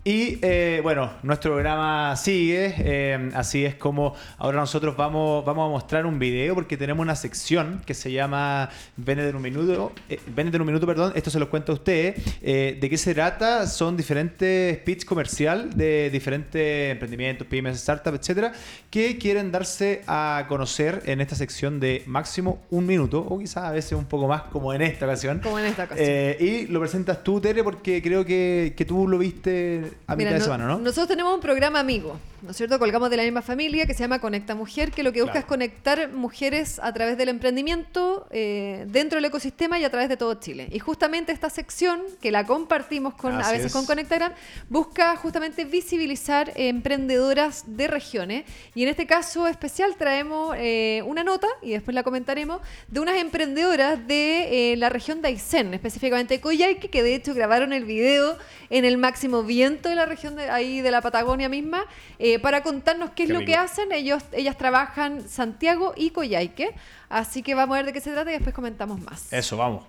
Y 0.04 0.40
eh, 0.42 0.80
bueno, 0.82 1.12
nuestro 1.22 1.52
programa 1.52 2.16
sigue, 2.16 2.74
eh, 2.80 3.30
así 3.36 3.64
es 3.64 3.76
como 3.76 4.16
ahora 4.40 4.60
nosotros 4.60 4.98
vamos, 4.98 5.46
vamos 5.46 5.68
a 5.68 5.70
mostrar 5.70 6.08
un 6.08 6.18
video 6.18 6.56
porque 6.56 6.76
tenemos 6.76 7.04
una 7.04 7.16
sección 7.16 7.84
que 7.86 7.94
se 7.94 8.12
llama 8.12 8.68
Véndete 8.98 9.30
en 9.30 9.36
un 9.36 9.44
minuto, 9.44 9.92
eh, 10.10 10.20
en 10.36 10.60
un 10.60 10.66
minuto, 10.66 10.88
perdón, 10.88 11.14
esto 11.14 11.30
se 11.30 11.38
los 11.38 11.50
cuento 11.50 11.74
a 11.74 11.76
ustedes. 11.76 12.20
Eh, 12.42 12.80
¿De 12.82 12.90
qué 12.90 12.98
se 12.98 13.14
trata? 13.14 13.68
Son 13.68 13.96
diferentes 13.96 14.80
pitch 14.80 15.06
comercial 15.06 15.70
de 15.78 16.10
diferentes 16.10 16.94
emprendimientos, 16.94 17.46
pymes, 17.46 17.80
startups, 17.80 18.18
etcétera, 18.18 18.54
que 18.90 19.20
quieren 19.20 19.52
darse 19.52 20.02
a 20.08 20.46
conocer 20.48 21.04
en 21.06 21.22
esta 21.22 21.36
sección 21.36 21.80
de 21.80 22.02
máximo 22.08 22.64
un 22.72 22.88
minuto 22.88 23.20
o 23.20 23.38
quizás 23.38 23.66
a 23.66 23.72
veces 23.72 23.92
un 23.92 24.06
poco 24.06 24.28
más 24.28 24.42
como 24.46 24.74
en 24.74 24.82
esta 24.82 25.06
ocasión. 25.06 25.42
Como 25.44 25.60
en 25.60 25.66
esta 25.66 25.84
ocasión. 25.84 26.36
Y 26.40 26.66
lo 26.66 26.80
presentas 26.80 27.24
tú, 27.24 27.40
Tere, 27.40 27.64
porque 27.64 28.02
creo 28.02 28.26
que, 28.26 28.74
que 28.76 28.84
tú 28.84 29.08
lo 29.08 29.20
viste 29.20 29.91
a 30.08 30.16
Mira, 30.16 30.30
mitad 30.30 30.34
de 30.34 30.40
no- 30.40 30.44
semana, 30.46 30.66
¿no? 30.68 30.80
Nosotros 30.80 31.08
tenemos 31.08 31.34
un 31.34 31.42
programa 31.42 31.80
amigo, 31.80 32.18
¿no 32.42 32.52
es 32.52 32.58
cierto? 32.58 32.80
Colgamos 32.80 33.10
de 33.10 33.18
la 33.18 33.24
misma 33.24 33.42
familia 33.42 33.86
que 33.86 33.94
se 33.94 34.00
llama 34.00 34.20
Conecta 34.20 34.56
Mujer, 34.56 34.92
que 34.92 35.04
lo 35.04 35.12
que 35.12 35.22
busca 35.22 35.34
Claro. 35.34 35.46
es 35.46 35.50
conectar 35.50 36.12
mujeres 36.12 36.80
a 36.82 36.92
través 36.94 37.18
del 37.18 37.30
emprendimiento 37.30 38.28
eh, 38.32 38.86
dentro 38.88 39.18
del 39.18 39.26
ecosistema 39.26 39.80
y 39.80 39.84
a 39.84 39.90
través 39.90 40.10
de 40.10 40.18
todo 40.18 40.34
Chile. 40.36 40.68
Y 40.72 40.80
justamente 40.80 41.32
esta 41.32 41.50
sección, 41.50 42.02
que 42.22 42.32
la 42.32 42.46
compartimos 42.46 43.14
con, 43.14 43.34
a 43.34 43.52
veces 43.52 43.68
es. 43.68 43.74
con 43.74 43.86
Conectagram, 43.86 44.34
busca 44.70 45.16
justamente 45.16 45.66
visibilizar 45.66 46.50
eh, 46.50 46.70
emprendedoras 46.70 47.64
de 47.68 47.88
regiones. 47.88 48.46
Y 48.74 48.84
en 48.84 48.90
este 48.90 49.06
caso 49.06 49.48
especial 49.48 49.96
traemos 49.98 50.56
eh, 50.58 51.04
una 51.06 51.24
nota, 51.24 51.48
y 51.62 51.72
después 51.72 51.94
la 51.94 52.04
comentaremos, 52.04 52.62
de 52.88 53.00
unas 53.00 53.18
emprendedoras 53.18 54.08
de 54.08 54.74
eh, 54.74 54.78
la 54.78 54.90
región 54.90 55.22
de 55.22 55.30
Aysén, 55.30 55.74
específicamente 55.74 56.42
Coyhaique, 56.42 56.90
que 56.90 57.04
de 57.04 57.16
hecho 57.16 57.34
grabaron 57.34 57.74
el 57.74 57.86
video 57.86 58.38
en 58.70 58.86
el 58.86 58.98
máximo 58.98 59.44
viento 59.44 59.90
de 59.90 59.96
la 59.96 60.06
región 60.06 60.36
de 60.36 60.50
ahí 60.50 60.82
de 60.82 60.92
la 60.92 61.02
Patagonia 61.02 61.50
misma, 61.50 61.86
eh, 62.20 62.31
para 62.40 62.64
contarnos 62.64 63.12
qué 63.12 63.24
es 63.24 63.30
Qué 63.30 63.34
lo 63.34 63.46
que 63.46 63.56
hacen. 63.56 63.92
Ellos, 63.92 64.24
ellas 64.32 64.58
trabajan 64.58 65.28
Santiago 65.28 65.94
y 65.96 66.12
Coyhaique. 66.12 66.76
Así 67.10 67.44
que 67.44 67.56
vamos 67.56 67.76
a 67.76 67.78
ver 67.78 67.86
de 67.88 67.94
qué 67.94 68.02
se 68.02 68.12
trata 68.12 68.30
y 68.32 68.34
después 68.34 68.56
comentamos 68.56 69.02
más. 69.02 69.32
Eso, 69.34 69.58
vamos. 69.58 69.86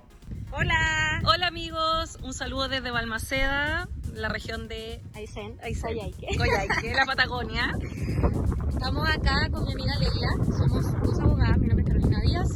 Hola. 0.50 1.20
Hola 1.24 1.46
amigos, 1.46 2.18
un 2.22 2.34
saludo 2.34 2.66
desde 2.66 2.90
Balmaceda, 2.90 3.88
la 4.12 4.28
región 4.28 4.66
de 4.66 5.00
Aysén, 5.14 5.56
Aysén, 5.62 5.94
Coyhaique. 5.94 6.36
Coyhaique, 6.36 6.94
la 6.94 7.06
Patagonia. 7.06 7.72
Estamos 8.68 9.08
acá 9.08 9.48
con 9.52 9.64
mi 9.64 9.72
amiga 9.72 9.94
Leila, 10.00 10.44
somos 10.58 11.00
dos 11.00 11.20
abogadas, 11.20 11.58
mi 11.58 11.68
nombre 11.68 11.84
es 11.84 11.88
Carolina 11.88 12.20
Díaz, 12.22 12.48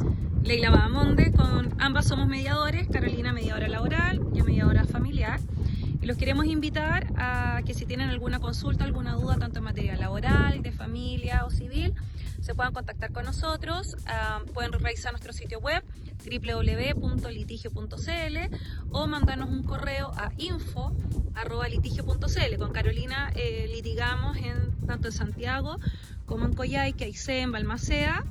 Leila 0.43 0.69
Bahamonde, 0.71 1.31
con 1.31 1.81
ambas 1.81 2.07
somos 2.07 2.27
mediadores, 2.27 2.89
Carolina 2.89 3.31
mediadora 3.31 3.69
laboral, 3.69 4.19
yo 4.33 4.43
mediadora 4.43 4.83
familiar. 4.83 5.39
Los 6.07 6.15
queremos 6.15 6.45
invitar 6.45 7.11
a 7.17 7.61
que 7.65 7.73
si 7.73 7.85
tienen 7.85 8.09
alguna 8.09 8.39
consulta, 8.39 8.85
alguna 8.85 9.15
duda, 9.15 9.37
tanto 9.37 9.57
en 9.57 9.65
materia 9.65 9.97
laboral, 9.97 10.63
de 10.63 10.71
familia 10.71 11.43
o 11.43 11.49
civil, 11.49 11.93
se 12.39 12.55
puedan 12.55 12.73
contactar 12.73 13.11
con 13.11 13.25
nosotros. 13.25 13.97
Ah, 14.05 14.39
pueden 14.53 14.71
revisar 14.71 15.11
nuestro 15.11 15.33
sitio 15.33 15.59
web 15.59 15.83
www.litigio.cl 16.23 18.37
o 18.91 19.07
mandarnos 19.07 19.49
un 19.49 19.63
correo 19.63 20.13
a 20.15 20.31
info.litigio.cl. 20.37 22.57
Con 22.57 22.71
Carolina 22.71 23.33
eh, 23.35 23.67
litigamos 23.69 24.37
en, 24.37 24.77
tanto 24.87 25.09
en 25.09 25.13
Santiago 25.13 25.75
como 26.25 26.45
en 26.45 26.53
Coyhaique, 26.53 27.03
Aysén, 27.03 27.51
Balmaceda, 27.51 28.23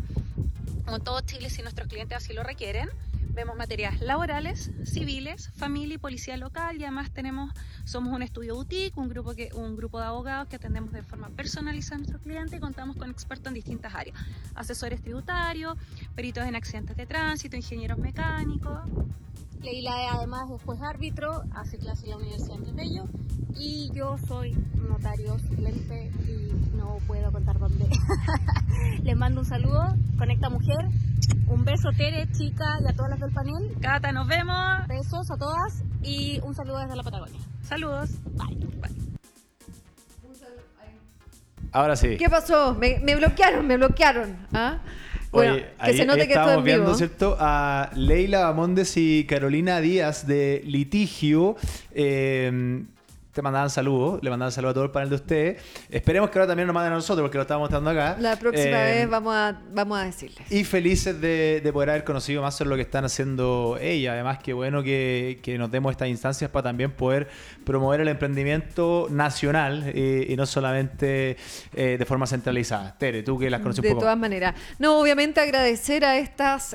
como 0.87 1.01
todo 1.01 1.20
Chile 1.20 1.51
si 1.51 1.61
nuestros 1.61 1.89
clientes 1.89 2.16
así 2.16 2.33
lo 2.33 2.43
requieren. 2.43 2.89
Vemos 3.35 3.57
materias 3.57 4.01
laborales, 4.01 4.70
civiles, 4.85 5.51
familia 5.57 5.97
y 5.97 5.99
policía 5.99 6.37
local 6.37 6.77
y 6.77 6.85
además 6.85 7.11
tenemos, 7.11 7.53
somos 7.85 8.12
un 8.12 8.22
estudio 8.22 8.55
boutique, 8.55 8.97
un 8.97 9.09
grupo, 9.09 9.35
que, 9.35 9.51
un 9.55 9.77
grupo 9.77 9.99
de 10.01 10.07
abogados 10.07 10.49
que 10.49 10.57
atendemos 10.57 10.93
de 10.93 11.03
forma 11.03 11.29
personalizada 11.31 11.97
a 11.97 11.99
nuestros 11.99 12.22
clientes 12.22 12.57
y 12.57 12.61
contamos 12.61 12.97
con 12.97 13.11
expertos 13.11 13.49
en 13.49 13.55
distintas 13.55 13.95
áreas, 13.95 14.16
asesores 14.55 15.03
tributarios, 15.03 15.77
peritos 16.14 16.45
en 16.45 16.57
accidentes 16.57 16.97
de 16.97 17.07
tránsito, 17.07 17.57
ingenieros 17.57 17.99
mecánicos. 17.99 18.81
Leila 19.63 20.13
además 20.13 20.51
es 20.51 20.63
juez 20.63 20.81
árbitro, 20.83 21.43
hace 21.55 21.79
clase 21.79 22.05
en 22.05 22.11
la 22.11 22.17
Universidad 22.19 22.59
de 22.59 22.73
Bello 22.73 23.05
y 23.59 23.91
yo 23.95 24.17
soy 24.29 24.53
notario 24.75 25.39
suplente 25.39 26.11
y 26.27 26.77
no 26.77 26.99
puedo 27.07 27.33
contar 27.33 27.59
dónde. 27.59 27.87
Les 29.03 29.17
mando 29.17 29.41
un 29.41 29.47
saludo, 29.47 29.97
Conecta 30.19 30.51
Mujer, 30.51 30.87
un 31.49 31.65
beso 31.65 31.89
Tere, 31.97 32.31
chica 32.33 32.79
y 32.81 32.89
a 32.89 32.93
todas 32.93 33.11
las 33.11 33.21
del 33.21 33.33
panel, 33.33 33.77
Cata, 33.81 34.13
nos 34.13 34.27
vemos. 34.29 34.87
besos 34.89 35.31
a 35.31 35.37
todas 35.37 35.83
y 36.03 36.39
un 36.43 36.55
saludo 36.55 36.79
desde 36.79 36.97
la 36.97 37.03
Patagonia. 37.03 37.41
Saludos. 37.63 38.11
Bye. 38.35 38.57
Ahora 41.73 41.97
sí. 41.97 42.17
¿Qué 42.17 42.31
pasó? 42.31 42.75
Me, 42.75 43.01
me 43.01 43.17
bloquearon, 43.17 43.67
me 43.67 43.77
bloquearon. 43.77 44.35
¿Ah? 44.55 44.79
Bueno, 45.33 45.55
Oye, 45.55 45.62
que 45.62 45.68
ahí- 45.79 45.97
se 45.97 46.07
note 46.07 46.20
ahí 46.22 46.27
que 46.29 46.33
esto 46.33 46.41
es 46.41 46.47
estábamos 46.47 46.59
en 46.59 46.64
viendo, 46.64 46.85
vivo. 46.87 46.97
¿cierto? 46.99 47.37
A 47.39 47.91
Leila 47.95 48.41
Bamondes 48.45 48.97
y 48.97 49.24
Carolina 49.24 49.81
Díaz 49.81 50.27
de 50.27 50.62
Litigio. 50.64 51.57
Eh, 51.95 52.83
te 53.37 53.43
mandaban 53.43 53.68
saludos, 53.68 54.18
le 54.22 54.30
mandaban 54.30 54.51
saludos 54.51 54.70
a 54.70 54.74
todo 54.74 54.84
el 54.84 54.91
panel 54.91 55.11
de 55.11 55.14
ustedes. 55.16 55.62
Esperemos 55.91 56.30
que 56.30 56.39
ahora 56.39 56.49
también 56.49 56.66
nos 56.66 56.72
manden 56.74 56.95
a 56.95 56.97
nosotros, 56.97 57.22
porque 57.22 57.37
lo 57.37 57.43
estamos 57.43 57.61
mostrando 57.68 57.91
acá. 57.91 58.16
La 58.18 58.37
próxima 58.39 58.89
Eh, 58.89 58.95
vez 59.01 59.11
vamos 59.11 59.34
a, 59.34 59.61
vamos 59.74 59.99
a 59.99 60.05
decirles. 60.05 60.51
Y 60.51 60.64
felices 60.64 61.20
de, 61.20 61.61
de 61.62 61.72
poder 61.72 61.91
haber 61.91 62.05
conocido 62.05 62.41
más 62.41 62.57
sobre 62.57 62.70
lo 62.70 62.76
que 62.76 62.82
están 62.82 63.05
haciendo 63.05 63.76
ella. 63.78 64.12
Además, 64.14 64.39
qué 64.43 64.55
bueno 64.55 64.82
que, 64.82 65.39
que 65.43 65.59
nos 65.59 65.70
demos 65.70 65.91
estas 65.93 66.09
instancias 66.09 66.51
para 66.51 66.62
también 66.64 66.93
poder 66.93 67.28
promover 67.64 68.01
el 68.01 68.09
emprendimiento 68.09 69.07
nacional 69.11 69.84
eh, 69.95 70.26
y 70.30 70.34
no 70.37 70.47
solamente 70.47 71.37
eh, 71.74 71.97
de 71.99 72.05
forma 72.07 72.26
centralizada. 72.26 72.97
Tere, 72.97 73.22
tú 73.22 73.39
que 73.39 73.51
las 73.51 73.61
conoces 73.61 73.82
de 73.82 73.89
un 73.89 73.95
poco. 73.97 74.05
todas 74.05 74.18
maneras. 74.18 74.55
No, 74.78 74.99
obviamente 74.99 75.41
agradecer 75.43 76.07
a 76.07 76.16
estas 76.16 76.74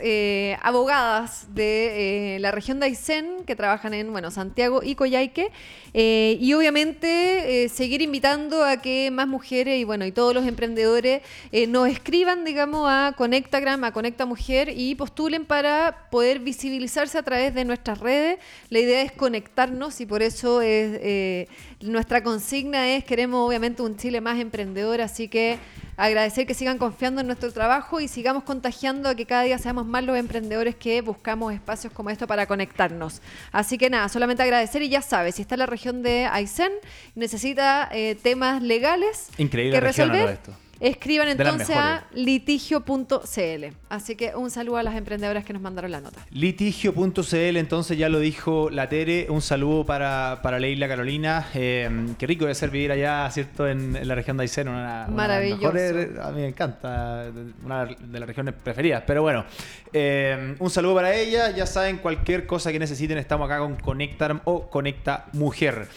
abogadas 0.62 1.48
de 1.54 2.38
la 2.40 2.52
región 2.52 2.80
de 2.80 2.86
Aysén 2.86 3.44
que 3.48 3.56
trabajan 3.56 3.94
en 3.96 4.12
bueno, 4.12 4.30
Santiago 4.30 4.82
y 4.84 4.94
Coyhaique. 4.96 5.50
eh, 5.94 6.38
y 6.52 6.54
obviamente 6.54 7.64
eh, 7.64 7.70
seguir 7.70 8.02
invitando 8.02 8.66
a 8.66 8.82
que 8.82 9.10
más 9.10 9.26
mujeres 9.26 9.80
y 9.80 9.86
bueno 9.86 10.06
y 10.06 10.12
todos 10.12 10.34
los 10.34 10.46
emprendedores 10.46 11.22
eh, 11.54 11.66
nos 11.66 11.88
escriban, 11.88 12.44
digamos, 12.44 12.90
a 12.90 13.14
Conectagram, 13.16 13.86
a 13.86 13.94
Conecta 13.94 14.26
Mujer 14.26 14.74
y 14.76 14.96
postulen 14.96 15.46
para 15.46 16.10
poder 16.12 16.40
visibilizarse 16.40 17.18
a 17.18 17.24
través 17.24 17.56
de 17.56 17.64
nuestras 17.64 18.00
redes. 18.00 18.38
La 18.70 18.80
idea 18.80 19.02
es 19.02 19.14
conectarnos 19.14 20.02
y 20.02 20.06
por 20.06 20.22
eso 20.22 20.62
es 20.62 21.00
eh, 21.02 21.48
nuestra 21.80 22.22
consigna 22.22 22.96
es 22.96 23.06
queremos 23.06 23.48
obviamente 23.48 23.82
un 23.82 23.96
Chile 23.96 24.20
más 24.20 24.38
emprendedor, 24.38 25.00
así 25.00 25.30
que 25.30 25.58
agradecer 26.06 26.48
que 26.48 26.54
sigan 26.54 26.78
confiando 26.78 27.22
en 27.22 27.28
nuestro 27.28 27.52
trabajo 27.52 28.00
y 28.00 28.08
sigamos 28.08 28.44
contagiando 28.44 29.10
a 29.10 29.16
que 29.16 29.26
cada 29.26 29.44
día 29.44 29.58
seamos 29.58 29.86
más 29.86 30.04
los 30.04 30.18
emprendedores 30.18 30.76
que 30.76 31.02
buscamos 31.02 31.54
espacios 31.54 31.94
como 31.94 32.10
esto 32.10 32.28
para 32.28 32.46
conectarnos. 32.48 33.22
Así 33.52 33.78
que 33.78 33.90
nada, 33.90 34.10
solamente 34.10 34.42
agradecer 34.44 34.82
y 34.82 34.90
ya 34.90 35.02
sabes, 35.02 35.36
si 35.36 35.44
está 35.44 35.56
en 35.56 35.60
la 35.60 35.66
región 35.68 36.02
de 36.02 36.26
Aysén, 36.26 36.72
necesita 37.16 37.88
eh, 37.92 38.16
temas 38.22 38.62
legales 38.62 39.30
Increíble 39.38 39.78
que 39.78 39.82
resolver. 39.82 40.30
esto. 40.30 40.54
Escriban 40.82 41.28
entonces 41.30 41.70
a 41.76 42.06
litigio.cl. 42.14 43.66
Así 43.90 44.16
que 44.16 44.36
un 44.36 44.50
saludo 44.50 44.78
a 44.78 44.84
las 44.84 44.96
emprendedoras 44.96 45.46
que 45.46 45.54
nos 45.54 45.62
mandaron 45.62 45.92
la 45.92 46.02
nota. 46.02 46.26
Litigio.cl, 46.32 47.58
entonces 47.58 47.98
ya 47.98 48.10
lo 48.10 48.20
dijo 48.20 48.70
la 48.70 48.90
Tere. 48.90 49.28
Un 49.30 49.42
saludo 49.42 49.86
para, 49.86 50.40
para 50.42 50.60
Leila 50.60 50.88
Carolina. 50.88 51.48
Eh, 51.54 51.90
qué 52.18 52.26
rico 52.28 52.46
debe 52.46 52.56
ser 52.56 52.70
vivir 52.72 52.92
allá, 52.92 53.30
¿cierto? 53.32 53.68
En, 53.68 53.96
en 53.96 54.08
la 54.08 54.16
región 54.16 54.38
de 54.38 54.44
Aysén. 54.44 54.68
Una, 54.70 54.78
una 54.82 54.92
de 54.94 55.00
las 55.08 55.10
Maravilloso. 55.12 55.74
mejores- 55.74 56.20
a 56.20 56.32
mí 56.32 56.42
me 56.42 56.48
encanta. 56.48 57.26
Una 57.64 57.86
de 57.86 58.20
las 58.20 58.28
regiones 58.28 58.54
preferidas. 58.56 59.04
Pero 59.06 59.22
bueno, 59.22 59.46
eh, 59.94 60.56
un 60.60 60.70
saludo 60.70 60.96
para 60.96 61.14
ella. 61.14 61.52
Ya 61.52 61.66
saben, 61.66 61.98
cualquier 61.98 62.46
cosa 62.48 62.72
que 62.72 62.80
necesiten, 62.80 63.18
estamos 63.18 63.46
acá 63.46 63.60
con 63.60 63.76
Conectar 63.76 64.42
o 64.46 64.70
Conecta 64.70 65.28
Mujer. 65.34 65.88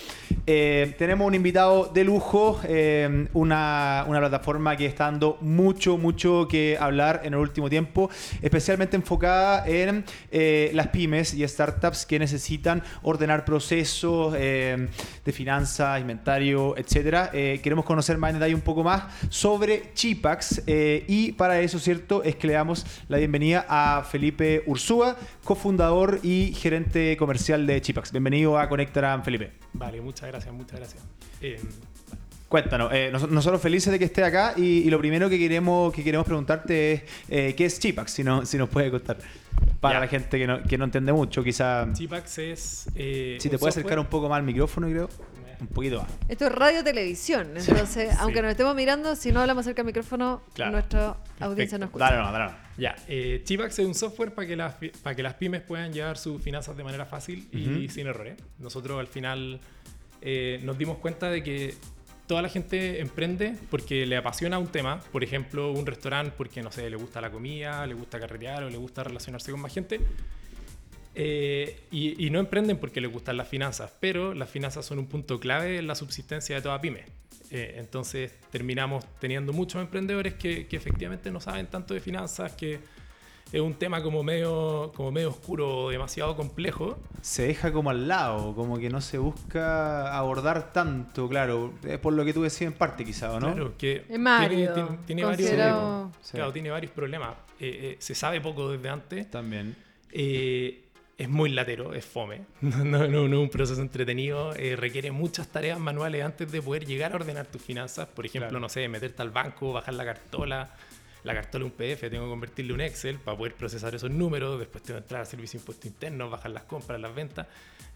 Eh, 0.47 0.95
tenemos 0.99 1.26
un 1.26 1.35
invitado 1.35 1.87
de 1.87 2.05
lujo, 2.05 2.61
eh, 2.64 3.28
una, 3.32 4.05
una 4.09 4.18
plataforma 4.18 4.73
que 4.76 4.86
está 4.86 5.04
dando 5.04 5.38
mucho, 5.40 5.98
mucho 5.98 6.46
que 6.48 6.76
hablar 6.78 7.22
en 7.24 7.34
el 7.34 7.40
último 7.40 7.68
tiempo, 7.68 8.10
especialmente 8.42 8.96
enfocada 8.96 9.66
en 9.66 10.04
eh, 10.30 10.70
las 10.74 10.88
pymes 10.88 11.34
y 11.34 11.46
startups 11.46 12.06
que 12.06 12.18
necesitan 12.18 12.82
ordenar 13.02 13.44
procesos 13.44 14.34
eh, 14.36 14.88
de 15.24 15.32
finanzas, 15.32 16.00
inventario, 16.00 16.76
etcétera. 16.76 17.30
Eh, 17.32 17.60
queremos 17.62 17.84
conocer 17.84 18.18
más 18.18 18.30
en 18.30 18.36
detalle 18.36 18.54
un 18.54 18.60
poco 18.60 18.82
más 18.82 19.04
sobre 19.28 19.92
Chipax 19.94 20.62
eh, 20.66 21.04
y 21.08 21.32
para 21.32 21.60
eso, 21.60 21.78
cierto, 21.78 22.22
es 22.22 22.36
que 22.36 22.46
le 22.46 22.54
damos 22.54 22.86
la 23.08 23.18
bienvenida 23.18 23.64
a 23.68 24.02
Felipe 24.04 24.62
Ursúa, 24.66 25.16
cofundador 25.44 26.20
y 26.22 26.52
gerente 26.54 27.16
comercial 27.16 27.66
de 27.66 27.80
Chipax. 27.80 28.12
Bienvenido 28.12 28.58
a 28.58 28.68
Conectar, 28.68 29.22
Felipe. 29.24 29.52
Vale, 29.72 30.00
muchas 30.00 30.28
gracias, 30.28 30.54
muchas 30.54 30.78
gracias. 30.78 31.93
Cuéntanos, 32.55 32.92
eh, 32.92 33.09
nos- 33.11 33.28
nosotros 33.28 33.61
felices 33.61 33.90
de 33.92 33.98
que 33.98 34.05
esté 34.05 34.22
acá 34.22 34.55
y, 34.57 34.62
y 34.86 34.90
lo 34.90 35.00
primero 35.00 35.28
que 35.28 35.36
queremos, 35.40 35.92
que 35.92 36.05
queremos 36.05 36.24
preguntarte 36.24 36.92
es 36.92 37.02
eh, 37.28 37.55
¿qué 37.57 37.64
es 37.64 37.80
Chipax? 37.80 38.12
Si, 38.12 38.22
no, 38.22 38.46
si 38.46 38.57
nos 38.57 38.68
puede 38.68 38.92
contar. 38.92 39.16
Para 39.80 39.94
Ya. 39.96 40.00
la 40.02 40.07
gente 40.07 40.38
que 40.38 40.46
no, 40.46 40.62
que 40.62 40.78
no 40.78 40.84
entiende 40.84 41.12
mucho, 41.12 41.42
quizá... 41.42 41.84
Chipax 41.92 42.38
es. 42.38 42.86
eh, 42.94 43.38
Si 43.40 43.50
te 43.50 43.59
puedes 43.59 43.76
acercar 43.76 43.98
un 43.98 44.07
poco 44.07 44.28
más 44.28 44.36
al 44.38 44.44
micrófono, 44.44 44.86
creo. 44.88 45.09
Un 45.61 45.66
poquito 45.66 46.02
más. 46.02 46.07
Esto 46.28 46.46
es 46.46 46.52
radio 46.52 46.84
televisión, 46.84 47.48
entonces, 47.57 48.11
Sí. 48.12 48.16
aunque 48.20 48.40
nos 48.40 48.52
estemos 48.52 48.76
mirando, 48.76 49.16
si 49.16 49.32
no 49.32 49.40
hablamos 49.40 49.64
cerca 49.64 49.82
del 49.82 49.86
micrófono, 49.86 50.40
Claro. 50.55 50.70
nuestra 50.70 51.16
audiencia 51.40 51.76
no 51.76 51.86
escucha. 51.86 52.05
Dale, 52.05 52.18
no, 52.18 52.30
dale. 52.30 52.52
no. 52.52 52.59
Ya, 52.78 52.94
eh, 53.09 53.42
Chipax 53.44 53.80
es 53.80 53.84
un 53.86 53.96
software 53.96 54.32
para 54.32 54.46
que, 54.46 54.55
las, 54.55 54.74
para 55.02 55.16
que 55.16 55.24
las 55.24 55.34
pymes 55.34 55.62
puedan 55.62 55.92
llevar 55.92 56.18
sus 56.18 56.40
finanzas 56.40 56.76
de 56.76 56.84
manera 56.84 57.05
fácil 57.05 57.48
y 57.50 57.68
Ujú. 57.84 57.92
sin 57.92 58.07
errores. 58.07 58.36
Nosotros 58.61 59.00
al 59.00 59.09
final 59.09 59.59
eh, 60.26 60.61
nos 60.62 60.78
dimos 60.78 60.98
cuenta 60.98 61.28
de 61.30 61.42
que 61.42 61.74
toda 62.26 62.42
la 62.42 62.48
gente 62.48 63.00
emprende 63.00 63.56
porque 63.70 64.06
le 64.06 64.16
apasiona 64.16 64.58
un 64.58 64.68
tema. 64.68 65.00
Por 65.12 65.24
ejemplo, 65.24 65.72
un 65.72 65.86
restaurante 65.86 66.32
porque, 66.36 66.62
no 66.62 66.70
sé, 66.70 66.88
le 66.88 66.96
gusta 66.96 67.20
la 67.20 67.30
comida, 67.30 67.86
le 67.86 67.94
gusta 67.94 68.18
carretear 68.18 68.64
o 68.64 68.70
le 68.70 68.76
gusta 68.76 69.04
relacionarse 69.04 69.50
con 69.50 69.60
más 69.60 69.72
gente. 69.72 70.00
Eh, 71.16 71.80
y, 71.92 72.28
no 72.30 72.40
emprenden 72.40 72.78
porque 72.78 73.00
les 73.00 73.12
gustan 73.12 73.36
las 73.36 73.48
finanzas, 73.48 73.92
pero 74.00 74.34
las 74.34 74.50
finanzas 74.50 74.84
son 74.84 74.98
un 74.98 75.06
punto 75.06 75.38
clave 75.38 75.78
en 75.78 75.86
la 75.86 75.94
subsistencia 75.94 76.56
de 76.56 76.62
toda 76.62 76.80
pyme. 76.80 77.04
Eh, 77.50 77.76
entonces 77.76 78.32
terminamos 78.50 79.04
teniendo 79.20 79.52
muchos 79.52 79.80
emprendedores 79.80 80.34
que, 80.34 80.66
que 80.66 80.76
efectivamente 80.76 81.30
no 81.30 81.40
saben 81.40 81.68
tanto 81.68 81.94
de 81.94 82.00
finanzas, 82.00 82.52
que 82.52 82.80
es 83.55 83.61
un 83.61 83.74
tema 83.74 84.02
como 84.02 84.22
medio, 84.22 84.92
como 84.96 85.11
medio 85.12 85.30
oscuro, 85.30 85.88
demasiado 85.90 86.36
complejo. 86.36 86.98
Se 87.22 87.46
deja 87.46 87.72
como 87.72 87.90
al 87.90 88.09
lado, 88.09 88.55
como 88.55 88.78
que 88.78 88.90
no 88.90 89.00
se 89.00 89.18
busca 89.18 90.16
abordar 90.16 90.72
tanto, 90.72 91.28
claro. 91.28 91.72
Es 91.86 91.98
por 91.98 92.12
lo 92.14 92.24
que 92.24 92.32
tú 92.32 92.42
decías 92.42 92.72
en 92.72 92.76
parte, 92.76 93.05
quizá, 93.05 93.32
¿o 93.32 93.40
no? 93.40 93.52
Claro, 93.52 93.74
que 93.78 93.96
Es 93.96 94.07
tiene, 94.09 94.30
árido, 94.30 94.74
tiene- 94.74 94.98
tiene 95.07 95.24
varios, 95.24 95.50
Sí. 96.22 96.32
claro, 96.32 96.52
tiene 96.52 96.70
varios 96.70 96.92
problemas. 96.92 97.30
Eh, 97.61 97.92
eh, 97.92 97.96
se 98.00 98.14
sabe 98.14 98.40
poco 98.40 98.70
desde 98.70 98.88
antes. 98.88 99.30
También. 99.30 99.76
Eh, 100.11 100.80
es 101.16 101.28
muy 101.28 101.50
latero, 101.50 101.94
es 101.94 102.05
fome. 102.05 102.40
No, 102.61 102.84
no, 102.84 102.98
no, 103.07 103.28
no 103.28 103.36
es 103.36 103.42
un 103.44 103.50
proceso 103.50 103.80
entretenido. 103.80 104.52
eh, 104.57 104.74
requiere 104.76 105.12
muchas 105.12 105.46
tareas 105.46 105.78
manuales 105.78 106.24
antes 106.24 106.50
de 106.50 106.61
poder 106.61 106.86
llegar 106.86 107.12
a 107.12 107.16
ordenar 107.16 107.46
tus 107.46 107.62
finanzas. 107.62 108.09
Por 108.09 108.26
ejemplo, 108.26 108.48
Claro. 108.48 108.61
no 108.61 108.68
sé, 108.68 108.88
meterte 108.88 109.22
al 109.22 109.30
banco, 109.30 109.72
bajar 109.72 109.94
la 109.94 110.05
cartola. 110.05 110.70
La 111.24 111.34
cartola 111.34 111.64
un 111.64 111.70
PDF, 111.70 112.00
tengo 112.10 112.24
que 112.24 112.30
convertirle 112.30 112.72
un 112.74 112.80
Excel 112.82 113.18
para 113.18 113.36
poder 113.36 113.54
procesar 113.54 113.94
esos 113.94 114.10
números. 114.10 114.58
Después 114.58 114.84
tengo 114.84 114.98
que 114.98 115.04
entrar 115.04 115.20
al 115.22 115.26
servicio 115.26 115.58
de 115.58 115.62
impuestos 115.62 115.86
internos, 115.86 116.30
bajar 116.30 116.50
las 116.50 116.64
compras, 116.64 117.00
las 117.00 117.14
ventas. 117.14 117.46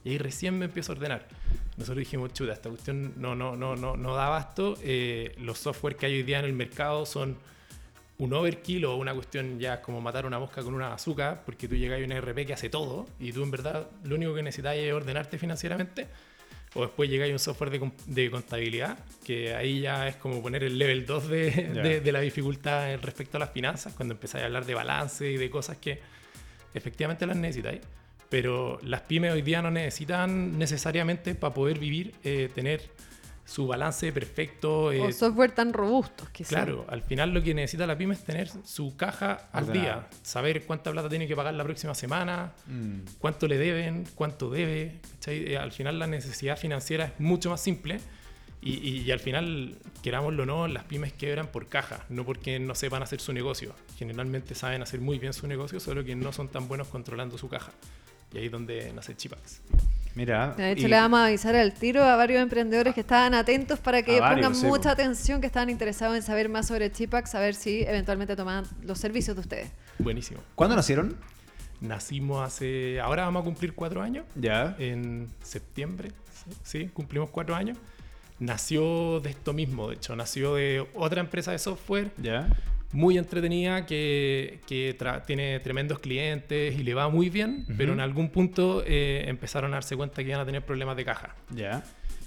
Y 0.02 0.10
ahí 0.10 0.18
recién 0.18 0.58
me 0.58 0.64
empiezo 0.64 0.92
a 0.92 0.96
ordenar. 0.96 1.26
Nosotros 1.76 1.98
dijimos, 1.98 2.32
chuta, 2.32 2.54
esta 2.54 2.70
cuestión 2.70 3.12
no, 3.16 3.34
no, 3.34 3.54
no, 3.54 3.76
no, 3.76 3.96
no 3.96 4.14
da 4.14 4.26
abasto. 4.26 4.76
Eh, 4.82 5.34
los 5.38 5.58
software 5.58 5.96
que 5.96 6.06
hay 6.06 6.14
hoy 6.14 6.22
día 6.22 6.38
en 6.38 6.46
el 6.46 6.54
mercado 6.54 7.04
son 7.04 7.36
un 8.18 8.32
overkill 8.32 8.84
o 8.86 8.96
una 8.96 9.14
cuestión 9.14 9.60
ya 9.60 9.80
como 9.80 10.00
matar 10.00 10.26
una 10.26 10.38
mosca 10.38 10.62
con 10.62 10.74
una 10.74 10.92
azúcar, 10.92 11.42
porque 11.44 11.68
tú 11.68 11.76
llegas 11.76 12.00
a 12.00 12.04
un 12.04 12.12
ERP 12.12 12.46
que 12.46 12.52
hace 12.52 12.68
todo 12.68 13.06
y 13.20 13.32
tú 13.32 13.42
en 13.42 13.50
verdad 13.50 13.88
lo 14.04 14.16
único 14.16 14.34
que 14.34 14.42
necesitas 14.42 14.76
es 14.76 14.92
ordenarte 14.92 15.38
financieramente. 15.38 16.08
O 16.74 16.82
después 16.82 17.08
llegáis 17.08 17.30
a 17.30 17.34
un 17.34 17.38
software 17.38 17.70
de, 17.70 17.90
de 18.06 18.30
contabilidad, 18.30 18.98
que 19.24 19.54
ahí 19.54 19.80
ya 19.80 20.06
es 20.08 20.16
como 20.16 20.42
poner 20.42 20.64
el 20.64 20.78
level 20.78 21.06
2 21.06 21.28
de, 21.28 21.50
Ya. 21.74 21.82
de- 21.82 22.00
de 22.00 22.12
la 22.12 22.20
dificultad 22.20 22.98
respecto 23.02 23.36
a 23.38 23.40
las 23.40 23.50
finanzas, 23.52 23.94
cuando 23.94 24.14
empezáis 24.14 24.42
a 24.42 24.46
hablar 24.46 24.64
de 24.66 24.74
balance 24.74 25.30
y 25.30 25.36
de 25.36 25.48
cosas 25.50 25.78
que 25.78 26.00
efectivamente 26.74 27.26
las 27.26 27.36
necesitáis. 27.36 27.80
Pero 28.28 28.78
las 28.82 29.00
pymes 29.02 29.32
hoy 29.32 29.40
día 29.42 29.62
no 29.62 29.70
necesitan 29.70 30.58
necesariamente 30.58 31.34
para 31.34 31.54
poder 31.54 31.78
vivir, 31.78 32.12
eh, 32.24 32.50
tener 32.54 32.82
su 33.48 33.66
balance 33.66 34.12
perfecto. 34.12 34.92
eh, 34.92 35.00
O 35.00 35.10
software 35.12 35.52
tan 35.52 35.72
robustos, 35.72 36.28
quizás. 36.28 36.50
Claro, 36.50 36.84
al 36.88 37.02
final 37.02 37.32
lo 37.32 37.42
que 37.42 37.54
necesita 37.54 37.86
la 37.86 37.96
pyme 37.96 38.12
es 38.14 38.22
tener 38.22 38.48
su 38.64 38.94
caja 38.96 39.48
al 39.52 39.72
día, 39.72 40.06
saber 40.22 40.64
cuánta 40.66 40.92
plata 40.92 41.08
tiene 41.08 41.26
que 41.26 41.34
pagar 41.34 41.54
la 41.54 41.64
próxima 41.64 41.94
semana, 41.94 42.52
Mm. 42.66 43.00
cuánto 43.18 43.48
le 43.48 43.56
deben, 43.56 44.04
cuánto 44.14 44.50
debe. 44.50 45.00
Eh, 45.26 45.56
Al 45.56 45.72
final 45.72 45.98
la 45.98 46.06
necesidad 46.06 46.58
financiera 46.58 47.06
es 47.06 47.20
mucho 47.20 47.48
más 47.48 47.62
simple 47.62 48.00
y, 48.60 48.74
y- 48.86 49.00
y 49.02 49.10
al 49.12 49.20
final, 49.20 49.76
querámoslo 50.02 50.42
o 50.42 50.46
no, 50.46 50.68
las 50.68 50.84
pymes 50.84 51.12
quebran 51.14 51.46
por 51.46 51.68
caja, 51.68 52.04
no 52.10 52.24
porque 52.24 52.58
no 52.58 52.74
sepan 52.74 53.02
hacer 53.02 53.20
su 53.20 53.32
negocio. 53.32 53.74
Generalmente 53.96 54.54
saben 54.54 54.82
hacer 54.82 55.00
muy 55.00 55.18
bien 55.18 55.32
su 55.32 55.46
negocio, 55.46 55.80
solo 55.80 56.04
que 56.04 56.14
no 56.14 56.32
son 56.32 56.48
tan 56.48 56.68
buenos 56.68 56.88
controlando 56.88 57.38
su 57.38 57.48
caja. 57.48 57.72
Y 58.34 58.38
ahí 58.38 58.46
es 58.46 58.52
donde 58.52 58.92
nace 58.92 59.16
Chipax. 59.16 59.62
Mira. 60.18 60.52
De 60.56 60.72
hecho, 60.72 60.86
y- 60.86 60.90
le 60.90 60.96
vamos 60.96 61.20
a 61.20 61.26
avisar 61.26 61.54
al 61.54 61.72
tiro 61.72 62.02
a 62.02 62.16
varios 62.16 62.42
emprendedores 62.42 62.92
que 62.92 63.02
estaban 63.02 63.34
atentos 63.34 63.78
para 63.78 64.02
que 64.02 64.18
varios, 64.18 64.48
pongan 64.48 64.60
sí, 64.60 64.66
mucha 64.66 64.82
po. 64.82 64.88
atención, 64.90 65.40
que 65.40 65.46
estaban 65.46 65.70
interesados 65.70 66.16
en 66.16 66.22
saber 66.22 66.48
más 66.48 66.66
sobre 66.66 66.90
Chipax, 66.90 67.36
a 67.36 67.40
ver 67.40 67.54
si 67.54 67.82
eventualmente 67.84 68.34
toman 68.34 68.64
los 68.82 68.98
servicios 68.98 69.36
de 69.36 69.40
ustedes. 69.42 69.70
Buenísimo. 70.00 70.40
¿Cuándo 70.56 70.74
nacieron? 70.74 71.16
Nacimos 71.80 72.44
hace. 72.44 72.98
Ahora 73.00 73.26
vamos 73.26 73.42
a 73.42 73.44
cumplir 73.44 73.74
cuatro 73.74 74.02
años. 74.02 74.24
Ya. 74.34 74.74
en 74.80 75.28
septiembre, 75.44 76.10
sí, 76.32 76.50
sí, 76.64 76.90
cumplimos 76.92 77.30
cuatro 77.30 77.54
años. 77.54 77.78
Nació 78.40 79.20
de 79.20 79.30
esto 79.30 79.52
mismo, 79.52 79.88
de 79.88 79.94
hecho, 79.94 80.16
nació 80.16 80.56
de 80.56 80.84
otra 80.94 81.20
empresa 81.20 81.52
de 81.52 81.58
software 81.60 82.10
Ya. 82.20 82.48
Muy 82.92 83.18
entretenida 83.18 83.84
que, 83.86 84.60
que 84.66 84.96
tiene 85.26 85.60
tremendos 85.60 85.98
clientes 85.98 86.78
y 86.78 86.82
le 86.82 86.94
va 86.94 87.08
muy 87.08 87.28
bien, 87.28 87.66
pero 87.76 87.92
en 87.92 88.00
algún 88.00 88.30
punto 88.30 88.82
eh, 88.86 89.24
empezaron 89.26 89.72
a 89.72 89.76
darse 89.76 89.94
cuenta 89.96 90.22
que 90.22 90.28
iban 90.30 90.40
a 90.40 90.46
tener 90.46 90.64
problemas 90.64 90.96
de 90.96 91.04
caja. 91.04 91.34
Ya. 91.54 91.84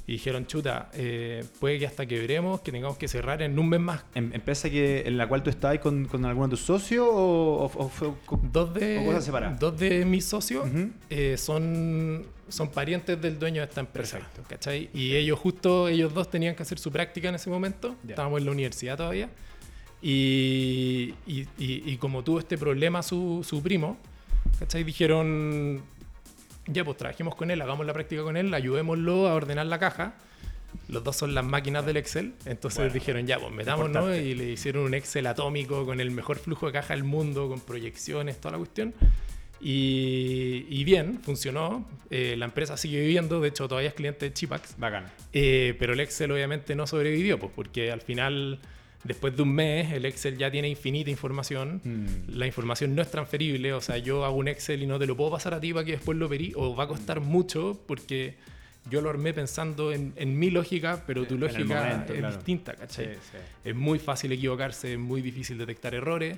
y 0.08 0.14
dijeron, 0.14 0.46
chuta, 0.46 0.90
eh, 0.94 1.44
puede 1.60 1.80
que 1.80 1.86
hasta 1.88 2.06
quebremos, 2.06 2.62
que 2.62 2.72
tengamos 2.72 2.98
que 2.98 3.08
cerrar 3.08 3.42
en 3.42 3.58
un 3.58 3.70
mes 3.70 3.80
más. 3.80 4.04
Em- 4.14 4.32
¿Empresa 4.34 4.70
que, 4.70 5.04
en 5.06 5.16
la 5.18 5.28
cual 5.28 5.42
tú 5.42 5.50
estabas 5.50 5.80
con, 5.80 6.06
con 6.06 6.26
alguno 6.26 6.48
de 6.48 6.52
tus 6.52 6.62
socios 6.66 7.08
o, 7.10 7.72
o- 7.74 7.92
o 8.28 8.40
Dos 8.52 8.74
de, 8.74 9.00
o 9.00 9.06
cosas 9.06 9.24
separadas? 9.26 9.60
dos 9.60 9.80
de 9.80 10.04
mis 10.06 10.26
socios 10.26 10.68
Ujú. 10.68 10.90
eh, 11.10 11.38
son, 11.38 12.26
son 12.50 12.70
parientes 12.70 13.20
del 13.22 13.40
dueño 13.40 13.62
de 13.62 13.68
esta 13.68 13.80
empresa. 13.82 14.20
¿cachai? 14.50 14.90
Y 14.94 15.16
ellos 15.16 15.40
justo, 15.40 15.88
ellos 15.88 16.14
dos 16.14 16.30
tenían 16.30 16.56
que 16.56 16.64
hacer 16.64 16.78
su 16.78 16.92
práctica 16.92 17.30
en 17.30 17.36
ese 17.36 17.50
momento. 17.50 17.96
Ya. 18.04 18.12
Estábamos 18.12 18.40
en 18.40 18.46
la 18.46 18.52
universidad 18.52 18.98
todavía. 18.98 19.30
Y, 20.02 21.14
y- 21.28 21.42
y- 21.60 21.84
y 21.92 21.98
como 21.98 22.24
tuvo 22.24 22.40
este 22.40 22.58
problema 22.58 23.04
su, 23.04 23.46
su 23.48 23.62
primo, 23.62 23.98
¿cachai? 24.60 24.84
Dijeron, 24.84 25.82
ya 26.68 26.84
pues 26.84 26.98
trabajemos 26.98 27.36
con 27.36 27.52
él, 27.52 27.62
hagamos 27.62 27.86
la 27.86 27.94
práctica 27.94 28.24
con 28.24 28.36
él, 28.38 28.54
ayudémoslo 28.54 29.28
a 29.28 29.36
ordenar 29.36 29.66
la 29.68 29.80
caja. 29.80 30.16
Los 30.88 31.04
dos 31.04 31.18
son 31.18 31.36
las 31.36 31.44
máquinas 31.46 31.86
del 31.86 31.98
Excel, 31.98 32.34
entonces 32.46 32.80
Bueno, 32.80 32.94
dijeron, 32.94 33.28
ya, 33.28 33.38
pues 33.40 33.52
metámonos 33.54 34.18
y 34.18 34.36
le 34.36 34.52
hicieron 34.52 34.84
un 34.86 34.94
Excel 34.94 35.28
atómico 35.28 35.86
con 35.86 36.00
el 36.00 36.12
mejor 36.12 36.38
flujo 36.40 36.66
de 36.68 36.72
caja 36.72 36.94
del 36.96 37.04
mundo, 37.04 37.50
con 37.50 37.60
proyecciones, 37.60 38.40
toda 38.40 38.54
la 38.54 38.58
cuestión. 38.58 38.94
Y, 39.60 40.66
y 40.70 40.84
bien, 40.86 41.20
funcionó. 41.22 41.88
Eh, 42.10 42.36
la 42.38 42.46
empresa 42.46 42.78
sigue 42.78 43.00
viviendo, 43.02 43.40
de 43.42 43.50
hecho 43.50 43.68
todavía 43.68 43.90
es 43.90 43.96
cliente 43.96 44.26
de 44.26 44.34
Chipax. 44.34 44.76
Bacán. 44.78 45.06
Eh, 45.34 45.76
pero 45.78 45.94
el 45.94 46.00
Excel 46.00 46.32
obviamente 46.32 46.74
no 46.74 46.88
sobrevivió, 46.88 47.38
pues, 47.38 47.52
porque 47.56 47.92
al 47.92 48.02
final, 48.02 48.60
después 49.04 49.36
de 49.36 49.42
un 49.44 49.54
mes, 49.54 49.92
el 49.94 50.06
Excel 50.06 50.38
ya 50.38 50.50
tiene 50.52 50.70
infinita 50.70 51.10
información. 51.10 51.82
Mm. 51.84 52.38
La 52.38 52.46
información 52.48 52.96
no 52.96 53.02
es 53.02 53.10
transferible, 53.12 53.74
o 53.74 53.82
sea, 53.82 53.98
yo 53.98 54.26
hago 54.26 54.36
un 54.36 54.48
Excel 54.48 54.84
y 54.84 54.88
no 54.88 55.00
te 55.00 55.06
lo 55.08 55.16
puedo 55.18 55.32
pasar 55.32 55.54
a 55.54 55.60
ti 55.60 55.74
para 55.74 55.86
que 55.86 55.92
después 55.94 56.18
lo 56.18 56.30
peri, 56.30 56.54
o 56.56 56.76
va 56.76 56.84
a 56.86 56.88
costar 56.88 57.20
mucho 57.20 57.80
porque 57.88 58.36
yo 58.90 59.02
lo 59.02 59.10
armé 59.12 59.34
pensando 59.34 59.92
en, 59.92 60.14
en 60.16 60.38
mi 60.40 60.50
lógica, 60.50 61.04
pero 61.06 61.26
tu 61.26 61.36
En 61.36 61.42
lógica 61.42 61.84
momento, 61.84 62.14
es 62.14 62.20
claro. 62.20 62.36
distinta, 62.36 62.74
¿cachai? 62.74 63.06
Sí, 63.06 63.12
sí. 63.32 63.38
Es 63.70 63.76
muy 63.76 64.00
fácil 64.00 64.32
equivocarse, 64.32 64.94
es 64.94 65.00
muy 65.00 65.22
difícil 65.22 65.58
detectar 65.58 65.94
errores. 65.94 66.38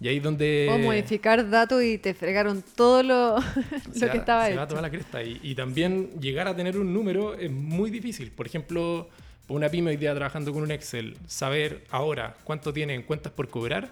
Y 0.00 0.08
ahí 0.08 0.16
es 0.16 0.22
donde... 0.22 0.68
O 0.72 0.78
modificar 0.78 1.48
datos 1.48 1.80
y 1.84 1.96
te 1.98 2.12
fregaron 2.14 2.62
todo 2.76 3.02
lo, 3.04 3.36
lo 3.94 4.06
va- 4.06 4.12
que 4.12 4.18
estaba 4.18 4.46
se 4.46 4.54
va 4.56 4.62
hecho. 4.62 4.68
toda 4.68 4.82
la 4.82 4.90
cresta. 4.90 5.22
Y, 5.22 5.38
y 5.44 5.54
también 5.54 6.10
llegar 6.20 6.48
a 6.48 6.56
tener 6.56 6.76
un 6.76 6.92
número 6.92 7.34
es 7.34 7.50
muy 7.50 7.88
difícil. 7.90 8.32
Por 8.32 8.46
ejemplo, 8.46 9.08
una 9.48 9.68
pyme 9.68 9.90
hoy 9.90 9.96
día 9.96 10.14
trabajando 10.14 10.52
con 10.52 10.62
un 10.62 10.70
Excel, 10.70 11.16
saber 11.26 11.84
ahora 11.90 12.36
cuánto 12.44 12.72
tiene 12.72 12.94
en 12.94 13.02
cuentas 13.02 13.32
por 13.32 13.48
cobrar, 13.48 13.90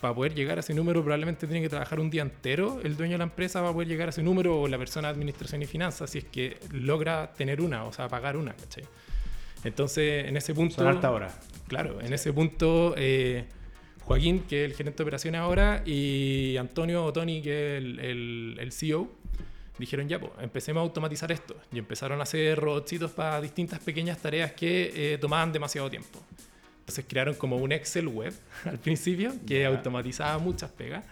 para 0.00 0.14
poder 0.14 0.34
llegar 0.34 0.58
a 0.58 0.60
ese 0.60 0.74
número 0.74 1.02
probablemente 1.02 1.46
tiene 1.46 1.62
que 1.62 1.68
trabajar 1.70 1.98
un 2.00 2.10
día 2.10 2.22
entero 2.22 2.80
el 2.84 2.96
dueño 2.96 3.12
de 3.12 3.18
la 3.18 3.24
empresa 3.24 3.60
para 3.60 3.72
poder 3.72 3.88
llegar 3.88 4.08
a 4.08 4.10
ese 4.10 4.22
número 4.22 4.60
o 4.60 4.68
la 4.68 4.76
persona 4.76 5.08
de 5.08 5.12
administración 5.12 5.62
y 5.62 5.66
finanzas 5.66 6.10
si 6.10 6.18
es 6.18 6.24
que 6.24 6.58
logra 6.72 7.32
tener 7.32 7.60
una, 7.62 7.84
o 7.84 7.92
sea, 7.92 8.06
pagar 8.08 8.36
una, 8.36 8.52
¿cachai? 8.54 8.84
Entonces, 9.64 10.26
en 10.28 10.36
ese 10.36 10.54
punto... 10.54 10.76
Son 10.76 10.86
harta 10.86 11.10
hora. 11.10 11.34
Claro, 11.66 12.00
en 12.00 12.12
ese 12.12 12.32
punto 12.32 12.94
eh, 12.96 13.46
Joaquín, 14.02 14.40
que 14.48 14.64
es 14.64 14.70
el 14.70 14.76
gerente 14.76 14.98
de 14.98 15.02
operaciones 15.04 15.40
ahora, 15.40 15.82
y 15.86 16.56
Antonio 16.58 17.04
o 17.04 17.12
Tony, 17.12 17.40
que 17.42 17.76
es 17.78 17.82
el, 17.82 17.98
el- 18.00 18.56
el 18.60 18.72
CEO, 18.72 19.10
dijeron 19.78 20.08
ya, 20.08 20.18
pues, 20.18 20.32
empecemos 20.40 20.80
a 20.80 20.84
automatizar 20.84 21.30
esto. 21.32 21.56
Y 21.72 21.78
empezaron 21.78 22.20
a 22.20 22.22
hacer 22.24 22.58
robotcitos 22.58 23.10
para 23.12 23.40
distintas 23.40 23.78
pequeñas 23.80 24.18
tareas 24.18 24.52
que 24.52 25.14
eh, 25.14 25.18
tomaban 25.18 25.52
demasiado 25.52 25.90
tiempo. 25.90 26.20
Entonces 26.80 27.04
crearon 27.08 27.34
como 27.34 27.56
un 27.56 27.72
Excel 27.72 28.06
web 28.08 28.32
al 28.64 28.78
principio 28.78 29.32
que 29.46 29.60
Ya. 29.60 29.68
automatizaba 29.68 30.38
muchas 30.38 30.70
pegas. 30.70 31.04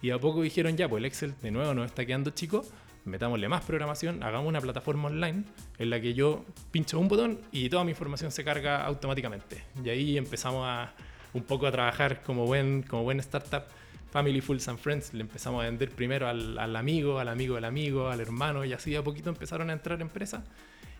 Y 0.00 0.10
a 0.10 0.18
poco 0.18 0.42
dijeron 0.42 0.76
ya, 0.76 0.88
pues 0.88 1.00
el 1.00 1.04
Excel 1.06 1.34
de 1.42 1.50
nuevo 1.50 1.74
nos 1.74 1.86
está 1.86 2.06
quedando 2.06 2.30
chico, 2.30 2.64
metámosle 3.04 3.48
más 3.48 3.64
programación, 3.64 4.22
hagamos 4.22 4.46
una 4.48 4.60
plataforma 4.60 5.08
online 5.08 5.42
en 5.78 5.90
la 5.90 6.00
que 6.00 6.14
yo 6.14 6.44
pincho 6.70 6.98
un 7.00 7.08
botón 7.08 7.40
y 7.52 7.68
toda 7.68 7.82
mi 7.84 7.90
información 7.90 8.30
se 8.30 8.44
carga 8.44 8.84
automáticamente. 8.84 9.64
Y 9.84 9.88
ahí 9.88 10.16
empezamos 10.18 10.64
a 10.66 10.92
un 11.34 11.42
poco 11.42 11.66
a 11.66 11.72
trabajar 11.72 12.22
como 12.22 12.46
buen, 12.46 12.82
como 12.82 13.02
buen 13.02 13.18
startup. 13.20 13.64
Family 14.10 14.40
Fools 14.40 14.66
and 14.68 14.78
Friends, 14.78 15.12
le 15.14 15.20
empezamos 15.20 15.62
a 15.62 15.66
vender 15.66 15.90
primero 15.90 16.28
al, 16.28 16.58
al 16.58 16.74
amigo, 16.76 17.18
al 17.18 17.28
amigo 17.28 17.56
del 17.56 17.64
amigo, 17.64 18.08
al 18.08 18.20
hermano, 18.20 18.64
y 18.64 18.72
así 18.72 18.90
de 18.92 18.96
a 18.98 19.02
poquito 19.04 19.28
empezaron 19.30 19.70
a 19.70 19.72
entrar 19.74 20.00
empresas. 20.00 20.42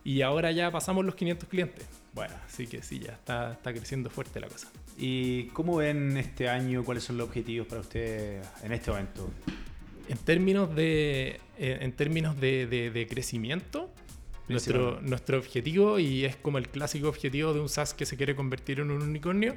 Y 0.04 0.22
ahora 0.22 0.52
ya 0.52 0.70
pasamos 0.70 1.04
los 1.04 1.14
500 1.14 1.48
clientes. 1.48 1.86
Bueno, 2.14 2.34
así 2.46 2.66
que 2.66 2.82
sí, 2.82 2.98
ya 3.00 3.12
está, 3.12 3.52
está 3.52 3.72
creciendo 3.72 4.08
fuerte 4.10 4.40
la 4.40 4.48
cosa. 4.48 4.68
¿Y 4.96 5.44
cómo 5.48 5.76
ven 5.76 6.16
este 6.16 6.48
año? 6.48 6.84
¿Cuáles 6.84 7.04
son 7.04 7.18
los 7.18 7.28
objetivos 7.28 7.66
para 7.66 7.80
ustedes 7.80 8.46
en 8.62 8.72
este 8.72 8.90
momento? 8.90 9.28
En 10.08 10.16
términos 10.18 10.74
de, 10.74 11.40
eh, 11.58 11.78
en 11.80 11.92
términos 11.92 12.40
de, 12.40 12.66
de- 12.66 12.90
de 12.90 13.06
crecimiento, 13.06 13.90
nuestro, 14.48 15.00
nuestro 15.02 15.36
objetivo, 15.38 15.98
y 15.98 16.24
es 16.24 16.36
como 16.36 16.56
el 16.58 16.68
clásico 16.68 17.08
objetivo 17.08 17.52
de 17.52 17.60
un 17.60 17.68
SaaS 17.68 17.92
que 17.92 18.06
se 18.06 18.16
quiere 18.16 18.34
convertir 18.34 18.80
en 18.80 18.90
un 18.90 19.02
unicornio, 19.02 19.56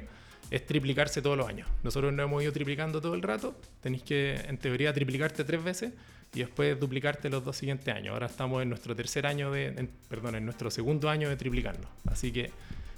es 0.54 0.66
triplicarse 0.66 1.22
todos 1.22 1.36
los 1.36 1.48
años. 1.48 1.68
Nosotros 1.82 2.12
nos 2.12 2.24
hemos 2.24 2.42
ido 2.42 2.52
triplicando 2.52 3.00
todo 3.00 3.14
el 3.14 3.22
rato. 3.22 3.58
Tenéis 3.80 4.02
que, 4.02 4.34
en 4.34 4.58
teoría, 4.58 4.92
triplicarte 4.92 5.44
tres 5.44 5.62
veces 5.64 5.92
y 6.34 6.40
después 6.40 6.78
duplicarte 6.78 7.28
los 7.30 7.44
dos 7.44 7.56
siguientes 7.56 7.88
años. 7.94 8.12
Ahora 8.12 8.26
estamos 8.26 8.62
en 8.62 8.68
nuestro 8.68 8.94
tercer 8.94 9.26
año 9.26 9.50
de, 9.50 9.66
en- 9.68 9.90
perdón, 10.08 10.34
en 10.36 10.44
nuestro 10.44 10.70
segundo 10.70 11.08
año 11.08 11.28
de 11.28 11.36
triplicarnos. 11.36 11.88
Así 12.06 12.30
que 12.32 12.50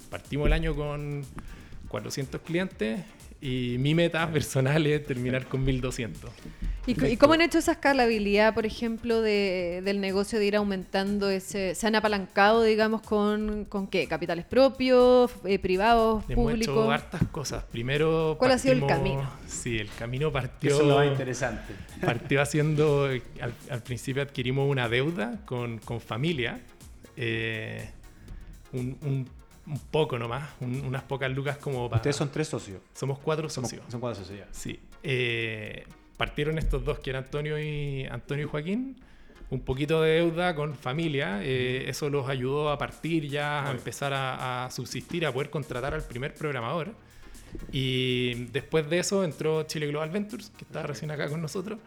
partimos 0.09 0.47
el 0.47 0.53
año 0.53 0.75
con 0.75 1.23
400 1.87 2.41
clientes 2.41 3.01
y 3.45 3.77
mi 3.77 3.93
meta 3.93 4.29
personal 4.31 4.85
es 4.87 5.05
terminar 5.05 5.45
con 5.47 5.63
1200. 5.63 6.31
¿Y, 6.87 7.03
y 7.05 7.17
cómo 7.17 7.33
han 7.33 7.41
hecho 7.41 7.57
esa 7.57 7.71
escalabilidad, 7.73 8.53
por 8.53 8.65
ejemplo, 8.65 9.21
de- 9.21 9.81
del 9.83 9.99
negocio 10.01 10.37
de 10.39 10.45
ir 10.45 10.55
aumentando 10.55 11.29
ese... 11.31 11.73
¿Se 11.73 11.87
han 11.87 11.95
apalancado, 11.95 12.61
digamos, 12.63 13.01
con, 13.01 13.65
con 13.65 13.87
qué? 13.87 14.07
¿Capitales 14.07 14.45
propios, 14.45 15.31
eh, 15.45 15.57
privados, 15.57 16.23
Hemos 16.29 16.53
hecho 16.53 16.73
públicos? 16.73 16.89
hartas 16.93 17.21
cosas. 17.31 17.63
Primero. 17.71 18.35
¿Cuál 18.37 18.51
ha 18.51 18.57
sido 18.59 18.73
el 18.75 18.81
partimos- 18.81 18.97
camino? 18.97 19.31
Sí, 19.47 19.77
el 19.77 19.89
camino 19.97 20.31
partió. 20.31 20.71
eso 20.71 20.81
es 20.83 20.87
lo 20.87 20.95
más 20.97 21.07
interesante. 21.07 21.73
Partió 22.01 22.41
haciendo. 22.41 23.05
Al, 23.05 23.53
al 23.69 23.81
principio 23.83 24.21
adquirimos 24.21 24.69
una 24.69 24.87
deuda 24.87 25.41
con, 25.45 25.79
con 25.79 25.99
familia. 26.01 26.59
eh, 27.17 27.89
un, 28.73 28.97
un- 29.01 29.27
un 29.67 29.79
poco 29.79 30.17
nomás, 30.19 30.49
un- 30.61 30.81
unas 30.85 31.03
pocas 31.03 31.31
lucas 31.31 31.57
como 31.57 31.89
para. 31.89 31.97
Ustedes 31.99 32.15
son 32.15 32.29
tres 32.31 32.47
socios. 32.47 32.81
Somos 32.93 33.19
cuatro 33.19 33.49
Somos- 33.49 33.69
socios. 33.69 33.85
son 33.91 33.99
cuatro 33.99 34.21
socios 34.23 34.39
ya. 34.39 34.47
Sí. 34.51 34.79
Eh, 35.03 35.85
partieron 36.17 36.57
estos 36.57 36.83
dos, 36.85 36.99
que 36.99 37.09
eran 37.09 37.23
Antonio 37.25 37.59
y, 37.59 38.05
Antonio 38.05 38.45
y 38.45 38.49
Joaquín. 38.49 38.95
Un 39.51 39.59
poquito 39.61 40.01
de 40.01 40.11
deuda 40.15 40.55
con 40.55 40.73
familia. 40.75 41.39
eh, 41.43 41.85
eso 41.87 42.09
los 42.09 42.27
ayudó 42.29 42.69
a 42.69 42.77
partir 42.77 43.27
ya, 43.29 43.67
a 43.67 43.71
empezar 43.71 44.11
a, 44.13 44.65
a 44.65 44.71
subsistir, 44.71 45.25
a 45.25 45.31
poder 45.31 45.49
contratar 45.49 45.93
al 45.93 46.03
primer 46.03 46.33
programador. 46.33 46.93
Y 47.71 48.45
después 48.45 48.89
de 48.89 48.99
eso 48.99 49.23
entró 49.23 49.63
Chile 49.63 49.87
Global 49.87 50.09
Ventures, 50.09 50.51
que 50.57 50.63
está 50.65 50.83
recién 50.83 51.11
acá 51.11 51.29
con 51.29 51.41
nosotros, 51.41 51.79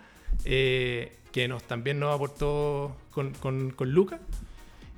eh, 0.45 1.17
que 1.33 1.47
nos, 1.49 1.63
también 1.65 1.99
nos 1.99 2.15
aportó 2.15 2.97
con, 3.11 3.33
con, 3.35 3.71
con 3.71 3.91
Luca. 3.93 4.21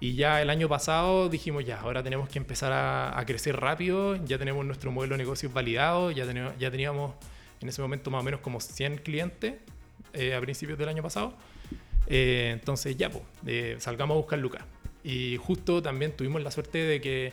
Y 0.01 0.15
ya 0.15 0.41
el 0.41 0.49
año 0.49 0.69
pasado 0.69 1.29
dijimos, 1.29 1.65
ya, 1.65 1.81
ahora 1.81 2.03
tenemos 2.03 2.29
que 2.29 2.39
empezar 2.39 2.73
a, 2.73 3.19
a 3.19 3.27
crecer 3.27 3.57
rápido, 3.57 4.17
ya 4.25 4.39
tenemos 4.39 4.65
nuestro 4.65 4.91
modelo 4.91 5.15
de 5.15 5.19
negocios 5.19 5.53
validado, 5.53 6.11
ya, 6.11 6.25
tenemos, 6.27 6.55
ya 6.59 6.71
teníamos 6.71 7.13
en 7.61 7.69
ese 7.69 7.83
momento 7.83 8.11
más 8.11 8.21
o 8.21 8.25
menos 8.25 8.41
como 8.41 8.61
100 8.61 8.99
clientes 8.99 9.55
eh, 10.13 10.35
a 10.35 10.41
principios 10.41 10.79
del 10.79 10.89
año 10.89 11.03
pasado. 11.03 11.35
Eh, 12.07 12.51
entonces 12.53 12.97
ya, 12.97 13.11
pues, 13.11 13.25
eh, 13.47 13.77
salgamos 13.79 14.17
a 14.17 14.19
buscar 14.19 14.39
Lucas. 14.39 14.65
Y 15.05 15.37
justo 15.37 15.83
también 15.83 16.17
tuvimos 16.17 16.43
la 16.43 16.51
suerte 16.51 16.79
de 16.79 17.01
que, 17.01 17.33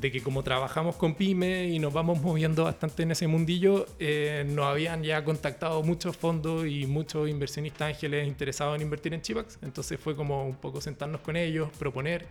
de 0.00 0.10
que 0.10 0.22
como 0.22 0.42
trabajamos 0.42 0.96
con 0.96 1.14
pyme 1.14 1.68
y 1.68 1.78
nos 1.78 1.92
vamos 1.92 2.20
moviendo 2.22 2.64
bastante 2.64 3.02
en 3.02 3.10
ese 3.10 3.26
mundillo, 3.26 3.86
eh, 3.98 4.44
nos 4.48 4.66
habían 4.66 5.02
ya 5.02 5.22
contactado 5.22 5.82
muchos 5.82 6.16
fondos 6.16 6.66
y 6.66 6.86
muchos 6.86 7.28
inversionistas 7.28 7.88
ángeles 7.88 8.26
interesados 8.26 8.76
en 8.76 8.82
invertir 8.82 9.12
en 9.12 9.20
Chipax. 9.20 9.58
Entonces 9.62 10.00
fue 10.00 10.16
como 10.16 10.46
un 10.46 10.56
poco 10.56 10.80
sentarnos 10.80 11.20
con 11.20 11.36
ellos, 11.36 11.68
proponer 11.78 12.26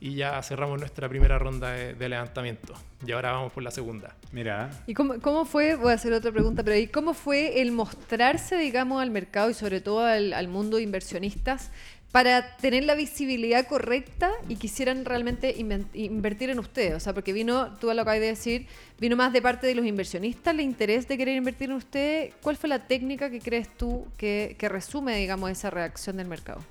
y 0.00 0.14
ya 0.14 0.40
cerramos 0.42 0.78
nuestra 0.78 1.08
primera 1.08 1.38
ronda 1.38 1.70
de, 1.70 1.94
de 1.94 2.08
levantamiento. 2.08 2.74
Y 3.06 3.12
ahora 3.12 3.32
vamos 3.32 3.52
por 3.52 3.62
la 3.62 3.70
segunda. 3.70 4.14
Mira, 4.30 4.70
¿Y 4.86 4.94
cómo, 4.94 5.18
cómo 5.20 5.44
fue, 5.44 5.76
voy 5.76 5.92
a 5.92 5.94
hacer 5.94 6.12
otra 6.12 6.30
pregunta, 6.30 6.62
pero 6.62 6.76
¿y 6.76 6.88
cómo 6.88 7.14
fue 7.14 7.62
el 7.62 7.72
mostrarse, 7.72 8.56
digamos, 8.56 9.00
al 9.00 9.10
mercado 9.10 9.50
y 9.50 9.54
sobre 9.54 9.80
todo 9.80 10.00
al, 10.00 10.34
al 10.34 10.48
mundo 10.48 10.76
de 10.76 10.82
inversionistas 10.82 11.70
para 12.12 12.56
tener 12.56 12.84
la 12.84 12.94
visibilidad 12.94 13.66
correcta 13.66 14.32
y 14.48 14.56
quisieran 14.56 15.04
realmente 15.04 15.54
invertir 15.58 16.50
en 16.50 16.58
ustedes? 16.58 16.94
O 16.94 17.00
sea, 17.00 17.12
porque 17.12 17.32
vino, 17.32 17.76
tú 17.78 17.86
lo 17.86 17.92
acabas 17.92 18.20
de 18.20 18.26
decir, 18.26 18.66
vino 18.98 19.14
más 19.14 19.32
de 19.32 19.42
parte 19.42 19.66
de 19.66 19.74
los 19.74 19.84
inversionistas 19.84 20.54
el 20.54 20.60
interés 20.60 21.06
de 21.06 21.18
querer 21.18 21.36
invertir 21.36 21.68
en 21.70 21.76
ustedes. 21.76 22.34
¿Cuál 22.42 22.56
fue 22.56 22.68
la 22.68 22.86
técnica 22.86 23.30
que 23.30 23.40
crees 23.40 23.68
tú 23.76 24.06
que, 24.16 24.56
resume, 24.60 25.16
digamos, 25.16 25.50
esa 25.50 25.70
reacción 25.70 26.16
del 26.16 26.28
mercado? 26.28 26.64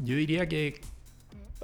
Yo 0.00 0.16
diría 0.16 0.48
que 0.48 0.80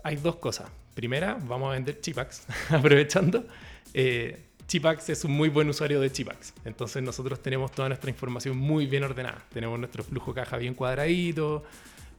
hay 0.02 0.16
dos 0.16 0.36
cosas. 0.36 0.70
Primera, 0.94 1.34
vamos 1.34 1.70
a 1.70 1.72
vender 1.72 2.00
Chipax, 2.00 2.46
aprovechando. 2.70 3.44
Eh, 3.92 4.44
Chipax 4.68 5.10
es 5.10 5.24
un 5.24 5.32
muy 5.32 5.48
buen 5.48 5.68
usuario 5.68 6.00
de 6.00 6.10
Chipax. 6.10 6.54
Entonces 6.64 7.02
nosotros 7.02 7.42
tenemos 7.42 7.72
toda 7.72 7.88
nuestra 7.88 8.10
información 8.10 8.56
muy 8.56 8.86
bien 8.86 9.02
ordenada. 9.02 9.44
Tenemos 9.52 9.78
nuestro 9.78 10.04
flujo 10.04 10.32
caja 10.32 10.56
bien 10.56 10.74
cuadradito. 10.74 11.64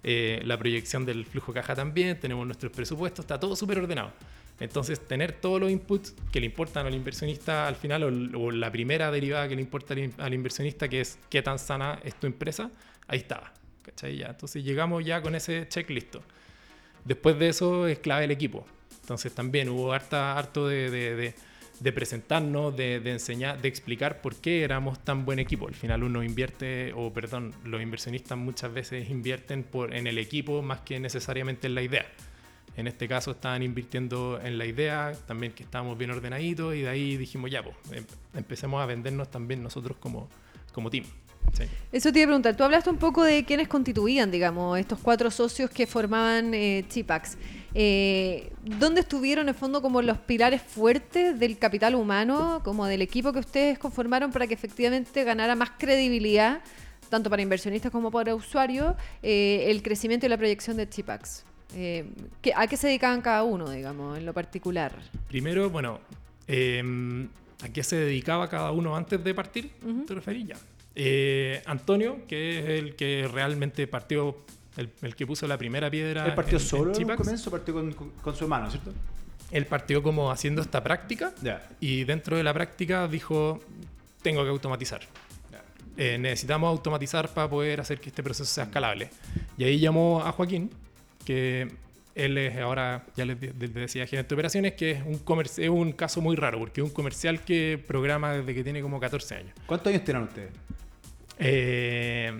Eh, 0.08 0.42
la 0.46 0.56
proyección 0.58 1.04
del 1.04 1.26
flujo 1.26 1.52
caja 1.52 1.74
también, 1.74 2.20
tenemos 2.20 2.46
nuestros 2.46 2.72
presupuestos, 2.72 3.26
está 3.26 3.40
todo 3.40 3.56
súper 3.56 3.80
ordenado. 3.80 4.14
Entonces, 4.60 5.00
tener 5.06 5.32
todos 5.34 5.60
los 5.60 5.72
inputs 5.72 6.14
que 6.32 6.40
le 6.40 6.46
importan 6.46 6.86
al 6.86 6.94
inversionista 6.94 7.68
al 7.68 7.76
final, 7.76 8.04
o, 8.36 8.52
la 8.52 8.72
primera 8.72 9.10
derivada 9.12 9.48
que 9.50 9.56
le 9.56 9.62
importa 9.62 9.94
al, 9.96 10.00
in- 10.00 10.14
al 10.20 10.34
inversionista, 10.34 10.88
que 10.88 11.02
es 11.02 11.18
qué 11.30 11.42
tan 11.42 11.58
sana 11.60 12.00
es 12.04 12.14
tu 12.16 12.28
empresa, 12.28 12.70
ahí 13.08 13.18
estaba. 13.18 13.52
¿cachai? 13.82 14.22
Entonces, 14.22 14.64
llegamos 14.64 15.04
ya 15.04 15.22
con 15.22 15.34
ese 15.36 15.68
check 15.68 15.90
listo. 15.90 16.22
Después 17.04 17.38
de 17.40 17.50
eso 17.50 17.88
es 17.88 18.00
clave 18.00 18.26
el 18.26 18.32
equipo. 18.32 18.66
Entonces 19.02 19.34
también 19.34 19.70
hubo 19.70 19.92
harta, 19.92 20.38
harto 20.38 20.68
de, 20.68 20.90
de- 20.90 21.16
de- 21.16 21.36
de 21.80 21.92
presentarnos, 21.92 22.76
de, 22.76 23.00
de 23.00 23.12
enseñar, 23.12 23.62
de 23.62 23.68
explicar 23.68 24.22
por 24.22 24.36
qué 24.36 24.64
éramos 24.64 25.00
tan 25.04 25.26
buen 25.26 25.40
equipo. 25.40 25.68
Al 25.68 25.76
final 25.76 26.04
uno 26.04 26.24
invierte, 26.24 26.94
o 26.96 27.12
perdón, 27.12 27.54
los 27.64 27.82
inversionistas 27.82 28.38
muchas 28.38 28.74
veces 28.74 29.10
invierten 29.10 29.64
por, 29.64 29.94
en 29.94 30.08
el 30.08 30.18
equipo 30.18 30.62
más 30.62 30.82
que 30.82 31.00
necesariamente 31.00 31.68
en 31.68 31.76
la 31.76 31.82
idea. 31.82 32.06
En 32.78 32.88
este 32.88 33.08
caso 33.08 33.32
estaban 33.32 33.64
invirtiendo 33.64 34.40
en 34.44 34.58
la 34.58 34.66
idea, 34.66 35.14
también 35.28 35.54
que 35.54 35.64
estábamos 35.64 35.98
bien 35.98 36.12
ordenaditos 36.12 36.76
y 36.76 36.82
de 36.82 36.90
ahí 36.90 37.18
dijimos 37.18 37.50
ya, 37.50 37.64
pues, 37.64 37.76
em- 37.92 38.06
empecemos 38.34 38.82
a 38.82 38.86
vendernos 38.86 39.30
también 39.32 39.64
nosotros 39.64 39.98
como, 39.98 40.28
como 40.74 40.90
team. 40.90 41.06
Sí. 41.54 41.64
Eso 41.92 42.12
te 42.12 42.20
iba 42.20 42.26
a 42.26 42.28
preguntar. 42.30 42.58
Tú 42.58 42.64
hablaste 42.64 42.90
un 42.90 42.98
poco 42.98 43.24
de 43.24 43.46
quiénes 43.46 43.68
constituían, 43.68 44.30
digamos, 44.30 44.78
estos 44.78 45.00
cuatro 45.00 45.32
socios 45.32 45.70
que 45.70 45.88
formaban 45.88 46.54
eh, 46.54 46.84
Chipax. 46.90 47.38
Eh, 47.78 48.54
¿Dónde 48.64 49.02
estuvieron 49.02 49.50
en 49.50 49.54
fondo 49.56 49.82
como 49.82 50.02
los 50.02 50.18
pilares 50.20 50.62
fuertes 50.62 51.38
del 51.38 51.58
capital 51.58 51.94
humano, 51.96 52.62
como 52.64 52.86
del 52.86 53.02
equipo 53.02 53.34
que 53.34 53.40
ustedes 53.40 53.78
conformaron 53.78 54.32
para 54.32 54.48
que 54.48 54.54
efectivamente 54.54 55.26
ganara 55.26 55.56
más 55.56 55.72
credibilidad, 55.78 56.62
tanto 57.10 57.30
para 57.30 57.42
inversionistas 57.42 57.92
como 57.92 58.10
para 58.12 58.34
usuarios, 58.34 58.96
eh, 59.22 59.66
el 59.68 59.84
crecimiento 59.84 60.26
y 60.26 60.30
la 60.30 60.38
proyección 60.38 60.78
de 60.78 60.88
Chipax? 60.90 61.44
Eh, 61.76 62.06
¿qué- 62.42 62.54
¿A 62.56 62.66
qué 62.68 62.78
se 62.78 62.88
dedicaban 62.88 63.22
cada 63.22 63.44
uno, 63.44 63.70
digamos, 63.70 64.18
en 64.18 64.26
lo 64.26 64.34
particular? 64.34 64.94
Primero, 65.28 65.70
bueno, 65.70 66.00
eh, 66.48 67.28
¿a 67.62 67.68
qué 67.70 67.84
se 67.84 67.98
dedicaba 67.98 68.50
cada 68.50 68.72
uno 68.72 68.96
antes 68.96 69.22
de 69.22 69.34
partir? 69.34 69.72
Ujú. 69.86 70.06
¿Te 70.06 70.14
referís 70.14 70.48
ya? 70.48 70.56
Eh, 70.96 71.62
Antonio, 71.66 72.20
que 72.26 72.60
es 72.60 72.66
el 72.80 72.96
que 72.96 73.28
realmente 73.30 73.86
partió, 73.86 74.38
el, 74.78 74.90
el 75.02 75.16
que 75.16 75.26
puso 75.26 75.48
la 75.48 75.58
primera 75.58 75.90
piedra. 75.90 76.26
¿Él 76.26 76.34
partió 76.36 76.58
en- 76.58 76.64
en 76.64 76.68
solo 76.70 76.84
en 76.84 76.88
un 76.90 76.96
Chipax. 76.96 77.18
comienzo? 77.18 77.52
¿Partió 77.52 77.74
con, 77.74 77.94
con- 77.94 78.36
su 78.36 78.44
hermano, 78.46 78.70
cierto? 78.70 78.92
Él 79.52 79.66
partió 79.68 80.02
como 80.04 80.32
haciendo 80.32 80.62
esta 80.62 80.84
práctica 80.84 81.34
Ya. 81.42 81.68
y 81.80 82.04
dentro 82.04 82.36
de 82.38 82.44
la 82.44 82.54
práctica 82.54 83.08
dijo, 83.08 83.60
tengo 84.22 84.44
que 84.44 84.50
automatizar. 84.50 85.02
Eh, 85.98 86.18
necesitamos 86.18 86.68
automatizar 86.70 87.30
para 87.34 87.50
poder 87.50 87.80
hacer 87.80 88.02
que 88.02 88.10
este 88.10 88.22
proceso 88.22 88.52
sea 88.52 88.66
escalable. 88.66 89.10
Y 89.58 89.64
ahí 89.64 89.80
llamó 89.80 90.22
a 90.26 90.32
Joaquín, 90.34 90.70
que 91.24 91.70
él 92.16 92.38
es 92.38 92.58
ahora, 92.58 93.06
ya 93.16 93.24
les, 93.24 93.40
de- 93.40 93.54
les 93.58 93.74
decía, 93.74 94.06
gerente 94.06 94.30
de 94.30 94.36
operaciones, 94.36 94.74
que 94.74 94.92
es 94.92 95.04
un, 95.06 95.22
es 95.58 95.70
un 95.70 95.92
caso 95.94 96.20
muy 96.22 96.36
raro, 96.36 96.60
porque 96.60 96.82
es 96.82 96.88
un 96.88 96.94
comercial 96.94 97.40
que 97.46 97.82
programa 97.88 98.34
desde 98.34 98.54
que 98.54 98.64
tiene 98.64 98.82
como 98.82 99.00
14 99.00 99.36
años. 99.36 99.54
¿Cuántos 99.68 99.88
años 99.94 100.04
tienen 100.04 100.24
ustedes? 100.24 100.52
Eh, 101.40 102.38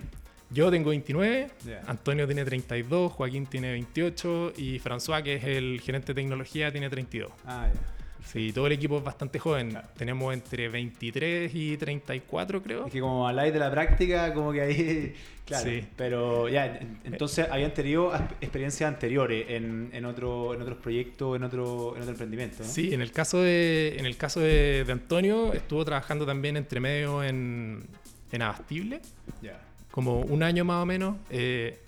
yo 0.50 0.70
tengo 0.70 0.90
29, 0.90 1.48
Ya. 1.66 1.82
Antonio 1.86 2.26
tiene 2.26 2.44
32, 2.44 3.12
Joaquín 3.12 3.46
tiene 3.46 3.72
28 3.72 4.52
y 4.56 4.78
François, 4.80 5.22
que 5.22 5.34
es 5.34 5.44
el 5.44 5.80
gerente 5.82 6.08
de 6.14 6.14
tecnología, 6.22 6.70
tiene 6.72 6.88
32. 6.90 7.30
Ah, 7.44 7.68
ya. 7.72 7.80
Sí, 8.26 8.52
todo 8.52 8.66
el 8.66 8.72
equipo 8.72 8.98
es 8.98 9.04
bastante 9.04 9.38
joven. 9.38 9.70
Claro. 9.70 9.88
Tenemos 9.96 10.34
entre 10.34 10.68
23 10.68 11.54
y 11.54 11.76
34, 11.76 12.60
creo. 12.60 12.86
Es 12.86 12.92
que 12.92 13.00
como 13.00 13.28
habláis 13.28 13.52
de 13.52 13.60
la 13.60 13.70
práctica, 13.70 14.34
como 14.34 14.52
que 14.52 14.60
ahí... 14.62 15.14
Claro, 15.46 15.70
Sí. 15.70 15.84
pero 15.94 16.48
ya, 16.48 16.66
en- 16.66 16.98
entonces 17.04 17.46
habían 17.48 17.72
tenido 17.72 18.12
as- 18.12 18.20
experiencias 18.40 18.88
anteriores 18.92 19.46
en, 19.50 19.90
en, 19.92 20.04
otro, 20.04 20.52
en 20.54 20.60
otros 20.60 20.76
proyectos, 20.78 21.36
en 21.36 21.44
otro, 21.44 21.94
en 21.94 22.00
otro 22.02 22.10
emprendimiento, 22.10 22.64
¿no? 22.64 22.68
Sí, 22.68 22.92
en 22.92 23.00
el 23.00 23.12
caso 23.12 23.40
de, 23.42 23.94
en 23.96 24.06
el 24.06 24.16
caso 24.16 24.40
de, 24.40 24.82
de 24.84 24.90
Antonio, 24.92 25.52
estuvo 25.52 25.84
trabajando 25.84 26.26
también 26.26 26.56
entre 26.56 26.80
medio 26.80 27.22
en, 27.22 27.84
en 28.32 28.42
Abastible, 28.42 29.00
Ya. 29.40 29.60
Como 29.96 30.20
un 30.20 30.42
año 30.44 30.62
más 30.64 30.82
o 30.82 30.86
menos. 30.86 31.16
Eh, 31.30 31.78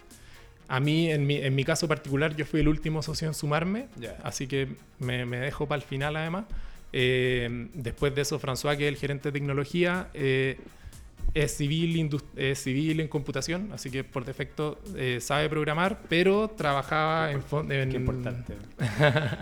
a 0.67 0.81
mí, 0.81 1.11
en 1.11 1.27
mi, 1.27 1.37
en 1.37 1.55
mi 1.55 1.63
caso 1.65 1.87
particular, 1.87 2.35
yo 2.37 2.45
fui 2.47 2.61
el 2.61 2.69
último 2.69 3.03
socio 3.03 3.29
en 3.29 3.35
sumarme, 3.35 3.87
Ya. 4.01 4.17
así 4.25 4.47
que 4.47 4.67
me, 4.99 5.25
me 5.27 5.39
dejo 5.39 5.67
para 5.69 5.81
el 5.83 5.87
final 5.87 6.17
además. 6.17 6.45
Eh, 6.93 7.69
después 7.75 8.15
de 8.15 8.23
eso, 8.23 8.41
François, 8.41 8.77
que 8.79 8.89
es 8.89 8.93
el 8.95 8.97
gerente 8.99 9.29
de 9.29 9.33
tecnología, 9.39 10.09
eh, 10.15 10.57
es, 11.35 11.55
civil, 11.55 12.11
es 12.37 12.59
civil 12.63 13.01
en 13.01 13.09
computación, 13.09 13.71
así 13.75 13.91
que 13.91 14.05
por 14.05 14.25
defecto 14.25 14.79
eh, 14.97 15.19
sabe 15.21 15.49
programar, 15.51 16.01
pero 16.09 16.49
trabajaba 16.49 17.31
en... 17.31 17.43
fon- 17.43 17.71
en 17.71 17.91
Qué 17.91 17.97
importante. 17.99 18.55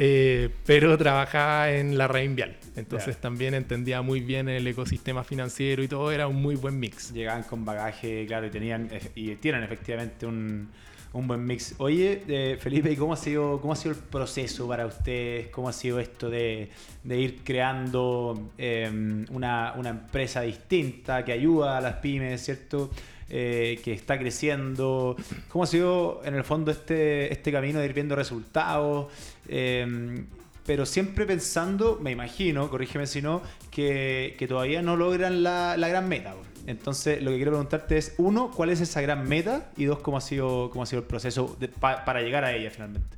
Eh, 0.00 0.50
pero 0.64 0.96
trabajaba 0.96 1.72
en 1.72 1.98
la 1.98 2.06
Reinvial. 2.06 2.56
Entonces 2.76 3.16
Ya. 3.16 3.20
también 3.20 3.52
entendía 3.54 4.00
muy 4.00 4.20
bien 4.20 4.48
el 4.48 4.64
ecosistema 4.68 5.24
financiero 5.24 5.82
y 5.82 5.88
todo, 5.88 6.12
era 6.12 6.28
un 6.28 6.40
muy 6.40 6.54
buen 6.54 6.78
mix. 6.78 7.12
Llegaban 7.12 7.42
con 7.42 7.64
bagaje, 7.64 8.24
claro, 8.26 8.46
y 8.46 8.50
tenían 8.50 8.88
ef- 8.90 9.10
y 9.16 9.34
tienen 9.34 9.64
efectivamente 9.64 10.24
un, 10.24 10.68
un 11.12 11.26
buen 11.26 11.44
mix. 11.44 11.74
Oye, 11.78 12.22
eh, 12.28 12.56
Felipe, 12.60 12.92
¿y 12.92 12.96
cómo 12.96 13.14
ha 13.14 13.16
sido 13.16 13.60
cómo 13.60 13.72
ha 13.72 13.76
sido 13.76 13.96
el 13.96 14.00
proceso 14.00 14.68
para 14.68 14.86
ustedes? 14.86 15.48
¿Cómo 15.48 15.68
ha 15.68 15.72
sido 15.72 15.98
esto 15.98 16.30
de, 16.30 16.68
de 17.02 17.18
ir 17.20 17.40
creando 17.42 18.52
eh, 18.56 18.88
una, 19.30 19.72
una 19.76 19.88
empresa 19.88 20.42
distinta 20.42 21.24
que 21.24 21.32
ayuda 21.32 21.78
a 21.78 21.80
las 21.80 21.94
pymes, 21.94 22.44
¿cierto? 22.44 22.90
Eh, 23.30 23.78
que 23.84 23.92
está 23.92 24.18
creciendo. 24.18 25.14
¿Cómo 25.50 25.64
ha 25.64 25.66
sido 25.66 26.22
en 26.24 26.34
el 26.34 26.44
fondo 26.44 26.70
este, 26.70 27.30
este 27.32 27.52
camino 27.52 27.78
de 27.78 27.84
ir 27.86 27.92
viendo 27.92 28.16
resultados? 28.16 29.12
Eh, 29.48 30.24
pero 30.64 30.84
siempre 30.86 31.24
pensando, 31.26 31.98
me 32.00 32.10
imagino, 32.10 32.68
corrígeme 32.70 33.06
si 33.06 33.20
no, 33.22 33.42
que, 33.70 34.34
que 34.38 34.46
todavía 34.48 34.82
no 34.82 34.96
logran 34.96 35.42
la, 35.42 35.76
la 35.76 35.88
gran 35.88 36.08
meta. 36.08 36.34
Entonces, 36.66 37.22
lo 37.22 37.30
que 37.30 37.36
quiero 37.36 37.52
preguntarte 37.52 37.96
es, 37.96 38.14
uno, 38.18 38.50
¿cuál 38.54 38.68
es 38.70 38.80
esa 38.82 39.00
gran 39.00 39.26
meta? 39.26 39.70
Y 39.78 39.84
dos, 39.86 40.00
¿cómo 40.00 40.18
ha 40.18 40.20
sido, 40.20 40.68
cómo 40.70 40.82
ha 40.82 40.86
sido 40.86 41.00
el 41.00 41.06
proceso 41.08 41.56
de- 41.58 41.68
pa- 41.68 42.04
para 42.04 42.20
llegar 42.20 42.44
a 42.44 42.52
ella 42.52 42.70
finalmente? 42.70 43.16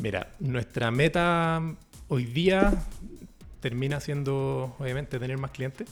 Mira, 0.00 0.28
nuestra 0.40 0.90
meta 0.90 1.60
hoy 2.08 2.24
día 2.24 2.72
termina 3.60 4.00
siendo, 4.00 4.74
obviamente, 4.78 5.18
tener 5.18 5.38
más 5.38 5.50
clientes. 5.50 5.88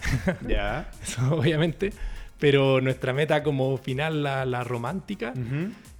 Ya. 0.46 0.90
Eso, 1.02 1.34
obviamente. 1.34 1.92
Pero 2.40 2.80
nuestra 2.80 3.12
meta 3.12 3.42
como 3.42 3.76
final, 3.76 4.22
la, 4.22 4.44
la 4.46 4.64
romántica, 4.64 5.34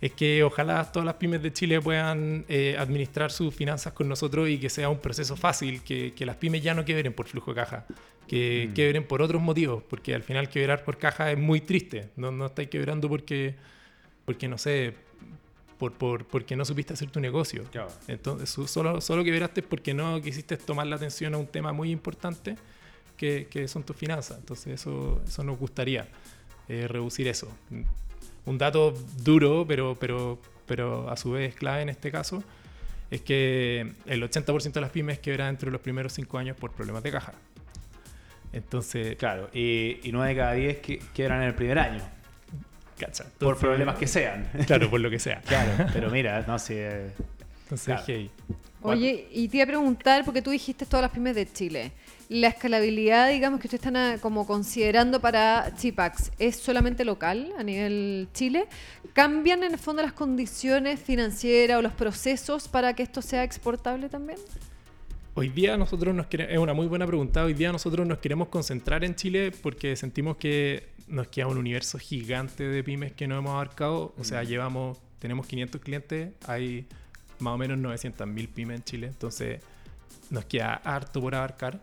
es 0.01 0.13
que 0.13 0.43
ojalá 0.43 0.91
todas 0.91 1.05
las 1.05 1.17
pymes 1.17 1.43
de 1.43 1.53
Chile 1.53 1.81
puedan 1.81 2.47
eh, 2.49 2.77
administrar 2.79 3.31
sus 3.31 3.55
finanzas 3.55 3.93
con 3.93 4.09
nosotros 4.09 4.49
y 4.49 4.59
que 4.59 4.71
sea 4.71 4.89
un 4.89 4.99
proceso 4.99 5.37
fácil, 5.37 5.83
que, 5.83 6.13
que 6.15 6.25
las 6.25 6.37
pymes 6.37 6.63
ya 6.63 6.73
no 6.75 6.85
quebren 6.85 7.13
por 7.13 7.27
flujo 7.27 7.53
de 7.53 7.61
caja, 7.61 7.85
que 8.27 8.69
Mm. 8.71 8.75
quebren 8.75 9.05
por 9.07 9.21
otros 9.23 9.43
motivos, 9.43 9.83
porque 9.89 10.15
al 10.15 10.23
final 10.23 10.49
quebrar 10.49 10.83
por 10.83 10.97
caja 10.97 11.31
es 11.31 11.39
muy 11.39 11.61
triste. 11.61 12.09
No, 12.17 12.31
no 12.33 12.47
estáis 12.47 12.69
quebrando 12.71 13.09
porque, 13.09 13.55
porque 14.25 14.49
no 14.49 14.57
sé, 14.57 14.95
por, 15.79 15.93
por, 15.93 16.25
porque 16.27 16.57
no 16.57 16.65
supiste 16.65 16.95
hacer 16.95 17.11
tu 17.11 17.21
negocio. 17.21 17.65
Claro. 17.71 17.89
Entonces, 18.09 18.49
solo, 18.71 19.01
solo 19.01 19.25
quebraste 19.25 19.63
porque 19.63 19.93
no 19.93 20.21
quisiste 20.23 20.57
tomar 20.57 20.87
la 20.87 20.97
atención 20.97 21.35
a 21.35 21.39
un 21.39 21.47
tema 21.47 21.73
muy 21.73 21.91
importante 21.91 22.57
que, 23.21 23.47
que 23.51 23.69
son 23.69 23.83
tus 23.83 23.95
finanzas. 23.97 24.39
Entonces, 24.39 24.81
eso, 24.81 25.21
eso 25.29 25.45
nos 25.45 25.59
gustaría, 25.59 26.09
eh, 26.69 26.89
reducir 26.89 27.29
eso. 27.29 27.53
Un 28.47 28.57
dato 28.57 28.95
duro, 29.23 29.67
pero, 29.69 29.95
pero, 30.01 30.39
pero 30.65 31.11
a 31.11 31.17
su 31.19 31.33
vez 31.33 31.55
clave 31.55 31.83
en 31.83 31.91
este 31.91 32.11
caso, 32.11 32.43
es 33.11 33.21
que 33.21 33.93
el 34.07 34.23
80% 34.23 34.73
de 34.73 34.81
las 34.81 34.91
pymes 34.91 35.19
quebran 35.19 35.49
entre 35.51 35.71
los 35.71 35.83
primeros 35.83 36.15
5 36.15 36.39
años 36.39 36.57
por 36.57 36.73
problemas 36.73 37.03
de 37.03 37.11
caja. 37.13 37.35
Entonces, 38.53 39.17
Claro, 39.17 39.51
y, 39.53 40.01
y 40.03 40.11
9 40.13 40.31
de 40.31 40.37
cada 40.41 40.53
10 40.55 40.79
que 40.79 40.99
quedan 41.15 41.43
en 41.43 41.49
el 41.49 41.55
primer 41.55 41.79
año, 41.79 42.03
cacha. 42.99 43.25
por 43.25 43.33
Entonces, 43.33 43.61
problemas 43.61 43.97
que 43.97 44.07
sean. 44.07 44.49
Claro, 44.67 44.89
por 44.91 45.01
lo 45.01 45.11
que 45.11 45.19
sea. 45.19 45.41
claro, 45.43 45.87
pero 45.93 46.11
mira, 46.11 46.43
no 46.47 46.59
sé. 46.59 47.11
Entonces, 47.65 47.85
Claro. 47.85 48.03
hey, 48.07 48.31
Oye, 48.83 49.29
y 49.31 49.47
te 49.49 49.59
iba 49.59 49.65
a 49.65 49.67
preguntar, 49.67 50.25
porque 50.25 50.41
tú 50.41 50.51
dijiste 50.51 50.87
todas 50.87 51.03
las 51.03 51.11
pymes 51.13 51.35
de 51.35 51.53
Chile. 51.53 51.93
La 52.31 52.47
escalabilidad, 52.47 53.29
digamos, 53.29 53.59
que 53.59 53.67
ustedes 53.67 53.85
están 53.85 53.97
ah, 53.97 54.17
como 54.23 54.47
considerando 54.47 55.21
para 55.21 55.75
Chipax, 55.75 56.31
¿es 56.39 56.55
solamente 56.55 57.05
local 57.05 57.53
a 57.59 57.65
nivel 57.65 58.29
Chile? 58.33 58.69
¿Cambian 59.15 59.65
en 59.65 59.73
el 59.73 59.79
fondo 59.81 60.01
las 60.01 60.13
condiciones 60.13 61.01
financieras 61.01 61.79
o 61.79 61.83
los 61.83 61.93
procesos 61.93 62.69
para 62.69 62.95
que 62.95 63.03
esto 63.03 63.21
sea 63.21 63.43
exportable 63.43 64.09
también? 64.09 64.39
Hoy 65.35 65.49
día 65.49 65.77
nosotros 65.77 66.15
nos 66.15 66.29
queremos, 66.29 66.53
es 66.53 66.59
una 66.61 66.73
muy 66.73 66.87
buena 66.87 67.05
pregunta, 67.05 67.43
hoy 67.43 67.53
día 67.53 67.73
nosotros 67.73 68.07
nos 68.07 68.19
queremos 68.19 68.47
concentrar 68.47 69.03
en 69.03 69.17
Chile 69.17 69.51
porque 69.51 69.97
sentimos 69.97 70.37
que 70.37 70.91
nos 71.09 71.27
queda 71.27 71.49
un 71.49 71.59
universo 71.59 71.99
gigante 71.99 72.63
de 72.63 72.85
pymes 72.85 73.11
que 73.11 73.27
no 73.27 73.39
hemos 73.39 73.51
abarcado, 73.51 74.15
o 74.17 74.23
sea, 74.23 74.45
llevamos, 74.45 74.99
tenemos 75.19 75.49
500 75.49 75.81
clientes, 75.81 76.33
hay 76.47 76.87
más 77.41 77.55
o 77.55 77.59
menos 77.59 77.77
900.000 77.77 78.49
pymes 78.51 78.77
en 78.77 78.85
Chile, 78.85 79.07
entonces 79.09 79.61
nos 80.31 80.45
queda 80.45 80.75
harto 80.85 81.21
por 81.21 81.35
abarcar 81.35 81.81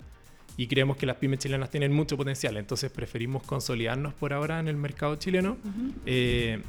y 0.57 0.67
creemos 0.67 0.97
que 0.97 1.05
las 1.05 1.17
pymes 1.17 1.39
chilenas 1.39 1.69
tienen 1.69 1.93
mucho 1.93 2.17
potencial, 2.17 2.57
entonces 2.57 2.91
preferimos 2.91 3.43
consolidarnos 3.43 4.13
por 4.15 4.33
ahora 4.33 4.59
en 4.59 4.67
el 4.67 4.75
mercado 4.75 5.15
chileno. 5.15 5.57
Eh, 6.05 6.61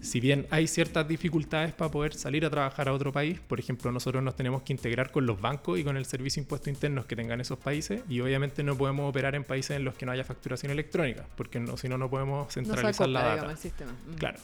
si 0.00 0.20
bien 0.20 0.46
hay 0.50 0.66
ciertas 0.66 1.08
dificultades 1.08 1.72
para 1.72 1.90
poder 1.90 2.14
salir 2.14 2.44
a 2.44 2.50
trabajar 2.50 2.88
a 2.88 2.92
otro 2.92 3.12
país, 3.12 3.40
por 3.40 3.58
ejemplo, 3.58 3.90
nosotros 3.90 4.22
nos 4.22 4.36
tenemos 4.36 4.62
que 4.62 4.72
integrar 4.72 5.10
con 5.10 5.26
los 5.26 5.40
bancos 5.40 5.78
y 5.78 5.84
con 5.84 5.96
el 5.96 6.04
servicio 6.04 6.40
de 6.40 6.44
impuestos 6.44 6.68
internos 6.68 7.06
que 7.06 7.16
tengan 7.16 7.40
esos 7.40 7.58
países 7.58 8.02
y 8.08 8.20
obviamente 8.20 8.62
no 8.62 8.76
podemos 8.76 9.08
operar 9.08 9.34
en 9.34 9.44
países 9.44 9.76
en 9.76 9.84
los 9.84 9.94
que 9.94 10.06
no 10.06 10.12
haya 10.12 10.22
facturación 10.24 10.70
electrónica, 10.70 11.26
porque 11.36 11.58
no, 11.58 11.76
si 11.76 11.88
no, 11.88 11.98
no 11.98 12.10
podemos 12.10 12.46
No 12.46 12.50
centralizar 12.52 13.08
la 13.08 13.20
data. 13.20 13.34
digamos, 13.34 13.52
el 13.52 13.58
sistema. 13.58 13.92
Mm. 13.92 14.14
Claro. 14.14 14.38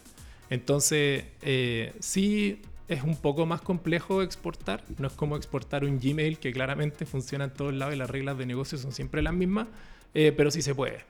Entonces, 0.50 1.24
eh, 1.42 1.92
sí 2.00 2.60
es 2.88 3.02
un 3.02 3.16
poco 3.16 3.46
más 3.46 3.60
complejo 3.62 4.22
exportar. 4.22 4.82
No 4.98 5.06
es 5.06 5.12
como 5.14 5.36
exportar 5.36 5.84
un 5.84 5.98
Gmail 6.00 6.38
que 6.38 6.52
claramente 6.52 7.06
funciona 7.06 7.44
en 7.44 7.50
todos 7.54 7.72
lados 7.74 7.94
y 7.94 7.98
las 7.98 8.10
reglas 8.10 8.36
de 8.38 8.46
negocio 8.46 8.76
son 8.78 8.92
siempre 8.92 9.22
las 9.22 9.34
mismas, 9.34 9.68
eh, 10.14 10.32
pero 10.36 10.50
sí 10.50 10.62
se 10.62 10.74
puede. 10.74 11.04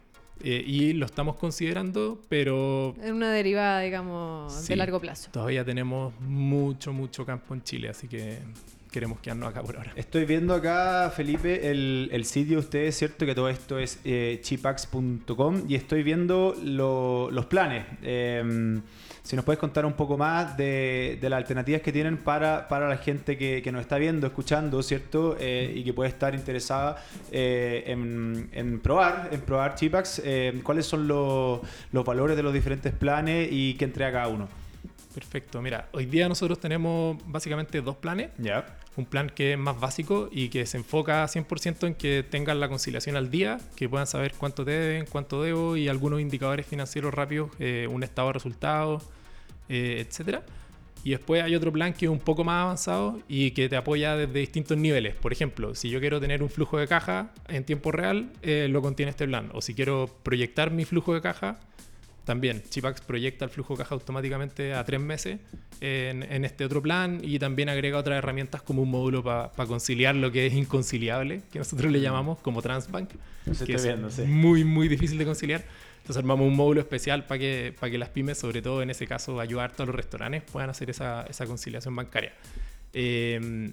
Eh, 0.45 0.63
y 0.67 0.93
lo 0.95 1.07
estamos 1.07 1.37
considerando, 1.37 2.21
pero 2.29 2.95
Es 3.03 3.13
una 3.13 3.31
derivada, 3.33 3.81
digamos, 3.81 4.53
Sí. 4.53 4.69
de 4.71 4.77
largo 4.77 4.99
plazo. 5.01 5.31
todavía 5.31 5.65
tenemos 5.65 6.13
mucho, 6.21 6.93
mucho 6.93 7.25
campo 7.25 7.55
en 7.55 7.63
Chile, 7.63 7.89
así 7.91 8.09
que 8.09 8.39
queremos 8.91 9.21
quedarnos 9.21 9.49
acá 9.51 9.63
por 9.63 9.77
ahora. 9.77 9.93
Estoy 9.95 10.25
viendo 10.25 10.53
acá, 10.55 11.11
Felipe, 11.15 11.71
el, 11.71 12.09
el 12.13 12.25
sitio 12.25 12.55
de 12.57 12.61
ustedes, 12.61 12.97
¿cierto? 12.97 13.25
Que 13.25 13.35
todo 13.35 13.49
esto 13.49 13.79
es 13.79 14.01
eh, 14.05 14.41
chipax.com 14.43 15.65
y 15.69 15.77
estoy 15.77 16.03
viendo 16.03 16.55
lo- 16.63 17.31
los 17.31 17.47
planes. 17.47 17.87
Eh, 18.03 18.81
si 19.23 19.37
nos 19.37 19.45
puedes 19.45 19.59
contar 19.59 19.87
un 19.87 19.93
poco 19.93 20.19
más 20.19 20.57
de, 20.57 21.19
las 21.23 21.35
alternativas 21.35 21.81
que 21.81 21.93
tienen 21.93 22.19
para, 22.19 22.67
para 22.69 22.89
la 22.89 22.97
gente 22.97 23.39
que, 23.39 23.63
que 23.63 23.71
nos 23.71 23.83
está 23.83 23.97
viendo, 23.99 24.27
escuchando, 24.27 24.83
¿cierto? 24.83 25.37
Eh, 25.39 25.73
y 25.77 25.85
que 25.85 25.93
puede 25.93 26.11
estar 26.11 26.35
interesada 26.35 26.97
eh, 27.31 27.85
en, 27.87 28.49
en 28.53 28.81
probar, 28.81 29.29
en 29.31 29.41
probar 29.43 29.77
Chipax. 29.77 30.23
Eh, 30.25 30.61
¿Cuáles 30.65 30.87
son 30.87 31.07
los, 31.07 31.61
los 31.93 32.05
valores 32.05 32.37
de 32.37 32.43
los 32.43 32.53
diferentes 32.53 32.93
planes 32.93 33.49
y 33.51 33.75
qué 33.75 33.85
entrega 33.85 34.13
cada 34.13 34.29
uno? 34.29 34.62
Perfecto, 35.15 35.61
mira, 35.61 35.89
hoy 35.93 36.07
día 36.07 36.29
nosotros 36.29 36.59
tenemos 36.59 37.19
básicamente 37.27 37.81
dos 37.83 37.97
planes. 37.97 38.31
Ya. 38.39 38.79
Un 38.97 39.05
plan 39.05 39.29
que 39.29 39.53
es 39.53 39.59
más 39.59 39.79
básico 39.79 40.29
y 40.31 40.49
que 40.49 40.65
se 40.67 40.79
enfoca 40.79 41.25
100% 41.27 41.87
en 41.87 41.95
que 41.95 42.25
tengan 42.29 42.61
la 42.61 42.69
conciliación 42.69 43.17
al 43.17 43.31
día, 43.31 43.59
que 43.77 43.89
puedan 43.89 44.07
saber 44.07 44.33
cuánto 44.37 44.65
deben, 44.65 45.07
cuánto 45.07 45.43
debo 45.43 45.77
y 45.77 45.89
algunos 45.89 46.21
indicadores 46.21 46.67
financieros 46.67 47.13
rápidos, 47.13 47.51
eh, 47.59 47.87
un 47.91 48.03
estado 48.03 48.29
de 48.29 48.33
resultados, 48.35 49.05
eh, 49.69 50.05
etcétera. 50.07 50.43
Y 51.05 51.11
después 51.11 51.43
hay 51.43 51.55
otro 51.57 51.73
plan 51.73 51.93
que 51.93 52.07
es 52.07 52.11
un 52.11 52.21
poco 52.21 52.45
más 52.45 52.63
avanzado 52.63 53.21
y 53.29 53.51
que 53.51 53.69
te 53.69 53.77
apoya 53.77 54.17
desde 54.17 54.39
distintos 54.39 54.79
niveles. 54.79 55.17
Por 55.17 55.33
ejemplo, 55.33 55.75
si 55.75 55.91
yo 55.91 55.99
quiero 55.99 56.21
tener 56.21 56.43
un 56.43 56.49
flujo 56.49 56.79
de 56.79 56.87
caja 56.87 57.33
en 57.49 57.65
tiempo 57.65 57.91
real, 57.91 58.31
eh, 58.43 58.69
lo 58.71 58.83
contiene 58.83 59.11
este 59.11 59.27
plan. 59.27 59.51
O 59.53 59.61
si 59.61 59.75
quiero 59.75 60.09
proyectar 60.23 60.71
mi 60.71 60.85
flujo 60.85 61.13
de 61.13 61.21
caja, 61.21 61.59
también 62.25 62.63
Chipax 62.69 63.01
proyecta 63.01 63.45
el 63.45 63.51
flujo 63.51 63.75
de 63.75 63.79
caja 63.79 63.95
automáticamente 63.95 64.75
a 64.75 64.85
tres 64.85 65.01
meses 65.01 65.39
en, 65.81 66.23
en 66.23 66.45
este 66.45 66.65
otro 66.65 66.81
plan 66.81 67.21
y 67.23 67.39
también 67.39 67.69
agrega 67.69 67.99
otras 67.99 68.19
herramientas 68.19 68.63
como 68.63 68.83
un 68.83 68.91
módulo 68.91 69.23
para 69.23 69.51
conciliar 69.67 70.15
lo 70.15 70.31
que 70.31 70.47
es 70.47 70.55
inconciliable, 70.55 71.43
que 71.53 71.59
nosotros 71.59 71.91
le 71.91 72.01
llamamos 72.01 72.39
como 72.39 72.63
Transbank, 72.63 73.11
Se 73.53 73.65
que 73.65 73.75
es 73.75 73.85
viendo, 73.85 74.11
sí. 74.11 74.23
muy, 74.23 74.65
muy 74.65 74.89
difícil 74.89 75.19
de 75.19 75.25
conciliar. 75.25 75.65
Entonces 75.99 76.17
armamos 76.19 76.49
un 76.49 76.57
módulo 76.57 76.81
especial 76.81 77.27
para 77.27 77.39
que, 77.39 77.75
para 77.79 77.91
que 77.91 77.99
las 77.99 78.09
pymes, 78.09 78.39
sobre 78.39 78.61
todo 78.61 78.83
en 78.83 78.91
ese 78.91 79.07
caso, 79.07 79.39
ayudar 79.39 79.73
a 79.77 79.85
los 79.85 79.95
restaurantes, 79.95 80.43
puedan 80.43 80.69
hacer 80.71 80.91
esa, 80.91 81.23
esa 81.29 81.47
conciliación 81.47 81.95
bancaria. 81.95 82.33
Eh, 82.93 83.71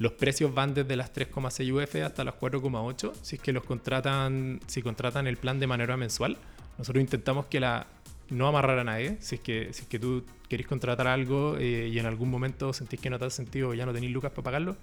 los 0.00 0.12
precios 0.12 0.54
van 0.54 0.72
desde 0.72 0.96
las 0.96 1.12
3,6 1.12 1.72
UF 1.72 1.96
hasta 1.96 2.24
las 2.24 2.34
4,8 2.34 3.12
si 3.20 3.36
es 3.36 3.42
que 3.42 3.52
los 3.52 3.64
contratan, 3.64 4.58
si 4.66 4.80
contratan 4.80 5.26
el 5.26 5.36
plan 5.36 5.60
de 5.60 5.66
manera 5.66 5.98
mensual. 5.98 6.38
Nosotros 6.80 7.02
intentamos 7.02 7.44
que 7.46 7.60
la 7.60 7.86
no 8.30 8.46
amarrar 8.48 8.78
a 8.78 8.84
nadie. 8.84 9.16
Si 9.20 9.34
es 9.34 9.40
que, 9.42 9.72
si 9.72 9.82
es 9.82 9.88
que 9.88 9.98
tú 9.98 10.24
querés 10.48 10.66
contratar 10.66 11.06
algo 11.08 11.56
eh, 11.58 11.88
y 11.92 11.98
en 11.98 12.06
algún 12.06 12.30
momento 12.30 12.72
sentís 12.72 12.98
que 13.00 13.10
no 13.10 13.18
te 13.18 13.26
hace 13.26 13.36
sentido 13.36 13.68
o 13.68 13.74
ya 13.74 13.84
no 13.84 13.92
tenéis 13.92 14.12
lucas 14.12 14.30
para 14.30 14.42
pagarlo, 14.44 14.76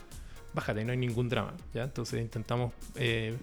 bájate, 0.53 0.85
no 0.85 0.91
hay 0.91 0.97
ningún 0.97 1.27
drama. 1.27 1.53
Entonces 1.73 2.21
intentamos 2.21 2.71
eh, 2.95 3.35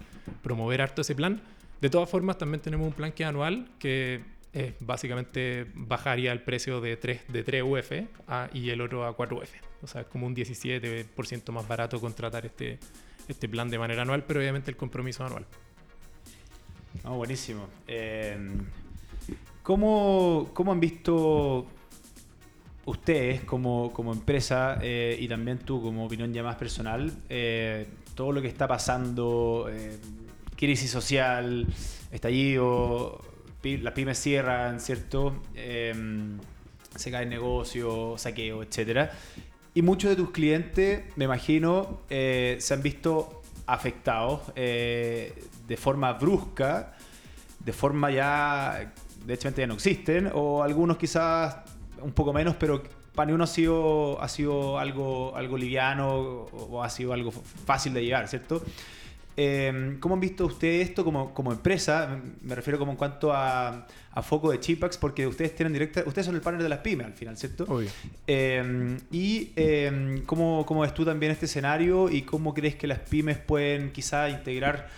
promover 0.42 0.82
harto 0.82 1.00
ese 1.02 1.14
plan. 1.16 1.40
De 1.80 1.90
todas 1.90 2.08
formas, 2.08 2.38
también 2.38 2.60
tenemos 2.60 2.86
un 2.86 2.92
plan 2.92 3.10
que 3.12 3.24
es 3.24 3.28
anual, 3.28 3.66
que 3.80 4.20
es 4.52 4.74
básicamente 4.78 5.66
bajaría 5.74 6.30
el 6.30 6.40
precio 6.42 6.80
de 6.80 6.96
3, 6.96 7.22
de 7.28 7.42
3 7.42 7.62
UF 7.64 7.92
a- 8.28 8.48
y 8.54 8.70
el 8.70 8.80
otro 8.82 9.04
a 9.06 9.16
4 9.16 9.36
UF. 9.38 9.50
O 9.82 9.86
sea, 9.88 10.02
es 10.02 10.06
como 10.06 10.26
un 10.28 10.34
17% 10.34 11.50
más 11.52 11.66
barato 11.66 12.00
contratar 12.00 12.46
este, 12.46 12.78
este 13.26 13.48
plan 13.48 13.68
de 13.68 13.78
manera 13.78 14.02
anual, 14.02 14.22
pero 14.24 14.38
obviamente 14.40 14.70
el 14.70 14.76
compromiso 14.76 15.24
anual. 15.24 15.44
No, 17.02 17.16
buenísimo. 17.16 17.66
Eh, 17.86 18.36
¿cómo, 19.62 20.50
cómo 20.52 20.72
han 20.72 20.80
visto 20.80 21.66
ustedes 22.86 23.42
como, 23.42 23.92
como 23.92 24.12
empresa 24.12 24.78
eh, 24.82 25.16
y 25.18 25.26
también 25.26 25.58
tú 25.58 25.82
como 25.82 26.04
opinión 26.04 26.32
ya 26.32 26.42
más 26.42 26.56
personal 26.56 27.10
eh, 27.28 27.86
todo 28.14 28.30
lo 28.30 28.42
que 28.42 28.48
está 28.48 28.68
pasando, 28.68 29.68
eh, 29.70 29.98
crisis 30.56 30.90
social, 30.90 31.66
estallido, 32.12 33.20
las 33.62 33.92
pymes 33.92 34.20
cierran, 34.20 34.78
¿cierto? 34.78 35.42
Eh, 35.56 35.92
se 36.94 37.10
cae 37.10 37.24
el 37.24 37.30
negocio, 37.30 38.14
saqueo, 38.16 38.62
etcétera. 38.62 39.10
Y 39.74 39.82
muchos 39.82 40.10
de 40.10 40.16
tus 40.16 40.30
clientes, 40.30 41.02
me 41.16 41.24
imagino, 41.24 42.02
se 42.08 42.68
han 42.70 42.82
visto 42.82 43.42
afectados 43.66 44.40
eh, 44.56 45.44
de 45.66 45.76
forma 45.76 46.12
brusca, 46.12 46.94
de 47.60 47.72
forma 47.72 48.10
ya, 48.10 48.92
de 49.24 49.34
hecho 49.34 49.48
ya 49.50 49.66
no 49.66 49.74
existen, 49.74 50.30
o 50.34 50.62
algunos 50.62 50.96
quizás 50.96 51.56
un 52.02 52.12
poco 52.12 52.32
menos, 52.32 52.56
pero 52.56 52.82
para 53.14 53.32
uno 53.32 53.44
ha 53.44 53.46
sido, 53.46 54.20
ha 54.20 54.28
sido 54.28 54.78
algo, 54.78 55.34
algo 55.36 55.56
liviano 55.56 56.14
o, 56.14 56.68
o 56.70 56.82
ha 56.82 56.90
sido 56.90 57.12
algo 57.12 57.30
fácil 57.32 57.94
de 57.94 58.04
llevar, 58.04 58.28
¿cierto? 58.28 58.62
Eh, 59.36 59.96
¿Cómo 60.00 60.14
han 60.14 60.20
visto 60.20 60.46
ustedes 60.46 60.88
esto 60.88 61.04
como, 61.04 61.34
como 61.34 61.50
empresa? 61.52 62.20
Me 62.42 62.54
refiero 62.54 62.78
como 62.78 62.92
en 62.92 62.96
cuanto 62.96 63.32
a, 63.32 63.86
a 64.12 64.22
foco 64.22 64.50
de 64.52 64.60
Chipax, 64.60 64.96
porque 64.96 65.26
ustedes 65.26 65.54
tienen 65.56 65.72
directa, 65.72 66.04
ustedes 66.06 66.26
son 66.26 66.34
el 66.36 66.40
partner 66.40 66.62
de 66.62 66.68
las 66.68 66.78
pymes 66.78 67.06
al 67.08 67.12
final, 67.14 67.36
¿cierto? 67.36 67.64
Obvio. 67.68 67.90
Eh, 68.28 68.96
y 69.10 69.50
eh, 69.56 70.22
¿cómo, 70.26 70.64
cómo 70.66 70.82
ves 70.82 70.94
tú 70.94 71.04
también 71.04 71.32
este 71.32 71.46
escenario 71.46 72.08
y 72.10 72.22
cómo 72.22 72.54
crees 72.54 72.76
que 72.76 72.86
las 72.86 73.00
pymes 73.00 73.38
pueden 73.38 73.90
quizá 73.92 74.28
integrar 74.28 74.88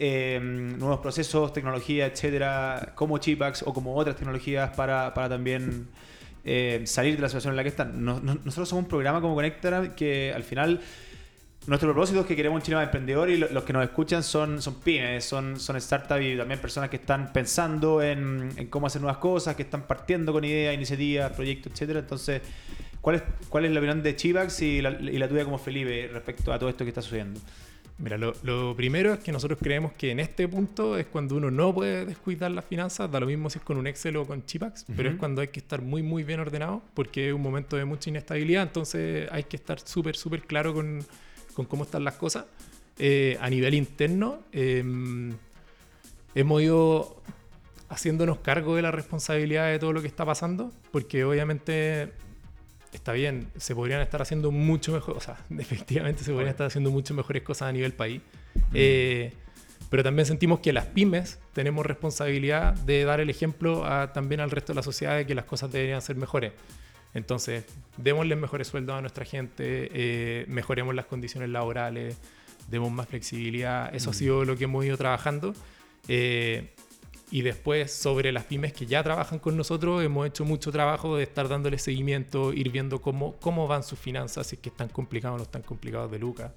nuevos 0.00 1.00
procesos, 1.00 1.52
tecnología, 1.52 2.06
etcétera, 2.06 2.92
como 2.94 3.18
Chipax 3.18 3.62
o 3.66 3.72
como 3.74 3.96
otras 3.96 4.14
tecnologías 4.16 4.70
para, 4.76 5.12
para 5.12 5.28
también 5.28 5.88
salir 6.84 7.16
de 7.16 7.22
la 7.22 7.28
situación 7.28 7.52
en 7.52 7.56
la 7.56 7.62
que 7.64 7.68
están? 7.70 8.04
No- 8.04 8.20
no- 8.20 8.34
nosotros 8.44 8.68
somos 8.68 8.84
un 8.84 8.88
programa 8.88 9.20
como 9.20 9.34
Conecta 9.34 9.96
que 9.96 10.32
al 10.34 10.44
final 10.44 10.80
nuestro 11.68 11.92
propósito 11.92 12.20
es 12.20 12.26
que 12.26 12.34
queremos 12.34 12.56
un 12.56 12.62
Chile 12.62 12.76
más 12.76 12.86
emprendedor 12.86 13.30
y 13.30 13.36
lo- 13.36 13.48
los 13.50 13.62
que 13.64 13.72
nos 13.72 13.84
escuchan 13.84 14.22
son, 14.22 14.60
son 14.60 14.74
pymes, 14.80 15.24
son, 15.24 15.60
son 15.60 15.80
startups 15.80 16.22
y 16.22 16.36
también 16.36 16.60
personas 16.60 16.90
que 16.90 16.96
están 16.96 17.32
pensando 17.32 18.02
en, 18.02 18.50
en 18.56 18.66
cómo 18.68 18.86
hacer 18.88 19.00
nuevas 19.00 19.18
cosas, 19.18 19.54
que 19.54 19.62
están 19.62 19.82
partiendo 19.86 20.32
con 20.32 20.44
ideas, 20.44 20.74
iniciativas, 20.74 21.30
proyectos, 21.32 21.72
etcétera. 21.72 22.00
Entonces, 22.00 22.42
¿cuál 23.00 23.16
es, 23.16 23.22
cuál 23.48 23.66
es 23.66 23.70
la 23.72 23.78
opinión 23.80 24.02
de 24.02 24.16
Chivax 24.16 24.62
y 24.62 24.82
la, 24.82 24.90
y 24.90 25.18
la 25.18 25.28
tuya 25.28 25.44
como 25.44 25.58
Felipe 25.58 26.08
respecto 26.12 26.52
a 26.52 26.58
todo 26.58 26.68
esto 26.68 26.84
que 26.84 26.88
está 26.90 27.02
sucediendo? 27.02 27.40
Mira, 28.00 28.16
lo, 28.16 28.32
lo 28.44 28.76
primero 28.76 29.12
es 29.12 29.18
que 29.18 29.32
nosotros 29.32 29.58
creemos 29.60 29.90
que 29.92 30.12
en 30.12 30.20
este 30.20 30.46
punto 30.46 30.96
es 30.96 31.06
cuando 31.06 31.34
uno 31.34 31.50
no 31.50 31.74
puede 31.74 32.06
descuidar 32.06 32.52
las 32.52 32.64
finanzas, 32.64 33.10
da 33.10 33.18
lo 33.18 33.26
mismo 33.26 33.50
si 33.50 33.58
es 33.58 33.64
con 33.64 33.76
un 33.76 33.88
Excel 33.88 34.16
o 34.18 34.24
con 34.24 34.46
Chipax, 34.46 34.86
pero 34.96 35.10
es 35.10 35.16
cuando 35.16 35.40
hay 35.40 35.48
que 35.48 35.58
estar 35.58 35.82
muy, 35.82 36.02
muy 36.04 36.22
bien 36.22 36.38
ordenado, 36.38 36.80
porque 36.94 37.28
es 37.28 37.34
un 37.34 37.42
momento 37.42 37.76
de 37.76 37.84
mucha 37.84 38.08
inestabilidad, 38.08 38.62
entonces 38.62 39.28
hay 39.32 39.42
que 39.42 39.56
estar 39.56 39.80
súper, 39.80 40.14
súper 40.14 40.42
claro 40.42 40.72
con, 40.72 41.04
con 41.58 41.66
cómo 41.66 41.82
están 41.82 42.04
las 42.04 42.14
cosas. 42.14 42.44
Eh, 43.00 43.36
a 43.40 43.50
nivel 43.50 43.74
interno, 43.74 44.38
eh, 44.52 44.84
hemos 46.36 46.62
ido 46.62 47.20
haciéndonos 47.88 48.38
cargo 48.38 48.76
de 48.76 48.82
la 48.82 48.92
responsabilidad 48.92 49.66
de 49.68 49.80
todo 49.80 49.92
lo 49.92 50.00
que 50.00 50.06
está 50.06 50.24
pasando, 50.24 50.70
porque 50.92 51.24
obviamente 51.24 52.12
está 52.92 53.12
bien, 53.12 53.48
se 53.56 53.74
podrían 53.74 54.00
estar 54.02 54.22
haciendo 54.22 54.52
mucho 54.52 54.92
mejor, 54.92 55.16
o 55.16 55.20
sea, 55.20 55.36
efectivamente 55.58 56.22
se 56.22 56.30
podrían 56.30 56.50
estar 56.50 56.68
haciendo 56.68 56.92
mucho 56.92 57.12
mejores 57.12 57.42
cosas 57.42 57.68
a 57.70 57.72
nivel 57.72 57.92
país. 57.92 58.22
Eh, 58.72 59.32
pero 59.90 60.04
también 60.04 60.26
sentimos 60.26 60.60
que 60.60 60.72
las 60.72 60.86
pymes 60.86 61.40
tenemos 61.54 61.84
responsabilidad 61.86 62.74
de 62.74 63.04
dar 63.04 63.18
el 63.18 63.30
ejemplo 63.30 63.84
a- 63.84 64.12
también 64.12 64.40
al 64.40 64.50
resto 64.52 64.72
de 64.72 64.76
la 64.76 64.82
sociedad 64.84 65.16
de 65.16 65.26
que 65.26 65.34
las 65.34 65.44
cosas 65.46 65.72
deberían 65.72 66.02
ser 66.02 66.14
mejores. 66.14 66.52
Entonces, 67.18 67.64
démosles 67.96 68.38
mejores 68.38 68.68
sueldos 68.68 68.96
a 68.96 69.00
nuestra 69.00 69.24
gente, 69.24 69.90
eh, 69.92 70.44
mejoremos 70.48 70.94
las 70.94 71.06
condiciones 71.06 71.50
laborales, 71.50 72.16
demos 72.70 72.90
más 72.90 73.08
flexibilidad. 73.08 73.94
Eso 73.94 74.10
ha 74.10 74.14
sido 74.14 74.44
lo 74.44 74.56
que 74.56 74.64
hemos 74.64 74.84
ido 74.84 74.96
trabajando. 74.96 75.54
Eh, 76.06 76.70
y 77.30 77.42
después, 77.42 77.92
sobre 77.92 78.32
las 78.32 78.44
pymes 78.44 78.72
que 78.72 78.86
ya 78.86 79.02
trabajan 79.02 79.38
con 79.38 79.56
nosotros, 79.56 80.02
hemos 80.02 80.26
hecho 80.26 80.46
mucho 80.46 80.72
trabajo 80.72 81.16
de 81.16 81.24
estar 81.24 81.46
dándole 81.46 81.78
seguimiento, 81.78 82.54
ir 82.54 82.70
viendo 82.70 83.02
cómo, 83.02 83.36
cómo 83.40 83.66
van 83.66 83.82
sus 83.82 83.98
finanzas, 83.98 84.46
si 84.46 84.56
es 84.56 84.62
que 84.62 84.70
están 84.70 84.88
complicados 84.88 85.34
o 85.34 85.38
no 85.38 85.42
están 85.42 85.62
complicados 85.62 86.10
de 86.10 86.18
Lucas. 86.18 86.52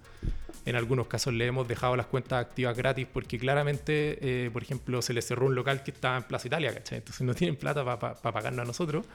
En 0.65 0.75
algunos 0.77 1.07
casos 1.07 1.33
le 1.33 1.45
hemos 1.45 1.67
dejado 1.67 1.95
las 1.97 2.05
cuentas 2.05 2.39
activas 2.39 2.77
gratis 2.77 3.07
porque 3.11 3.37
claramente, 3.37 4.45
eh, 4.45 4.49
por 4.51 4.61
ejemplo, 4.61 5.01
se 5.01 5.13
les 5.13 5.25
cerró 5.25 5.47
un 5.47 5.55
local 5.55 5.83
que 5.83 5.91
estaba 5.91 6.17
en 6.17 6.23
Plaza 6.23 6.47
Italia, 6.47 6.73
¿cachai? 6.73 6.99
Entonces 6.99 7.25
no 7.25 7.33
tienen 7.33 7.57
plata 7.57 7.83
para 7.83 8.13
pagarnos 8.21 8.61
a 8.61 8.65
nosotros. 8.65 9.05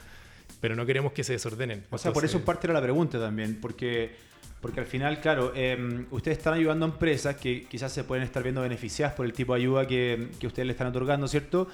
Pero 0.59 0.75
no 0.75 0.85
queremos 0.85 1.11
que 1.13 1.23
se 1.23 1.33
desordenen. 1.33 1.83
O 1.89 1.97
sea, 1.97 2.11
por 2.13 2.23
eso 2.25 2.39
parte 2.45 2.67
era 2.67 2.73
la 2.73 2.81
pregunta 2.81 3.19
también, 3.19 3.59
porque, 3.61 4.15
porque 4.61 4.79
al 4.79 4.85
final, 4.85 5.19
claro, 5.21 5.51
eh, 5.55 6.05
ustedes 6.11 6.37
están 6.37 6.53
ayudando 6.55 6.85
a 6.85 6.89
empresas 6.89 7.35
que 7.35 7.65
quizás 7.65 7.91
se 7.91 8.03
pueden 8.03 8.23
estar 8.23 8.41
viendo 8.43 8.61
beneficiadas 8.61 9.13
por 9.15 9.25
el 9.25 9.33
tipo 9.33 9.53
de 9.53 9.61
ayuda 9.61 9.85
que, 9.87 10.29
que 10.39 10.47
ustedes 10.47 10.65
le 10.65 10.71
están 10.73 10.87
otorgando, 10.87 11.27
¿cierto? 11.27 11.67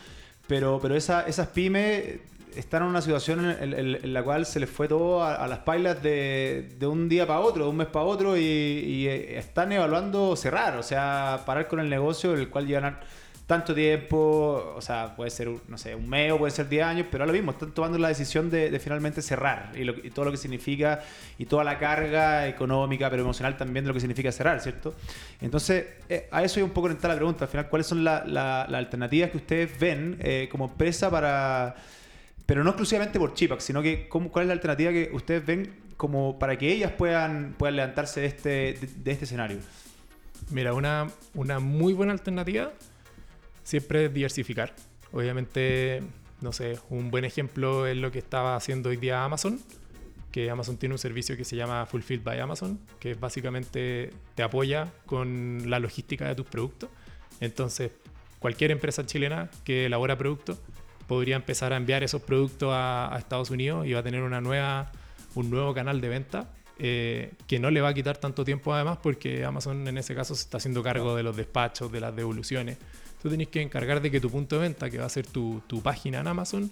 Pero, 0.47 0.79
pero 0.81 0.95
esa- 0.95 1.25
esas 1.27 1.47
pymes 1.47 2.19
están 2.55 2.83
en 2.83 2.89
una 2.89 3.01
situación 3.01 3.49
en, 3.49 3.73
en- 3.73 3.95
en 4.03 4.13
la 4.13 4.21
cual 4.21 4.45
se 4.45 4.59
les 4.59 4.69
fue 4.69 4.87
todo 4.87 5.23
a, 5.23 5.35
a 5.35 5.47
las 5.47 5.59
pailas 5.59 6.03
de, 6.03 6.69
de 6.77 6.85
un 6.85 7.07
día 7.09 7.25
para 7.25 7.39
otro, 7.39 7.63
de 7.63 7.69
un 7.69 7.77
mes 7.77 7.87
para 7.87 8.05
otro, 8.05 8.37
y, 8.37 8.41
y, 8.41 9.07
eh, 9.07 9.39
están 9.39 9.71
evaluando 9.71 10.35
cerrar, 10.35 10.77
o 10.77 10.83
sea, 10.83 11.41
parar 11.45 11.67
con 11.67 11.79
el 11.79 11.89
negocio, 11.89 12.33
el 12.33 12.49
cual 12.49 12.67
llevan 12.67 12.99
tanto 13.45 13.75
tiempo, 13.75 14.73
o 14.75 14.81
sea, 14.81 15.15
puede 15.17 15.29
ser, 15.29 15.49
no 15.67 15.77
sé, 15.77 15.95
un 15.95 16.07
mes 16.07 16.31
o 16.31 16.37
puede 16.37 16.51
ser 16.51 16.69
10 16.69 16.83
años, 16.85 17.07
pero 17.11 17.23
ahora 17.25 17.33
mismo 17.33 17.51
están 17.51 17.71
tomando 17.73 17.97
la 17.97 18.07
decisión 18.07 18.49
de, 18.49 18.79
finalmente 18.79 19.21
cerrar 19.21 19.71
y, 19.75 19.83
lo- 19.83 19.93
y 20.01 20.09
todo 20.11 20.25
lo 20.25 20.31
que 20.31 20.37
significa 20.37 21.01
y 21.37 21.45
toda 21.45 21.63
la 21.65 21.77
carga 21.77 22.47
económica, 22.47 23.09
pero 23.09 23.21
emocional 23.23 23.57
también 23.57 23.83
de 23.83 23.89
lo 23.89 23.93
que 23.93 23.99
significa 23.99 24.31
cerrar, 24.31 24.61
¿cierto? 24.61 24.95
Entonces, 25.41 25.85
eh, 26.07 26.27
a 26.31 26.41
eso 26.43 26.59
es 26.61 26.63
un 26.63 26.69
poco 26.71 26.85
orientada 26.85 27.13
la 27.15 27.17
pregunta, 27.17 27.43
al 27.45 27.51
final, 27.51 27.67
¿cuáles 27.67 27.85
son 27.85 28.03
la- 28.03 28.23
la- 28.25 28.65
las 28.69 28.79
alternativas 28.79 29.29
que 29.31 29.37
ustedes 29.37 29.77
ven 29.77 30.15
eh, 30.21 30.47
como 30.49 30.65
empresa 30.65 31.11
para, 31.11 31.75
pero 32.45 32.63
no 32.63 32.69
exclusivamente 32.69 33.19
por 33.19 33.33
Chipax, 33.33 33.63
sino 33.63 33.81
que 33.81 34.07
cómo- 34.07 34.31
cuál 34.31 34.43
es 34.43 34.47
la 34.47 34.53
alternativa 34.53 34.91
que 34.91 35.09
ustedes 35.13 35.45
ven 35.45 35.69
como 35.97 36.39
para 36.39 36.57
que 36.57 36.71
ellas 36.71 36.91
puedan, 36.93 37.55
puedan 37.57 37.75
levantarse 37.75 38.21
de 38.21 38.27
este, 38.27 38.49
de 38.97 39.11
este 39.11 39.25
escenario? 39.25 39.57
Mira, 40.49 40.73
una, 40.73 41.07
una 41.33 41.59
muy 41.59 41.91
buena 41.93 42.13
alternativa 42.13 42.71
siempre 43.63 44.09
diversificar. 44.09 44.75
Obviamente, 45.11 46.01
no 46.41 46.51
sé, 46.51 46.79
un 46.89 47.11
buen 47.11 47.25
ejemplo 47.25 47.87
es 47.87 47.97
lo 47.97 48.11
que 48.11 48.19
estaba 48.19 48.55
haciendo 48.55 48.89
hoy 48.89 48.97
día 48.97 49.23
Amazon, 49.23 49.59
que 50.31 50.49
Amazon 50.49 50.77
tiene 50.77 50.95
un 50.95 50.99
servicio 50.99 51.37
que 51.37 51.45
se 51.45 51.55
llama 51.55 51.85
Fulfilled 51.85 52.23
by 52.23 52.39
Amazon, 52.39 52.79
que 52.99 53.13
básicamente 53.13 54.11
te 54.35 54.43
apoya 54.43 54.91
con 55.05 55.69
la 55.69 55.79
logística 55.79 56.27
de 56.27 56.35
tus 56.35 56.47
productos. 56.47 56.89
Entonces, 57.39 57.91
cualquier 58.39 58.71
empresa 58.71 59.05
chilena 59.05 59.49
que 59.63 59.85
elabora 59.85 60.17
productos 60.17 60.57
podría 61.07 61.35
empezar 61.35 61.73
a 61.73 61.77
enviar 61.77 62.03
esos 62.03 62.21
productos 62.21 62.71
a, 62.73 63.13
a 63.13 63.19
Estados 63.19 63.51
Unidos 63.51 63.85
y 63.85 63.93
va 63.93 63.99
a 63.99 64.03
tener 64.03 64.23
una 64.23 64.41
nueva, 64.41 64.91
un 65.35 65.49
nuevo 65.49 65.73
canal 65.73 66.01
de 66.01 66.09
venta 66.09 66.49
eh, 66.79 67.33
que 67.45 67.59
no 67.59 67.69
le 67.69 67.81
va 67.81 67.89
a 67.89 67.93
quitar 67.93 68.17
tanto 68.17 68.43
tiempo 68.43 68.73
además 68.73 68.97
porque 69.01 69.45
Amazon 69.45 69.87
en 69.87 69.97
ese 69.99 70.15
caso 70.15 70.33
se 70.33 70.41
está 70.41 70.57
haciendo 70.57 70.81
cargo 70.81 71.15
de 71.15 71.21
los 71.21 71.35
despachos, 71.35 71.91
de 71.91 71.99
las 71.99 72.15
devoluciones. 72.15 72.77
Tú 73.23 73.29
tenés 73.29 73.47
que 73.47 73.61
encargar 73.61 74.01
de 74.01 74.11
que 74.11 74.19
tu 74.19 74.29
punto 74.29 74.57
de 74.57 74.63
venta, 74.63 74.89
que 74.89 74.97
va 74.99 75.05
a 75.05 75.09
ser 75.09 75.25
tu, 75.25 75.61
tu 75.65 75.81
página 75.81 76.19
en 76.19 76.27
Amazon, 76.27 76.69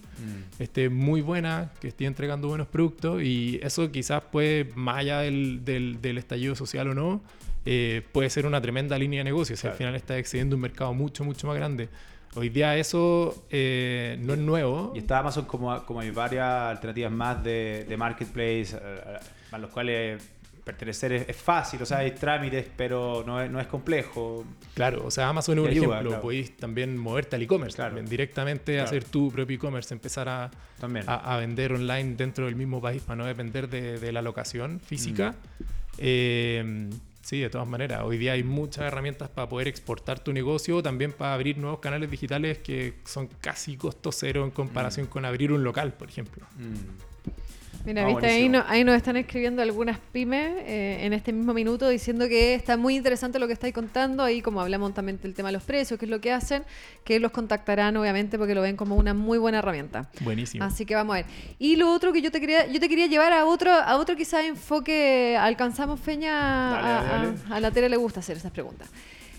esté 0.58 0.88
muy 0.90 1.22
buena, 1.22 1.72
que 1.80 1.88
esté 1.88 2.04
entregando 2.04 2.46
buenos 2.48 2.66
productos 2.68 3.22
y 3.22 3.58
eso 3.62 3.90
quizás 3.90 4.22
puede, 4.30 4.68
más 4.74 4.98
allá 4.98 5.20
del, 5.20 5.64
del- 5.64 6.00
del 6.02 6.18
estallido 6.18 6.54
social 6.54 6.88
o 6.90 6.94
no, 6.94 7.22
eh, 7.64 8.02
puede 8.12 8.28
ser 8.28 8.44
una 8.46 8.60
tremenda 8.60 8.98
línea 8.98 9.20
de 9.20 9.24
negocio. 9.24 9.56
Si 9.56 9.66
al 9.66 9.72
final 9.72 9.94
está 9.94 10.18
excediendo 10.18 10.54
un 10.56 10.62
mercado 10.62 10.92
mucho, 10.92 11.24
mucho 11.24 11.46
más 11.46 11.56
grande. 11.56 11.88
Hoy 12.34 12.48
día 12.48 12.76
eso 12.76 13.44
eh, 13.50 14.18
no 14.20 14.34
es 14.34 14.38
nuevo. 14.38 14.92
Y 14.94 14.98
está 14.98 15.18
Amazon 15.20 15.46
como, 15.46 15.84
como 15.86 16.00
hay 16.00 16.10
varias 16.10 16.46
alternativas 16.70 17.12
más 17.12 17.42
de, 17.42 17.86
de 17.88 17.96
marketplace, 17.96 18.76
eh, 18.78 19.18
a 19.52 19.58
los 19.58 19.70
cuales 19.70 20.22
pertenecer 20.64 21.12
es, 21.12 21.28
es 21.28 21.36
fácil, 21.36 21.82
o 21.82 21.86
sea, 21.86 21.98
hay 21.98 22.12
trámites, 22.12 22.66
pero 22.76 23.24
no 23.26 23.40
es, 23.40 23.50
no 23.50 23.60
es 23.60 23.66
complejo. 23.66 24.44
Claro, 24.74 25.04
o 25.06 25.10
sea, 25.10 25.28
Amazon 25.28 25.58
es 25.58 25.64
un 25.64 25.70
ayuda, 25.70 25.86
ejemplo. 25.86 26.10
claro. 26.10 26.22
Podéis 26.22 26.56
también 26.56 26.96
moverte 26.96 27.36
al 27.36 27.42
e-commerce, 27.42 27.76
Claro. 27.76 28.00
directamente 28.02 28.72
Claro. 28.74 28.86
hacer 28.86 29.04
tu 29.04 29.30
propio 29.32 29.56
e-commerce, 29.56 29.92
empezar 29.92 30.28
a, 30.28 30.50
a, 31.06 31.34
a 31.34 31.36
vender 31.38 31.72
online 31.72 32.14
dentro 32.14 32.46
del 32.46 32.54
mismo 32.56 32.80
país 32.80 33.02
para 33.02 33.16
no 33.16 33.26
depender 33.26 33.68
de, 33.68 33.98
de 33.98 34.12
la 34.12 34.22
locación 34.22 34.78
física. 34.80 35.32
Mm. 35.32 35.64
Eh, 35.98 36.90
sí, 37.22 37.40
de 37.40 37.50
todas 37.50 37.66
maneras, 37.68 38.02
hoy 38.04 38.16
día 38.18 38.32
hay 38.32 38.42
muchas 38.42 38.84
herramientas 38.84 39.28
para 39.28 39.48
poder 39.48 39.68
exportar 39.68 40.20
tu 40.20 40.32
negocio, 40.32 40.82
también 40.82 41.12
para 41.12 41.34
abrir 41.34 41.58
nuevos 41.58 41.80
canales 41.80 42.10
digitales 42.10 42.58
que 42.58 42.94
son 43.04 43.28
casi 43.40 43.76
costo 43.76 44.10
cero 44.12 44.42
en 44.44 44.48
Mm. 44.48 44.52
comparación 44.52 45.06
con 45.06 45.24
abrir 45.24 45.52
un 45.52 45.64
local, 45.64 45.92
por 45.94 46.08
ejemplo. 46.08 46.46
Mira, 47.84 48.04
Ah, 48.04 48.06
viste, 48.06 48.26
ahí, 48.26 48.48
no- 48.48 48.64
ahí 48.68 48.84
nos 48.84 48.94
están 48.94 49.16
escribiendo 49.16 49.60
algunas 49.60 49.98
pymes 50.12 50.52
eh, 50.66 50.98
en 51.00 51.12
este 51.12 51.32
mismo 51.32 51.52
minuto 51.52 51.88
diciendo 51.88 52.28
que 52.28 52.54
está 52.54 52.76
muy 52.76 52.94
interesante 52.94 53.40
lo 53.40 53.48
que 53.48 53.54
estáis 53.54 53.74
contando. 53.74 54.22
Ahí, 54.22 54.40
como 54.40 54.60
hablamos 54.60 54.94
también 54.94 55.18
del 55.20 55.34
tema 55.34 55.48
de 55.48 55.54
los 55.54 55.64
precios, 55.64 55.98
qué 55.98 56.04
es 56.06 56.10
lo 56.10 56.20
que 56.20 56.30
hacen, 56.32 56.62
que 57.04 57.18
los 57.18 57.32
contactarán, 57.32 57.96
obviamente, 57.96 58.38
porque 58.38 58.54
lo 58.54 58.62
ven 58.62 58.76
como 58.76 58.94
una 58.94 59.14
muy 59.14 59.38
buena 59.38 59.58
herramienta. 59.58 60.08
Buenísimo. 60.20 60.64
Así 60.64 60.86
que 60.86 60.94
vamos 60.94 61.14
a 61.14 61.16
ver. 61.18 61.26
Y 61.58 61.74
lo 61.76 61.90
otro 61.92 62.12
que 62.12 62.22
yo 62.22 62.30
te 62.30 62.40
quería, 62.40 62.66
yo 62.68 62.78
te 62.78 62.88
quería 62.88 63.06
llevar 63.08 63.32
a 63.32 63.46
otro, 63.46 63.72
a 63.72 63.96
otro 63.96 64.14
quizás 64.14 64.44
enfoque. 64.44 65.36
Alcanzamos 65.36 65.98
Feña. 65.98 66.32
Dale, 66.70 66.88
a, 66.88 66.92
dale, 67.02 67.08
dale. 67.26 67.38
a- 67.50 67.56
a 67.56 67.60
la 67.60 67.70
tele 67.72 67.88
le 67.88 67.96
gusta 67.96 68.20
hacer 68.20 68.36
esas 68.36 68.52
preguntas. 68.52 68.88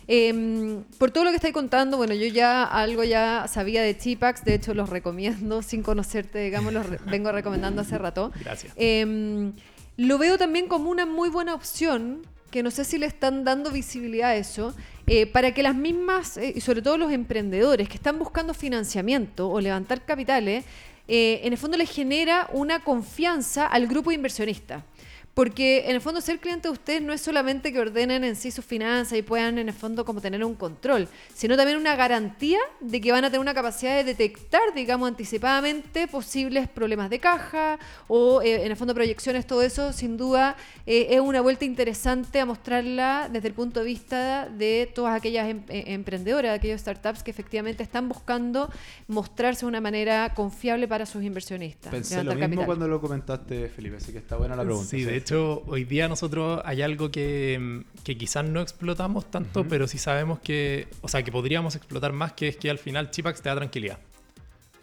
Em, 0.07 0.83
por 0.97 1.11
todo 1.11 1.23
lo 1.23 1.29
que 1.29 1.37
estáis 1.37 1.53
contando, 1.53 1.97
bueno, 1.97 2.13
yo 2.13 2.27
ya 2.27 2.63
algo 2.63 3.03
ya 3.03 3.47
sabía 3.47 3.81
de 3.81 3.97
Chipax, 3.97 4.43
de 4.43 4.55
hecho 4.55 4.73
los 4.73 4.89
recomiendo 4.89 5.61
sin 5.63 5.83
conocerte, 5.83 6.39
digamos, 6.39 6.73
los 6.73 6.85
vengo 7.05 7.31
recomendando 7.31 7.81
hace 7.81 7.97
rato. 7.97 8.31
Gracias. 8.43 8.73
Em, 8.75 9.53
lo 9.97 10.17
veo 10.17 10.37
también 10.37 10.67
como 10.67 10.89
una 10.89 11.05
muy 11.05 11.29
buena 11.29 11.53
opción, 11.53 12.21
que 12.49 12.63
no 12.63 12.71
sé 12.71 12.83
si 12.83 12.97
le 12.97 13.05
están 13.05 13.43
dando 13.43 13.71
visibilidad 13.71 14.29
a 14.29 14.35
eso, 14.35 14.75
eh, 15.07 15.25
para 15.25 15.53
que 15.53 15.63
las 15.63 15.75
mismas, 15.75 16.37
eh, 16.37 16.53
y 16.55 16.61
sobre 16.61 16.81
todo 16.81 16.97
los 16.97 17.11
emprendedores 17.11 17.89
que 17.89 17.95
están 17.95 18.19
buscando 18.19 18.53
financiamiento 18.53 19.49
o 19.49 19.59
levantar 19.59 20.05
capitales, 20.05 20.63
eh, 21.07 21.41
en 21.43 21.51
el 21.51 21.59
fondo 21.59 21.77
les 21.77 21.89
genera 21.89 22.49
una 22.53 22.83
confianza 22.83 23.67
al 23.67 23.87
grupo 23.87 24.11
inversionista. 24.11 24.85
Porque 25.33 25.85
en 25.89 25.95
el 25.95 26.01
fondo 26.01 26.21
ser 26.21 26.39
cliente 26.39 26.67
de 26.67 26.73
ustedes 26.73 27.01
no 27.01 27.11
es 27.11 27.19
solamente 27.19 27.73
que 27.73 27.79
ordenen 27.79 28.23
en 28.23 28.35
sí 28.35 28.51
sus 28.51 28.63
finanzas 28.63 29.17
y 29.17 29.23
puedan 29.23 29.57
en 29.57 29.67
el 29.67 29.73
fondo 29.73 30.05
como 30.05 30.21
tener 30.21 30.45
un 30.45 30.53
control, 30.53 31.07
sino 31.33 31.57
también 31.57 31.79
una 31.79 31.95
garantía 31.95 32.59
de 32.81 33.01
que 33.01 33.11
van 33.11 33.25
a 33.25 33.29
tener 33.29 33.39
una 33.39 33.55
capacidad 33.55 33.95
de 33.95 34.03
detectar, 34.03 34.61
digamos, 34.75 35.07
anticipadamente 35.07 36.07
posibles 36.07 36.67
problemas 36.69 37.09
de 37.09 37.17
caja 37.17 37.79
o 38.07 38.43
eh, 38.43 38.63
en 38.63 38.69
el 38.71 38.77
fondo 38.77 38.93
proyecciones, 38.93 39.47
todo 39.47 39.63
eso 39.63 39.91
sin 39.91 40.17
duda 40.17 40.55
eh, 40.85 41.07
es 41.09 41.19
una 41.19 41.41
vuelta 41.41 41.65
interesante 41.65 42.39
a 42.39 42.45
mostrarla 42.45 43.27
desde 43.31 43.47
el 43.47 43.55
punto 43.55 43.79
de 43.79 43.87
vista 43.87 44.47
de 44.49 44.87
todas 44.93 45.15
aquellas 45.15 45.49
em- 45.49 45.63
eh, 45.69 45.85
emprendedoras, 45.87 46.55
aquellos 46.55 46.79
startups 46.79 47.23
que 47.23 47.31
efectivamente 47.31 47.81
están 47.81 48.07
buscando 48.07 48.69
mostrarse 49.07 49.61
de 49.61 49.65
una 49.69 49.81
manera 49.81 50.33
confiable 50.35 50.87
para 50.87 51.07
sus 51.07 51.23
inversionistas. 51.23 51.91
Pensé 51.91 52.23
lo 52.23 52.31
mismo 52.35 52.39
capital. 52.39 52.65
cuando 52.67 52.87
lo 52.87 53.01
comentaste, 53.01 53.69
Felipe, 53.69 53.95
así 53.97 54.11
que 54.11 54.19
está 54.19 54.37
buena 54.37 54.55
la 54.55 54.63
pregunta. 54.63 54.89
Sí, 54.89 55.03
de 55.03 55.22
hecho, 55.23 55.63
hoy 55.67 55.83
día 55.85 56.07
nosotros 56.07 56.61
hay 56.65 56.81
algo 56.81 57.09
que, 57.11 57.57
mm, 57.59 58.03
que 58.03 58.17
quizás 58.17 58.45
no 58.45 58.61
explotamos 58.61 59.29
tanto, 59.31 59.61
Ujú. 59.61 59.69
pero 59.69 59.87
sí 59.87 59.97
sabemos 59.97 60.39
que, 60.39 60.87
o 61.01 61.07
sea, 61.07 61.23
que 61.23 61.31
podríamos 61.31 61.75
explotar 61.75 62.13
más, 62.13 62.33
que 62.33 62.47
es 62.49 62.57
que 62.57 62.69
al 62.69 62.77
final 62.77 63.09
Chipax 63.11 63.41
te 63.41 63.49
da 63.49 63.55
tranquilidad. 63.55 63.97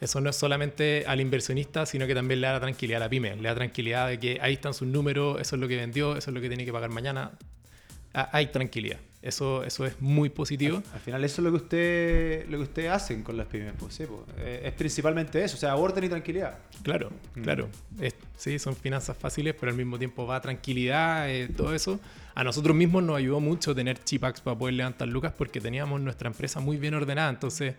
Eso 0.00 0.20
no 0.20 0.30
es 0.30 0.36
solamente 0.36 1.04
al 1.06 1.20
inversionista, 1.20 1.84
sino 1.84 2.06
que 2.06 2.14
también 2.14 2.40
le 2.40 2.46
da 2.46 2.58
tranquilidad 2.58 3.02
a 3.02 3.04
la 3.04 3.10
pyme. 3.10 3.36
Le 3.36 3.48
da 3.48 3.54
tranquilidad 3.54 4.08
de 4.08 4.18
que 4.18 4.38
ahí 4.40 4.54
están 4.54 4.72
sus 4.72 4.88
números, 4.88 5.38
eso 5.40 5.56
es 5.56 5.60
lo 5.60 5.68
que 5.68 5.76
vendió, 5.76 6.16
eso 6.16 6.30
es 6.30 6.34
lo 6.34 6.40
que 6.40 6.48
tiene 6.48 6.64
que 6.64 6.72
pagar 6.72 6.88
mañana. 6.90 7.32
Ah, 8.14 8.30
Hay 8.32 8.46
tranquilidad. 8.46 8.98
Eso, 9.22 9.62
eso 9.64 9.84
es 9.84 10.00
muy 10.00 10.30
positivo. 10.30 10.82
Al 10.94 11.00
final 11.00 11.22
eso 11.24 11.42
es 11.42 11.44
lo 11.44 11.50
que 11.50 11.56
usted 11.56 12.48
lo 12.48 12.56
que 12.56 12.62
ustedes 12.62 12.90
hacen 12.90 13.22
con 13.22 13.36
las 13.36 13.46
pymes, 13.48 13.74
pues, 13.78 13.92
sí, 13.94 14.04
pues. 14.06 14.20
Eh, 14.38 14.62
es 14.64 14.72
principalmente 14.72 15.44
eso, 15.44 15.56
o 15.56 15.60
sea, 15.60 15.76
orden 15.76 16.04
y 16.04 16.08
tranquilidad. 16.08 16.58
Claro, 16.82 17.10
Mm. 17.34 17.42
claro. 17.42 17.68
Es- 18.00 18.14
sí, 18.38 18.58
son 18.58 18.74
finanzas 18.74 19.16
fáciles, 19.18 19.54
pero 19.60 19.72
al 19.72 19.76
mismo 19.76 19.98
tiempo 19.98 20.26
va 20.26 20.40
tranquilidad, 20.40 21.28
eh, 21.30 21.48
todo 21.54 21.74
eso. 21.74 22.00
A 22.34 22.42
nosotros 22.44 22.74
mismos 22.74 23.02
nos 23.02 23.18
ayudó 23.18 23.40
mucho 23.40 23.74
tener 23.74 24.02
Chipax 24.02 24.40
para 24.40 24.56
poder 24.56 24.74
levantar 24.74 25.06
lucas 25.08 25.34
porque 25.36 25.60
teníamos 25.60 26.00
nuestra 26.00 26.28
empresa 26.28 26.60
muy 26.60 26.78
bien 26.78 26.94
ordenada. 26.94 27.28
Entonces, 27.28 27.74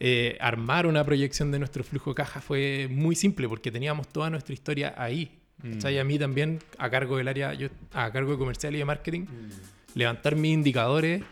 eh, 0.00 0.36
armar 0.40 0.88
una 0.88 1.04
proyección 1.04 1.52
de 1.52 1.60
nuestro 1.60 1.84
flujo 1.84 2.10
de 2.10 2.14
caja 2.16 2.40
fue 2.40 2.88
muy 2.90 3.14
simple 3.14 3.48
porque 3.48 3.70
teníamos 3.70 4.08
toda 4.08 4.30
nuestra 4.30 4.52
historia 4.52 4.94
ahí. 4.96 5.38
Mm. 5.62 5.86
Y 5.86 5.98
a 5.98 6.02
mí 6.02 6.18
también, 6.18 6.58
a 6.76 6.90
cargo 6.90 7.18
del 7.18 7.28
área, 7.28 7.54
yo 7.54 7.68
a 7.92 8.10
cargo 8.10 8.32
de 8.32 8.38
comercial 8.38 8.74
y 8.74 8.78
de 8.78 8.84
marketing, 8.84 9.26
levantar 9.94 10.36
mis 10.36 10.52
indicadores, 10.52 11.22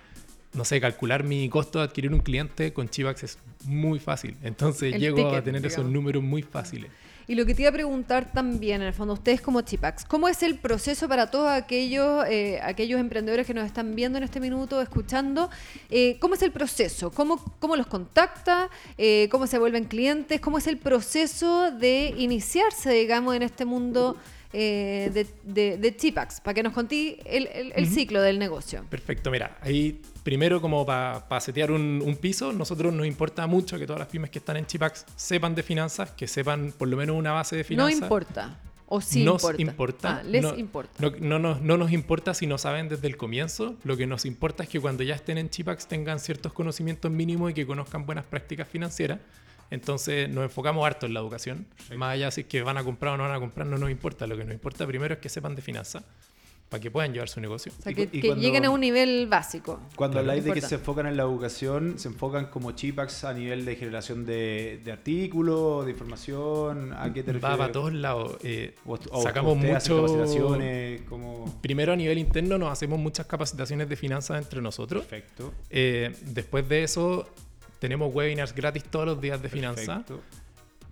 no 0.52 0.64
sé, 0.64 0.80
calcular 0.80 1.24
mi 1.24 1.48
costo 1.48 1.78
de 1.78 1.84
adquirir 1.84 2.12
un 2.12 2.20
cliente 2.20 2.72
con 2.72 2.88
Chivax 2.88 3.22
es 3.22 3.38
muy 3.64 3.98
fácil. 3.98 4.36
Entonces 4.42 4.94
El 4.94 5.00
llego 5.00 5.34
a 5.34 5.42
tener 5.42 5.64
esos 5.64 5.84
números 5.84 6.22
muy 6.22 6.42
fáciles. 6.42 6.90
Y 7.30 7.36
lo 7.36 7.46
que 7.46 7.54
te 7.54 7.62
iba 7.62 7.68
a 7.68 7.72
preguntar 7.72 8.32
también, 8.32 8.80
en 8.82 8.88
el 8.88 8.92
fondo, 8.92 9.14
ustedes 9.14 9.40
como 9.40 9.60
Chipax, 9.60 10.04
¿cómo 10.04 10.26
es 10.26 10.42
el 10.42 10.58
proceso 10.58 11.06
para 11.08 11.30
todos 11.30 11.48
aquellos, 11.48 12.24
eh, 12.28 12.58
aquellos 12.60 12.98
emprendedores 12.98 13.46
que 13.46 13.54
nos 13.54 13.66
están 13.66 13.94
viendo 13.94 14.18
en 14.18 14.24
este 14.24 14.40
minuto, 14.40 14.82
escuchando? 14.82 15.48
Eh, 15.90 16.16
¿Cómo 16.18 16.34
es 16.34 16.42
el 16.42 16.50
proceso? 16.50 17.12
¿Cómo, 17.12 17.38
cómo 17.60 17.76
los 17.76 17.86
contacta? 17.86 18.68
Eh, 18.98 19.28
¿Cómo 19.30 19.46
se 19.46 19.58
vuelven 19.58 19.84
clientes? 19.84 20.40
¿Cómo 20.40 20.58
es 20.58 20.66
el 20.66 20.78
proceso 20.78 21.70
de 21.70 22.14
iniciarse, 22.18 22.90
digamos, 22.90 23.36
en 23.36 23.42
este 23.42 23.64
mundo 23.64 24.16
eh, 24.52 25.10
de, 25.14 25.26
de, 25.44 25.78
de 25.78 25.96
Chipax, 25.96 26.40
para 26.40 26.54
que 26.54 26.62
nos 26.62 26.72
contí 26.72 27.18
el, 27.24 27.46
el- 27.48 27.72
el 27.74 27.84
Ujú. 27.84 27.94
ciclo 27.94 28.20
del 28.22 28.38
negocio. 28.38 28.84
Perfecto, 28.90 29.30
mira, 29.30 29.56
ahí 29.62 30.00
primero 30.22 30.60
como 30.60 30.84
para 30.84 31.40
setear 31.40 31.70
un, 31.70 32.02
un 32.04 32.16
piso, 32.16 32.52
nosotros 32.52 32.92
nos 32.92 33.06
importa 33.06 33.46
mucho 33.46 33.78
que 33.78 33.86
todas 33.86 34.00
las 34.00 34.08
pymes 34.08 34.30
que 34.30 34.38
están 34.40 34.56
en 34.56 34.66
Chipax 34.66 35.06
sepan 35.16 35.54
de 35.54 35.62
finanzas, 35.62 36.10
que 36.12 36.26
sepan 36.26 36.72
por 36.76 36.88
lo 36.88 36.96
menos 36.96 37.16
una 37.16 37.32
base 37.32 37.56
de 37.56 37.62
No 37.62 37.68
finanzas. 37.68 38.02
importa. 38.02 38.58
O 38.92 39.00
sí 39.00 39.22
nos 39.24 39.40
importa. 39.44 39.62
importa. 39.62 40.16
Ah, 40.18 40.22
les 40.24 40.42
no, 40.42 40.58
importa. 40.58 40.92
No, 40.98 41.12
no 41.20 41.38
nos, 41.38 41.60
no 41.62 41.76
nos 41.76 41.92
importa 41.92 42.34
si 42.34 42.48
no 42.48 42.58
saben 42.58 42.88
desde 42.88 43.06
el 43.06 43.16
comienzo. 43.16 43.76
Lo 43.84 43.96
que 43.96 44.04
nos 44.08 44.24
importa 44.26 44.64
es 44.64 44.68
que 44.68 44.80
cuando 44.80 45.04
ya 45.04 45.14
estén 45.14 45.38
en 45.38 45.48
Chipax 45.48 45.86
tengan 45.86 46.18
ciertos 46.18 46.52
conocimientos 46.52 47.08
mínimos 47.12 47.52
y 47.52 47.54
que 47.54 47.64
conozcan 47.64 48.04
buenas 48.04 48.24
prácticas 48.24 48.66
financieras. 48.66 49.20
Entonces 49.70 50.28
nos 50.28 50.44
enfocamos 50.44 50.84
harto 50.86 51.06
en 51.06 51.14
la 51.14 51.20
educación. 51.20 51.66
Más 51.96 52.14
allá 52.14 52.30
si 52.30 52.42
es 52.42 52.46
que 52.46 52.62
van 52.62 52.76
a 52.78 52.84
comprar 52.84 53.14
o 53.14 53.16
no 53.16 53.22
van 53.24 53.32
a 53.34 53.40
comprar, 53.40 53.66
no 53.66 53.78
nos 53.78 53.90
importa. 53.90 54.26
Lo 54.26 54.36
que 54.36 54.44
nos 54.44 54.52
importa 54.54 54.86
primero 54.86 55.14
es 55.14 55.20
que 55.20 55.28
sepan 55.28 55.54
de 55.54 55.62
finanzas 55.62 56.02
para 56.68 56.80
que 56.80 56.88
puedan 56.88 57.12
llevar 57.12 57.28
su 57.28 57.40
negocio. 57.40 57.72
O 57.76 57.82
sea, 57.82 57.92
que, 57.92 58.06
cu- 58.08 58.16
y 58.16 58.20
que 58.20 58.28
cuando- 58.28 58.42
lleguen 58.44 58.64
a 58.64 58.70
un 58.70 58.80
nivel 58.80 59.26
básico. 59.26 59.80
Cuando 59.96 60.20
habláis 60.20 60.44
de 60.44 60.52
que 60.52 60.60
se 60.60 60.76
enfocan 60.76 61.06
en 61.06 61.16
la 61.16 61.24
educación, 61.24 61.98
se 61.98 62.06
enfocan 62.06 62.46
como 62.46 62.70
Chipax 62.72 63.24
a 63.24 63.34
nivel 63.34 63.64
de 63.64 63.74
generación 63.74 64.24
de, 64.24 64.80
de 64.84 64.92
artículos, 64.92 65.84
de 65.84 65.90
información, 65.90 66.92
¿a 66.92 67.12
qué 67.12 67.24
te 67.24 67.32
refieres? 67.32 67.42
Va 67.42 67.56
para 67.56 67.72
todos 67.72 67.92
lados. 67.92 68.36
Eh, 68.44 68.76
O- 68.86 68.96
o 69.10 69.22
sacamos 69.22 69.58
capacitaciones, 70.14 71.02
como... 71.08 71.58
Primero 71.60 71.92
a 71.92 71.96
nivel 71.96 72.18
interno 72.18 72.56
nos 72.58 72.70
hacemos 72.70 72.98
muchas 72.98 73.26
capacitaciones 73.26 73.88
de 73.88 73.96
finanzas 73.96 74.40
entre 74.42 74.60
nosotros. 74.62 75.04
Perfecto. 75.04 75.52
Eh, 75.70 76.14
después 76.26 76.68
de 76.68 76.84
eso 76.84 77.28
tenemos 77.80 78.14
webinars 78.14 78.54
gratis 78.54 78.84
todos 78.84 79.06
los 79.06 79.20
días 79.20 79.42
de 79.42 79.48
finanzas. 79.48 80.04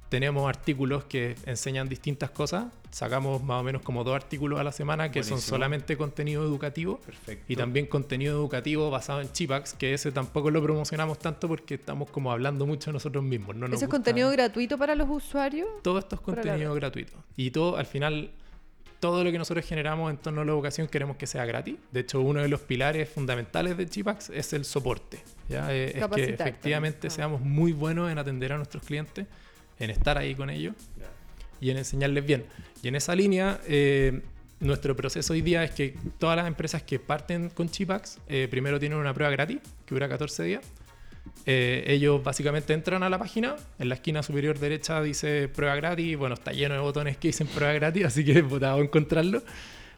Tenemos 0.08 0.48
artículos 0.48 1.04
que 1.04 1.36
enseñan 1.44 1.86
distintas 1.86 2.30
cosas. 2.30 2.64
Sacamos 2.90 3.42
más 3.42 3.60
o 3.60 3.62
menos 3.62 3.82
como 3.82 4.04
dos 4.04 4.16
artículos 4.16 4.58
a 4.58 4.64
la 4.64 4.72
semana 4.72 5.10
que 5.10 5.22
son 5.22 5.38
solamente 5.38 5.98
contenido 5.98 6.42
educativo. 6.42 6.98
Perfecto. 7.04 7.44
Y 7.46 7.56
también 7.56 7.84
contenido 7.84 8.34
educativo 8.34 8.88
basado 8.90 9.20
en 9.20 9.30
Chipax, 9.30 9.74
que 9.74 9.92
ese 9.92 10.10
tampoco 10.10 10.50
lo 10.50 10.62
promocionamos 10.62 11.18
tanto 11.18 11.46
porque 11.46 11.74
estamos 11.74 12.08
como 12.08 12.32
hablando 12.32 12.64
mucho 12.64 12.90
nosotros 12.90 13.22
mismos. 13.22 13.54
No 13.54 13.68
nos 13.68 13.76
¿Ese 13.76 13.84
es 13.84 13.90
contenido 13.90 14.30
gratuito 14.30 14.78
para 14.78 14.94
los 14.94 15.10
usuarios? 15.10 15.68
todo 15.82 15.98
esto 15.98 16.14
es 16.14 16.22
contenido 16.22 16.72
gratuito. 16.72 17.12
Y 17.36 17.50
todo, 17.50 17.76
al 17.76 17.84
final, 17.84 18.30
todo 19.00 19.22
lo 19.24 19.30
que 19.30 19.36
nosotros 19.36 19.66
generamos 19.66 20.10
en 20.10 20.16
torno 20.16 20.40
a 20.40 20.44
la 20.46 20.52
educación 20.52 20.88
queremos 20.88 21.18
que 21.18 21.26
sea 21.26 21.44
gratis. 21.44 21.76
De 21.92 22.00
hecho, 22.00 22.22
uno 22.22 22.40
de 22.40 22.48
los 22.48 22.60
pilares 22.60 23.10
fundamentales 23.10 23.76
de 23.76 23.86
Chipax 23.86 24.30
es 24.30 24.54
el 24.54 24.64
soporte. 24.64 25.22
¿Ya? 25.48 25.72
Eh, 25.72 25.86
Es 25.86 25.92
que 25.94 26.00
Capacitar 26.00 26.48
efectivamente 26.48 26.98
también. 26.98 27.12
Ah. 27.12 27.16
seamos 27.16 27.40
muy 27.40 27.72
buenos 27.72 28.10
en 28.10 28.18
atender 28.18 28.52
a 28.52 28.56
nuestros 28.56 28.82
clientes, 28.82 29.26
en 29.78 29.90
estar 29.90 30.18
ahí 30.18 30.34
con 30.34 30.50
ellos 30.50 30.74
y 31.60 31.70
en 31.70 31.78
enseñarles 31.78 32.24
bien. 32.24 32.44
Y 32.82 32.88
en 32.88 32.96
esa 32.96 33.14
línea, 33.14 33.60
eh, 33.66 34.20
nuestro 34.60 34.96
proceso 34.96 35.32
hoy 35.32 35.42
día 35.42 35.64
es 35.64 35.70
que 35.70 35.94
todas 36.18 36.36
las 36.36 36.46
empresas 36.46 36.82
que 36.82 36.98
parten 36.98 37.50
con 37.50 37.68
Chipax, 37.68 38.18
eh, 38.28 38.48
primero 38.50 38.78
tienen 38.78 38.98
una 38.98 39.14
prueba 39.14 39.30
gratis, 39.30 39.58
que 39.86 39.94
dura 39.94 40.08
14 40.08 40.42
días. 40.44 40.64
Eh, 41.46 41.84
ellos 41.86 42.22
básicamente 42.22 42.72
entran 42.72 43.02
a 43.02 43.08
la 43.08 43.18
página, 43.18 43.56
en 43.78 43.88
la 43.88 43.94
esquina 43.94 44.22
superior 44.22 44.58
derecha 44.58 45.02
dice 45.02 45.48
prueba 45.48 45.76
gratis, 45.76 46.16
bueno, 46.16 46.34
está 46.34 46.52
lleno 46.52 46.74
de 46.74 46.80
botones 46.80 47.16
que 47.16 47.28
dicen 47.28 47.46
prueba 47.46 47.72
gratis, 47.74 48.04
así 48.04 48.24
que 48.24 48.42
votado 48.42 48.80
encontrarlo. 48.80 49.42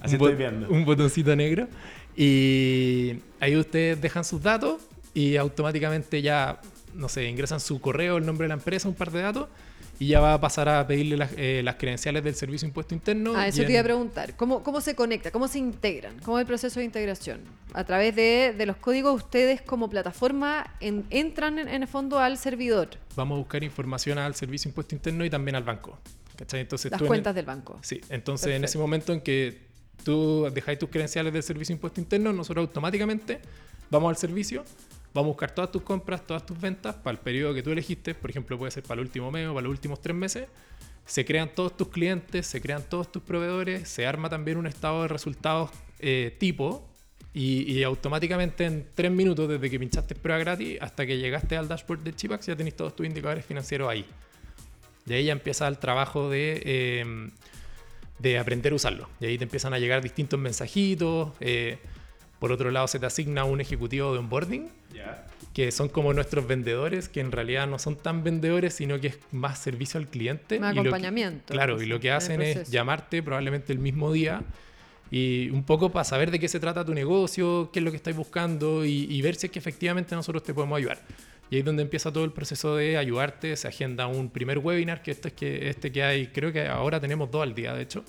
Así 0.01 0.16
un, 0.16 0.22
estoy 0.22 0.35
viendo. 0.35 0.68
un 0.68 0.85
botoncito 0.85 1.35
negro. 1.36 1.68
Y 2.16 3.16
ahí 3.39 3.56
ustedes 3.56 4.01
dejan 4.01 4.24
sus 4.24 4.43
datos 4.43 4.82
y 5.15 5.37
automáticamente 5.37 6.23
ya, 6.23 6.61
no 6.95 7.09
sé, 7.09 7.24
ingresan 7.24 7.61
su 7.61 7.81
correo, 7.81 8.16
el 8.19 8.27
nombre 8.27 8.45
de 8.45 8.49
la 8.49 8.55
empresa, 8.55 8.89
un 8.89 8.95
par 8.95 9.11
de 9.11 9.23
datos 9.23 9.49
y 9.99 10.07
ya 10.07 10.20
va 10.20 10.32
a 10.32 10.41
pasar 10.41 10.66
a 10.69 10.87
pedirle 10.87 11.19
las, 11.19 11.31
eh, 11.37 11.61
las 11.62 11.74
credenciales 11.74 12.24
del 12.24 12.35
Servicio 12.35 12.65
de 12.66 12.70
Impuesto 12.70 12.95
Interno. 12.95 13.35
Ah, 13.37 13.49
eso 13.49 13.61
y 13.62 13.66
te 13.66 13.73
iba 13.73 13.78
a 13.78 13.81
en- 13.81 13.85
preguntar. 13.87 14.35
¿Cómo, 14.35 14.62
¿Cómo 14.62 14.81
se 14.81 14.95
conecta? 14.95 15.31
¿Cómo 15.31 15.47
se 15.47 15.59
integran? 15.59 16.19
¿Cómo 16.20 16.39
es 16.39 16.43
el 16.43 16.47
proceso 16.47 16.81
de 16.81 16.87
integración? 16.87 17.41
A 17.74 17.85
través 17.85 18.16
de, 18.16 18.55
de 18.57 18.65
los 18.66 18.77
códigos, 18.77 19.15
ustedes 19.23 19.61
como 19.61 19.91
plataforma 19.91 20.74
en- 20.81 21.05
entran 21.11 21.59
en, 21.59 21.69
en 21.69 21.82
el 21.82 21.89
fondo 21.89 22.19
al 22.19 22.39
servidor, 22.39 22.89
Vamos 23.15 23.37
a 23.37 23.39
buscar 23.41 23.62
información 23.62 24.16
al 24.19 24.35
Servicio 24.35 24.69
de 24.69 24.70
Impuesto 24.70 24.95
Interno 24.95 25.23
y 25.24 25.28
también 25.31 25.57
al 25.57 25.65
banco. 25.65 25.99
¿cachai? 26.37 26.61
Entonces, 26.61 26.91
las 26.91 26.99
tú 26.99 27.05
en 27.05 27.07
el- 27.07 27.09
cuentas 27.11 27.35
del 27.35 27.45
banco. 27.45 27.78
Sí, 27.82 28.01
entonces 28.09 28.47
en 28.47 28.53
Perfecto. 28.62 28.66
ese 28.70 28.78
momento 28.78 29.12
en 29.12 29.20
que 29.20 29.59
tú 30.03 30.49
dejáis 30.55 30.78
tus 30.78 30.89
credenciales 30.89 31.31
del 31.35 31.43
servicio 31.43 31.74
de 31.74 31.77
impuesto 31.77 32.01
interno, 32.01 32.32
nosotros 32.32 32.66
automáticamente 32.66 33.39
vamos 33.91 34.09
al 34.09 34.16
servicio, 34.16 34.65
vamos 35.12 35.28
a 35.28 35.32
buscar 35.32 35.55
todas 35.55 35.73
tus 35.73 35.82
compras, 35.82 36.27
todas 36.27 36.45
tus 36.47 36.61
ventas 36.61 36.95
para 36.95 37.12
el 37.12 37.19
periodo 37.19 37.55
que 37.55 37.62
tú 37.62 37.70
elegiste, 37.70 38.15
por 38.15 38.31
ejemplo 38.31 38.59
puede 38.59 38.70
ser 38.70 38.82
para 38.82 39.01
el 39.01 39.07
último 39.07 39.31
mes 39.31 39.49
para 39.49 39.62
los 39.62 39.70
últimos 39.70 40.01
tres 40.01 40.16
meses, 40.16 40.47
se 41.05 41.24
crean 41.24 41.51
todos 41.55 41.77
tus 41.77 41.89
clientes, 41.89 42.47
se 42.47 42.61
crean 42.61 42.82
todos 42.89 43.11
tus 43.11 43.23
proveedores, 43.23 43.89
se 43.89 44.07
arma 44.07 44.28
también 44.28 44.57
un 44.57 44.66
estado 44.66 45.03
de 45.03 45.09
resultados 45.09 45.70
eh, 45.99 46.37
tipo 46.39 46.89
y, 47.32 47.73
y 47.73 47.82
automáticamente 47.82 48.65
en 48.65 48.87
tres 48.95 49.11
minutos 49.11 49.49
desde 49.49 49.69
que 49.69 49.78
pinchaste 49.78 50.15
prueba 50.15 50.39
gratis 50.39 50.78
hasta 50.81 51.07
que 51.07 51.19
llegaste 51.19 51.57
al 51.57 51.69
dashboard 51.69 52.01
de 52.01 52.15
Chipax 52.15 52.47
ya 52.47 52.57
tenéis 52.57 52.77
todos 52.77 52.95
tus 52.95 53.07
indicadores 53.07 53.45
financieros 53.45 53.89
ahí. 53.89 54.05
Y 55.07 55.12
ahí 55.12 55.24
ya 55.24 55.32
empieza 55.32 55.66
el 55.66 55.78
trabajo 55.78 56.28
de, 56.28 56.62
eh, 56.65 57.31
de 58.19 58.39
aprender 58.39 58.73
a 58.73 58.77
usarlo. 58.77 59.09
Y 59.19 59.27
ahí 59.27 59.39
te 59.39 59.45
empiezan 59.45 59.73
a 59.74 59.78
llegar 59.78 60.03
distintos 60.03 60.39
mensajitos. 60.39 61.32
eh, 61.41 61.78
por 62.41 62.51
otro 62.51 62.71
lado, 62.73 62.89
se 62.89 62.99
te 62.99 63.07
asigna 63.07 63.45
un 63.45 63.61
ejecutivo 63.61 64.12
de 64.12 64.19
onboarding, 64.19 64.69
que 65.55 65.71
son 65.73 65.89
como 65.89 66.12
nuestros 66.12 66.47
vendedores, 66.47 67.09
que 67.09 67.21
en 67.21 67.31
realidad 67.33 67.67
no 67.69 67.79
son 67.79 67.97
tan 67.97 68.25
vendedores, 68.25 68.75
sino 68.75 68.99
que 69.01 69.09
es 69.09 69.19
más 69.31 69.59
servicio 69.59 69.99
al 69.99 70.07
cliente. 70.09 70.59
Más 70.59 70.73
Y 70.73 70.75
que- 70.75 70.81
acompañamiento, 70.81 71.53
claro, 71.53 71.75
pues, 71.77 71.87
y 71.87 71.91
lo 71.91 72.01
que 72.01 72.09
en 72.09 72.12
el 72.15 72.17
hacen 72.19 72.43
es 72.43 72.71
llamarte 72.71 73.23
probablemente 73.23 73.73
el 73.73 73.79
mismo 73.79 74.12
día 74.12 74.43
y 75.11 75.51
un 75.51 75.65
poco 75.65 75.91
para 75.91 76.05
saber 76.05 76.31
de 76.31 76.39
qué 76.39 76.49
se 76.49 76.61
trata 76.61 76.85
tu 76.85 76.95
negocio, 76.95 77.71
qué 77.73 77.81
es 77.81 77.85
lo 77.85 77.91
que 77.91 77.97
estáis 77.97 78.17
buscando 78.17 78.85
y, 78.85 79.07
y 79.11 79.23
ver 79.23 79.35
si 79.35 79.47
es 79.47 79.53
que 79.53 79.59
efectivamente 79.59 80.15
nosotros 80.15 80.43
te 80.43 80.55
podemos 80.55 80.79
ayudar. 80.79 80.99
Y 81.51 81.57
ahí 81.57 81.61
es 81.61 81.65
donde 81.67 81.83
empieza 81.83 82.12
todo 82.12 82.25
el 82.25 82.33
proceso 82.33 82.77
de 82.77 82.97
ayudarte, 82.97 83.57
se 83.57 83.67
agenda 83.67 84.07
un 84.07 84.31
primer 84.31 84.59
webinar, 84.59 85.03
que 85.03 85.11
este, 85.11 85.29
es 85.29 85.35
que, 85.35 85.69
este 85.69 85.91
que 85.91 86.05
hay, 86.05 86.27
creo 86.29 86.53
que 86.53 86.69
ahora 86.69 87.01
tenemos 87.01 87.29
dos 87.31 87.43
al 87.43 87.55
día, 87.55 87.75
de 87.75 87.83
hecho. 87.83 88.05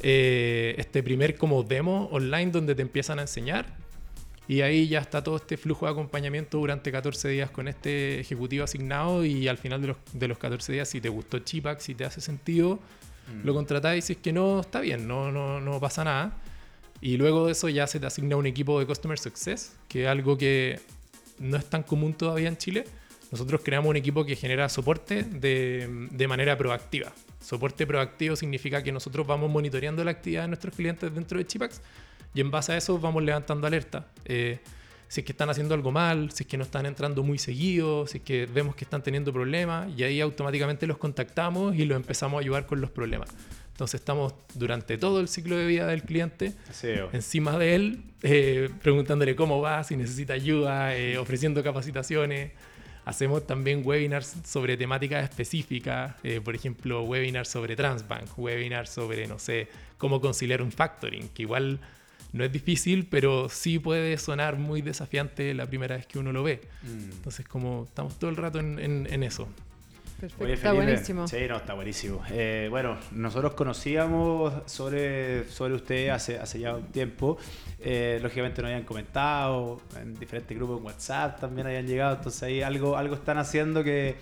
Eh, 0.00 0.74
este 0.78 1.02
primer 1.02 1.36
como 1.36 1.62
demo 1.64 2.08
online 2.12 2.52
donde 2.52 2.74
te 2.76 2.82
empiezan 2.82 3.18
a 3.18 3.22
enseñar 3.22 3.66
y 4.46 4.62
ahí 4.62 4.88
ya 4.88 5.00
está 5.00 5.22
todo 5.22 5.36
este 5.36 5.56
flujo 5.56 5.86
de 5.86 5.92
acompañamiento 5.92 6.58
durante 6.58 6.90
14 6.90 7.28
días 7.28 7.50
con 7.50 7.68
este 7.68 8.20
ejecutivo 8.20 8.64
asignado 8.64 9.24
y 9.24 9.48
al 9.48 9.58
final 9.58 9.82
de 9.82 9.88
los, 9.88 9.96
de 10.12 10.28
los 10.28 10.38
14 10.38 10.72
días 10.72 10.88
si 10.88 11.00
te 11.00 11.08
gustó 11.08 11.40
Chipax, 11.40 11.82
si 11.82 11.94
te 11.94 12.04
hace 12.04 12.20
sentido, 12.20 12.78
lo 13.44 13.52
contratáis 13.52 14.04
y 14.04 14.06
si 14.06 14.12
es 14.14 14.18
que 14.20 14.32
no, 14.32 14.60
está 14.60 14.80
bien, 14.80 15.06
no, 15.06 15.30
no, 15.30 15.60
no 15.60 15.78
pasa 15.80 16.02
nada. 16.02 16.32
Y 17.02 17.18
luego 17.18 17.44
de 17.44 17.52
eso 17.52 17.68
ya 17.68 17.86
se 17.86 18.00
te 18.00 18.06
asigna 18.06 18.36
un 18.36 18.46
equipo 18.46 18.80
de 18.80 18.86
Customer 18.86 19.18
Success, 19.18 19.76
que 19.86 20.04
es 20.04 20.08
algo 20.08 20.38
que 20.38 20.80
no 21.38 21.58
es 21.58 21.66
tan 21.66 21.82
común 21.82 22.14
todavía 22.14 22.48
en 22.48 22.56
Chile. 22.56 22.84
Nosotros 23.30 23.60
creamos 23.62 23.90
un 23.90 23.96
equipo 23.96 24.24
que 24.24 24.34
genera 24.34 24.68
soporte 24.70 25.24
de, 25.24 26.08
de 26.10 26.28
manera 26.28 26.56
proactiva. 26.56 27.12
Soporte 27.40 27.86
proactivo 27.86 28.36
significa 28.36 28.82
que 28.82 28.92
nosotros 28.92 29.26
vamos 29.26 29.50
monitoreando 29.50 30.02
la 30.04 30.10
actividad 30.10 30.42
de 30.42 30.48
nuestros 30.48 30.74
clientes 30.74 31.14
dentro 31.14 31.38
de 31.38 31.46
Chipax 31.46 31.80
y 32.34 32.40
en 32.40 32.50
base 32.50 32.72
a 32.72 32.76
eso 32.76 32.98
vamos 32.98 33.22
levantando 33.22 33.66
alerta. 33.66 34.06
Eh, 34.24 34.58
si 35.08 35.20
es 35.20 35.24
que 35.24 35.32
están 35.32 35.48
haciendo 35.48 35.74
algo 35.74 35.90
mal, 35.90 36.30
si 36.32 36.42
es 36.42 36.46
que 36.46 36.58
no 36.58 36.64
están 36.64 36.84
entrando 36.84 37.22
muy 37.22 37.38
seguido, 37.38 38.06
si 38.06 38.18
es 38.18 38.24
que 38.24 38.46
vemos 38.46 38.74
que 38.76 38.84
están 38.84 39.02
teniendo 39.02 39.32
problemas 39.32 39.88
y 39.96 40.02
ahí 40.02 40.20
automáticamente 40.20 40.86
los 40.86 40.98
contactamos 40.98 41.74
y 41.76 41.86
los 41.86 41.96
empezamos 41.96 42.38
a 42.38 42.40
ayudar 42.40 42.66
con 42.66 42.80
los 42.80 42.90
problemas. 42.90 43.30
Entonces 43.70 44.00
estamos 44.00 44.34
durante 44.54 44.98
todo 44.98 45.20
el 45.20 45.28
ciclo 45.28 45.56
de 45.56 45.66
vida 45.66 45.86
del 45.86 46.02
cliente 46.02 46.52
SEO. 46.72 47.10
encima 47.12 47.56
de 47.56 47.74
él, 47.74 48.02
eh, 48.22 48.68
preguntándole 48.82 49.34
cómo 49.34 49.60
va, 49.60 49.82
si 49.84 49.96
necesita 49.96 50.34
ayuda, 50.34 50.94
eh, 50.96 51.16
ofreciendo 51.16 51.62
capacitaciones. 51.62 52.52
Hacemos 53.08 53.46
también 53.46 53.82
webinars 53.84 54.36
sobre 54.44 54.76
temáticas 54.76 55.24
específicas, 55.24 56.14
eh, 56.22 56.40
por 56.44 56.54
ejemplo, 56.54 57.02
webinars 57.04 57.48
sobre 57.48 57.74
Transbank, 57.74 58.38
webinars 58.38 58.90
sobre, 58.90 59.26
no 59.26 59.38
sé, 59.38 59.68
cómo 59.96 60.20
conciliar 60.20 60.60
un 60.60 60.70
factoring, 60.70 61.28
que 61.30 61.42
igual 61.42 61.78
no 62.34 62.44
es 62.44 62.52
difícil, 62.52 63.06
pero 63.06 63.48
sí 63.48 63.78
puede 63.78 64.18
sonar 64.18 64.56
muy 64.58 64.82
desafiante 64.82 65.54
la 65.54 65.64
primera 65.66 65.96
vez 65.96 66.06
que 66.06 66.18
uno 66.18 66.32
lo 66.32 66.42
ve. 66.42 66.60
Mm. 66.82 67.10
Entonces, 67.12 67.48
como 67.48 67.84
estamos 67.88 68.18
todo 68.18 68.28
el 68.30 68.36
rato 68.36 68.58
en, 68.60 68.78
en- 68.78 69.08
en 69.10 69.22
eso. 69.22 69.48
Perfecto, 70.20 70.44
Oye, 70.44 70.54
está 70.54 70.72
buenísimo. 70.72 71.28
Sí, 71.28 71.36
no, 71.48 71.56
está 71.58 71.74
buenísimo. 71.74 72.22
Eh, 72.30 72.66
bueno, 72.70 72.96
nosotros 73.12 73.54
conocíamos 73.54 74.52
sobre, 74.66 75.48
sobre 75.48 75.74
usted 75.74 76.08
hace, 76.08 76.38
hace 76.40 76.58
ya 76.58 76.74
un 76.74 76.86
tiempo. 76.86 77.38
Eh, 77.78 78.18
lógicamente 78.20 78.60
nos 78.60 78.70
habían 78.70 78.84
comentado, 78.84 79.80
en 80.00 80.14
diferentes 80.18 80.56
grupos 80.56 80.80
en 80.80 80.86
WhatsApp 80.86 81.38
también 81.40 81.68
habían 81.68 81.86
llegado. 81.86 82.16
Entonces 82.16 82.42
ahí 82.42 82.62
algo, 82.62 82.96
algo 82.96 83.14
están 83.14 83.38
haciendo 83.38 83.84
que, 83.84 84.16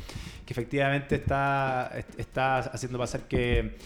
que 0.45 0.53
efectivamente 0.53 1.15
está, 1.15 1.91
est- 1.97 2.21
está 2.21 2.59
haciendo 2.59 2.99
pasar 2.99 3.23
que, 3.23 3.77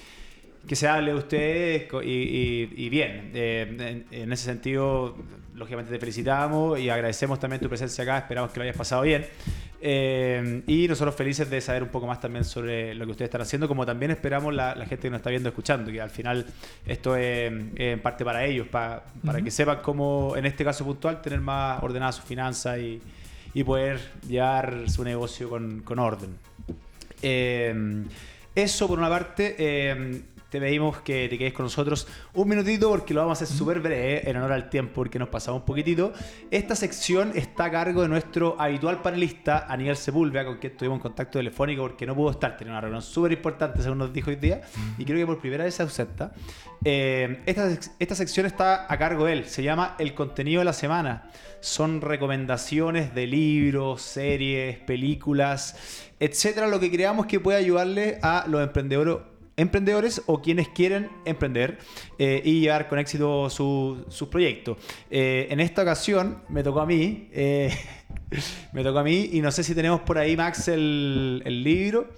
que 0.67 0.77
se 0.77 0.87
hable 0.89 1.13
de 1.13 1.19
ustedes 1.19 1.89
y, 2.05 2.09
y- 2.11 2.73
y 2.77 2.89
bien. 2.89 3.31
Eh, 3.35 4.05
en, 4.11 4.21
en 4.23 4.33
ese 4.33 4.45
sentido, 4.45 5.17
lógicamente 5.55 5.91
te 5.93 5.99
felicitamos 5.99 6.79
y 6.79 6.89
agradecemos 6.91 7.39
también 7.41 7.61
tu 7.61 7.69
presencia 7.69 8.03
acá. 8.05 8.19
Esperamos 8.19 8.51
que 8.53 8.59
lo 8.61 8.65
hayas 8.65 8.77
pasado 8.77 9.03
bien. 9.03 9.27
Eh, 9.83 10.63
y 10.67 10.87
nosotros 10.89 11.15
felices 11.15 11.49
de 11.49 11.59
saber 11.63 11.83
un 11.83 11.89
poco 11.89 12.07
más 12.07 12.21
también 12.21 12.45
sobre 12.45 12.95
lo 12.95 13.07
que 13.07 13.13
ustedes 13.13 13.29
están 13.29 13.41
haciendo, 13.41 13.67
como 13.67 13.87
también 13.87 14.11
esperamos 14.11 14.53
la, 14.55 14.75
la 14.75 14.85
gente 14.85 15.05
que 15.05 15.11
nos 15.11 15.21
está 15.21 15.31
viendo, 15.31 15.49
escuchando, 15.49 15.91
que 15.91 16.01
al 16.03 16.11
final 16.11 16.45
esto 16.87 17.17
es, 17.17 17.51
es 17.51 17.81
en 17.95 18.01
parte 18.01 18.23
para 18.23 18.45
ellos, 18.45 18.69
pa- 18.69 19.03
para 19.25 19.41
que 19.41 19.51
sepan 19.51 19.79
cómo, 19.83 20.35
en 20.37 20.45
este 20.45 20.65
caso 20.65 20.85
puntual, 20.85 21.23
tener 21.23 21.41
más 21.41 21.83
ordenadas 21.83 22.17
sus 22.17 22.27
finanzas 22.27 22.79
y, 22.79 23.01
y 23.55 23.65
poder 23.65 23.99
llevar 24.29 24.91
su 24.91 25.03
negocio 25.03 25.49
con, 25.49 25.81
con 25.81 25.99
orden. 25.99 26.37
Eh, 27.23 28.05
eso 28.55 28.89
por 28.89 28.99
una 28.99 29.09
parte. 29.09 29.55
eh, 29.59 30.23
te 30.51 30.61
pedimos 30.61 31.01
que 31.01 31.29
te 31.29 31.39
quedes 31.39 31.53
con 31.53 31.65
nosotros 31.65 32.09
un 32.35 32.49
minutito 32.49 32.91
porque 32.91 33.15
lo 33.15 33.21
vamos 33.21 33.41
a 33.41 33.45
hacer 33.45 33.57
súper 33.57 33.81
breve 33.81 34.29
en 34.29 34.37
honor 34.37 34.53
al 34.53 34.69
tiempo 34.69 34.95
porque 34.97 35.19
nos 35.19 35.29
pasamos 35.29 35.61
un 35.61 35.67
poquitito. 35.67 36.13
Esta 36.51 36.75
sección 36.75 37.33
está 37.37 37.67
a 37.67 37.71
cargo 37.71 38.03
de 38.03 38.09
nuestro 38.09 38.61
habitual 38.61 39.01
panelista 39.01 39.67
Aníbal 39.69 39.97
Sepúlveda 39.97 40.45
con 40.45 40.59
quien 40.59 40.77
tuvimos 40.77 40.97
un 40.97 41.03
contacto 41.03 41.39
telefónico 41.39 41.83
porque 41.83 42.05
no 42.05 42.17
pudo 42.17 42.33
estar, 42.33 42.57
tenía 42.57 42.73
una 42.73 42.81
reunión 42.81 43.03
súper 43.03 43.33
importante 43.33 43.81
según 43.81 43.99
nos 43.99 44.13
dijo 44.13 44.31
hoy 44.31 44.37
día 44.37 44.63
y 44.99 45.05
creo 45.05 45.19
que 45.19 45.27
por 45.27 45.41
primera 45.41 45.65
vez 45.65 45.75
se 45.75 45.85
ausenta. 45.85 46.33
Eh, 46.85 47.43
esta, 47.47 47.69
esta 47.99 48.15
sección 48.15 48.47
está 48.47 48.93
a 48.93 48.99
cargo 48.99 49.27
de 49.27 49.35
él, 49.35 49.45
se 49.45 49.63
llama 49.63 49.95
El 49.99 50.15
contenido 50.15 50.61
de 50.61 50.65
la 50.65 50.73
semana. 50.73 51.31
Son 51.61 52.01
recomendaciones 52.01 53.15
de 53.15 53.27
libros, 53.27 54.03
series, 54.03 54.79
películas, 54.79 56.11
etcétera, 56.19 56.67
lo 56.67 56.81
que 56.81 56.91
creamos 56.91 57.27
que 57.27 57.39
puede 57.39 57.59
ayudarle 57.59 58.19
a 58.23 58.47
los 58.49 58.63
emprendedores 58.63 59.30
emprendedores 59.61 60.23
o 60.27 60.41
quienes 60.41 60.69
quieren 60.69 61.11
emprender 61.25 61.79
eh, 62.19 62.41
y 62.45 62.61
llevar 62.61 62.89
con 62.89 62.99
éxito 62.99 63.51
su- 63.51 64.05
sus 64.09 64.29
proyectos. 64.29 64.79
Eh, 65.11 65.49
en 65.51 65.61
esta 65.61 65.83
ocasión 65.83 66.43
me 66.49 66.63
tocó 66.63 66.81
a 66.81 66.87
mí, 66.87 67.29
eh, 67.33 67.71
me 68.73 68.83
tocó 68.83 69.01
a 69.01 69.05
mí 69.05 69.31
y 69.33 69.41
no 69.41 69.51
sé 69.51 69.63
si 69.63 69.75
tenemos 69.75 70.01
por 70.01 70.19
ahí, 70.19 70.37
Max, 70.37 70.69
el, 70.69 71.63
libro. 71.63 72.09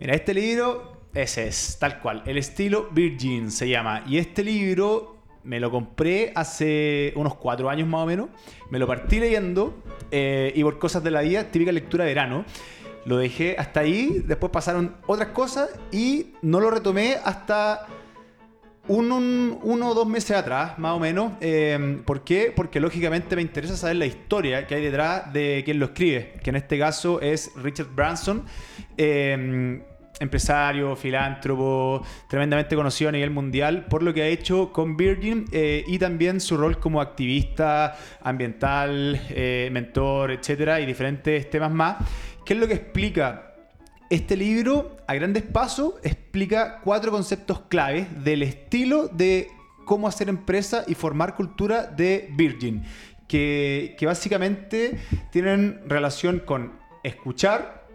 Mira, 0.00 0.14
este 0.14 0.34
libro, 0.34 1.08
ese 1.14 1.46
es, 1.46 1.76
tal 1.78 2.00
cual, 2.00 2.22
el 2.26 2.38
estilo 2.38 2.88
Virgin 2.90 3.50
se 3.50 3.68
llama. 3.68 4.04
Y 4.08 4.18
este 4.18 4.42
libro 4.42 5.22
me 5.44 5.60
lo 5.60 5.70
compré 5.70 6.32
hace 6.34 7.12
unos 7.16 7.36
cuatro 7.36 7.70
años 7.70 7.86
más 7.86 8.02
o 8.02 8.06
menos. 8.06 8.28
Me 8.70 8.78
lo 8.78 8.86
partí 8.86 9.20
leyendo 9.20 9.82
y 10.10 10.62
por 10.62 10.78
cosas 10.78 11.04
de 11.04 11.10
la 11.10 11.20
vida, 11.20 11.44
típica 11.50 11.70
lectura 11.70 12.04
de 12.04 12.10
verano. 12.10 12.44
Lo 13.04 13.16
dejé 13.18 13.56
hasta 13.58 13.80
ahí, 13.80 14.22
después 14.26 14.50
pasaron 14.50 14.96
otras 15.06 15.28
cosas 15.28 15.68
y 15.92 16.32
no 16.42 16.58
lo 16.60 16.70
retomé 16.70 17.16
hasta 17.24 17.86
un, 18.88 19.12
un- 19.12 19.58
uno 19.62 19.90
o 19.90 19.94
dos 19.94 20.06
meses 20.06 20.36
atrás, 20.36 20.78
más 20.78 20.92
o 20.92 20.98
menos. 21.00 21.32
Eh, 21.40 22.00
¿Por 22.04 22.22
qué? 22.24 22.52
Porque 22.54 22.80
lógicamente 22.80 23.36
me 23.36 23.42
interesa 23.42 23.76
saber 23.76 23.96
la 23.96 24.06
historia 24.06 24.66
que 24.66 24.74
hay 24.74 24.82
detrás 24.82 25.32
de 25.32 25.62
quien 25.64 25.78
lo 25.78 25.86
escribe, 25.86 26.34
que 26.42 26.50
en 26.50 26.56
este 26.56 26.78
caso 26.78 27.20
es 27.20 27.50
Richard 27.56 27.88
Branson. 27.94 28.44
eh, 28.96 29.82
empresario, 30.20 30.94
filántropo, 30.94 32.00
tremendamente 32.28 32.76
conocido 32.76 33.08
a 33.08 33.12
nivel 33.12 33.30
mundial 33.30 33.86
por 33.90 34.00
lo 34.04 34.14
que 34.14 34.22
ha 34.22 34.28
hecho 34.28 34.72
con 34.72 34.96
Virgin 34.96 35.44
eh, 35.50 35.82
y 35.88 35.98
también 35.98 36.40
su 36.40 36.56
rol 36.56 36.78
como 36.78 37.00
activista 37.00 37.96
ambiental, 38.22 39.20
eh, 39.30 39.68
mentor, 39.72 40.30
etcétera, 40.30 40.80
y 40.80 40.86
diferentes 40.86 41.50
temas 41.50 41.72
más. 41.72 41.96
¿Qué 42.44 42.52
es 42.52 42.60
lo 42.60 42.68
que 42.68 42.74
explica? 42.74 43.54
Este 44.10 44.36
libro, 44.36 44.98
a 45.06 45.14
grandes 45.14 45.42
pasos, 45.44 45.94
explica 46.02 46.80
cuatro 46.84 47.10
conceptos 47.10 47.60
claves 47.68 48.06
del 48.22 48.42
estilo 48.42 49.08
de 49.08 49.48
cómo 49.86 50.08
hacer 50.08 50.28
empresa 50.28 50.84
y 50.86 50.94
formar 50.94 51.36
cultura 51.36 51.86
de 51.86 52.28
Virgin, 52.36 52.84
que, 53.28 53.96
que 53.98 54.04
básicamente 54.04 54.98
tienen 55.32 55.80
relación 55.86 56.40
con 56.40 56.72
escuchar, 57.02 57.86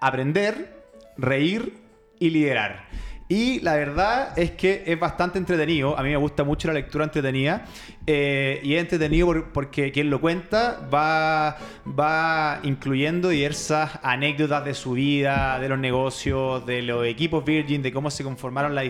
aprender, 0.00 0.74
reír 1.18 1.74
y 2.18 2.30
liderar. 2.30 2.86
Y 3.28 3.58
la 3.60 3.74
verdad 3.74 4.38
es 4.38 4.52
que 4.52 4.84
es 4.86 4.98
bastante 5.00 5.36
entretenido. 5.38 5.98
A 5.98 6.02
mí 6.04 6.10
me 6.10 6.16
gusta 6.16 6.44
mucho 6.44 6.68
la 6.68 6.74
lectura 6.74 7.04
entretenida. 7.04 7.64
eh, 8.08 8.60
y 8.62 8.74
es 8.74 8.80
entretenido 8.82 9.26
por- 9.26 9.52
porque 9.52 9.90
quien 9.90 10.10
lo 10.10 10.20
cuenta 10.20 10.88
va, 10.94 11.56
va 11.84 12.60
incluyendo 12.62 13.30
diversas 13.30 13.98
anécdotas 14.00 14.64
de 14.64 14.74
su 14.74 14.92
vida, 14.92 15.58
de 15.58 15.68
los 15.68 15.76
negocios, 15.80 16.64
de 16.66 16.82
los 16.82 17.04
equipos 17.04 17.44
Virgin, 17.44 17.82
de 17.82 17.90
cómo 17.92 18.08
se 18.12 18.22
conformaron 18.22 18.76
las, 18.76 18.84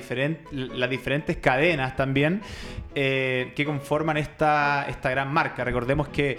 las 0.53 0.91
diferentes 0.91 1.39
cadenas 1.39 1.97
también 1.97 2.43
eh, 2.95 3.53
que 3.57 3.65
conforman 3.65 4.19
esta, 4.19 4.85
esta 4.87 5.09
gran 5.09 5.33
marca. 5.33 5.65
Recordemos 5.65 6.09
que 6.09 6.37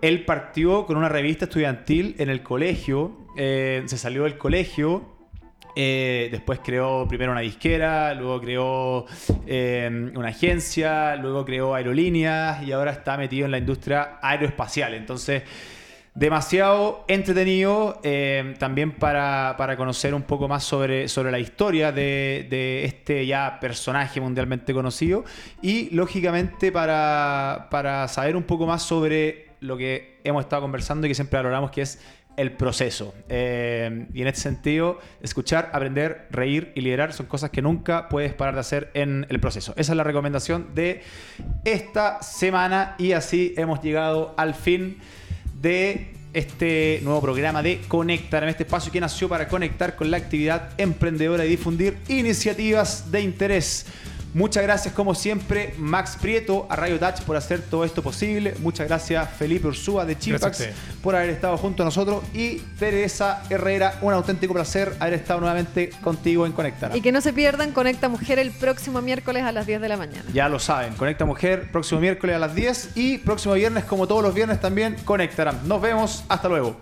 él 0.00 0.24
partió 0.24 0.86
con 0.86 0.96
una 0.96 1.08
revista 1.08 1.46
estudiantil 1.46 2.14
en 2.18 2.28
el 2.30 2.44
colegio, 2.44 3.26
eh, 3.36 3.82
se 3.86 3.98
salió 3.98 4.22
del 4.22 4.38
colegio, 4.38 5.13
eh, 5.76 6.28
después 6.30 6.60
creó 6.62 7.06
primero 7.08 7.32
una 7.32 7.40
disquera, 7.40 8.14
luego 8.14 8.40
creó 8.40 9.06
eh, 9.46 10.10
una 10.14 10.28
agencia, 10.28 11.16
luego 11.16 11.44
creó 11.44 11.74
aerolíneas 11.74 12.62
y 12.62 12.72
ahora 12.72 12.92
está 12.92 13.16
metido 13.16 13.44
en 13.46 13.50
la 13.50 13.58
industria 13.58 14.18
aeroespacial. 14.22 14.94
Entonces, 14.94 15.42
demasiado 16.14 17.04
entretenido 17.08 18.00
eh, 18.04 18.54
también 18.58 18.92
para, 18.92 19.56
para 19.58 19.76
conocer 19.76 20.14
un 20.14 20.22
poco 20.22 20.46
más 20.46 20.62
sobre, 20.62 21.08
sobre 21.08 21.32
la 21.32 21.40
historia 21.40 21.90
de, 21.90 22.46
de 22.48 22.84
este 22.84 23.26
ya 23.26 23.58
personaje 23.60 24.20
mundialmente 24.20 24.72
conocido 24.72 25.24
y 25.60 25.90
lógicamente 25.90 26.70
para, 26.70 27.66
para 27.70 28.06
saber 28.06 28.36
un 28.36 28.44
poco 28.44 28.64
más 28.66 28.82
sobre 28.82 29.48
lo 29.58 29.76
que 29.76 30.20
hemos 30.22 30.44
estado 30.44 30.62
conversando 30.62 31.06
y 31.06 31.10
que 31.10 31.14
siempre 31.14 31.38
valoramos 31.38 31.70
que 31.70 31.82
es 31.82 32.00
el 32.36 32.52
proceso. 32.52 33.14
Eh, 33.28 34.06
y 34.12 34.22
en 34.22 34.28
este 34.28 34.40
sentido, 34.40 34.98
escuchar, 35.22 35.70
aprender, 35.72 36.26
reír 36.30 36.72
y 36.74 36.80
liderar 36.80 37.12
son 37.12 37.26
cosas 37.26 37.50
que 37.50 37.62
nunca 37.62 38.08
puedes 38.08 38.32
parar 38.34 38.54
de 38.54 38.60
hacer 38.60 38.90
en 38.94 39.26
el 39.28 39.40
proceso. 39.40 39.72
Esa 39.76 39.92
es 39.92 39.96
la 39.96 40.04
recomendación 40.04 40.74
de 40.74 41.02
esta 41.64 42.22
semana 42.22 42.94
y 42.98 43.12
así 43.12 43.54
hemos 43.56 43.80
llegado 43.82 44.34
al 44.36 44.54
fin 44.54 44.98
de 45.60 46.12
este 46.34 47.00
nuevo 47.02 47.20
programa 47.20 47.62
de 47.62 47.80
Conectar, 47.86 48.42
en 48.42 48.48
este 48.48 48.64
espacio 48.64 48.90
que 48.90 49.00
nació 49.00 49.28
para 49.28 49.48
conectar 49.48 49.94
con 49.94 50.10
la 50.10 50.16
actividad 50.16 50.70
emprendedora 50.78 51.44
y 51.46 51.48
difundir 51.48 51.96
iniciativas 52.08 53.10
de 53.10 53.20
interés. 53.22 53.86
Muchas 54.34 54.64
gracias, 54.64 54.92
como 54.92 55.14
siempre, 55.14 55.74
Max 55.78 56.18
Prieto 56.20 56.66
a 56.68 56.74
Radio 56.74 56.98
Touch 56.98 57.20
por 57.20 57.36
hacer 57.36 57.62
todo 57.62 57.84
esto 57.84 58.02
posible. 58.02 58.54
Muchas 58.58 58.88
gracias, 58.88 59.30
Felipe 59.38 59.68
Ursúa 59.68 60.04
de 60.04 60.18
Chimpax 60.18 60.70
por 61.04 61.14
haber 61.14 61.30
estado 61.30 61.56
junto 61.56 61.84
a 61.84 61.86
nosotros. 61.86 62.24
Y 62.34 62.56
Teresa 62.78 63.44
Herrera, 63.48 63.98
un 64.02 64.12
auténtico 64.12 64.52
placer 64.52 64.96
haber 64.98 65.14
estado 65.14 65.38
nuevamente 65.38 65.90
contigo 66.02 66.46
en 66.46 66.52
Conectar. 66.52 66.96
Y 66.96 67.00
que 67.00 67.12
no 67.12 67.20
se 67.20 67.32
pierdan 67.32 67.70
Conecta 67.70 68.08
Mujer 68.08 68.40
el 68.40 68.50
próximo 68.50 69.00
miércoles 69.00 69.44
a 69.44 69.52
las 69.52 69.68
10 69.68 69.80
de 69.80 69.88
la 69.88 69.96
mañana. 69.96 70.24
Ya 70.32 70.48
lo 70.48 70.58
saben, 70.58 70.94
Conecta 70.94 71.24
Mujer, 71.24 71.70
próximo 71.70 72.00
miércoles 72.00 72.34
a 72.34 72.40
las 72.40 72.56
10 72.56 72.90
y 72.96 73.18
próximo 73.18 73.54
viernes, 73.54 73.84
como 73.84 74.08
todos 74.08 74.24
los 74.24 74.34
viernes, 74.34 74.60
también 74.60 74.96
conectarán. 75.04 75.60
Nos 75.68 75.80
vemos, 75.80 76.24
hasta 76.28 76.48
luego. 76.48 76.76